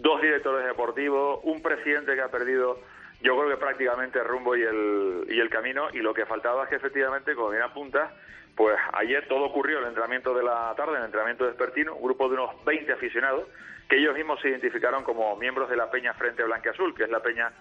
dos 0.00 0.20
directores 0.20 0.66
deportivos, 0.66 1.40
un 1.44 1.62
presidente 1.62 2.14
que 2.14 2.20
ha 2.20 2.30
perdido, 2.30 2.80
yo 3.20 3.36
creo 3.36 3.50
que 3.50 3.56
prácticamente 3.56 4.18
el 4.18 4.24
rumbo 4.24 4.56
y 4.56 4.62
el, 4.62 5.26
y 5.28 5.40
el 5.40 5.50
camino, 5.50 5.88
y 5.92 5.98
lo 5.98 6.14
que 6.14 6.26
faltaba 6.26 6.64
es 6.64 6.70
que 6.70 6.76
efectivamente, 6.76 7.34
como 7.34 7.50
bien 7.50 7.62
apunta, 7.62 8.12
pues 8.56 8.76
ayer 8.92 9.26
todo 9.28 9.44
ocurrió 9.44 9.78
el 9.78 9.86
entrenamiento 9.86 10.34
de 10.34 10.42
la 10.42 10.74
tarde, 10.76 10.98
el 10.98 11.04
entrenamiento 11.04 11.46
despertino, 11.46 11.94
un 11.94 12.02
grupo 12.02 12.28
de 12.28 12.34
unos 12.34 12.64
20 12.64 12.92
aficionados, 12.92 13.46
que 13.88 13.96
ellos 13.96 14.14
mismos 14.14 14.40
se 14.40 14.48
identificaron 14.48 15.04
como 15.04 15.36
miembros 15.36 15.70
de 15.70 15.76
la 15.76 15.90
Peña 15.90 16.12
Frente 16.14 16.42
Blanca 16.42 16.70
Azul, 16.70 16.94
que 16.94 17.04
es 17.04 17.10
la 17.10 17.20
peña, 17.20 17.52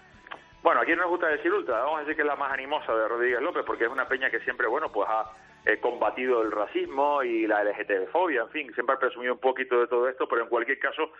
bueno, 0.67 0.81
aquí 0.81 0.91
no 0.91 1.03
nos 1.03 1.11
gusta 1.11 1.29
decir 1.29 1.49
ultra, 1.53 1.79
vamos 1.79 1.95
a 1.95 1.99
decir 2.01 2.17
que 2.17 2.23
es 2.23 2.27
la 2.27 2.35
más 2.35 2.51
animosa 2.51 2.93
de 2.93 3.07
Rodríguez 3.07 3.39
López, 3.39 3.63
porque 3.65 3.85
es 3.85 3.89
una 3.89 4.05
peña 4.05 4.29
que 4.29 4.41
siempre, 4.41 4.67
bueno, 4.67 4.91
pues 4.91 5.07
ha 5.09 5.31
eh, 5.63 5.79
combatido 5.79 6.41
el 6.41 6.51
racismo 6.51 7.23
y 7.23 7.47
la 7.47 7.63
LGTB-fobia, 7.63 8.41
en 8.41 8.49
fin, 8.49 8.73
siempre 8.73 8.95
ha 8.95 8.99
presumido 8.99 9.35
un 9.35 9.39
poquito 9.39 9.79
de 9.79 9.87
todo 9.87 10.09
esto, 10.09 10.27
pero 10.27 10.41
en 10.43 10.49
cualquier 10.49 10.77
caso 10.77 11.13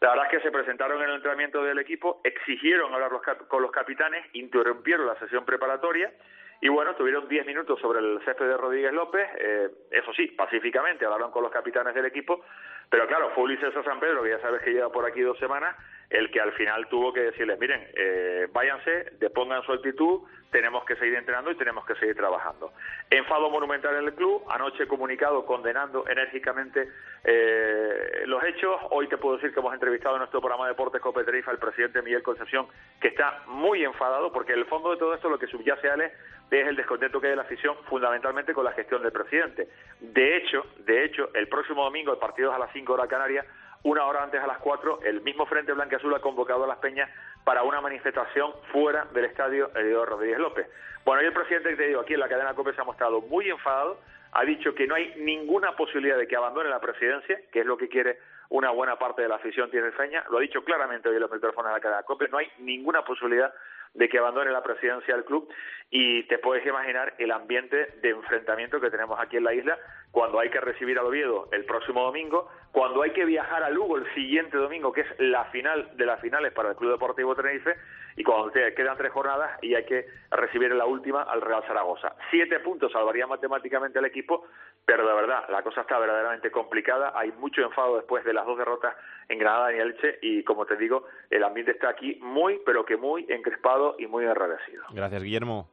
la 0.00 0.08
verdad 0.08 0.24
es 0.24 0.30
que 0.32 0.40
se 0.40 0.50
presentaron 0.50 1.00
en 1.00 1.10
el 1.10 1.14
entrenamiento 1.14 1.62
del 1.62 1.78
equipo, 1.78 2.20
exigieron 2.24 2.92
hablar 2.92 3.12
los 3.12 3.22
con 3.46 3.62
los 3.62 3.70
capitanes, 3.70 4.26
interrumpieron 4.32 5.06
la 5.06 5.16
sesión 5.20 5.44
preparatoria 5.44 6.12
y 6.60 6.68
bueno, 6.68 6.96
tuvieron 6.96 7.28
10 7.28 7.46
minutos 7.46 7.78
sobre 7.80 8.00
el 8.00 8.20
césped 8.24 8.48
de 8.48 8.56
Rodríguez 8.56 8.92
López, 8.92 9.28
eh, 9.38 9.68
eso 9.92 10.12
sí, 10.12 10.26
pacíficamente 10.26 11.04
hablaron 11.04 11.30
con 11.30 11.44
los 11.44 11.52
capitanes 11.52 11.94
del 11.94 12.06
equipo, 12.06 12.44
pero 12.90 13.06
claro, 13.06 13.30
fue 13.36 13.44
Ulises 13.44 13.72
San 13.84 14.00
Pedro, 14.00 14.24
que 14.24 14.30
ya 14.30 14.40
sabes 14.40 14.60
que 14.62 14.72
lleva 14.72 14.90
por 14.90 15.06
aquí 15.06 15.20
dos 15.20 15.38
semanas, 15.38 15.76
el 16.10 16.30
que 16.30 16.40
al 16.40 16.52
final 16.52 16.88
tuvo 16.88 17.12
que 17.12 17.20
decirles, 17.20 17.58
miren, 17.58 17.86
eh, 17.94 18.48
váyanse, 18.50 19.12
depongan 19.18 19.62
su 19.62 19.72
actitud, 19.72 20.22
tenemos 20.50 20.84
que 20.84 20.96
seguir 20.96 21.16
entrenando 21.16 21.50
y 21.50 21.56
tenemos 21.56 21.84
que 21.84 21.94
seguir 21.96 22.16
trabajando. 22.16 22.72
Enfado 23.10 23.50
monumental 23.50 23.94
en 23.96 24.06
el 24.06 24.14
club, 24.14 24.42
anoche 24.48 24.86
comunicado 24.86 25.44
condenando 25.44 26.08
enérgicamente 26.08 26.88
eh, 27.24 28.22
los 28.24 28.42
hechos. 28.44 28.80
Hoy 28.90 29.08
te 29.08 29.18
puedo 29.18 29.36
decir 29.36 29.52
que 29.52 29.60
hemos 29.60 29.74
entrevistado 29.74 30.14
en 30.14 30.20
nuestro 30.20 30.40
programa 30.40 30.64
de 30.64 30.70
Deportes 30.70 31.02
Cope 31.02 31.24
Tenerife 31.24 31.50
al 31.50 31.58
presidente 31.58 32.00
Miguel 32.00 32.22
Concepción, 32.22 32.66
que 33.00 33.08
está 33.08 33.42
muy 33.46 33.84
enfadado 33.84 34.32
porque 34.32 34.54
el 34.54 34.64
fondo 34.64 34.90
de 34.90 34.96
todo 34.96 35.14
esto 35.14 35.28
lo 35.28 35.38
que 35.38 35.46
subyace 35.46 35.90
Ale 35.90 36.12
es 36.50 36.66
el 36.66 36.76
descontento 36.76 37.20
que 37.20 37.26
hay 37.26 37.32
de 37.32 37.36
la 37.36 37.42
afición 37.42 37.76
fundamentalmente 37.88 38.54
con 38.54 38.64
la 38.64 38.72
gestión 38.72 39.02
del 39.02 39.12
presidente. 39.12 39.68
De 40.00 40.38
hecho, 40.38 40.64
de 40.78 41.04
hecho, 41.04 41.28
el 41.34 41.48
próximo 41.48 41.84
domingo 41.84 42.12
el 42.12 42.18
partido 42.18 42.50
es 42.50 42.56
a 42.56 42.58
las 42.58 42.72
5 42.72 42.90
horas 42.94 43.08
Canarias 43.08 43.44
una 43.82 44.04
hora 44.04 44.22
antes 44.22 44.40
a 44.40 44.46
las 44.46 44.58
4, 44.58 45.00
el 45.04 45.20
mismo 45.22 45.46
Frente 45.46 45.72
Blanca 45.72 45.96
Azul 45.96 46.14
ha 46.14 46.20
convocado 46.20 46.64
a 46.64 46.66
las 46.66 46.78
peñas 46.78 47.10
para 47.44 47.62
una 47.62 47.80
manifestación 47.80 48.52
fuera 48.72 49.06
del 49.12 49.26
estadio 49.26 49.70
Eduardo 49.74 50.16
Rodríguez 50.16 50.38
López. 50.38 50.66
Bueno, 51.04 51.22
y 51.22 51.26
el 51.26 51.32
presidente, 51.32 51.70
que 51.70 51.76
te 51.76 51.86
digo, 51.88 52.00
aquí 52.00 52.14
en 52.14 52.20
la 52.20 52.28
cadena 52.28 52.54
COPE 52.54 52.74
se 52.74 52.80
ha 52.80 52.84
mostrado 52.84 53.20
muy 53.22 53.48
enfadado, 53.48 53.98
ha 54.32 54.44
dicho 54.44 54.74
que 54.74 54.86
no 54.86 54.94
hay 54.94 55.14
ninguna 55.16 55.74
posibilidad 55.76 56.18
de 56.18 56.26
que 56.26 56.36
abandone 56.36 56.68
la 56.68 56.80
presidencia, 56.80 57.40
que 57.50 57.60
es 57.60 57.66
lo 57.66 57.78
que 57.78 57.88
quiere 57.88 58.18
una 58.50 58.70
buena 58.70 58.98
parte 58.98 59.22
de 59.22 59.28
la 59.28 59.36
afición 59.36 59.70
tiene 59.70 59.90
Feña, 59.92 60.24
lo 60.30 60.38
ha 60.38 60.40
dicho 60.40 60.64
claramente 60.64 61.08
hoy 61.08 61.16
en 61.16 61.22
los 61.22 61.30
micrófonos 61.30 61.70
de 61.70 61.76
la 61.76 61.80
cadena 61.80 62.02
COPE, 62.02 62.28
no 62.28 62.38
hay 62.38 62.48
ninguna 62.58 63.02
posibilidad 63.04 63.52
de 63.94 64.08
que 64.08 64.18
abandone 64.18 64.50
la 64.50 64.62
presidencia 64.62 65.14
del 65.14 65.24
club 65.24 65.48
y 65.90 66.24
te 66.24 66.38
puedes 66.38 66.66
imaginar 66.66 67.14
el 67.18 67.30
ambiente 67.30 67.94
de 68.02 68.10
enfrentamiento 68.10 68.80
que 68.80 68.90
tenemos 68.90 69.18
aquí 69.18 69.38
en 69.38 69.44
la 69.44 69.54
isla 69.54 69.78
cuando 70.10 70.40
hay 70.40 70.50
que 70.50 70.60
recibir 70.60 70.98
al 70.98 71.06
Oviedo 71.06 71.48
el 71.52 71.64
próximo 71.64 72.02
domingo, 72.02 72.48
cuando 72.72 73.02
hay 73.02 73.10
que 73.10 73.24
viajar 73.24 73.62
a 73.62 73.70
Lugo 73.70 73.96
el 73.96 74.12
siguiente 74.14 74.56
domingo, 74.56 74.92
que 74.92 75.02
es 75.02 75.06
la 75.18 75.44
final 75.46 75.96
de 75.96 76.06
las 76.06 76.20
finales 76.20 76.52
para 76.52 76.70
el 76.70 76.76
Club 76.76 76.92
Deportivo 76.92 77.34
Tenerife, 77.34 77.76
y 78.16 78.24
cuando 78.24 78.50
te 78.50 78.74
quedan 78.74 78.96
tres 78.96 79.12
jornadas 79.12 79.62
y 79.62 79.74
hay 79.74 79.84
que 79.84 80.06
recibir 80.30 80.72
en 80.72 80.78
la 80.78 80.86
última 80.86 81.22
al 81.22 81.40
Real 81.40 81.62
Zaragoza. 81.66 82.16
Siete 82.30 82.58
puntos 82.60 82.90
salvaría 82.90 83.26
matemáticamente 83.26 83.98
al 83.98 84.06
equipo, 84.06 84.44
pero 84.84 85.06
de 85.06 85.14
verdad, 85.14 85.44
la 85.50 85.62
cosa 85.62 85.82
está 85.82 85.98
verdaderamente 85.98 86.50
complicada, 86.50 87.12
hay 87.14 87.30
mucho 87.32 87.62
enfado 87.62 87.96
después 87.96 88.24
de 88.24 88.32
las 88.32 88.44
dos 88.44 88.58
derrotas 88.58 88.96
en 89.28 89.38
Granada 89.38 89.72
y 89.72 89.78
Elche, 89.78 90.18
y 90.22 90.42
como 90.42 90.66
te 90.66 90.76
digo, 90.76 91.04
el 91.30 91.44
ambiente 91.44 91.72
está 91.72 91.90
aquí 91.90 92.18
muy, 92.20 92.60
pero 92.66 92.84
que 92.84 92.96
muy 92.96 93.24
encrespado 93.28 93.94
y 93.98 94.06
muy 94.06 94.24
enrarecido. 94.24 94.82
Gracias, 94.90 95.22
Guillermo. 95.22 95.68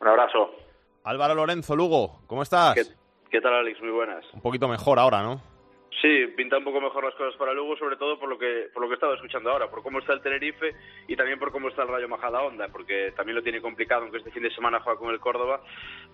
Un 0.00 0.08
abrazo. 0.08 0.50
Álvaro 1.04 1.34
Lorenzo, 1.34 1.76
Lugo, 1.76 2.20
¿cómo 2.26 2.42
estás? 2.42 2.74
¿Qué 2.74 3.01
tal, 3.40 3.54
Alex? 3.54 3.80
Muy 3.80 3.90
buenas. 3.90 4.24
Un 4.34 4.40
poquito 4.40 4.68
mejor 4.68 4.98
ahora, 4.98 5.22
¿no? 5.22 5.51
Sí, 6.00 6.26
pinta 6.36 6.58
un 6.58 6.64
poco 6.64 6.80
mejor 6.80 7.04
las 7.04 7.14
cosas 7.14 7.36
para 7.36 7.52
Lugo, 7.52 7.76
sobre 7.76 7.96
todo 7.96 8.18
por 8.18 8.28
lo 8.28 8.38
que 8.38 8.70
por 8.72 8.82
lo 8.82 8.88
que 8.88 8.94
he 8.94 8.96
estado 8.96 9.14
escuchando 9.14 9.50
ahora, 9.50 9.70
por 9.70 9.82
cómo 9.82 9.98
está 9.98 10.14
el 10.14 10.22
Tenerife 10.22 10.74
y 11.06 11.16
también 11.16 11.38
por 11.38 11.52
cómo 11.52 11.68
está 11.68 11.82
el 11.82 11.88
Rayo 11.88 12.08
Majadahonda, 12.08 12.68
porque 12.68 13.12
también 13.14 13.36
lo 13.36 13.42
tiene 13.42 13.60
complicado, 13.60 14.02
aunque 14.02 14.18
este 14.18 14.30
fin 14.30 14.42
de 14.42 14.54
semana 14.54 14.80
juega 14.80 14.98
con 14.98 15.10
el 15.10 15.20
Córdoba. 15.20 15.60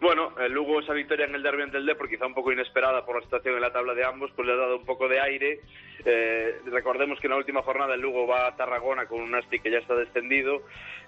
Bueno, 0.00 0.32
el 0.40 0.52
Lugo 0.52 0.80
esa 0.80 0.92
victoria 0.92 1.26
en 1.26 1.34
el 1.34 1.42
derbi 1.42 1.62
ante 1.62 1.78
el 1.78 1.86
Depor, 1.86 2.08
quizá 2.08 2.26
un 2.26 2.34
poco 2.34 2.52
inesperada 2.52 3.04
por 3.06 3.16
la 3.16 3.22
situación 3.22 3.54
en 3.54 3.60
la 3.60 3.72
tabla 3.72 3.94
de 3.94 4.04
ambos, 4.04 4.30
pues 4.34 4.46
le 4.46 4.54
ha 4.54 4.56
dado 4.56 4.76
un 4.78 4.84
poco 4.84 5.08
de 5.08 5.20
aire. 5.20 5.60
Eh, 6.04 6.60
recordemos 6.66 7.18
que 7.20 7.26
en 7.26 7.32
la 7.32 7.38
última 7.38 7.62
jornada 7.62 7.94
el 7.94 8.00
Lugo 8.00 8.26
va 8.26 8.46
a 8.46 8.56
Tarragona 8.56 9.06
con 9.06 9.20
un 9.20 9.34
Asti 9.34 9.60
que 9.60 9.70
ya 9.70 9.78
está 9.78 9.94
descendido 9.94 10.62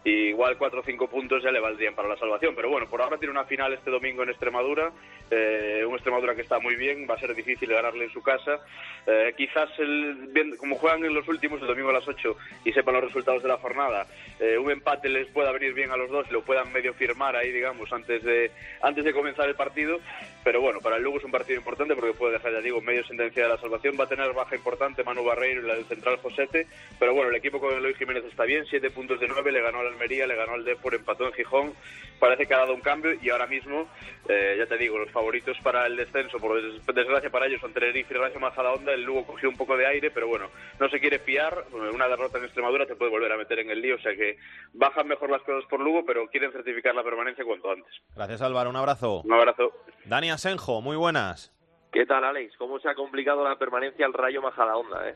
y 0.05 0.29
igual 0.29 0.57
cuatro 0.57 0.81
o 0.81 0.85
cinco 0.85 1.09
puntos 1.09 1.43
ya 1.43 1.51
le 1.51 1.61
valdrían 1.61 1.95
para 1.95 2.09
la 2.09 2.17
salvación. 2.17 2.55
Pero 2.55 2.71
bueno, 2.71 2.89
por 2.89 3.03
ahora 3.03 3.19
tiene 3.19 3.33
una 3.33 3.45
final 3.45 3.73
este 3.73 3.91
domingo 3.91 4.23
en 4.23 4.31
Extremadura, 4.31 4.93
eh, 5.31 5.85
un 5.87 5.95
Extremadura 5.95 6.35
que 6.35 6.43
está 6.43 6.59
muy 6.59 6.77
bien, 6.77 7.07
va 7.09 7.15
a 7.15 7.21
ser 7.21 7.35
difícil 7.35 7.69
ganarle 7.69 8.05
en 8.05 8.13
su 8.13 8.23
casa. 8.23 8.60
Eh, 9.07 9.35
quizás, 9.37 9.69
el, 9.79 10.57
como 10.59 10.77
juegan 10.77 11.05
en 11.05 11.15
los 11.15 11.27
últimos, 11.29 11.61
el 11.61 11.67
domingo 11.67 11.91
a 11.91 11.95
las 11.95 12.07
8 12.07 12.37
y 12.65 12.73
sepan 12.73 12.95
los 12.95 13.05
resultados 13.05 13.43
de 13.43 13.49
la 13.49 13.57
jornada, 13.57 14.07
eh, 14.39 14.59
un 14.59 14.71
empate 14.71 15.09
les 15.09 15.27
pueda 15.29 15.53
venir 15.53 15.73
bien 15.75 15.91
a 15.91 15.97
los 15.97 16.11
dos 16.11 16.27
y 16.29 16.33
lo 16.33 16.43
puedan 16.43 16.73
medio 16.73 16.95
firmar 16.95 17.35
ahí, 17.37 17.51
digamos, 17.51 17.93
antes 17.93 18.23
de, 18.23 18.51
antes 18.83 19.05
de 19.05 19.13
comenzar 19.13 19.49
el 19.49 19.55
partido. 19.55 19.99
Pero 20.45 20.61
bueno, 20.61 20.81
para 20.81 20.97
el 20.97 21.03
Lugo 21.03 21.19
es 21.19 21.25
un 21.25 21.31
partido 21.31 21.59
importante 21.59 21.95
porque 21.95 22.15
puede 22.15 22.35
dejar, 22.35 22.53
ya 22.53 22.61
digo, 22.61 22.81
medio 22.81 23.05
sentencia 23.05 23.43
de 23.43 23.49
la 23.49 23.59
salvación. 23.59 23.97
Va 23.99 24.05
a 24.05 24.09
tener 24.09 24.33
baja 24.33 24.57
importante 24.57 25.05
Manu 25.05 25.25
Barreiro 25.25 25.63
y 25.63 25.67
la 25.67 25.75
del 25.75 25.85
central 25.85 26.17
Josete. 26.19 26.67
Pero 26.99 27.15
bueno, 27.15 27.31
el 27.31 27.37
equipo 27.37 27.61
con 27.61 27.75
Eloy 27.75 27.95
Jiménez 27.95 28.25
está 28.25 28.45
bien, 28.45 28.65
7 28.69 28.91
puntos 28.91 29.21
de 29.21 29.29
9, 29.29 29.53
le 29.53 29.61
ganó 29.61 29.81
al 29.81 29.89
Almería, 29.89 30.27
le 30.27 30.37
ganó 30.37 30.55
al 30.55 30.65
Depor, 30.65 30.95
empató 30.95 31.27
en 31.27 31.33
Gijón. 31.33 31.75
Parece 32.19 32.47
que 32.47 32.55
ha 32.55 32.59
dado 32.59 32.75
un 32.75 32.81
cambio 32.81 33.13
y 33.21 33.31
ahora 33.31 33.47
mismo, 33.47 33.89
eh, 34.29 34.57
ya 34.59 34.67
te 34.67 34.77
digo, 34.77 34.99
los 34.99 35.11
favoritos 35.11 35.59
para 35.63 35.87
el 35.87 35.97
descenso, 35.97 36.39
por 36.39 36.61
desgracia 36.95 37.31
para 37.31 37.47
ellos, 37.47 37.61
son 37.61 37.73
Tenerife 37.73 38.15
y 38.15 38.17
Rayo 38.17 38.39
Majadahonda. 38.51 38.93
El 38.93 39.05
Lugo 39.05 39.25
cogió 39.27 39.49
un 39.49 39.57
poco 39.57 39.77
de 39.77 39.87
aire, 39.87 40.11
pero 40.11 40.29
bueno, 40.29 40.49
no 40.79 40.89
se 40.89 41.01
quiere 41.01 41.19
fiar. 41.19 41.65
Una 41.73 42.09
derrota 42.09 42.39
en 42.39 42.45
Extremadura 42.45 42.87
te 42.87 42.97
puede 42.97 43.11
volver 43.11 43.33
a 43.33 43.37
meter 43.37 43.61
en 43.61 43.71
el 43.71 43.81
lío, 43.81 43.97
o 43.97 44.01
sea 44.01 44.15
que 44.15 44.37
bajan 44.75 45.09
mejor 45.09 45.31
las 45.31 45.43
cosas 45.43 45.65
por 45.69 45.81
Lugo, 45.81 46.05
pero 46.05 46.29
quieren 46.29 46.53
certificar 46.53 46.95
la 46.95 47.03
permanencia 47.03 47.45
cuanto 47.45 47.71
antes. 47.71 47.93
Gracias, 48.15 48.43
Álvaro. 48.43 48.71
Un 48.71 48.77
abrazo. 48.77 49.23
Un 49.23 49.33
abrazo. 49.33 49.73
Dani 50.05 50.31
Asenjo, 50.31 50.81
muy 50.81 50.97
buenas. 50.97 51.53
¿Qué 51.93 52.07
tal, 52.07 52.25
Alex? 52.25 52.57
¿Cómo 52.57 52.79
se 52.79 52.89
ha 52.89 52.95
complicado 52.95 53.43
la 53.43 53.57
permanencia 53.57 54.07
al 54.07 54.13
Rayo 54.13 54.43
Majadahonda, 54.43 55.09
eh? 55.09 55.15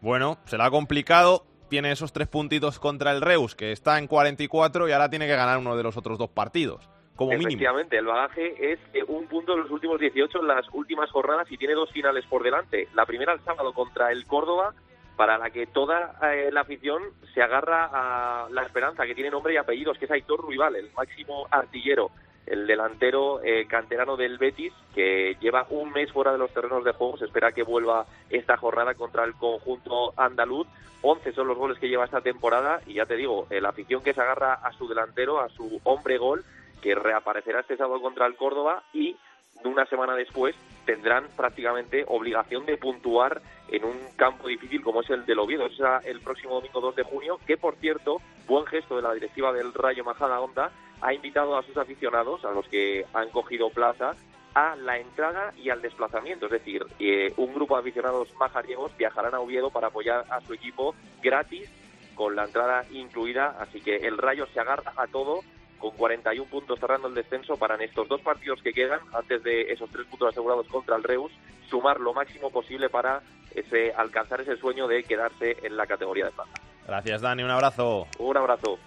Bueno, 0.00 0.38
se 0.44 0.56
la 0.56 0.66
ha 0.66 0.70
complicado. 0.70 1.44
Tiene 1.68 1.90
esos 1.90 2.12
tres 2.12 2.28
puntitos 2.28 2.78
contra 2.78 3.12
el 3.12 3.22
Reus, 3.22 3.54
que 3.54 3.72
está 3.72 3.98
en 3.98 4.06
44 4.06 4.88
y 4.88 4.92
ahora 4.92 5.08
tiene 5.08 5.26
que 5.26 5.34
ganar 5.36 5.58
uno 5.58 5.76
de 5.76 5.82
los 5.82 5.96
otros 5.96 6.18
dos 6.18 6.28
partidos, 6.28 6.90
como. 7.16 7.32
Efectivamente, 7.32 7.98
el 7.98 8.06
bagaje 8.06 8.72
es 8.72 8.78
eh, 8.94 9.04
un 9.06 9.26
punto 9.26 9.54
en 9.54 9.60
los 9.60 9.70
últimos 9.70 10.00
18 10.00 10.40
en 10.40 10.46
las 10.46 10.66
últimas 10.72 11.10
jornadas 11.10 11.50
y 11.50 11.56
tiene 11.56 11.74
dos 11.74 11.90
finales 11.90 12.24
por 12.26 12.42
delante. 12.42 12.88
La 12.94 13.06
primera 13.06 13.32
el 13.32 13.40
sábado 13.40 13.72
contra 13.72 14.12
el 14.12 14.26
Córdoba, 14.26 14.74
para 15.16 15.38
la 15.38 15.50
que 15.50 15.66
toda 15.66 16.18
eh, 16.32 16.50
la 16.52 16.62
afición 16.62 17.02
se 17.34 17.42
agarra 17.42 17.90
a 17.92 18.48
la 18.50 18.62
esperanza, 18.62 19.06
que 19.06 19.14
tiene 19.14 19.30
nombre 19.30 19.54
y 19.54 19.56
apellidos, 19.56 19.98
que 19.98 20.06
es 20.06 20.10
Aitor 20.10 20.40
Ruibal, 20.40 20.76
el 20.76 20.90
máximo 20.92 21.46
artillero 21.50 22.10
el 22.46 22.66
delantero 22.66 23.40
eh, 23.42 23.66
canterano 23.66 24.16
del 24.16 24.38
Betis, 24.38 24.72
que 24.94 25.36
lleva 25.40 25.66
un 25.70 25.92
mes 25.92 26.10
fuera 26.12 26.32
de 26.32 26.38
los 26.38 26.52
terrenos 26.52 26.84
de 26.84 26.92
juego, 26.92 27.16
se 27.16 27.26
espera 27.26 27.52
que 27.52 27.62
vuelva 27.62 28.06
esta 28.30 28.56
jornada 28.56 28.94
contra 28.94 29.24
el 29.24 29.34
conjunto 29.34 30.12
andaluz. 30.16 30.66
11 31.02 31.32
son 31.32 31.48
los 31.48 31.56
goles 31.56 31.78
que 31.78 31.88
lleva 31.88 32.04
esta 32.04 32.20
temporada 32.20 32.80
y 32.86 32.94
ya 32.94 33.06
te 33.06 33.16
digo, 33.16 33.46
la 33.50 33.70
afición 33.70 34.02
que 34.02 34.14
se 34.14 34.20
agarra 34.20 34.54
a 34.54 34.72
su 34.72 34.86
delantero, 34.88 35.40
a 35.40 35.48
su 35.48 35.80
hombre 35.84 36.16
gol, 36.16 36.44
que 36.82 36.94
reaparecerá 36.94 37.60
este 37.60 37.76
sábado 37.76 38.02
contra 38.02 38.26
el 38.26 38.36
Córdoba 38.36 38.82
y 38.92 39.16
una 39.64 39.86
semana 39.86 40.14
después 40.14 40.56
tendrán 40.84 41.28
prácticamente 41.36 42.04
obligación 42.08 42.66
de 42.66 42.76
puntuar 42.76 43.40
en 43.68 43.84
un 43.84 43.96
campo 44.16 44.48
difícil 44.48 44.82
como 44.82 45.02
es 45.02 45.10
el 45.10 45.24
del 45.24 45.38
Oviedo. 45.38 45.66
Es 45.66 45.78
el 46.04 46.20
próximo 46.20 46.54
domingo 46.54 46.80
2 46.80 46.96
de 46.96 47.02
junio, 47.04 47.38
que 47.46 47.56
por 47.56 47.76
cierto, 47.76 48.20
buen 48.46 48.66
gesto 48.66 48.96
de 48.96 49.02
la 49.02 49.14
directiva 49.14 49.52
del 49.52 49.72
Rayo 49.72 50.04
Majada 50.04 50.40
Honda, 50.40 50.72
ha 51.00 51.14
invitado 51.14 51.56
a 51.56 51.62
sus 51.62 51.76
aficionados, 51.76 52.44
a 52.44 52.50
los 52.50 52.66
que 52.68 53.06
han 53.14 53.30
cogido 53.30 53.70
plaza, 53.70 54.14
a 54.54 54.76
la 54.76 54.98
entrada 54.98 55.52
y 55.56 55.70
al 55.70 55.80
desplazamiento. 55.80 56.46
Es 56.46 56.52
decir, 56.52 56.84
eh, 56.98 57.32
un 57.36 57.54
grupo 57.54 57.76
de 57.76 57.80
aficionados 57.80 58.34
majariegos 58.34 58.96
viajarán 58.96 59.34
a 59.34 59.40
Oviedo 59.40 59.70
para 59.70 59.88
apoyar 59.88 60.24
a 60.28 60.40
su 60.40 60.52
equipo 60.52 60.94
gratis, 61.22 61.70
con 62.14 62.36
la 62.36 62.44
entrada 62.44 62.84
incluida. 62.90 63.56
Así 63.58 63.80
que 63.80 63.96
el 63.96 64.18
Rayo 64.18 64.46
se 64.52 64.60
agarra 64.60 64.92
a 64.96 65.06
todo 65.06 65.40
con 65.82 65.90
41 65.96 66.48
puntos 66.48 66.78
cerrando 66.78 67.08
el 67.08 67.14
descenso 67.14 67.56
para 67.56 67.74
en 67.74 67.82
estos 67.82 68.06
dos 68.08 68.20
partidos 68.20 68.62
que 68.62 68.72
quedan, 68.72 69.00
antes 69.12 69.42
de 69.42 69.62
esos 69.72 69.90
tres 69.90 70.06
puntos 70.06 70.28
asegurados 70.28 70.68
contra 70.68 70.94
el 70.94 71.02
Reus, 71.02 71.32
sumar 71.68 71.98
lo 71.98 72.14
máximo 72.14 72.50
posible 72.50 72.88
para 72.88 73.20
ese, 73.52 73.92
alcanzar 73.92 74.40
ese 74.40 74.56
sueño 74.56 74.86
de 74.86 75.02
quedarse 75.02 75.56
en 75.64 75.76
la 75.76 75.88
categoría 75.88 76.26
de 76.26 76.30
plata. 76.30 76.52
Gracias, 76.86 77.20
Dani. 77.20 77.42
Un 77.42 77.50
abrazo. 77.50 78.06
Un 78.18 78.36
abrazo. 78.36 78.78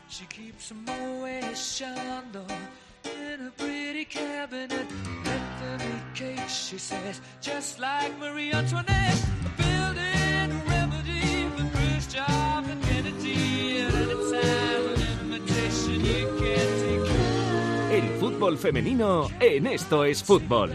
Fútbol 18.35 18.57
femenino 18.57 19.29
en 19.39 19.65
Esto 19.65 20.03
es 20.03 20.21
Fútbol. 20.21 20.71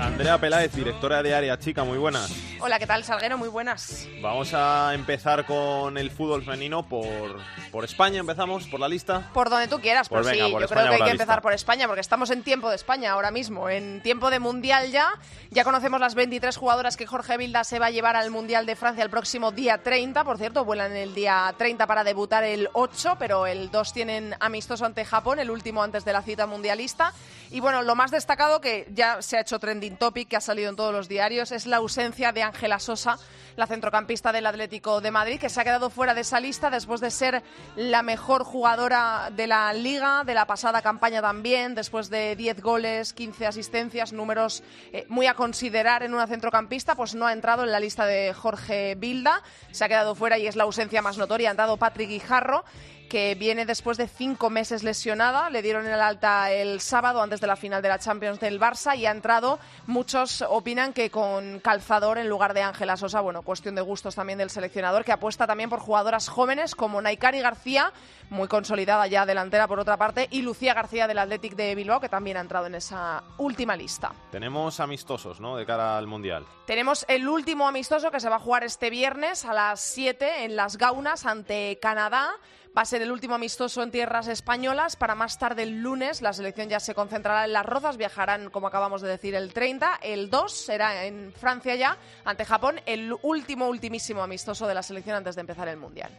Andrea 0.00 0.38
Peláez, 0.38 0.72
directora 0.72 1.22
de 1.22 1.34
Área 1.34 1.58
Chica, 1.58 1.84
muy 1.84 1.98
buenas. 1.98 2.32
Hola, 2.60 2.78
¿qué 2.78 2.86
tal, 2.86 3.04
Salguero? 3.04 3.36
Muy 3.36 3.48
buenas. 3.48 4.08
Vamos 4.22 4.54
a 4.54 4.94
empezar 4.94 5.44
con 5.44 5.98
el 5.98 6.10
fútbol 6.10 6.42
femenino 6.42 6.86
por, 6.88 7.38
por 7.70 7.84
España. 7.84 8.20
¿Empezamos 8.20 8.66
por 8.68 8.80
la 8.80 8.88
lista? 8.88 9.30
Por 9.34 9.50
donde 9.50 9.68
tú 9.68 9.78
quieras, 9.80 10.08
Pues 10.08 10.26
venga, 10.26 10.46
sí, 10.46 10.52
por 10.52 10.60
yo 10.60 10.64
España 10.64 10.82
creo 10.86 10.96
que 10.96 11.02
hay 11.02 11.08
que 11.08 11.12
empezar 11.12 11.42
por 11.42 11.52
España, 11.52 11.86
porque 11.86 12.00
estamos 12.00 12.30
en 12.30 12.42
tiempo 12.42 12.70
de 12.70 12.76
España 12.76 13.12
ahora 13.12 13.30
mismo, 13.30 13.68
en 13.68 14.02
tiempo 14.02 14.30
de 14.30 14.38
Mundial 14.40 14.90
ya. 14.90 15.08
Ya 15.50 15.64
conocemos 15.64 16.00
las 16.00 16.14
23 16.14 16.56
jugadoras 16.56 16.96
que 16.96 17.06
Jorge 17.06 17.36
Vilda 17.36 17.64
se 17.64 17.78
va 17.78 17.86
a 17.86 17.90
llevar 17.90 18.16
al 18.16 18.30
Mundial 18.30 18.64
de 18.64 18.76
Francia 18.76 19.04
el 19.04 19.10
próximo 19.10 19.52
día 19.52 19.82
30, 19.82 20.24
por 20.24 20.38
cierto, 20.38 20.64
vuelan 20.64 20.96
el 20.96 21.14
día 21.14 21.54
30 21.58 21.86
para 21.86 22.04
debutar 22.04 22.44
el 22.44 22.68
8, 22.72 23.16
pero 23.18 23.46
el 23.46 23.70
2 23.70 23.92
tienen 23.92 24.34
amistoso 24.40 24.86
ante 24.86 25.04
Japón, 25.04 25.40
el 25.40 25.50
último 25.50 25.82
antes 25.82 26.04
de 26.04 26.12
la 26.12 26.22
cita 26.22 26.46
mundialista. 26.46 27.12
Y 27.50 27.60
bueno, 27.60 27.82
lo 27.82 27.96
más 27.96 28.10
destacado 28.10 28.60
que 28.60 28.86
ya 28.92 29.22
se 29.22 29.36
ha 29.36 29.40
hecho 29.40 29.58
trending 29.58 29.89
topic, 29.96 30.28
que 30.28 30.36
ha 30.36 30.40
salido 30.40 30.70
en 30.70 30.76
todos 30.76 30.92
los 30.92 31.08
diarios, 31.08 31.52
es 31.52 31.66
la 31.66 31.78
ausencia 31.78 32.32
de 32.32 32.42
Ángela 32.42 32.78
Sosa, 32.78 33.18
la 33.56 33.66
centrocampista 33.66 34.32
del 34.32 34.46
Atlético 34.46 35.00
de 35.00 35.10
Madrid, 35.10 35.40
que 35.40 35.48
se 35.48 35.60
ha 35.60 35.64
quedado 35.64 35.90
fuera 35.90 36.14
de 36.14 36.22
esa 36.22 36.40
lista 36.40 36.70
después 36.70 37.00
de 37.00 37.10
ser 37.10 37.42
la 37.76 38.02
mejor 38.02 38.44
jugadora 38.44 39.30
de 39.34 39.46
la 39.46 39.72
liga, 39.72 40.24
de 40.24 40.34
la 40.34 40.46
pasada 40.46 40.82
campaña 40.82 41.20
también, 41.20 41.74
después 41.74 42.10
de 42.10 42.36
10 42.36 42.60
goles, 42.62 43.12
15 43.12 43.46
asistencias, 43.46 44.12
números 44.12 44.62
eh, 44.92 45.04
muy 45.08 45.26
a 45.26 45.34
considerar 45.34 46.02
en 46.02 46.14
una 46.14 46.26
centrocampista, 46.26 46.94
pues 46.94 47.14
no 47.14 47.26
ha 47.26 47.32
entrado 47.32 47.64
en 47.64 47.72
la 47.72 47.80
lista 47.80 48.06
de 48.06 48.32
Jorge 48.32 48.94
Bilda, 48.96 49.42
se 49.70 49.84
ha 49.84 49.88
quedado 49.88 50.14
fuera 50.14 50.38
y 50.38 50.46
es 50.46 50.56
la 50.56 50.64
ausencia 50.64 51.02
más 51.02 51.18
notoria, 51.18 51.48
ha 51.48 51.52
entrado 51.52 51.76
Patrick 51.76 52.08
Guijarro. 52.08 52.64
Que 53.10 53.34
viene 53.34 53.66
después 53.66 53.98
de 53.98 54.06
cinco 54.06 54.48
meses 54.48 54.84
lesionada. 54.84 55.50
Le 55.50 55.62
dieron 55.62 55.84
el 55.84 56.00
alta 56.00 56.52
el 56.52 56.80
sábado 56.80 57.20
antes 57.20 57.40
de 57.40 57.48
la 57.48 57.56
final 57.56 57.82
de 57.82 57.88
la 57.88 57.98
Champions 57.98 58.38
del 58.38 58.60
Barça 58.60 58.96
y 58.96 59.04
ha 59.04 59.10
entrado. 59.10 59.58
Muchos 59.86 60.42
opinan 60.42 60.92
que 60.92 61.10
con 61.10 61.58
calzador 61.58 62.18
en 62.18 62.28
lugar 62.28 62.54
de 62.54 62.62
Ángela 62.62 62.96
Sosa. 62.96 63.20
Bueno, 63.20 63.42
cuestión 63.42 63.74
de 63.74 63.82
gustos 63.82 64.14
también 64.14 64.38
del 64.38 64.48
seleccionador 64.48 65.04
que 65.04 65.10
apuesta 65.10 65.48
también 65.48 65.68
por 65.68 65.80
jugadoras 65.80 66.28
jóvenes 66.28 66.76
como 66.76 67.02
Naikari 67.02 67.40
García, 67.40 67.92
muy 68.30 68.46
consolidada 68.46 69.08
ya 69.08 69.26
delantera 69.26 69.66
por 69.66 69.80
otra 69.80 69.96
parte, 69.96 70.28
y 70.30 70.42
Lucía 70.42 70.72
García 70.72 71.08
del 71.08 71.18
Athletic 71.18 71.56
de 71.56 71.74
Bilbao, 71.74 72.00
que 72.00 72.08
también 72.08 72.36
ha 72.36 72.40
entrado 72.40 72.66
en 72.66 72.76
esa 72.76 73.24
última 73.38 73.74
lista. 73.74 74.12
Tenemos 74.30 74.78
amistosos, 74.78 75.40
¿no? 75.40 75.56
De 75.56 75.66
cara 75.66 75.98
al 75.98 76.06
Mundial. 76.06 76.46
Tenemos 76.64 77.04
el 77.08 77.28
último 77.28 77.66
amistoso 77.66 78.12
que 78.12 78.20
se 78.20 78.28
va 78.28 78.36
a 78.36 78.38
jugar 78.38 78.62
este 78.62 78.88
viernes 78.88 79.44
a 79.44 79.52
las 79.52 79.80
7 79.80 80.44
en 80.44 80.54
Las 80.54 80.78
Gaunas 80.78 81.26
ante 81.26 81.80
Canadá. 81.82 82.30
Va 82.76 82.82
a 82.82 82.84
ser 82.84 83.02
el 83.02 83.10
último 83.10 83.34
amistoso 83.34 83.82
en 83.82 83.90
tierras 83.90 84.28
españolas. 84.28 84.94
Para 84.94 85.16
más 85.16 85.38
tarde 85.40 85.64
el 85.64 85.80
lunes 85.80 86.22
la 86.22 86.32
selección 86.32 86.68
ya 86.68 86.78
se 86.78 86.94
concentrará 86.94 87.44
en 87.44 87.52
Las 87.52 87.66
Rozas. 87.66 87.96
Viajarán, 87.96 88.48
como 88.50 88.68
acabamos 88.68 89.02
de 89.02 89.08
decir, 89.08 89.34
el 89.34 89.52
30. 89.52 89.98
El 90.02 90.30
2 90.30 90.52
será 90.52 91.04
en 91.04 91.32
Francia 91.32 91.74
ya, 91.74 91.96
ante 92.24 92.44
Japón, 92.44 92.80
el 92.86 93.12
último, 93.22 93.68
ultimísimo 93.68 94.22
amistoso 94.22 94.68
de 94.68 94.74
la 94.74 94.84
selección 94.84 95.16
antes 95.16 95.34
de 95.34 95.40
empezar 95.40 95.66
el 95.66 95.78
Mundial. 95.78 96.12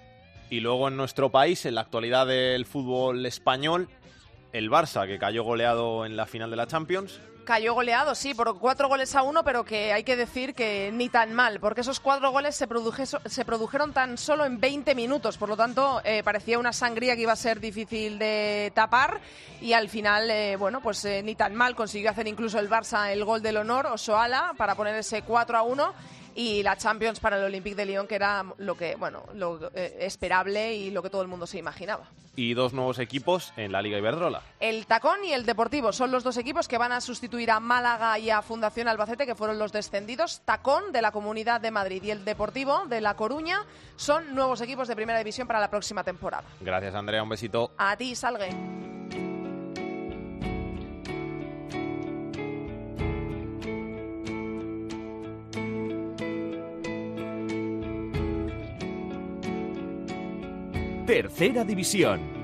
Y 0.50 0.60
luego 0.60 0.90
en 0.90 0.98
nuestro 0.98 1.32
país, 1.32 1.66
en 1.66 1.76
la 1.76 1.82
actualidad 1.82 2.28
del 2.28 2.66
fútbol 2.66 3.26
español, 3.26 3.88
el 4.52 4.70
Barça, 4.70 5.08
que 5.08 5.18
cayó 5.18 5.44
goleado 5.44 6.06
en 6.06 6.18
la 6.18 6.26
final 6.26 6.50
de 6.50 6.58
la 6.58 6.68
Champions. 6.68 7.22
Cayó 7.44 7.74
goleado, 7.74 8.14
sí, 8.14 8.36
por 8.36 8.60
cuatro 8.60 8.88
goles 8.88 9.16
a 9.16 9.24
uno, 9.24 9.44
pero 9.44 9.66
que 9.66 9.92
hay 9.94 10.04
que 10.04 10.16
decir 10.16 10.54
que 10.54 10.92
ni 10.94 11.10
tan 11.10 11.34
mal, 11.34 11.60
porque 11.60 11.82
esos 11.82 12.00
cuatro 12.00 12.32
goles 12.32 12.56
se, 12.56 12.68
produjeron 12.68 13.94
tan 13.94 14.18
solo 14.18 14.46
en 14.46 14.60
20 14.60 14.94
minutos, 14.94 15.38
por 15.38 15.50
lo 15.50 15.58
tanto 15.58 16.02
eh, 16.04 16.22
parecía 16.24 16.60
una 16.60 16.72
sangría 16.72 17.16
que 17.16 17.24
iba 17.24 17.34
a 17.34 17.36
ser 17.38 17.60
difícil 17.60 18.20
de 18.20 18.72
tapar 18.76 19.22
y 19.60 19.74
al 19.74 19.90
final, 19.90 20.30
eh, 20.30 20.56
bueno, 20.56 20.82
pues 20.82 21.04
eh, 21.06 21.24
ni 21.24 21.34
tan 21.34 21.56
mal, 21.56 21.76
consiguió 21.76 22.12
hacer 22.12 22.28
incluso 22.28 22.60
el 22.60 22.70
Barça 22.70 23.12
el 23.12 23.26
gol 23.26 23.42
del 23.42 23.58
honor, 23.58 23.88
Osoala, 23.88 24.54
para 24.56 24.76
poner 24.76 24.96
ese 24.96 25.24
4 25.24 25.58
a 25.58 25.64
1 25.64 25.94
y 26.36 26.64
la 26.64 26.78
Champions 26.78 27.20
para 27.20 27.38
el 27.38 27.44
Olympique 27.44 27.76
de 27.76 27.86
Lyon, 27.86 28.08
que 28.08 28.16
era 28.16 28.46
lo 28.58 28.76
que, 28.76 28.96
bueno, 28.96 29.24
lo 29.36 29.72
eh, 29.74 29.98
esperable 30.02 30.74
y 30.74 30.92
lo 30.92 31.02
que 31.02 31.10
todo 31.10 31.22
el 31.22 31.28
mundo 31.28 31.48
se 31.48 31.58
imaginaba. 31.58 32.06
Y 32.36 32.54
dos 32.54 32.72
nuevos 32.72 33.00
equipos 33.00 33.52
en 33.58 33.74
la 33.74 33.82
Liga 33.82 33.98
Iberdrola. 33.98 34.42
El 34.60 34.86
Tacón 34.86 35.26
y 35.26 35.34
el 35.34 35.46
Deportivo 35.46 35.92
son 35.92 36.12
los 36.12 36.24
dos 36.24 36.38
equipos 36.38 36.70
que 36.70 36.78
van 36.78 36.94
a 36.94 37.02
sustituir 37.02 37.52
a 37.52 37.60
Málaga 37.60 38.18
y 38.20 38.30
a 38.30 38.42
Fundación 38.42 38.88
Albacete, 38.88 39.26
que 39.26 39.36
fueron 39.36 39.60
los 39.60 39.74
descendidos. 39.74 40.42
Tacón 40.46 40.94
de 40.94 41.02
la 41.02 41.12
Comunidad 41.12 41.60
de 41.60 41.72
Madrid 41.72 42.02
y 42.04 42.12
el 42.12 42.24
Deportivo 42.24 42.86
de 42.86 43.02
La 43.02 43.16
Coruña 43.16 43.66
son 43.98 44.34
nuevos 44.34 44.62
equipos 44.62 44.88
de 44.88 44.96
Primera 44.96 45.20
División 45.20 45.46
para 45.46 45.60
la 45.60 45.70
próxima 45.70 46.04
temporada. 46.04 46.46
Gracias, 46.62 46.96
Andrea. 46.96 47.22
Un 47.22 47.30
besito. 47.30 47.72
A 47.78 47.98
ti, 47.98 48.16
Salgue. 48.16 49.31
Tercera 61.06 61.64
División. 61.64 62.41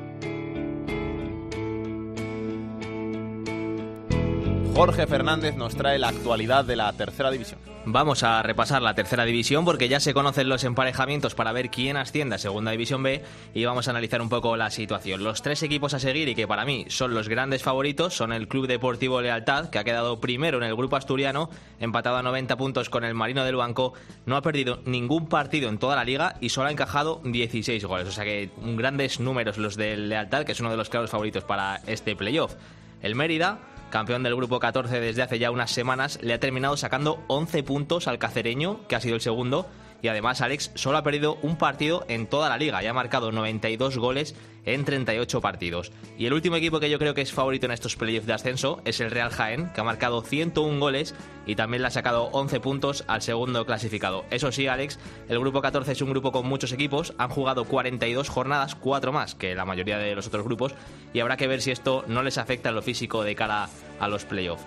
Jorge 4.77 5.07
Fernández 5.07 5.55
nos 5.55 5.75
trae 5.75 5.97
la 5.97 6.09
actualidad 6.09 6.63
de 6.63 6.75
la 6.75 6.93
tercera 6.93 7.31
división. 7.31 7.59
Vamos 7.85 8.21
a 8.21 8.43
repasar 8.43 8.83
la 8.83 8.93
tercera 8.93 9.25
división 9.25 9.65
porque 9.65 9.89
ya 9.89 9.99
se 9.99 10.13
conocen 10.13 10.49
los 10.49 10.63
emparejamientos 10.63 11.33
para 11.33 11.51
ver 11.51 11.71
quién 11.71 11.97
asciende 11.97 12.35
a 12.35 12.37
segunda 12.37 12.69
división 12.69 13.01
B 13.01 13.23
y 13.55 13.65
vamos 13.65 13.87
a 13.87 13.91
analizar 13.91 14.21
un 14.21 14.29
poco 14.29 14.55
la 14.55 14.69
situación. 14.69 15.23
Los 15.23 15.41
tres 15.41 15.63
equipos 15.63 15.95
a 15.95 15.99
seguir 15.99 16.29
y 16.29 16.35
que 16.35 16.47
para 16.47 16.63
mí 16.63 16.85
son 16.89 17.15
los 17.15 17.27
grandes 17.27 17.63
favoritos 17.63 18.13
son 18.13 18.31
el 18.31 18.47
Club 18.47 18.67
Deportivo 18.67 19.19
Lealtad, 19.19 19.71
que 19.71 19.79
ha 19.79 19.83
quedado 19.83 20.21
primero 20.21 20.59
en 20.59 20.63
el 20.63 20.75
grupo 20.75 20.95
asturiano, 20.95 21.49
empatado 21.79 22.17
a 22.17 22.21
90 22.21 22.55
puntos 22.55 22.91
con 22.91 23.03
el 23.03 23.15
Marino 23.15 23.43
del 23.45 23.55
Banco, 23.55 23.93
no 24.27 24.37
ha 24.37 24.43
perdido 24.43 24.81
ningún 24.85 25.27
partido 25.27 25.69
en 25.69 25.79
toda 25.79 25.95
la 25.95 26.03
liga 26.03 26.35
y 26.39 26.49
solo 26.49 26.67
ha 26.67 26.71
encajado 26.71 27.19
16 27.23 27.83
goles. 27.85 28.07
O 28.07 28.11
sea 28.11 28.25
que 28.25 28.51
grandes 28.59 29.19
números 29.19 29.57
los 29.57 29.75
del 29.75 30.09
Lealtad, 30.09 30.43
que 30.43 30.51
es 30.51 30.59
uno 30.59 30.69
de 30.69 30.77
los 30.77 30.89
claros 30.89 31.09
favoritos 31.09 31.43
para 31.45 31.81
este 31.87 32.15
playoff. 32.15 32.53
El 33.01 33.15
Mérida 33.15 33.59
campeón 33.89 34.23
del 34.23 34.35
grupo 34.35 34.59
14 34.59 34.99
desde 34.99 35.21
hace 35.21 35.39
ya 35.39 35.51
unas 35.51 35.71
semanas, 35.71 36.19
le 36.21 36.33
ha 36.33 36.39
terminado 36.39 36.77
sacando 36.77 37.23
11 37.27 37.63
puntos 37.63 38.07
al 38.07 38.19
cacereño, 38.19 38.87
que 38.87 38.95
ha 38.95 39.01
sido 39.01 39.15
el 39.15 39.21
segundo, 39.21 39.67
y 40.01 40.07
además 40.07 40.41
Alex 40.41 40.71
solo 40.75 40.97
ha 40.97 41.03
perdido 41.03 41.37
un 41.41 41.57
partido 41.57 42.05
en 42.07 42.27
toda 42.27 42.49
la 42.49 42.57
liga 42.57 42.83
y 42.83 42.87
ha 42.87 42.93
marcado 42.93 43.31
92 43.31 43.97
goles 43.97 44.35
en 44.65 44.85
38 44.85 45.41
partidos. 45.41 45.91
Y 46.17 46.25
el 46.25 46.33
último 46.33 46.57
equipo 46.57 46.79
que 46.79 46.89
yo 46.89 46.99
creo 46.99 47.13
que 47.13 47.21
es 47.21 47.31
favorito 47.31 47.65
en 47.65 47.71
estos 47.71 47.95
playoffs 47.95 48.27
de 48.27 48.33
ascenso 48.33 48.81
es 48.85 48.99
el 48.99 49.11
Real 49.11 49.29
Jaén, 49.29 49.71
que 49.73 49.81
ha 49.81 49.83
marcado 49.83 50.21
101 50.21 50.79
goles 50.79 51.15
y 51.45 51.55
también 51.55 51.81
le 51.81 51.87
ha 51.87 51.91
sacado 51.91 52.25
11 52.33 52.59
puntos 52.59 53.03
al 53.07 53.21
segundo 53.21 53.65
clasificado. 53.65 54.25
Eso 54.29 54.51
sí, 54.51 54.67
Alex, 54.67 54.99
el 55.29 55.39
grupo 55.39 55.61
14 55.61 55.93
es 55.93 56.01
un 56.01 56.09
grupo 56.09 56.31
con 56.31 56.45
muchos 56.45 56.73
equipos, 56.73 57.13
han 57.17 57.29
jugado 57.29 57.65
42 57.65 58.29
jornadas, 58.29 58.75
4 58.75 59.11
más 59.11 59.35
que 59.35 59.55
la 59.55 59.65
mayoría 59.65 59.97
de 59.97 60.15
los 60.15 60.27
otros 60.27 60.43
grupos, 60.43 60.75
y 61.13 61.21
habrá 61.21 61.37
que 61.37 61.47
ver 61.47 61.61
si 61.61 61.71
esto 61.71 62.03
no 62.07 62.21
les 62.21 62.37
afecta 62.37 62.69
en 62.69 62.75
lo 62.75 62.81
físico 62.81 63.23
de 63.23 63.35
cara 63.35 63.69
a 63.99 64.07
los 64.07 64.25
playoffs. 64.25 64.65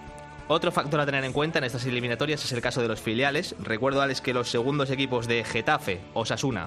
Otro 0.53 0.73
factor 0.73 0.99
a 0.99 1.07
tener 1.07 1.23
en 1.23 1.33
cuenta 1.33 1.59
en 1.59 1.65
estas 1.65 1.87
eliminatorias 1.87 2.45
es 2.45 2.51
el 2.51 2.61
caso 2.61 2.83
de 2.83 2.89
los 2.89 3.01
filiales. 3.01 3.55
Recuerdo, 3.61 4.03
Alex, 4.03 4.21
que 4.21 4.35
los 4.35 4.51
segundos 4.51 4.91
equipos 4.91 5.29
de 5.29 5.45
Getafe, 5.45 6.01
Osasuna, 6.13 6.67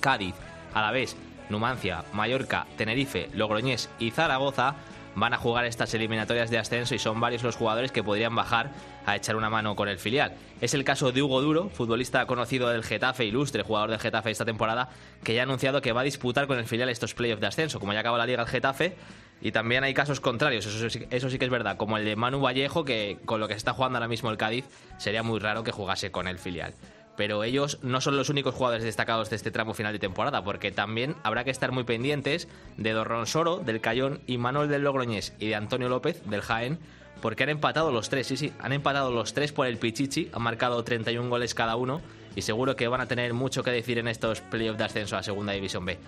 Cádiz, 0.00 0.34
Alavés, 0.74 1.16
Numancia, 1.48 2.04
Mallorca, 2.12 2.66
Tenerife, 2.76 3.30
Logroñés 3.32 3.88
y 3.98 4.10
Zaragoza 4.10 4.74
van 5.14 5.32
a 5.32 5.38
jugar 5.38 5.64
estas 5.64 5.94
eliminatorias 5.94 6.50
de 6.50 6.58
ascenso 6.58 6.94
y 6.94 6.98
son 6.98 7.18
varios 7.18 7.42
los 7.42 7.56
jugadores 7.56 7.92
que 7.92 8.04
podrían 8.04 8.34
bajar 8.34 8.72
a 9.06 9.16
echar 9.16 9.36
una 9.36 9.48
mano 9.48 9.74
con 9.74 9.88
el 9.88 9.98
filial. 9.98 10.34
Es 10.60 10.74
el 10.74 10.84
caso 10.84 11.10
de 11.10 11.22
Hugo 11.22 11.40
Duro, 11.40 11.70
futbolista 11.70 12.26
conocido 12.26 12.68
del 12.68 12.84
Getafe, 12.84 13.24
ilustre 13.24 13.62
jugador 13.62 13.88
del 13.88 14.00
Getafe 14.00 14.30
esta 14.30 14.44
temporada, 14.44 14.90
que 15.24 15.32
ya 15.32 15.40
ha 15.40 15.44
anunciado 15.44 15.80
que 15.80 15.92
va 15.92 16.02
a 16.02 16.04
disputar 16.04 16.46
con 16.46 16.58
el 16.58 16.66
filial 16.66 16.90
estos 16.90 17.14
playoffs 17.14 17.40
de 17.40 17.46
ascenso. 17.46 17.80
Como 17.80 17.94
ya 17.94 18.00
acaba 18.00 18.18
la 18.18 18.26
liga 18.26 18.42
el 18.42 18.48
Getafe, 18.48 18.96
y 19.40 19.52
también 19.52 19.84
hay 19.84 19.94
casos 19.94 20.20
contrarios, 20.20 20.66
eso 20.66 20.90
sí, 20.90 21.06
eso 21.10 21.30
sí 21.30 21.38
que 21.38 21.44
es 21.44 21.50
verdad, 21.50 21.76
como 21.76 21.96
el 21.96 22.04
de 22.04 22.16
Manu 22.16 22.40
Vallejo, 22.40 22.84
que 22.84 23.18
con 23.24 23.40
lo 23.40 23.48
que 23.48 23.54
se 23.54 23.58
está 23.58 23.72
jugando 23.72 23.98
ahora 23.98 24.08
mismo 24.08 24.30
el 24.30 24.36
Cádiz, 24.36 24.64
sería 24.98 25.22
muy 25.22 25.38
raro 25.38 25.62
que 25.62 25.72
jugase 25.72 26.10
con 26.10 26.26
el 26.26 26.38
filial. 26.38 26.74
Pero 27.16 27.42
ellos 27.42 27.78
no 27.82 28.00
son 28.00 28.16
los 28.16 28.28
únicos 28.28 28.54
jugadores 28.54 28.84
destacados 28.84 29.28
de 29.28 29.36
este 29.36 29.50
tramo 29.50 29.74
final 29.74 29.92
de 29.92 29.98
temporada, 29.98 30.44
porque 30.44 30.70
también 30.70 31.16
habrá 31.24 31.42
que 31.42 31.50
estar 31.50 31.72
muy 31.72 31.84
pendientes 31.84 32.48
de 32.76 32.92
Dorron 32.92 33.26
Soro, 33.26 33.58
del 33.58 33.80
Cayón, 33.80 34.20
y 34.26 34.38
Manuel 34.38 34.68
del 34.68 34.82
Logroñés 34.82 35.34
y 35.40 35.48
de 35.48 35.56
Antonio 35.56 35.88
López, 35.88 36.22
del 36.26 36.42
Jaén, 36.42 36.78
porque 37.20 37.42
han 37.42 37.48
empatado 37.48 37.90
los 37.90 38.08
tres, 38.08 38.28
sí, 38.28 38.36
sí, 38.36 38.52
han 38.60 38.72
empatado 38.72 39.10
los 39.10 39.34
tres 39.34 39.52
por 39.52 39.66
el 39.66 39.78
Pichichi, 39.78 40.30
han 40.32 40.42
marcado 40.42 40.82
31 40.84 41.28
goles 41.28 41.54
cada 41.54 41.74
uno, 41.74 42.00
y 42.36 42.42
seguro 42.42 42.76
que 42.76 42.86
van 42.86 43.00
a 43.00 43.06
tener 43.06 43.34
mucho 43.34 43.64
que 43.64 43.72
decir 43.72 43.98
en 43.98 44.06
estos 44.06 44.40
playoffs 44.40 44.78
de 44.78 44.84
ascenso 44.84 45.16
a 45.16 45.22
Segunda 45.24 45.52
División 45.52 45.84
B. 45.84 45.98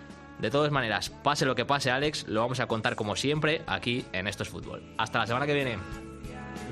De 0.41 0.51
todas 0.51 0.71
maneras, 0.71 1.11
pase 1.11 1.45
lo 1.45 1.55
que 1.55 1.67
pase, 1.67 1.91
Alex, 1.91 2.27
lo 2.27 2.41
vamos 2.41 2.61
a 2.61 2.67
contar 2.67 2.97
como 2.97 3.15
siempre 3.15 3.61
aquí 3.67 4.07
en 4.15 4.27
Esto 4.27 4.43
es 4.43 4.49
Fútbol. 4.49 4.83
Hasta 4.97 5.19
la 5.19 5.27
semana 5.27 5.47
que 5.47 5.53
viene. 5.53 5.77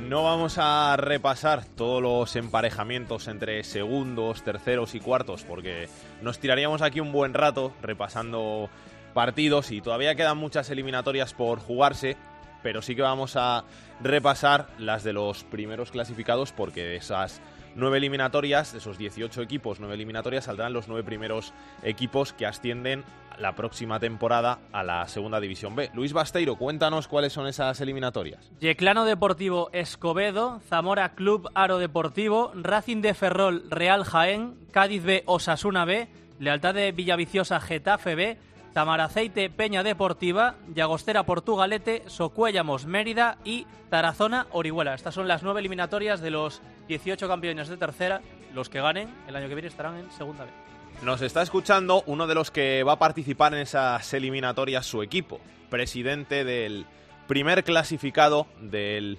No 0.08 0.22
vamos 0.22 0.56
a 0.56 0.96
repasar 0.96 1.66
todos 1.66 2.00
los 2.00 2.34
emparejamientos 2.36 3.28
entre 3.28 3.62
segundos, 3.64 4.42
terceros 4.42 4.94
y 4.94 5.00
cuartos, 5.00 5.44
porque 5.44 5.90
nos 6.22 6.38
tiraríamos 6.38 6.80
aquí 6.80 7.00
un 7.00 7.12
buen 7.12 7.34
rato 7.34 7.74
repasando 7.82 8.70
partidos 9.12 9.70
y 9.70 9.82
todavía 9.82 10.14
quedan 10.14 10.38
muchas 10.38 10.70
eliminatorias 10.70 11.34
por 11.34 11.58
jugarse, 11.58 12.16
pero 12.62 12.80
sí 12.80 12.96
que 12.96 13.02
vamos 13.02 13.36
a 13.36 13.64
repasar 14.00 14.68
las 14.78 15.04
de 15.04 15.12
los 15.12 15.44
primeros 15.44 15.90
clasificados, 15.90 16.52
porque 16.52 16.96
esas 16.96 17.42
nueve 17.74 17.98
eliminatorias, 17.98 18.72
de 18.72 18.78
esos 18.78 18.96
18 18.96 19.42
equipos, 19.42 19.78
nueve 19.78 19.94
eliminatorias, 19.94 20.44
saldrán 20.44 20.72
los 20.72 20.88
nueve 20.88 21.04
primeros 21.04 21.52
equipos 21.82 22.32
que 22.32 22.46
ascienden 22.46 23.04
la 23.40 23.54
próxima 23.54 24.00
temporada 24.00 24.58
a 24.72 24.82
la 24.82 25.06
Segunda 25.08 25.40
División 25.40 25.74
B. 25.76 25.90
Luis 25.94 26.12
Basteiro, 26.12 26.56
cuéntanos 26.56 27.08
cuáles 27.08 27.32
son 27.32 27.46
esas 27.46 27.80
eliminatorias. 27.80 28.50
Yeclano 28.60 29.04
Deportivo 29.04 29.70
Escobedo, 29.72 30.60
Zamora 30.68 31.14
Club 31.14 31.48
Aro 31.54 31.78
Deportivo, 31.78 32.52
Racing 32.54 33.00
de 33.00 33.14
Ferrol 33.14 33.64
Real 33.70 34.04
Jaén, 34.04 34.56
Cádiz 34.72 35.02
B 35.04 35.22
Osasuna 35.26 35.84
B, 35.84 36.08
Lealtad 36.38 36.74
de 36.74 36.92
Villaviciosa 36.92 37.60
Getafe 37.60 38.14
B, 38.14 38.38
Tamaraceite 38.72 39.50
Peña 39.50 39.82
Deportiva, 39.82 40.54
Llagostera 40.74 41.24
Portugalete, 41.24 42.02
Socuéllamos 42.06 42.86
Mérida 42.86 43.38
y 43.44 43.66
Tarazona 43.90 44.46
Orihuela. 44.52 44.94
Estas 44.94 45.14
son 45.14 45.26
las 45.26 45.42
nueve 45.42 45.60
eliminatorias 45.60 46.20
de 46.20 46.30
los 46.30 46.62
18 46.86 47.26
campeones 47.26 47.68
de 47.68 47.76
tercera. 47.76 48.20
Los 48.54 48.68
que 48.68 48.80
ganen 48.80 49.08
el 49.26 49.36
año 49.36 49.48
que 49.48 49.54
viene 49.54 49.68
estarán 49.68 49.96
en 49.96 50.10
segunda 50.10 50.44
B. 50.44 50.67
Nos 51.02 51.22
está 51.22 51.42
escuchando 51.42 52.02
uno 52.06 52.26
de 52.26 52.34
los 52.34 52.50
que 52.50 52.82
va 52.82 52.94
a 52.94 52.98
participar 52.98 53.54
en 53.54 53.60
esas 53.60 54.12
eliminatorias, 54.14 54.84
su 54.84 55.00
equipo, 55.00 55.38
presidente 55.70 56.44
del 56.44 56.86
primer 57.28 57.62
clasificado 57.62 58.48
del 58.60 59.18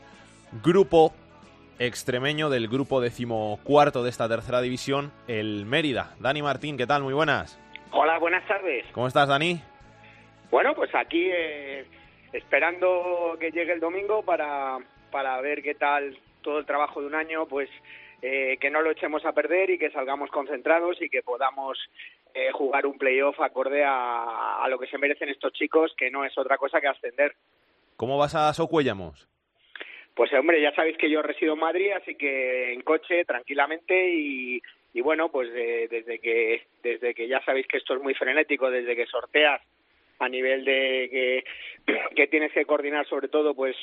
grupo 0.61 1.13
extremeño, 1.79 2.49
del 2.49 2.67
grupo 2.67 2.99
decimocuarto 2.99 4.03
de 4.03 4.09
esta 4.09 4.27
tercera 4.27 4.59
división, 4.59 5.13
el 5.29 5.65
Mérida. 5.65 6.15
Dani 6.19 6.41
Martín, 6.41 6.75
¿qué 6.75 6.85
tal? 6.85 7.01
Muy 7.01 7.13
buenas. 7.13 7.57
Hola, 7.91 8.19
buenas 8.19 8.45
tardes. 8.45 8.85
¿Cómo 8.91 9.07
estás, 9.07 9.29
Dani? 9.29 9.61
Bueno, 10.51 10.75
pues 10.75 10.93
aquí 10.93 11.29
eh, 11.31 11.85
esperando 12.33 13.37
que 13.39 13.51
llegue 13.51 13.71
el 13.71 13.79
domingo 13.79 14.21
para, 14.23 14.79
para 15.11 15.39
ver 15.39 15.63
qué 15.63 15.75
tal 15.75 16.19
todo 16.41 16.59
el 16.59 16.65
trabajo 16.65 16.99
de 16.99 17.07
un 17.07 17.15
año, 17.15 17.45
pues 17.45 17.69
eh, 18.21 18.57
que 18.59 18.69
no 18.69 18.81
lo 18.81 18.91
echemos 18.91 19.25
a 19.25 19.33
perder 19.33 19.69
y 19.69 19.77
que 19.77 19.91
salgamos 19.91 20.29
concentrados 20.29 21.01
y 21.01 21.09
que 21.09 21.21
podamos 21.21 21.77
eh, 22.33 22.51
jugar 22.51 22.85
un 22.85 22.97
playoff 22.97 23.39
acorde 23.39 23.83
a, 23.83 24.63
a 24.63 24.67
lo 24.67 24.77
que 24.77 24.87
se 24.87 24.97
merecen 24.97 25.29
estos 25.29 25.53
chicos, 25.53 25.93
que 25.97 26.11
no 26.11 26.25
es 26.25 26.37
otra 26.37 26.57
cosa 26.57 26.81
que 26.81 26.87
ascender. 26.87 27.33
¿Cómo 27.95 28.17
vas 28.17 28.35
a 28.35 28.53
Socuéllamos? 28.53 29.27
Pues 30.15 30.33
hombre, 30.33 30.61
ya 30.61 30.73
sabéis 30.73 30.97
que 30.97 31.09
yo 31.09 31.21
resido 31.21 31.53
en 31.53 31.59
Madrid, 31.59 31.91
así 31.91 32.15
que 32.15 32.73
en 32.73 32.81
coche, 32.81 33.23
tranquilamente 33.25 34.13
y, 34.13 34.61
y 34.93 35.01
bueno, 35.01 35.29
pues 35.29 35.49
eh, 35.53 35.87
desde 35.89 36.19
que 36.19 36.63
desde 36.83 37.13
que 37.13 37.27
ya 37.27 37.41
sabéis 37.45 37.67
que 37.67 37.77
esto 37.77 37.95
es 37.95 38.01
muy 38.01 38.13
frenético, 38.13 38.69
desde 38.69 38.95
que 38.95 39.05
sorteas 39.05 39.61
a 40.19 40.27
nivel 40.27 40.65
de 40.65 41.09
que, 41.09 41.43
que 42.15 42.27
tienes 42.27 42.51
que 42.51 42.65
coordinar 42.65 43.07
sobre 43.07 43.29
todo 43.29 43.53
pues 43.53 43.75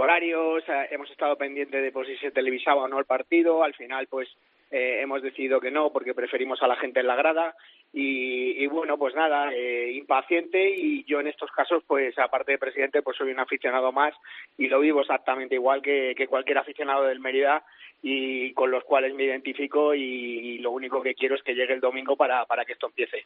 horarios, 0.00 0.62
eh, 0.68 0.88
hemos 0.90 1.10
estado 1.10 1.36
pendientes 1.36 1.82
de 1.82 1.92
pues, 1.92 2.08
si 2.08 2.16
se 2.16 2.30
televisaba 2.30 2.82
o 2.82 2.88
no 2.88 2.98
el 2.98 3.04
partido, 3.04 3.62
al 3.62 3.74
final 3.74 4.06
pues 4.06 4.28
eh, 4.70 5.00
hemos 5.02 5.22
decidido 5.22 5.60
que 5.60 5.70
no 5.70 5.92
porque 5.92 6.14
preferimos 6.14 6.62
a 6.62 6.66
la 6.66 6.76
gente 6.76 7.00
en 7.00 7.06
la 7.06 7.14
grada 7.14 7.54
y, 7.92 8.66
bueno 8.68 8.96
pues 8.96 9.14
nada 9.14 9.52
eh, 9.52 9.92
impaciente 9.92 10.70
y 10.74 11.04
yo 11.04 11.20
en 11.20 11.26
estos 11.26 11.50
casos 11.50 11.82
pues 11.86 12.18
aparte 12.18 12.52
de 12.52 12.58
presidente 12.58 13.02
pues 13.02 13.18
soy 13.18 13.30
un 13.32 13.40
aficionado 13.40 13.92
más 13.92 14.14
y 14.56 14.68
lo 14.68 14.80
vivo 14.80 15.02
exactamente 15.02 15.56
igual 15.56 15.82
que, 15.82 16.14
que 16.16 16.26
cualquier 16.26 16.56
aficionado 16.56 17.04
del 17.04 17.20
Mérida 17.20 17.62
y 18.02 18.54
con 18.54 18.70
los 18.70 18.82
cuales 18.84 19.14
me 19.14 19.24
identifico 19.24 19.94
y, 19.94 20.00
y 20.00 20.58
lo 20.58 20.70
único 20.70 21.02
que 21.02 21.14
quiero 21.14 21.34
es 21.34 21.42
que 21.42 21.54
llegue 21.54 21.74
el 21.74 21.80
domingo 21.80 22.16
para, 22.16 22.46
para 22.46 22.64
que 22.64 22.72
esto 22.72 22.86
empiece. 22.86 23.24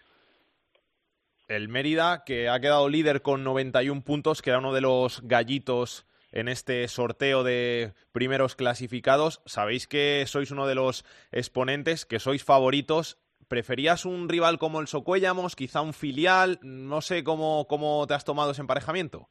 El 1.49 1.69
Mérida, 1.69 2.25
que 2.27 2.49
ha 2.49 2.59
quedado 2.59 2.89
líder 2.89 3.23
con 3.23 3.45
91 3.45 4.03
puntos, 4.03 4.43
que 4.43 4.51
era 4.51 4.59
uno 4.59 4.75
de 4.75 4.81
los 4.81 5.23
gallitos 5.23 6.05
en 6.37 6.49
este 6.49 6.87
sorteo 6.87 7.45
de 7.45 7.95
primeros 8.13 8.57
clasificados. 8.57 9.41
Sabéis 9.47 9.89
que 9.89 10.23
sois 10.27 10.51
uno 10.51 10.67
de 10.67 10.75
los 10.75 11.03
exponentes, 11.33 12.05
que 12.05 12.19
sois 12.19 12.45
favoritos. 12.45 13.17
¿Preferías 13.49 14.05
un 14.05 14.29
rival 14.29 14.59
como 14.59 14.81
el 14.81 14.87
Socuéllamos, 14.87 15.57
quizá 15.57 15.81
un 15.81 15.95
filial? 15.95 16.59
No 16.63 17.01
sé 17.01 17.25
cómo, 17.25 17.67
cómo 17.67 18.07
te 18.07 18.13
has 18.13 18.27
tomado 18.27 18.51
ese 18.51 18.61
emparejamiento. 18.61 19.29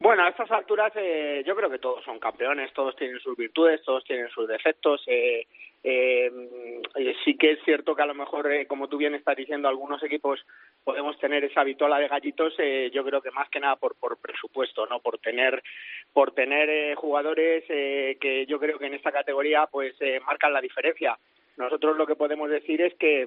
Bueno, 0.00 0.24
a 0.24 0.30
estas 0.30 0.50
alturas 0.50 0.92
eh, 0.96 1.44
yo 1.46 1.54
creo 1.54 1.70
que 1.70 1.78
todos 1.78 2.04
son 2.04 2.18
campeones, 2.18 2.72
todos 2.72 2.96
tienen 2.96 3.20
sus 3.20 3.36
virtudes, 3.36 3.80
todos 3.84 4.02
tienen 4.02 4.28
sus 4.30 4.48
defectos. 4.48 5.04
Eh, 5.06 5.46
eh, 5.84 6.30
sí 7.24 7.36
que 7.36 7.52
es 7.52 7.58
cierto 7.64 7.94
que 7.94 8.02
a 8.02 8.06
lo 8.06 8.14
mejor, 8.14 8.50
eh, 8.52 8.66
como 8.66 8.88
tú 8.88 8.96
bien 8.96 9.14
estás 9.14 9.36
diciendo, 9.36 9.68
algunos 9.68 10.02
equipos 10.02 10.44
podemos 10.84 11.18
tener 11.18 11.44
esa 11.44 11.64
vitola 11.64 11.98
de 11.98 12.08
gallitos. 12.08 12.54
Eh, 12.58 12.90
yo 12.92 13.04
creo 13.04 13.20
que 13.20 13.30
más 13.30 13.48
que 13.48 13.60
nada 13.60 13.76
por, 13.76 13.96
por 13.96 14.18
presupuesto, 14.18 14.86
no 14.86 15.00
por 15.00 15.18
tener 15.18 15.62
por 16.12 16.32
tener 16.32 16.68
eh, 16.70 16.94
jugadores 16.94 17.64
eh, 17.68 18.16
que 18.20 18.46
yo 18.46 18.58
creo 18.58 18.78
que 18.78 18.86
en 18.86 18.94
esta 18.94 19.12
categoría 19.12 19.66
pues 19.66 19.94
eh, 20.00 20.20
marcan 20.26 20.52
la 20.52 20.60
diferencia. 20.60 21.18
Nosotros 21.56 21.96
lo 21.96 22.06
que 22.06 22.16
podemos 22.16 22.48
decir 22.50 22.80
es 22.80 22.94
que 22.94 23.26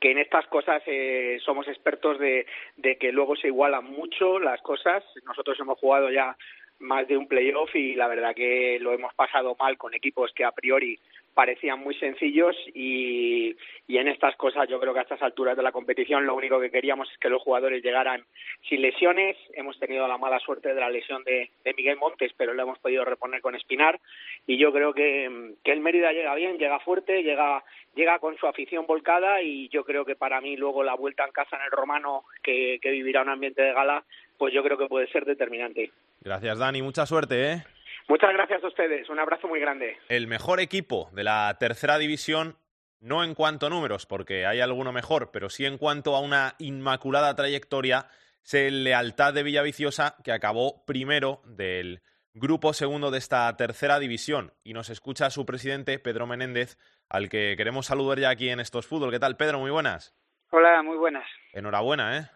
que 0.00 0.10
en 0.10 0.18
estas 0.18 0.44
cosas 0.48 0.82
eh, 0.86 1.38
somos 1.44 1.68
expertos 1.68 2.18
de, 2.18 2.44
de 2.76 2.98
que 2.98 3.12
luego 3.12 3.36
se 3.36 3.46
igualan 3.46 3.84
mucho 3.84 4.40
las 4.40 4.60
cosas. 4.60 5.04
Nosotros 5.24 5.58
hemos 5.60 5.78
jugado 5.78 6.10
ya 6.10 6.36
más 6.82 7.08
de 7.08 7.16
un 7.16 7.26
playoff 7.26 7.74
y 7.74 7.94
la 7.94 8.08
verdad 8.08 8.34
que 8.34 8.78
lo 8.80 8.92
hemos 8.92 9.14
pasado 9.14 9.56
mal 9.58 9.78
con 9.78 9.94
equipos 9.94 10.32
que 10.34 10.44
a 10.44 10.52
priori 10.52 10.98
parecían 11.34 11.80
muy 11.80 11.94
sencillos 11.94 12.54
y, 12.74 13.56
y 13.88 13.96
en 13.96 14.08
estas 14.08 14.36
cosas 14.36 14.68
yo 14.68 14.78
creo 14.78 14.92
que 14.92 14.98
a 14.98 15.02
estas 15.02 15.22
alturas 15.22 15.56
de 15.56 15.62
la 15.62 15.72
competición 15.72 16.26
lo 16.26 16.34
único 16.34 16.60
que 16.60 16.70
queríamos 16.70 17.10
es 17.10 17.18
que 17.18 17.30
los 17.30 17.42
jugadores 17.42 17.82
llegaran 17.82 18.24
sin 18.68 18.82
lesiones. 18.82 19.36
Hemos 19.54 19.78
tenido 19.78 20.06
la 20.06 20.18
mala 20.18 20.38
suerte 20.40 20.74
de 20.74 20.80
la 20.80 20.90
lesión 20.90 21.24
de, 21.24 21.50
Miguel 21.76 21.96
Montes, 21.96 22.32
pero 22.36 22.52
lo 22.52 22.62
hemos 22.62 22.78
podido 22.78 23.04
reponer 23.04 23.40
con 23.40 23.54
Espinar 23.54 23.98
y 24.46 24.58
yo 24.58 24.72
creo 24.72 24.92
que, 24.92 25.54
que 25.64 25.72
el 25.72 25.80
Mérida 25.80 26.12
llega 26.12 26.34
bien, 26.34 26.58
llega 26.58 26.80
fuerte, 26.80 27.22
llega 27.22 27.64
llega 27.94 28.18
con 28.18 28.36
su 28.38 28.46
afición 28.46 28.86
volcada 28.86 29.42
y 29.42 29.68
yo 29.68 29.84
creo 29.84 30.04
que 30.04 30.16
para 30.16 30.40
mí 30.40 30.56
luego 30.56 30.82
la 30.82 30.94
vuelta 30.94 31.24
en 31.24 31.32
casa 31.32 31.56
en 31.56 31.62
el 31.62 31.70
Romano 31.70 32.24
que, 32.42 32.78
que 32.80 32.90
vivirá 32.90 33.22
un 33.22 33.28
ambiente 33.28 33.62
de 33.62 33.72
gala, 33.72 34.04
pues 34.38 34.52
yo 34.54 34.62
creo 34.62 34.78
que 34.78 34.86
puede 34.86 35.06
ser 35.08 35.24
determinante. 35.24 35.92
Gracias, 36.20 36.58
Dani. 36.58 36.82
Mucha 36.82 37.06
suerte, 37.06 37.52
¿eh? 37.52 37.64
Muchas 38.08 38.32
gracias 38.32 38.62
a 38.62 38.68
ustedes. 38.68 39.08
Un 39.08 39.18
abrazo 39.18 39.48
muy 39.48 39.60
grande. 39.60 39.96
El 40.08 40.26
mejor 40.26 40.60
equipo 40.60 41.10
de 41.12 41.24
la 41.24 41.56
tercera 41.58 41.98
división, 41.98 42.56
no 43.00 43.24
en 43.24 43.34
cuanto 43.34 43.66
a 43.66 43.70
números, 43.70 44.06
porque 44.06 44.46
hay 44.46 44.60
alguno 44.60 44.92
mejor, 44.92 45.30
pero 45.32 45.48
sí 45.48 45.64
en 45.64 45.78
cuanto 45.78 46.16
a 46.16 46.20
una 46.20 46.54
inmaculada 46.58 47.34
trayectoria, 47.34 48.06
es 48.44 48.54
el 48.54 48.84
Lealtad 48.84 49.34
de 49.34 49.42
Villaviciosa, 49.42 50.16
que 50.24 50.32
acabó 50.32 50.84
primero 50.84 51.40
del 51.44 52.02
grupo 52.34 52.72
segundo 52.72 53.10
de 53.10 53.18
esta 53.18 53.54
tercera 53.56 53.98
división. 53.98 54.52
Y 54.64 54.72
nos 54.72 54.90
escucha 54.90 55.30
su 55.30 55.46
presidente, 55.46 55.98
Pedro 55.98 56.26
Menéndez, 56.26 56.78
al 57.08 57.28
que 57.28 57.54
queremos 57.56 57.86
saludar 57.86 58.18
ya 58.18 58.30
aquí 58.30 58.48
en 58.48 58.60
Estos 58.60 58.86
Fútbol. 58.86 59.10
¿Qué 59.10 59.20
tal, 59.20 59.36
Pedro? 59.36 59.58
Muy 59.58 59.70
buenas. 59.70 60.14
Hola, 60.50 60.82
muy 60.82 60.96
buenas. 60.96 61.24
Enhorabuena, 61.52 62.18
¿eh? 62.18 62.30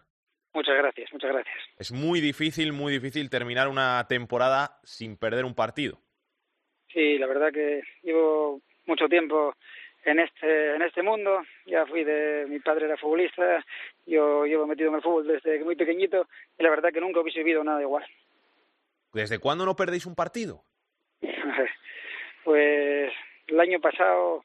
Muchas 0.57 0.75
gracias, 0.75 1.13
muchas 1.13 1.31
gracias. 1.31 1.55
Es 1.77 1.91
muy 1.91 2.19
difícil, 2.19 2.73
muy 2.73 2.91
difícil 2.91 3.29
terminar 3.29 3.67
una 3.67 4.07
temporada 4.09 4.79
sin 4.83 5.15
perder 5.15 5.45
un 5.45 5.53
partido. 5.53 5.99
Sí, 6.91 7.19
la 7.19 7.27
verdad 7.27 7.53
que 7.53 7.83
llevo 8.01 8.59
mucho 8.87 9.07
tiempo 9.07 9.53
en 10.03 10.17
este 10.17 10.73
en 10.73 10.81
este 10.81 11.03
mundo. 11.03 11.43
Ya 11.67 11.85
fui 11.85 12.03
de 12.03 12.47
mi 12.49 12.57
padre 12.57 12.85
era 12.85 12.97
futbolista, 12.97 13.63
yo 14.07 14.47
llevo 14.47 14.65
metido 14.65 14.89
en 14.89 14.95
el 14.95 15.03
fútbol 15.03 15.27
desde 15.27 15.63
muy 15.63 15.75
pequeñito 15.75 16.27
y 16.57 16.63
la 16.63 16.71
verdad 16.71 16.91
que 16.91 17.01
nunca 17.01 17.19
hubiese 17.19 17.43
vivido 17.43 17.63
nada 17.63 17.83
igual. 17.83 18.03
¿Desde 19.13 19.37
cuándo 19.37 19.63
no 19.63 19.75
perdéis 19.75 20.07
un 20.07 20.15
partido? 20.15 20.63
pues 22.43 23.13
el 23.45 23.59
año 23.59 23.79
pasado 23.79 24.43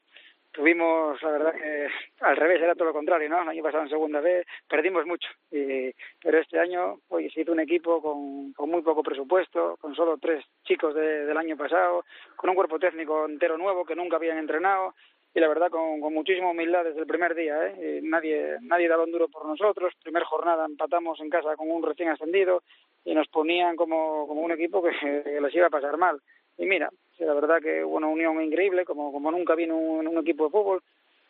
tuvimos, 0.53 1.21
la 1.21 1.31
verdad 1.31 1.53
que 1.53 1.87
al 2.21 2.37
revés, 2.37 2.61
era 2.61 2.75
todo 2.75 2.85
lo 2.85 2.93
contrario, 2.93 3.27
¿no? 3.27 3.41
El 3.41 3.49
año 3.49 3.63
pasado 3.63 3.83
en 3.83 3.89
segunda 3.89 4.21
vez 4.21 4.45
perdimos 4.69 5.05
mucho, 5.05 5.27
y, 5.51 5.91
pero 6.21 6.39
este 6.39 6.59
año 6.59 6.99
hoy 7.09 7.29
se 7.31 7.41
hizo 7.41 7.51
un 7.51 7.59
equipo 7.59 8.01
con, 8.01 8.53
con 8.53 8.69
muy 8.69 8.81
poco 8.81 9.03
presupuesto, 9.03 9.77
con 9.81 9.95
solo 9.95 10.17
tres 10.17 10.45
chicos 10.63 10.93
de, 10.95 11.25
del 11.25 11.37
año 11.37 11.57
pasado, 11.57 12.05
con 12.35 12.49
un 12.51 12.55
cuerpo 12.55 12.79
técnico 12.79 13.25
entero 13.25 13.57
nuevo 13.57 13.83
que 13.83 13.95
nunca 13.95 14.17
habían 14.17 14.37
entrenado 14.37 14.93
y 15.35 15.39
la 15.39 15.47
verdad 15.47 15.69
con, 15.71 15.99
con 15.99 16.13
muchísima 16.13 16.51
humildad 16.51 16.83
desde 16.83 16.99
el 16.99 17.07
primer 17.07 17.33
día, 17.33 17.67
¿eh? 17.67 17.99
Nadie, 18.03 18.57
nadie 18.61 18.87
daba 18.87 19.03
un 19.03 19.11
duro 19.11 19.27
por 19.29 19.47
nosotros, 19.47 19.93
primer 20.03 20.23
jornada 20.23 20.65
empatamos 20.65 21.19
en 21.19 21.29
casa 21.29 21.55
con 21.55 21.71
un 21.71 21.81
recién 21.81 22.09
ascendido 22.09 22.61
y 23.03 23.15
nos 23.15 23.27
ponían 23.27 23.75
como, 23.75 24.27
como 24.27 24.41
un 24.41 24.51
equipo 24.51 24.83
que, 24.83 24.91
que 25.23 25.41
les 25.41 25.55
iba 25.55 25.67
a 25.67 25.71
pasar 25.71 25.97
mal. 25.97 26.21
Y 26.57 26.65
mira, 26.65 26.89
la 27.19 27.33
verdad 27.33 27.61
que 27.61 27.83
hubo 27.83 27.97
una 27.97 28.07
unión 28.07 28.41
increíble, 28.41 28.85
como, 28.85 29.11
como 29.11 29.31
nunca 29.31 29.55
vino 29.55 29.77
un, 29.77 30.07
un 30.07 30.17
equipo 30.19 30.45
de 30.45 30.51
fútbol. 30.51 30.81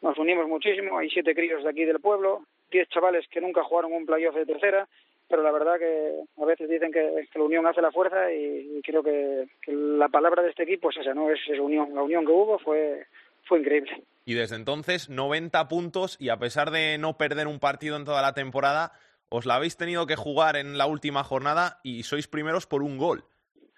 Nos 0.02 0.18
unimos 0.18 0.48
muchísimo, 0.48 0.98
hay 0.98 1.10
siete 1.10 1.34
críos 1.34 1.64
de 1.64 1.70
aquí 1.70 1.86
del 1.86 2.00
pueblo, 2.00 2.46
diez 2.70 2.90
chavales 2.90 3.26
que 3.30 3.40
nunca 3.40 3.64
jugaron 3.64 3.94
un 3.94 4.06
playoff 4.06 4.36
de 4.36 4.46
tercera, 4.46 4.88
pero 5.30 5.44
la 5.44 5.52
verdad 5.52 5.80
que 5.80 6.26
a 6.42 6.46
veces 6.46 6.70
dicen 6.70 6.92
que, 6.92 7.28
la 7.34 7.44
unión 7.44 7.66
hace 7.66 7.82
la 7.82 7.92
fuerza 7.92 8.32
y, 8.32 8.82
creo 8.84 9.02
que, 9.02 9.48
la 9.68 10.10
palabra 10.10 10.44
de 10.44 10.50
este 10.50 10.64
equipo 10.64 10.90
es 10.90 10.98
esa, 10.98 11.14
¿no? 11.14 11.30
Es 11.30 11.40
esa 11.48 11.62
unión. 11.62 11.96
La 11.96 12.04
unión 12.04 12.26
que 12.26 12.32
hubo 12.32 12.60
fue, 12.60 13.06
fue 13.46 13.60
increíble. 13.60 14.04
Y 14.26 14.34
desde 14.34 14.56
entonces, 14.56 15.10
90 15.10 15.68
puntos 15.68 16.18
y 16.20 16.30
a 16.30 16.38
pesar 16.38 16.72
de 16.72 16.98
no 16.98 17.18
perder 17.18 17.48
un 17.48 17.60
partido 17.60 17.96
en 17.96 18.06
toda 18.06 18.22
la 18.22 18.34
temporada, 18.34 18.92
os 19.30 19.46
la 19.46 19.56
habéis 19.56 19.78
tenido 19.78 20.06
que 20.06 20.16
jugar 20.16 20.56
en 20.56 20.78
la 20.78 20.86
última 20.86 21.24
jornada 21.24 21.80
y 21.82 22.04
sois 22.04 22.28
primeros 22.28 22.68
por 22.68 22.84
un 22.84 22.98
gol. 22.98 23.26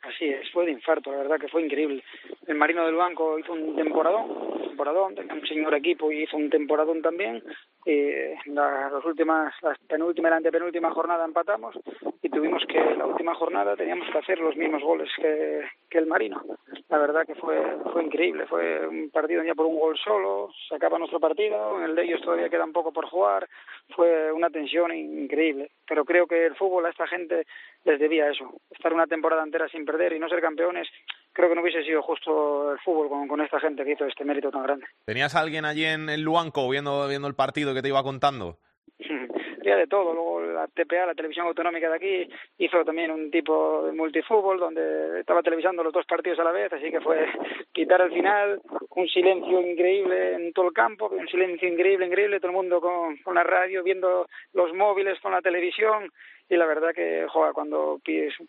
Así 0.08 0.26
es, 0.26 0.50
fue 0.52 0.66
de 0.66 0.72
infarto, 0.72 1.12
la 1.12 1.18
verdad 1.18 1.40
que 1.40 1.48
fue 1.48 1.64
increíble. 1.64 2.04
El 2.48 2.56
Marino 2.56 2.86
del 2.86 2.96
Banco 2.96 3.40
hizo 3.40 3.54
un 3.54 3.76
temporadón, 3.76 4.68
temporadón, 4.76 5.16
tenía 5.16 5.34
un 5.34 5.48
señor 5.48 5.74
equipo 5.74 6.12
y 6.12 6.24
hizo 6.24 6.38
un 6.38 6.50
temporadón 6.50 7.02
también. 7.02 7.42
Eh, 7.86 8.36
la, 8.46 8.90
las 8.90 9.06
últimas, 9.06 9.54
la 9.62 9.76
penúltima 9.88 10.28
y 10.28 10.32
la 10.32 10.38
antepenúltima 10.38 10.92
jornada 10.92 11.24
empatamos 11.24 11.76
y 12.22 12.30
tuvimos 12.30 12.64
que, 12.68 12.80
la 12.96 13.06
última 13.06 13.36
jornada 13.36 13.76
teníamos 13.76 14.10
que 14.12 14.18
hacer 14.18 14.40
los 14.40 14.56
mismos 14.58 14.82
goles 14.84 15.10
que, 15.18 15.62
que 15.90 15.98
el 15.98 16.08
Marino. 16.08 16.44
La 16.90 16.98
verdad 16.98 17.26
que 17.26 17.36
fue, 17.36 17.62
fue 17.94 18.04
increíble, 18.04 18.48
fue 18.48 18.88
un 18.88 19.10
partido 19.12 19.44
ya 19.44 19.56
por 19.56 19.66
un 19.66 19.80
gol 19.80 19.98
solo, 19.98 20.50
se 20.68 20.76
acaba 20.76 21.00
nuestro 21.00 21.20
partido, 21.20 21.78
en 21.78 21.86
el 21.86 21.96
de 21.96 22.04
ellos 22.04 22.22
todavía 22.22 22.50
queda 22.50 22.66
un 22.66 22.74
poco 22.74 22.92
por 22.92 23.06
jugar, 23.06 23.48
fue 23.96 24.32
una 24.32 24.50
tensión 24.50 24.94
increíble. 24.94 25.72
Pero 25.88 26.04
creo 26.04 26.28
que 26.28 26.46
el 26.46 26.56
fútbol 26.56 26.86
a 26.86 26.90
esta 26.90 27.08
gente 27.08 27.46
les 27.84 28.00
debía 28.00 28.30
eso, 28.30 28.52
estar 28.72 28.94
una 28.94 29.08
temporada 29.08 29.44
entera 29.44 29.70
sin 29.70 29.86
perder 29.86 30.14
y 30.14 30.20
no 30.20 30.28
ser 30.28 30.42
campeones, 30.42 30.88
creo 31.36 31.50
que 31.50 31.56
no 31.56 31.62
hubiese 31.62 31.84
sido 31.84 32.02
justo 32.02 32.72
el 32.72 32.80
fútbol 32.80 33.10
con, 33.10 33.28
con 33.28 33.42
esta 33.42 33.60
gente 33.60 33.84
que 33.84 33.92
hizo 33.92 34.06
este 34.06 34.24
mérito 34.24 34.50
tan 34.50 34.64
grande. 34.64 34.88
¿Tenías 35.06 35.36
a 35.36 35.42
alguien 35.42 35.66
allí 35.66 35.86
en 35.86 36.10
el 36.10 36.22
Luanco 36.22 36.68
viendo, 36.70 37.08
viendo 37.08 37.28
el 37.28 37.36
partido 37.36 37.74
que 37.74 37.82
te 37.82 37.90
iba 37.90 38.02
contando? 38.02 38.58
de 39.74 39.88
todo. 39.88 40.14
Luego 40.14 40.42
la 40.42 40.68
TPA, 40.68 41.08
la 41.08 41.16
televisión 41.16 41.48
autonómica 41.48 41.90
de 41.90 41.96
aquí, 41.96 42.30
hizo 42.58 42.84
también 42.84 43.12
un 43.12 43.32
tipo 43.32 43.84
de 43.86 43.94
multifútbol 43.94 44.60
donde 44.60 45.22
estaba 45.22 45.42
televisando 45.42 45.84
los 45.84 45.94
dos 45.94 46.06
partidos 46.06 46.40
a 46.40 46.44
la 46.44 46.52
vez, 46.52 46.72
así 46.74 46.92
que 46.92 47.02
fue 47.02 47.26
quitar 47.74 48.02
al 48.02 48.12
final, 48.12 48.62
un 48.92 49.08
silencio 49.08 49.62
increíble 49.62 50.36
en 50.36 50.54
todo 50.54 50.68
el 50.68 50.74
campo, 50.74 51.10
un 51.10 51.28
silencio 51.28 51.68
increíble, 51.68 52.06
increíble, 52.06 52.40
todo 52.40 52.52
el 52.52 52.58
mundo 52.58 52.80
con, 52.80 53.18
con 53.18 53.36
la 53.36 53.44
radio, 53.44 53.84
viendo 53.84 54.28
los 54.54 54.74
móviles, 54.74 55.20
con 55.22 55.32
la 55.32 55.42
televisión, 55.42 56.12
y 56.50 56.56
la 56.58 56.66
verdad 56.66 56.94
que 56.94 57.26
joder, 57.28 57.54
cuando 57.54 58.00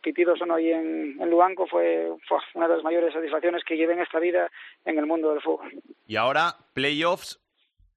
Pitido 0.02 0.36
sonó 0.36 0.56
ahí 0.56 0.70
en, 0.70 1.16
en 1.20 1.30
Luanco 1.30 1.66
fue, 1.66 2.10
fue, 2.28 2.38
una 2.54 2.68
de 2.68 2.74
las 2.74 2.84
mayores 2.84 3.12
satisfacciones 3.12 3.64
que 3.64 3.76
llevé 3.76 3.94
en 3.94 4.00
esta 4.00 4.18
vida 4.18 4.50
en 4.84 4.98
el 4.98 5.06
mundo 5.06 5.30
del 5.30 5.40
fútbol. 5.40 5.72
Y 6.06 6.16
ahora, 6.16 6.56
playoffs, 6.74 7.40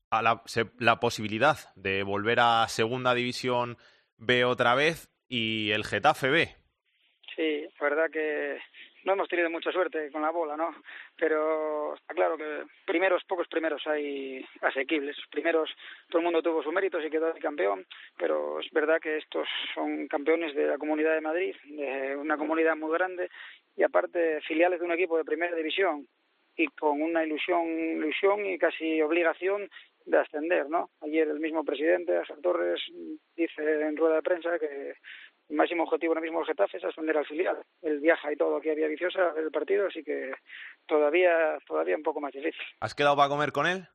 a 0.10 0.22
la, 0.22 0.42
la 0.80 1.00
posibilidad 1.00 1.58
de 1.76 2.04
volver 2.04 2.40
a 2.40 2.68
Segunda 2.68 3.14
División 3.14 3.78
B 4.18 4.46
otra 4.46 4.76
vez 4.76 5.10
y 5.28 5.72
el 5.72 5.86
Getafe 5.86 6.30
B. 6.30 6.56
Sí, 7.36 7.68
la 7.80 7.90
verdad 7.90 8.10
que 8.12 8.60
no 9.06 9.14
hemos 9.14 9.30
tenido 9.30 9.50
mucha 9.50 9.72
suerte 9.72 10.12
con 10.12 10.22
la 10.22 10.32
bola, 10.32 10.58
¿no? 10.58 10.76
Pero 11.16 11.96
está 11.96 12.14
claro 12.14 12.38
que 12.38 12.64
primeros, 12.86 13.24
pocos 13.24 13.48
primeros 13.48 13.86
hay 13.88 14.46
asequibles. 14.62 15.16
Primeros, 15.32 15.70
todo 16.10 16.20
el 16.20 16.26
mundo 16.26 16.42
tuvo 16.42 16.62
su 16.62 16.72
mérito 16.72 17.00
y 17.00 17.10
quedó 17.10 17.34
campeón, 17.36 17.86
pero 18.18 18.60
es 18.60 18.70
verdad 18.72 19.00
que 19.00 19.18
estos 19.18 19.48
son 19.74 20.08
campeones 20.08 20.54
de 20.54 20.68
la 20.68 20.78
Comunidad 20.78 21.14
de 21.14 21.22
Madrid, 21.22 21.56
de 21.64 22.16
una 22.18 22.38
comunidad 22.38 22.76
muy 22.76 22.92
grande 22.92 23.30
y 23.76 23.84
aparte 23.84 24.42
filiales 24.42 24.80
de 24.80 24.86
un 24.86 24.92
equipo 24.92 25.18
de 25.18 25.24
primera 25.24 25.56
división 25.56 26.08
y 26.58 26.68
con 26.68 27.02
una 27.02 27.24
ilusión, 27.24 27.66
ilusión 27.68 28.46
y 28.46 28.58
casi 28.58 29.02
obligación 29.02 29.70
de 30.06 30.18
ascender, 30.18 30.70
¿no? 30.70 30.90
Ayer 31.02 31.28
el 31.28 31.40
mismo 31.40 31.64
presidente, 31.64 32.18
Ángel 32.18 32.42
Torres, 32.42 32.82
dice 33.36 33.82
en 33.82 33.98
rueda 33.98 34.16
de 34.16 34.22
prensa 34.22 34.58
que 34.60 34.94
el 35.50 35.56
máximo 35.56 35.84
objetivo 35.84 36.12
ahora 36.12 36.22
mismo 36.22 36.40
del 36.40 36.48
Getafe 36.48 36.78
es 36.78 36.84
ascender 36.84 37.18
al 37.18 37.26
filial. 37.26 37.58
Él 37.82 38.00
viaja 38.00 38.32
y 38.32 38.36
todo 38.36 38.58
aquí 38.58 38.70
a 38.70 38.76
Vía 38.76 38.88
Viciosa 38.88 39.34
el 39.38 39.52
partido, 39.52 39.88
así 39.88 40.04
que 40.04 40.32
todavía, 40.86 41.58
todavía 41.66 41.96
un 41.96 42.04
poco 42.04 42.22
más 42.22 42.34
difícil. 42.34 42.62
¿Has 42.80 42.94
quedado 42.94 43.16
para 43.16 43.30
comer 43.30 43.52
con 43.52 43.68
él? 43.68 43.88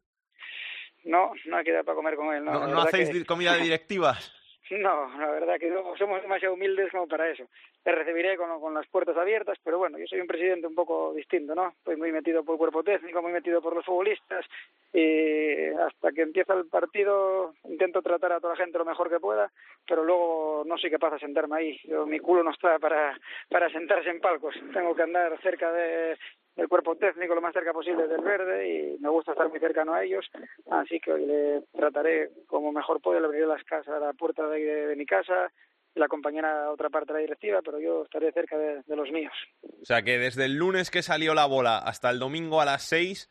No, 1.05 1.33
no 1.47 1.61
he 1.61 1.65
quedado 1.65 1.85
para 1.85 1.97
comer 1.97 2.17
con 2.17 2.35
él. 2.35 2.45
¿No, 2.45 2.67
¿no, 2.67 2.83
hacéis 2.83 3.25
comida 3.25 3.55
de 3.55 3.63
directivas? 3.63 4.33
No, 4.71 5.11
la 5.19 5.31
verdad 5.31 5.59
que 5.59 5.71
somos 5.99 6.23
demasiado 6.23 6.55
humildes 6.55 6.91
como 6.91 7.07
para 7.07 7.29
eso. 7.29 7.45
Te 7.83 7.93
recibiré 7.93 8.37
con, 8.39 8.61
con, 8.61 8.73
las 8.73 8.87
puertas 8.87 9.17
abiertas, 9.17 9.59
pero 9.63 9.79
bueno, 9.79 9.99
yo 9.99 10.07
soy 10.07 10.21
un 10.21 10.27
presidente 10.27 10.67
un 10.67 10.75
poco 10.75 11.13
distinto, 11.13 11.55
¿no? 11.55 11.69
Estoy 11.69 11.97
muy 11.97 12.11
metido 12.13 12.43
por 12.43 12.55
el 12.55 12.59
cuerpo 12.59 12.83
técnico, 12.83 13.21
muy 13.21 13.33
metido 13.33 13.61
por 13.61 13.75
los 13.75 13.85
futbolistas 13.85 14.47
y 14.93 15.67
hasta 15.67 16.13
que 16.13 16.23
empieza 16.23 16.55
el 16.55 16.67
partido 16.67 17.55
intento 17.65 18.01
tratar 18.01 18.33
a 18.33 18.41
toda 18.41 18.55
la 18.55 18.65
gente 18.65 18.79
lo 18.79 18.87
mejor 18.87 19.11
que 19.11 19.21
pueda, 19.21 19.51
pero 19.87 20.03
luego 20.03 20.63
no 20.65 20.79
soy 20.79 20.91
capaz 20.91 21.11
de 21.11 21.19
sentarme 21.19 21.57
ahí. 21.57 21.81
Yo, 21.85 22.07
mi 22.07 22.19
culo 22.19 22.43
no 22.43 22.51
está 22.51 22.79
para, 22.79 23.19
para 23.51 23.69
sentarse 23.71 24.09
en 24.09 24.21
palcos. 24.21 24.55
Tengo 24.73 24.95
que 24.95 25.03
andar 25.03 25.39
cerca 25.43 25.71
de, 25.73 26.17
del 26.57 26.69
cuerpo 26.69 26.97
técnico 26.97 27.35
lo 27.35 27.41
más 27.41 27.53
cerca 27.53 27.73
posible 27.73 28.07
del 28.07 28.21
verde 28.21 28.69
y 28.69 28.99
me 29.01 29.09
gusta 29.09 29.33
estar 29.33 29.49
muy 29.49 29.59
cercano 29.59 29.95
a 29.95 30.05
ellos, 30.05 30.31
así 30.71 31.01
que 31.01 31.13
hoy 31.13 31.27
le 31.27 31.63
trataré 31.73 32.31
como 32.47 32.73
mejor 32.73 33.01
puedo, 33.01 33.21
le 33.21 33.27
abriré 33.27 33.47
las 33.47 33.65
casas, 33.65 34.01
la 34.01 34.13
puerta 34.13 34.47
de, 34.49 34.61
de, 34.61 34.87
de 34.87 34.97
mi 34.97 35.07
casa, 35.07 35.51
la 35.95 36.07
acompañará 36.07 36.67
a 36.67 36.71
otra 36.71 36.91
parte 36.91 37.13
de 37.13 37.19
la 37.19 37.23
directiva, 37.23 37.61
pero 37.65 37.79
yo 37.81 38.05
estaré 38.05 38.33
cerca 38.33 38.57
de, 38.59 38.83
de, 38.83 38.97
los 38.97 39.11
míos. 39.11 39.33
O 39.81 39.85
sea 39.85 40.03
que 40.03 40.19
desde 40.19 40.45
el 40.45 40.57
lunes 40.57 40.91
que 40.91 41.03
salió 41.03 41.35
la 41.35 41.47
bola 41.47 41.79
hasta 41.79 42.11
el 42.11 42.19
domingo 42.19 42.61
a 42.61 42.65
las 42.65 42.83
6, 42.83 43.31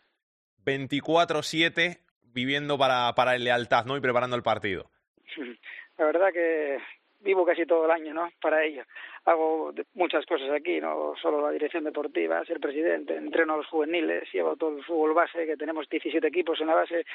24-7, 0.66 2.00
viviendo 2.22 2.78
para, 2.78 3.14
para 3.16 3.36
el 3.36 3.44
lealtad 3.44 3.86
¿no? 3.86 3.98
y 3.98 4.02
preparando 4.02 4.36
el 4.36 4.44
partido. 4.44 4.90
La 5.98 6.06
verdad 6.06 6.34
que 6.34 6.78
vivo 7.24 7.46
casi 7.46 7.66
todo 7.66 7.86
el 7.86 7.92
año, 7.92 8.14
¿no? 8.14 8.30
Para 8.42 8.64
ello. 8.64 8.84
Hago 9.26 9.74
muchas 9.94 10.26
cosas 10.26 10.50
aquí, 10.52 10.80
no 10.80 11.14
solo 11.22 11.42
la 11.42 11.52
dirección 11.52 11.86
deportiva, 11.86 12.44
ser 12.46 12.60
presidente, 12.60 13.16
entreno 13.16 13.54
a 13.54 13.58
los 13.58 13.68
juveniles, 13.68 14.32
llevo 14.32 14.56
todo 14.56 14.78
el 14.78 14.84
fútbol 14.84 15.14
base, 15.14 15.46
que 15.46 15.58
tenemos 15.58 15.88
17 15.90 16.28
equipos 16.28 16.60
en 16.62 16.68
la 16.68 16.76
base. 16.76 17.06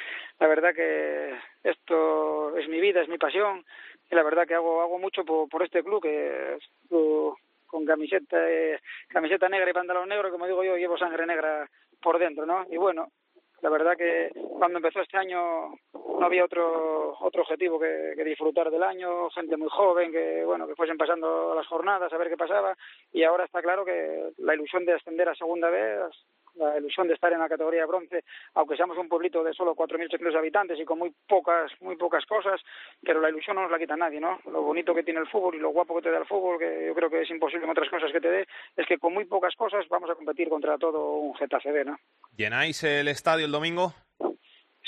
La 0.40 0.46
verdad 0.46 0.74
que 0.74 1.34
esto 1.62 2.56
es 2.56 2.68
mi 2.68 2.80
vida, 2.80 3.02
es 3.02 3.08
mi 3.08 3.18
pasión, 3.18 3.64
y 4.10 4.14
la 4.14 4.22
verdad 4.22 4.46
que 4.46 4.54
hago, 4.54 4.82
hago 4.82 4.98
mucho 4.98 5.24
por, 5.24 5.62
este 5.62 5.82
club, 5.82 6.02
que 6.02 6.58
con 7.66 7.84
camiseta, 7.84 8.50
eh, 8.50 8.80
camiseta 9.08 9.48
negra 9.48 9.70
y 9.70 9.74
pantalón 9.74 10.08
negro, 10.08 10.30
como 10.30 10.46
digo 10.46 10.64
yo, 10.64 10.76
llevo 10.76 10.96
sangre 10.96 11.26
negra 11.26 11.68
por 12.00 12.18
dentro, 12.18 12.46
¿no? 12.46 12.66
Y 12.70 12.78
bueno, 12.78 13.08
la 13.60 13.70
verdad 13.70 13.96
que 13.96 14.30
cuando 14.58 14.78
empezó 14.78 15.00
este 15.00 15.16
año 15.16 15.74
no 15.92 16.24
había 16.24 16.44
otro 16.44 17.16
otro 17.20 17.42
objetivo 17.42 17.78
que, 17.78 18.14
disfrutar 18.24 18.70
del 18.70 18.82
año, 18.82 19.30
gente 19.30 19.56
muy 19.56 19.68
joven, 19.68 20.12
que 20.12 20.44
bueno, 20.44 20.66
que 20.66 20.74
fuesen 20.74 20.96
pasando 20.96 21.54
las 21.54 21.66
jornadas 21.66 22.12
a 22.12 22.18
ver 22.18 22.28
qué 22.28 22.36
pasaba. 22.36 22.76
Y 23.12 23.22
ahora 23.22 23.44
está 23.44 23.62
claro 23.62 23.84
que 23.84 24.30
la 24.38 24.54
ilusión 24.54 24.84
de 24.84 24.94
ascender 24.94 25.28
a 25.28 25.34
segunda 25.34 25.70
vez, 25.70 26.00
la 26.58 26.78
ilusión 26.78 27.08
de 27.08 27.14
estar 27.14 27.32
en 27.32 27.40
la 27.40 27.48
categoría 27.48 27.80
de 27.80 27.86
bronce, 27.86 28.24
aunque 28.54 28.76
seamos 28.76 28.98
un 28.98 29.08
pueblito 29.08 29.42
de 29.42 29.52
solo 29.54 29.74
4.800 29.74 30.36
habitantes 30.36 30.78
y 30.78 30.84
con 30.84 30.98
muy 30.98 31.12
pocas 31.26 31.70
muy 31.80 31.96
pocas 31.96 32.24
cosas, 32.26 32.60
pero 33.02 33.20
la 33.20 33.30
ilusión 33.30 33.56
no 33.56 33.62
nos 33.62 33.70
la 33.70 33.78
quita 33.78 33.96
nadie, 33.96 34.20
¿no? 34.20 34.40
Lo 34.50 34.62
bonito 34.62 34.94
que 34.94 35.02
tiene 35.02 35.20
el 35.20 35.28
fútbol 35.28 35.54
y 35.54 35.58
lo 35.58 35.70
guapo 35.70 35.96
que 35.96 36.02
te 36.02 36.10
da 36.10 36.18
el 36.18 36.26
fútbol, 36.26 36.58
que 36.58 36.86
yo 36.86 36.94
creo 36.94 37.10
que 37.10 37.22
es 37.22 37.30
imposible 37.30 37.64
en 37.64 37.70
otras 37.70 37.88
cosas 37.88 38.12
que 38.12 38.20
te 38.20 38.30
dé, 38.30 38.46
es 38.76 38.86
que 38.86 38.98
con 38.98 39.14
muy 39.14 39.24
pocas 39.24 39.54
cosas 39.56 39.86
vamos 39.88 40.10
a 40.10 40.14
competir 40.14 40.48
contra 40.48 40.78
todo 40.78 41.12
un 41.14 41.34
Getafe 41.36 41.72
B, 41.72 41.84
¿no? 41.84 41.98
¿Llenáis 42.36 42.82
el 42.84 43.08
estadio 43.08 43.46
el 43.46 43.52
domingo? 43.52 43.92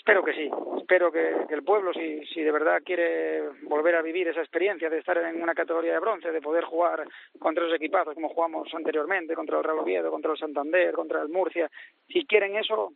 Espero 0.01 0.25
que 0.25 0.33
sí, 0.33 0.51
espero 0.79 1.13
que, 1.13 1.45
el 1.51 1.63
pueblo, 1.63 1.93
si, 1.93 2.25
si 2.33 2.41
de 2.41 2.51
verdad 2.51 2.81
quiere 2.83 3.43
volver 3.65 3.97
a 3.97 4.03
vivir 4.03 4.27
esa 4.29 4.41
experiencia 4.41 4.89
de 4.89 4.99
estar 4.99 5.19
en 5.19 5.43
una 5.43 5.55
categoría 5.55 5.93
de 5.93 5.99
bronce, 5.99 6.33
de 6.33 6.41
poder 6.41 6.65
jugar 6.65 7.07
contra 7.39 7.65
los 7.65 7.75
equipazos 7.75 8.15
como 8.15 8.31
jugamos 8.31 8.67
anteriormente, 8.75 9.35
contra 9.35 9.59
el 9.59 9.65
Real 9.65 9.81
Oviedo, 9.81 10.11
contra 10.11 10.33
el 10.33 10.39
Santander, 10.39 10.95
contra 10.95 11.21
el 11.21 11.29
Murcia, 11.29 11.71
si 12.09 12.25
quieren 12.25 12.57
eso, 12.57 12.95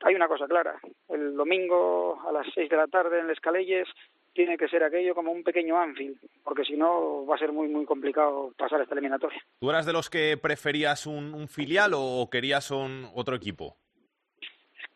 hay 0.00 0.16
una 0.16 0.26
cosa 0.26 0.48
clara, 0.48 0.76
el 1.08 1.36
domingo 1.36 2.20
a 2.26 2.32
las 2.32 2.48
seis 2.52 2.68
de 2.68 2.78
la 2.78 2.88
tarde 2.88 3.20
en 3.20 3.28
Les 3.28 3.38
Calelles 3.38 3.86
tiene 4.32 4.58
que 4.58 4.66
ser 4.66 4.82
aquello 4.82 5.14
como 5.14 5.30
un 5.30 5.44
pequeño 5.44 5.78
Anfield, 5.78 6.18
porque 6.42 6.64
si 6.64 6.76
no 6.76 7.24
va 7.26 7.36
a 7.36 7.38
ser 7.38 7.52
muy 7.52 7.68
muy 7.68 7.84
complicado 7.84 8.52
pasar 8.58 8.80
esta 8.80 8.94
eliminatoria. 8.94 9.40
¿Tú 9.60 9.70
eras 9.70 9.86
de 9.86 9.92
los 9.92 10.10
que 10.10 10.36
preferías 10.36 11.06
un, 11.06 11.32
un 11.32 11.46
filial 11.46 11.92
o 11.94 12.28
querías 12.28 12.72
un 12.72 13.08
otro 13.14 13.36
equipo? 13.36 13.76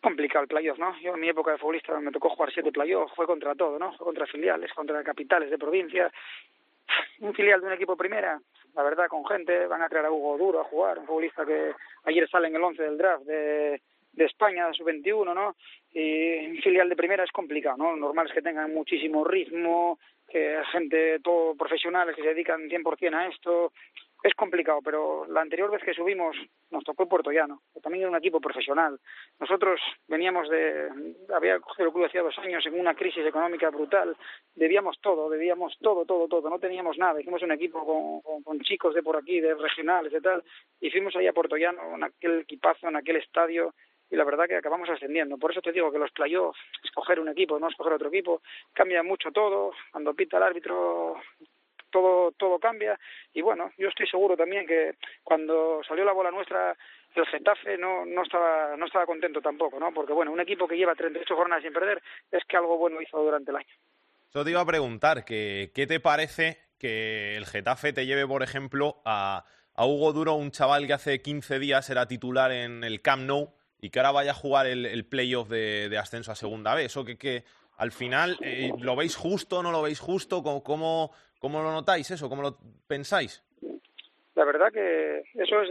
Complicado 0.08 0.42
el 0.42 0.48
playoff, 0.48 0.78
¿no? 0.78 0.98
Yo 1.00 1.14
en 1.14 1.20
mi 1.20 1.28
época 1.28 1.52
de 1.52 1.58
futbolista 1.58 1.98
me 2.00 2.10
tocó 2.10 2.30
jugar 2.30 2.50
siete 2.52 2.72
playoffs, 2.72 3.14
fue 3.14 3.26
contra 3.26 3.54
todo, 3.54 3.78
¿no? 3.78 3.92
Fue 3.92 4.06
contra 4.06 4.26
filiales, 4.26 4.72
contra 4.72 5.04
capitales 5.04 5.50
de 5.50 5.58
provincia. 5.58 6.10
Un 7.20 7.34
filial 7.34 7.60
de 7.60 7.66
un 7.66 7.72
equipo 7.74 7.96
primera, 7.96 8.40
la 8.74 8.82
verdad, 8.82 9.08
con 9.08 9.24
gente, 9.26 9.66
van 9.66 9.82
a 9.82 9.88
traer 9.88 10.06
a 10.06 10.10
Hugo 10.10 10.38
Duro 10.38 10.60
a 10.60 10.64
jugar, 10.64 10.98
un 10.98 11.06
futbolista 11.06 11.44
que 11.44 11.72
ayer 12.04 12.28
sale 12.30 12.48
en 12.48 12.56
el 12.56 12.62
11 12.62 12.82
del 12.82 12.96
draft 12.96 13.24
de, 13.24 13.82
de 14.12 14.24
España, 14.24 14.72
su 14.72 14.84
21, 14.84 15.34
¿no? 15.34 15.56
Y 15.92 16.46
un 16.46 16.56
filial 16.58 16.88
de 16.88 16.96
primera 16.96 17.24
es 17.24 17.30
complicado, 17.30 17.76
¿no? 17.76 17.96
Normal 17.96 18.28
es 18.28 18.32
que 18.32 18.42
tengan 18.42 18.72
muchísimo 18.72 19.24
ritmo, 19.24 19.98
que 20.28 20.58
gente 20.72 21.18
todo 21.20 21.54
profesionales 21.54 22.14
que 22.16 22.22
se 22.22 22.28
dedican 22.28 22.68
100% 22.68 23.14
a 23.14 23.26
esto, 23.26 23.72
es 24.22 24.34
complicado, 24.34 24.80
pero 24.82 25.26
la 25.26 25.40
anterior 25.40 25.70
vez 25.70 25.82
que 25.82 25.94
subimos 25.94 26.36
nos 26.70 26.84
tocó 26.84 27.08
Puerto 27.08 27.30
Llano, 27.30 27.62
que 27.72 27.80
también 27.80 28.02
era 28.02 28.10
un 28.10 28.16
equipo 28.16 28.40
profesional. 28.40 28.98
Nosotros 29.38 29.80
veníamos 30.08 30.48
de, 30.48 30.88
había 31.34 31.60
cogido 31.60 31.88
el 31.88 31.92
club 31.92 32.04
hacía 32.06 32.22
dos 32.22 32.36
años 32.38 32.64
en 32.66 32.78
una 32.78 32.94
crisis 32.94 33.24
económica 33.24 33.70
brutal, 33.70 34.16
debíamos 34.54 35.00
todo, 35.00 35.30
debíamos 35.30 35.76
todo, 35.80 36.04
todo, 36.04 36.26
todo, 36.26 36.50
no 36.50 36.58
teníamos 36.58 36.98
nada, 36.98 37.20
hicimos 37.20 37.42
un 37.42 37.52
equipo 37.52 37.84
con, 37.86 38.20
con, 38.22 38.42
con 38.42 38.60
chicos 38.60 38.94
de 38.94 39.02
por 39.02 39.16
aquí, 39.16 39.40
de 39.40 39.54
regionales 39.54 40.12
y 40.12 40.20
tal, 40.20 40.42
y 40.80 40.90
fuimos 40.90 41.14
ahí 41.16 41.26
a 41.26 41.32
Puerto 41.32 41.56
Llano, 41.56 41.94
en 41.94 42.04
aquel 42.04 42.40
equipazo, 42.40 42.88
en 42.88 42.96
aquel 42.96 43.16
estadio, 43.16 43.74
y 44.10 44.16
la 44.16 44.24
verdad 44.24 44.46
que 44.46 44.56
acabamos 44.56 44.88
ascendiendo. 44.88 45.36
Por 45.38 45.50
eso 45.50 45.60
te 45.60 45.72
digo 45.72 45.92
que 45.92 45.98
los 45.98 46.10
playoffs, 46.12 46.58
escoger 46.82 47.20
un 47.20 47.28
equipo, 47.28 47.58
no 47.58 47.68
escoger 47.68 47.92
otro 47.92 48.08
equipo, 48.08 48.40
cambia 48.72 49.02
mucho 49.02 49.30
todo. 49.30 49.72
Cuando 49.92 50.14
pita 50.14 50.38
el 50.38 50.44
árbitro, 50.44 51.16
todo 51.90 52.32
todo 52.32 52.58
cambia. 52.58 52.98
Y 53.32 53.42
bueno 53.42 53.70
yo 53.78 53.88
estoy 53.88 54.06
seguro 54.06 54.36
también 54.36 54.66
que 54.66 54.96
cuando 55.22 55.80
salió 55.86 56.04
la 56.04 56.12
bola 56.12 56.30
nuestra 56.30 56.76
el 57.14 57.26
Getafe 57.26 57.76
no 57.78 58.04
no 58.04 58.22
estaba 58.22 58.76
no 58.76 58.86
estaba 58.86 59.06
contento 59.06 59.40
tampoco 59.40 59.80
no 59.80 59.92
porque 59.92 60.12
bueno 60.12 60.32
un 60.32 60.40
equipo 60.40 60.68
que 60.68 60.76
lleva 60.76 60.94
38 60.94 61.34
jornadas 61.34 61.62
sin 61.62 61.72
perder 61.72 62.02
es 62.30 62.44
que 62.44 62.56
algo 62.56 62.78
bueno 62.78 63.00
hizo 63.00 63.18
durante 63.22 63.50
el 63.50 63.56
año. 63.56 63.74
Yo 64.34 64.44
te 64.44 64.50
iba 64.50 64.60
a 64.60 64.66
preguntar 64.66 65.24
que 65.24 65.70
qué 65.74 65.86
te 65.86 66.00
parece 66.00 66.58
que 66.78 67.36
el 67.36 67.46
Getafe 67.46 67.92
te 67.92 68.06
lleve 68.06 68.26
por 68.26 68.42
ejemplo 68.42 69.00
a 69.04 69.44
a 69.78 69.86
Hugo 69.86 70.12
Duro 70.12 70.34
un 70.34 70.50
chaval 70.50 70.88
que 70.88 70.92
hace 70.92 71.22
15 71.22 71.60
días 71.60 71.88
era 71.88 72.08
titular 72.08 72.50
en 72.50 72.82
el 72.82 73.00
Camp 73.00 73.22
Nou 73.22 73.54
y 73.80 73.90
que 73.90 74.00
ahora 74.00 74.10
vaya 74.10 74.32
a 74.32 74.34
jugar 74.34 74.66
el, 74.66 74.84
el 74.84 75.06
playoff 75.06 75.48
de, 75.48 75.96
ascenso 75.96 76.32
a 76.32 76.34
segunda 76.34 76.74
vez 76.74 76.86
eso 76.86 77.04
que 77.04 77.16
que 77.16 77.44
al 77.76 77.92
final 77.92 78.36
eh, 78.40 78.72
lo 78.80 78.96
veis 78.96 79.14
justo 79.14 79.62
no 79.62 79.70
lo 79.70 79.80
veis 79.80 80.00
justo 80.00 80.42
cómo, 80.42 80.64
cómo 80.64 81.12
¿Cómo 81.38 81.62
lo 81.62 81.72
notáis 81.72 82.10
eso? 82.10 82.28
¿Cómo 82.28 82.42
lo 82.42 82.56
pensáis? 82.86 83.42
La 84.34 84.44
verdad 84.44 84.72
que 84.72 85.24
eso 85.34 85.62
es, 85.62 85.70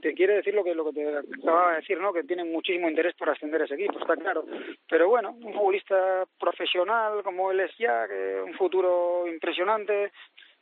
te 0.00 0.12
quiere 0.14 0.34
decir 0.34 0.54
lo 0.54 0.64
que 0.64 0.74
lo 0.74 0.84
que 0.86 0.92
te 0.92 1.16
acababa 1.16 1.70
de 1.70 1.76
decir, 1.76 2.00
¿no? 2.00 2.12
Que 2.12 2.24
tienen 2.24 2.50
muchísimo 2.50 2.88
interés 2.88 3.14
por 3.14 3.30
ascender 3.30 3.62
ese 3.62 3.74
equipo, 3.74 3.98
está 3.98 4.16
claro. 4.16 4.44
Pero 4.88 5.08
bueno, 5.08 5.30
un 5.30 5.52
futbolista 5.54 6.24
profesional 6.38 7.22
como 7.22 7.52
él 7.52 7.60
es 7.60 7.70
ya, 7.78 8.08
que 8.08 8.42
un 8.44 8.54
futuro 8.54 9.26
impresionante, 9.28 10.10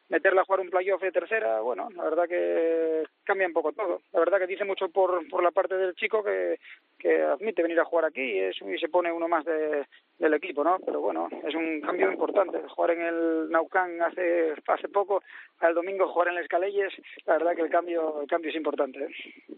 meterla 0.08 0.42
a 0.42 0.44
jugar 0.44 0.60
un 0.60 0.70
playoff 0.70 1.02
de 1.02 1.12
tercera, 1.12 1.60
bueno, 1.60 1.88
la 1.94 2.04
verdad 2.04 2.28
que 2.28 3.04
cambia 3.24 3.46
un 3.46 3.52
poco 3.52 3.72
todo. 3.72 4.00
La 4.12 4.20
verdad 4.20 4.38
que 4.38 4.46
dice 4.46 4.64
mucho 4.64 4.88
por, 4.88 5.28
por 5.28 5.42
la 5.42 5.50
parte 5.50 5.76
del 5.76 5.94
chico 5.94 6.22
que, 6.22 6.58
que 6.98 7.22
admite 7.22 7.62
venir 7.62 7.78
a 7.80 7.84
jugar 7.84 8.06
aquí 8.06 8.22
y, 8.22 8.38
es, 8.38 8.56
y 8.62 8.78
se 8.78 8.88
pone 8.88 9.12
uno 9.12 9.28
más 9.28 9.44
de, 9.44 9.86
del 10.18 10.34
equipo, 10.34 10.64
¿no? 10.64 10.78
Pero 10.84 11.00
bueno, 11.00 11.28
es 11.46 11.54
un 11.54 11.80
cambio 11.80 12.10
importante. 12.10 12.58
Jugar 12.68 12.92
en 12.92 13.02
el 13.02 13.50
Naucán 13.50 14.00
hace, 14.02 14.54
hace 14.66 14.88
poco, 14.88 15.22
al 15.60 15.74
domingo 15.74 16.08
jugar 16.08 16.28
en 16.28 16.38
el 16.38 16.42
Escaleyes, 16.42 16.92
la 17.26 17.34
verdad 17.34 17.54
que 17.54 17.62
el 17.62 17.70
cambio, 17.70 18.22
el 18.22 18.28
cambio 18.28 18.50
es 18.50 18.56
importante. 18.56 18.98
¿eh? 19.00 19.08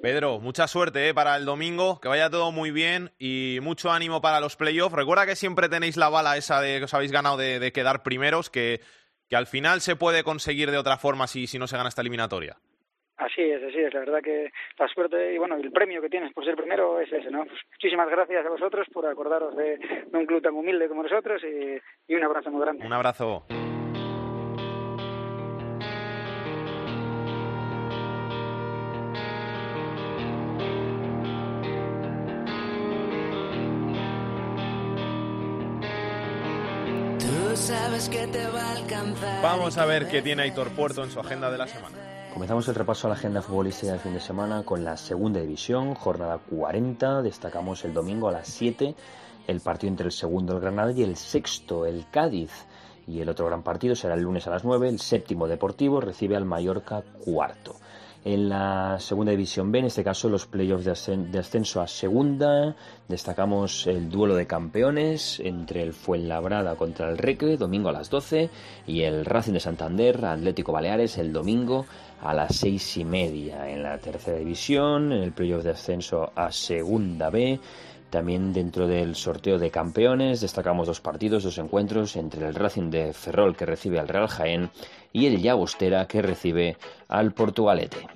Pedro, 0.02 0.40
mucha 0.40 0.66
suerte 0.66 1.09
¿eh? 1.09 1.14
para 1.14 1.36
el 1.36 1.44
domingo, 1.44 2.01
que 2.01 2.09
vaya 2.09 2.28
todo 2.28 2.52
muy 2.52 2.70
bien 2.70 3.10
y 3.18 3.59
mucho 3.62 3.90
ánimo 3.90 4.20
para 4.20 4.40
los 4.40 4.56
playoffs. 4.56 4.97
Recuerda 4.97 5.27
que 5.27 5.36
siempre 5.36 5.68
tenéis 5.68 5.97
la 5.97 6.09
bala 6.09 6.36
esa 6.36 6.60
de 6.60 6.78
que 6.78 6.85
os 6.85 6.94
habéis 6.94 7.12
ganado 7.12 7.36
de, 7.36 7.59
de 7.59 7.72
quedar 7.72 8.02
primeros, 8.02 8.51
que 8.51 8.81
que 9.31 9.36
al 9.36 9.47
final 9.47 9.81
se 9.81 9.97
puede 9.97 10.24
conseguir 10.24 10.70
de 10.70 10.77
otra 10.78 10.98
forma 10.98 11.28
si, 11.28 11.47
si 11.47 11.59
no 11.59 11.69
se 11.69 11.77
gana 11.77 11.89
esta 11.89 12.02
eliminatoria. 12.02 12.57
Así 13.16 13.43
es, 13.43 13.62
así 13.62 13.78
es. 13.78 13.94
La 13.94 14.01
verdad 14.01 14.20
que 14.23 14.51
la 14.78 14.89
suerte 14.89 15.35
y 15.35 15.39
bueno, 15.39 15.55
el 15.57 15.70
premio 15.70 16.02
que 16.02 16.09
tienes 16.09 16.32
por 16.32 16.44
ser 16.44 16.57
primero 16.57 16.98
es 17.01 17.12
ese, 17.12 17.31
¿no? 17.31 17.44
Pues 17.44 17.61
muchísimas 17.70 18.11
gracias 18.11 18.44
a 18.44 18.48
vosotros 18.48 18.86
por 18.93 19.07
acordaros 19.07 19.57
de, 19.57 19.78
de 19.78 20.19
un 20.19 20.27
club 20.27 20.43
tan 20.43 20.55
humilde 20.55 20.89
como 20.89 21.02
nosotros 21.05 21.40
y, 21.44 22.12
y 22.12 22.16
un 22.16 22.24
abrazo 22.24 22.51
muy 22.51 22.62
grande. 22.62 22.85
Un 22.85 22.93
abrazo. 22.93 23.47
Sabes 37.70 38.09
que 38.09 38.26
te 38.26 38.47
va 38.48 38.62
a 38.62 38.72
alcanzar. 38.72 39.42
Vamos 39.42 39.78
a 39.78 39.86
ver 39.86 40.09
qué 40.09 40.20
tiene 40.22 40.42
Aitor 40.42 40.70
Puerto 40.70 41.05
en 41.05 41.10
su 41.10 41.20
agenda 41.20 41.51
de 41.51 41.59
la 41.59 41.66
semana. 41.66 41.97
Comenzamos 42.34 42.68
el 42.68 42.74
repaso 42.74 43.06
a 43.06 43.10
la 43.10 43.16
agenda 43.16 43.42
futbolística 43.42 43.92
del 43.92 44.01
fin 44.01 44.12
de 44.12 44.20
semana 44.20 44.64
con 44.64 44.84
la 44.84 44.97
segunda 44.97 45.40
división, 45.40 45.94
jornada 45.94 46.38
40. 46.38 47.22
Destacamos 47.22 47.84
el 47.84 47.94
domingo 47.94 48.28
a 48.28 48.32
las 48.32 48.48
7 48.48 48.94
el 49.47 49.60
partido 49.60 49.90
entre 49.90 50.06
el 50.06 50.12
segundo, 50.12 50.55
el 50.55 50.60
Granada, 50.60 50.92
y 50.92 51.02
el 51.02 51.16
sexto, 51.16 51.86
el 51.86 52.06
Cádiz. 52.10 52.51
Y 53.06 53.20
el 53.20 53.28
otro 53.28 53.47
gran 53.47 53.62
partido 53.62 53.97
será 53.97 54.14
el 54.14 54.22
lunes 54.22 54.47
a 54.47 54.51
las 54.51 54.64
9. 54.64 54.88
El 54.88 55.01
séptimo 55.01 55.48
Deportivo 55.48 56.01
recibe 56.01 56.36
al 56.36 56.44
Mallorca 56.44 57.02
cuarto. 57.24 57.74
En 58.22 58.51
la 58.51 58.98
segunda 59.01 59.30
división 59.30 59.72
B, 59.72 59.78
en 59.78 59.86
este 59.86 60.05
caso 60.05 60.28
los 60.28 60.47
playoffs 60.47 60.84
de, 60.84 61.16
de 61.16 61.38
ascenso 61.38 61.80
a 61.80 61.88
segunda, 61.88 62.76
destacamos 63.09 63.86
el 63.86 64.10
duelo 64.10 64.34
de 64.34 64.47
campeones 64.47 65.40
entre 65.40 65.82
el 65.82 65.94
Fuenlabrada 65.94 66.76
contra 66.76 67.09
el 67.09 67.16
Recre, 67.16 67.56
domingo 67.56 67.88
a 67.88 67.92
las 67.92 68.10
12, 68.10 68.51
y 68.86 69.02
el 69.02 69.24
Racing 69.24 69.55
de 69.55 69.60
Santander, 69.60 70.22
Atlético 70.22 70.70
Baleares, 70.70 71.16
el 71.16 71.32
domingo 71.32 71.86
a 72.22 72.34
las 72.34 72.56
seis 72.56 72.98
y 72.98 73.05
media. 73.05 73.70
En 73.70 73.82
la 73.82 73.97
tercera 73.97 74.36
división, 74.36 75.12
en 75.12 75.22
el 75.22 75.32
playoff 75.32 75.64
de 75.64 75.70
ascenso 75.70 76.30
a 76.34 76.52
segunda 76.52 77.30
B, 77.30 77.59
también 78.11 78.53
dentro 78.53 78.87
del 78.87 79.15
sorteo 79.15 79.59
de 79.59 79.70
campeones 79.70 80.41
destacamos 80.41 80.87
dos 80.87 81.01
partidos, 81.01 81.45
dos 81.45 81.59
encuentros 81.59 82.16
entre 82.16 82.47
el 82.47 82.55
Racing 82.55 82.91
de 82.91 83.12
Ferrol 83.12 83.57
que 83.57 83.66
recibe 83.66 83.99
al 83.99 84.09
Real 84.09 84.28
Jaén 84.28 84.70
y 85.12 85.27
el 85.27 85.41
Llagostera 85.41 86.07
que 86.07 86.23
recibe 86.23 86.77
al 87.09 87.32
Portugalete. 87.32 88.07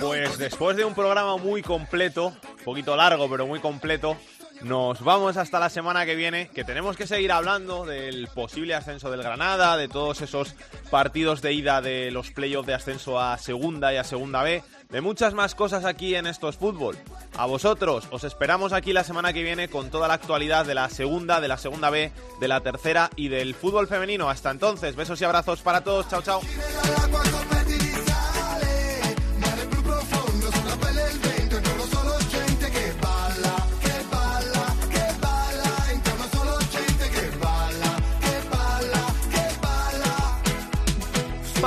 Pues 0.00 0.38
después 0.38 0.76
de 0.76 0.84
un 0.84 0.94
programa 0.94 1.36
muy 1.36 1.62
completo, 1.62 2.28
un 2.28 2.64
poquito 2.64 2.96
largo, 2.96 3.28
pero 3.30 3.46
muy 3.46 3.60
completo, 3.60 4.16
nos 4.62 5.02
vamos 5.02 5.36
hasta 5.36 5.58
la 5.58 5.70
semana 5.70 6.06
que 6.06 6.14
viene, 6.14 6.48
que 6.48 6.62
tenemos 6.62 6.96
que 6.96 7.06
seguir 7.06 7.32
hablando 7.32 7.84
del 7.84 8.28
posible 8.28 8.74
ascenso 8.74 9.10
del 9.10 9.22
Granada, 9.22 9.76
de 9.76 9.88
todos 9.88 10.20
esos 10.20 10.54
partidos 10.90 11.42
de 11.42 11.52
ida 11.52 11.80
de 11.80 12.10
los 12.10 12.30
playoffs 12.30 12.66
de 12.66 12.74
ascenso 12.74 13.18
a 13.18 13.38
segunda 13.38 13.92
y 13.92 13.96
a 13.96 14.04
segunda 14.04 14.42
B, 14.42 14.62
de 14.88 15.00
muchas 15.00 15.34
más 15.34 15.54
cosas 15.54 15.84
aquí 15.84 16.14
en 16.14 16.26
Esto 16.26 16.48
es 16.48 16.56
Fútbol. 16.56 16.96
A 17.36 17.46
vosotros, 17.46 18.06
os 18.10 18.24
esperamos 18.24 18.72
aquí 18.72 18.92
la 18.92 19.04
semana 19.04 19.32
que 19.32 19.42
viene 19.42 19.68
con 19.68 19.90
toda 19.90 20.06
la 20.06 20.14
actualidad 20.14 20.64
de 20.64 20.74
la 20.74 20.88
segunda, 20.90 21.40
de 21.40 21.48
la 21.48 21.56
segunda 21.56 21.90
B, 21.90 22.12
de 22.40 22.48
la 22.48 22.60
tercera 22.60 23.10
y 23.16 23.28
del 23.28 23.54
fútbol 23.54 23.88
femenino. 23.88 24.30
Hasta 24.30 24.50
entonces, 24.50 24.94
besos 24.94 25.20
y 25.20 25.24
abrazos 25.24 25.60
para 25.62 25.82
todos, 25.82 26.08
chao 26.08 26.22
chao. 26.22 26.40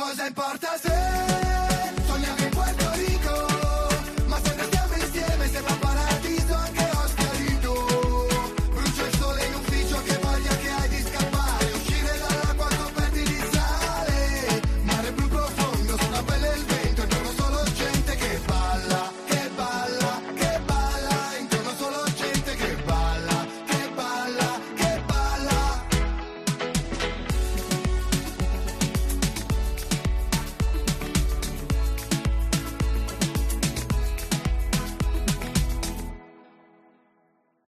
Cosa 0.00 0.26
importa 0.26 0.78
se 0.78 0.90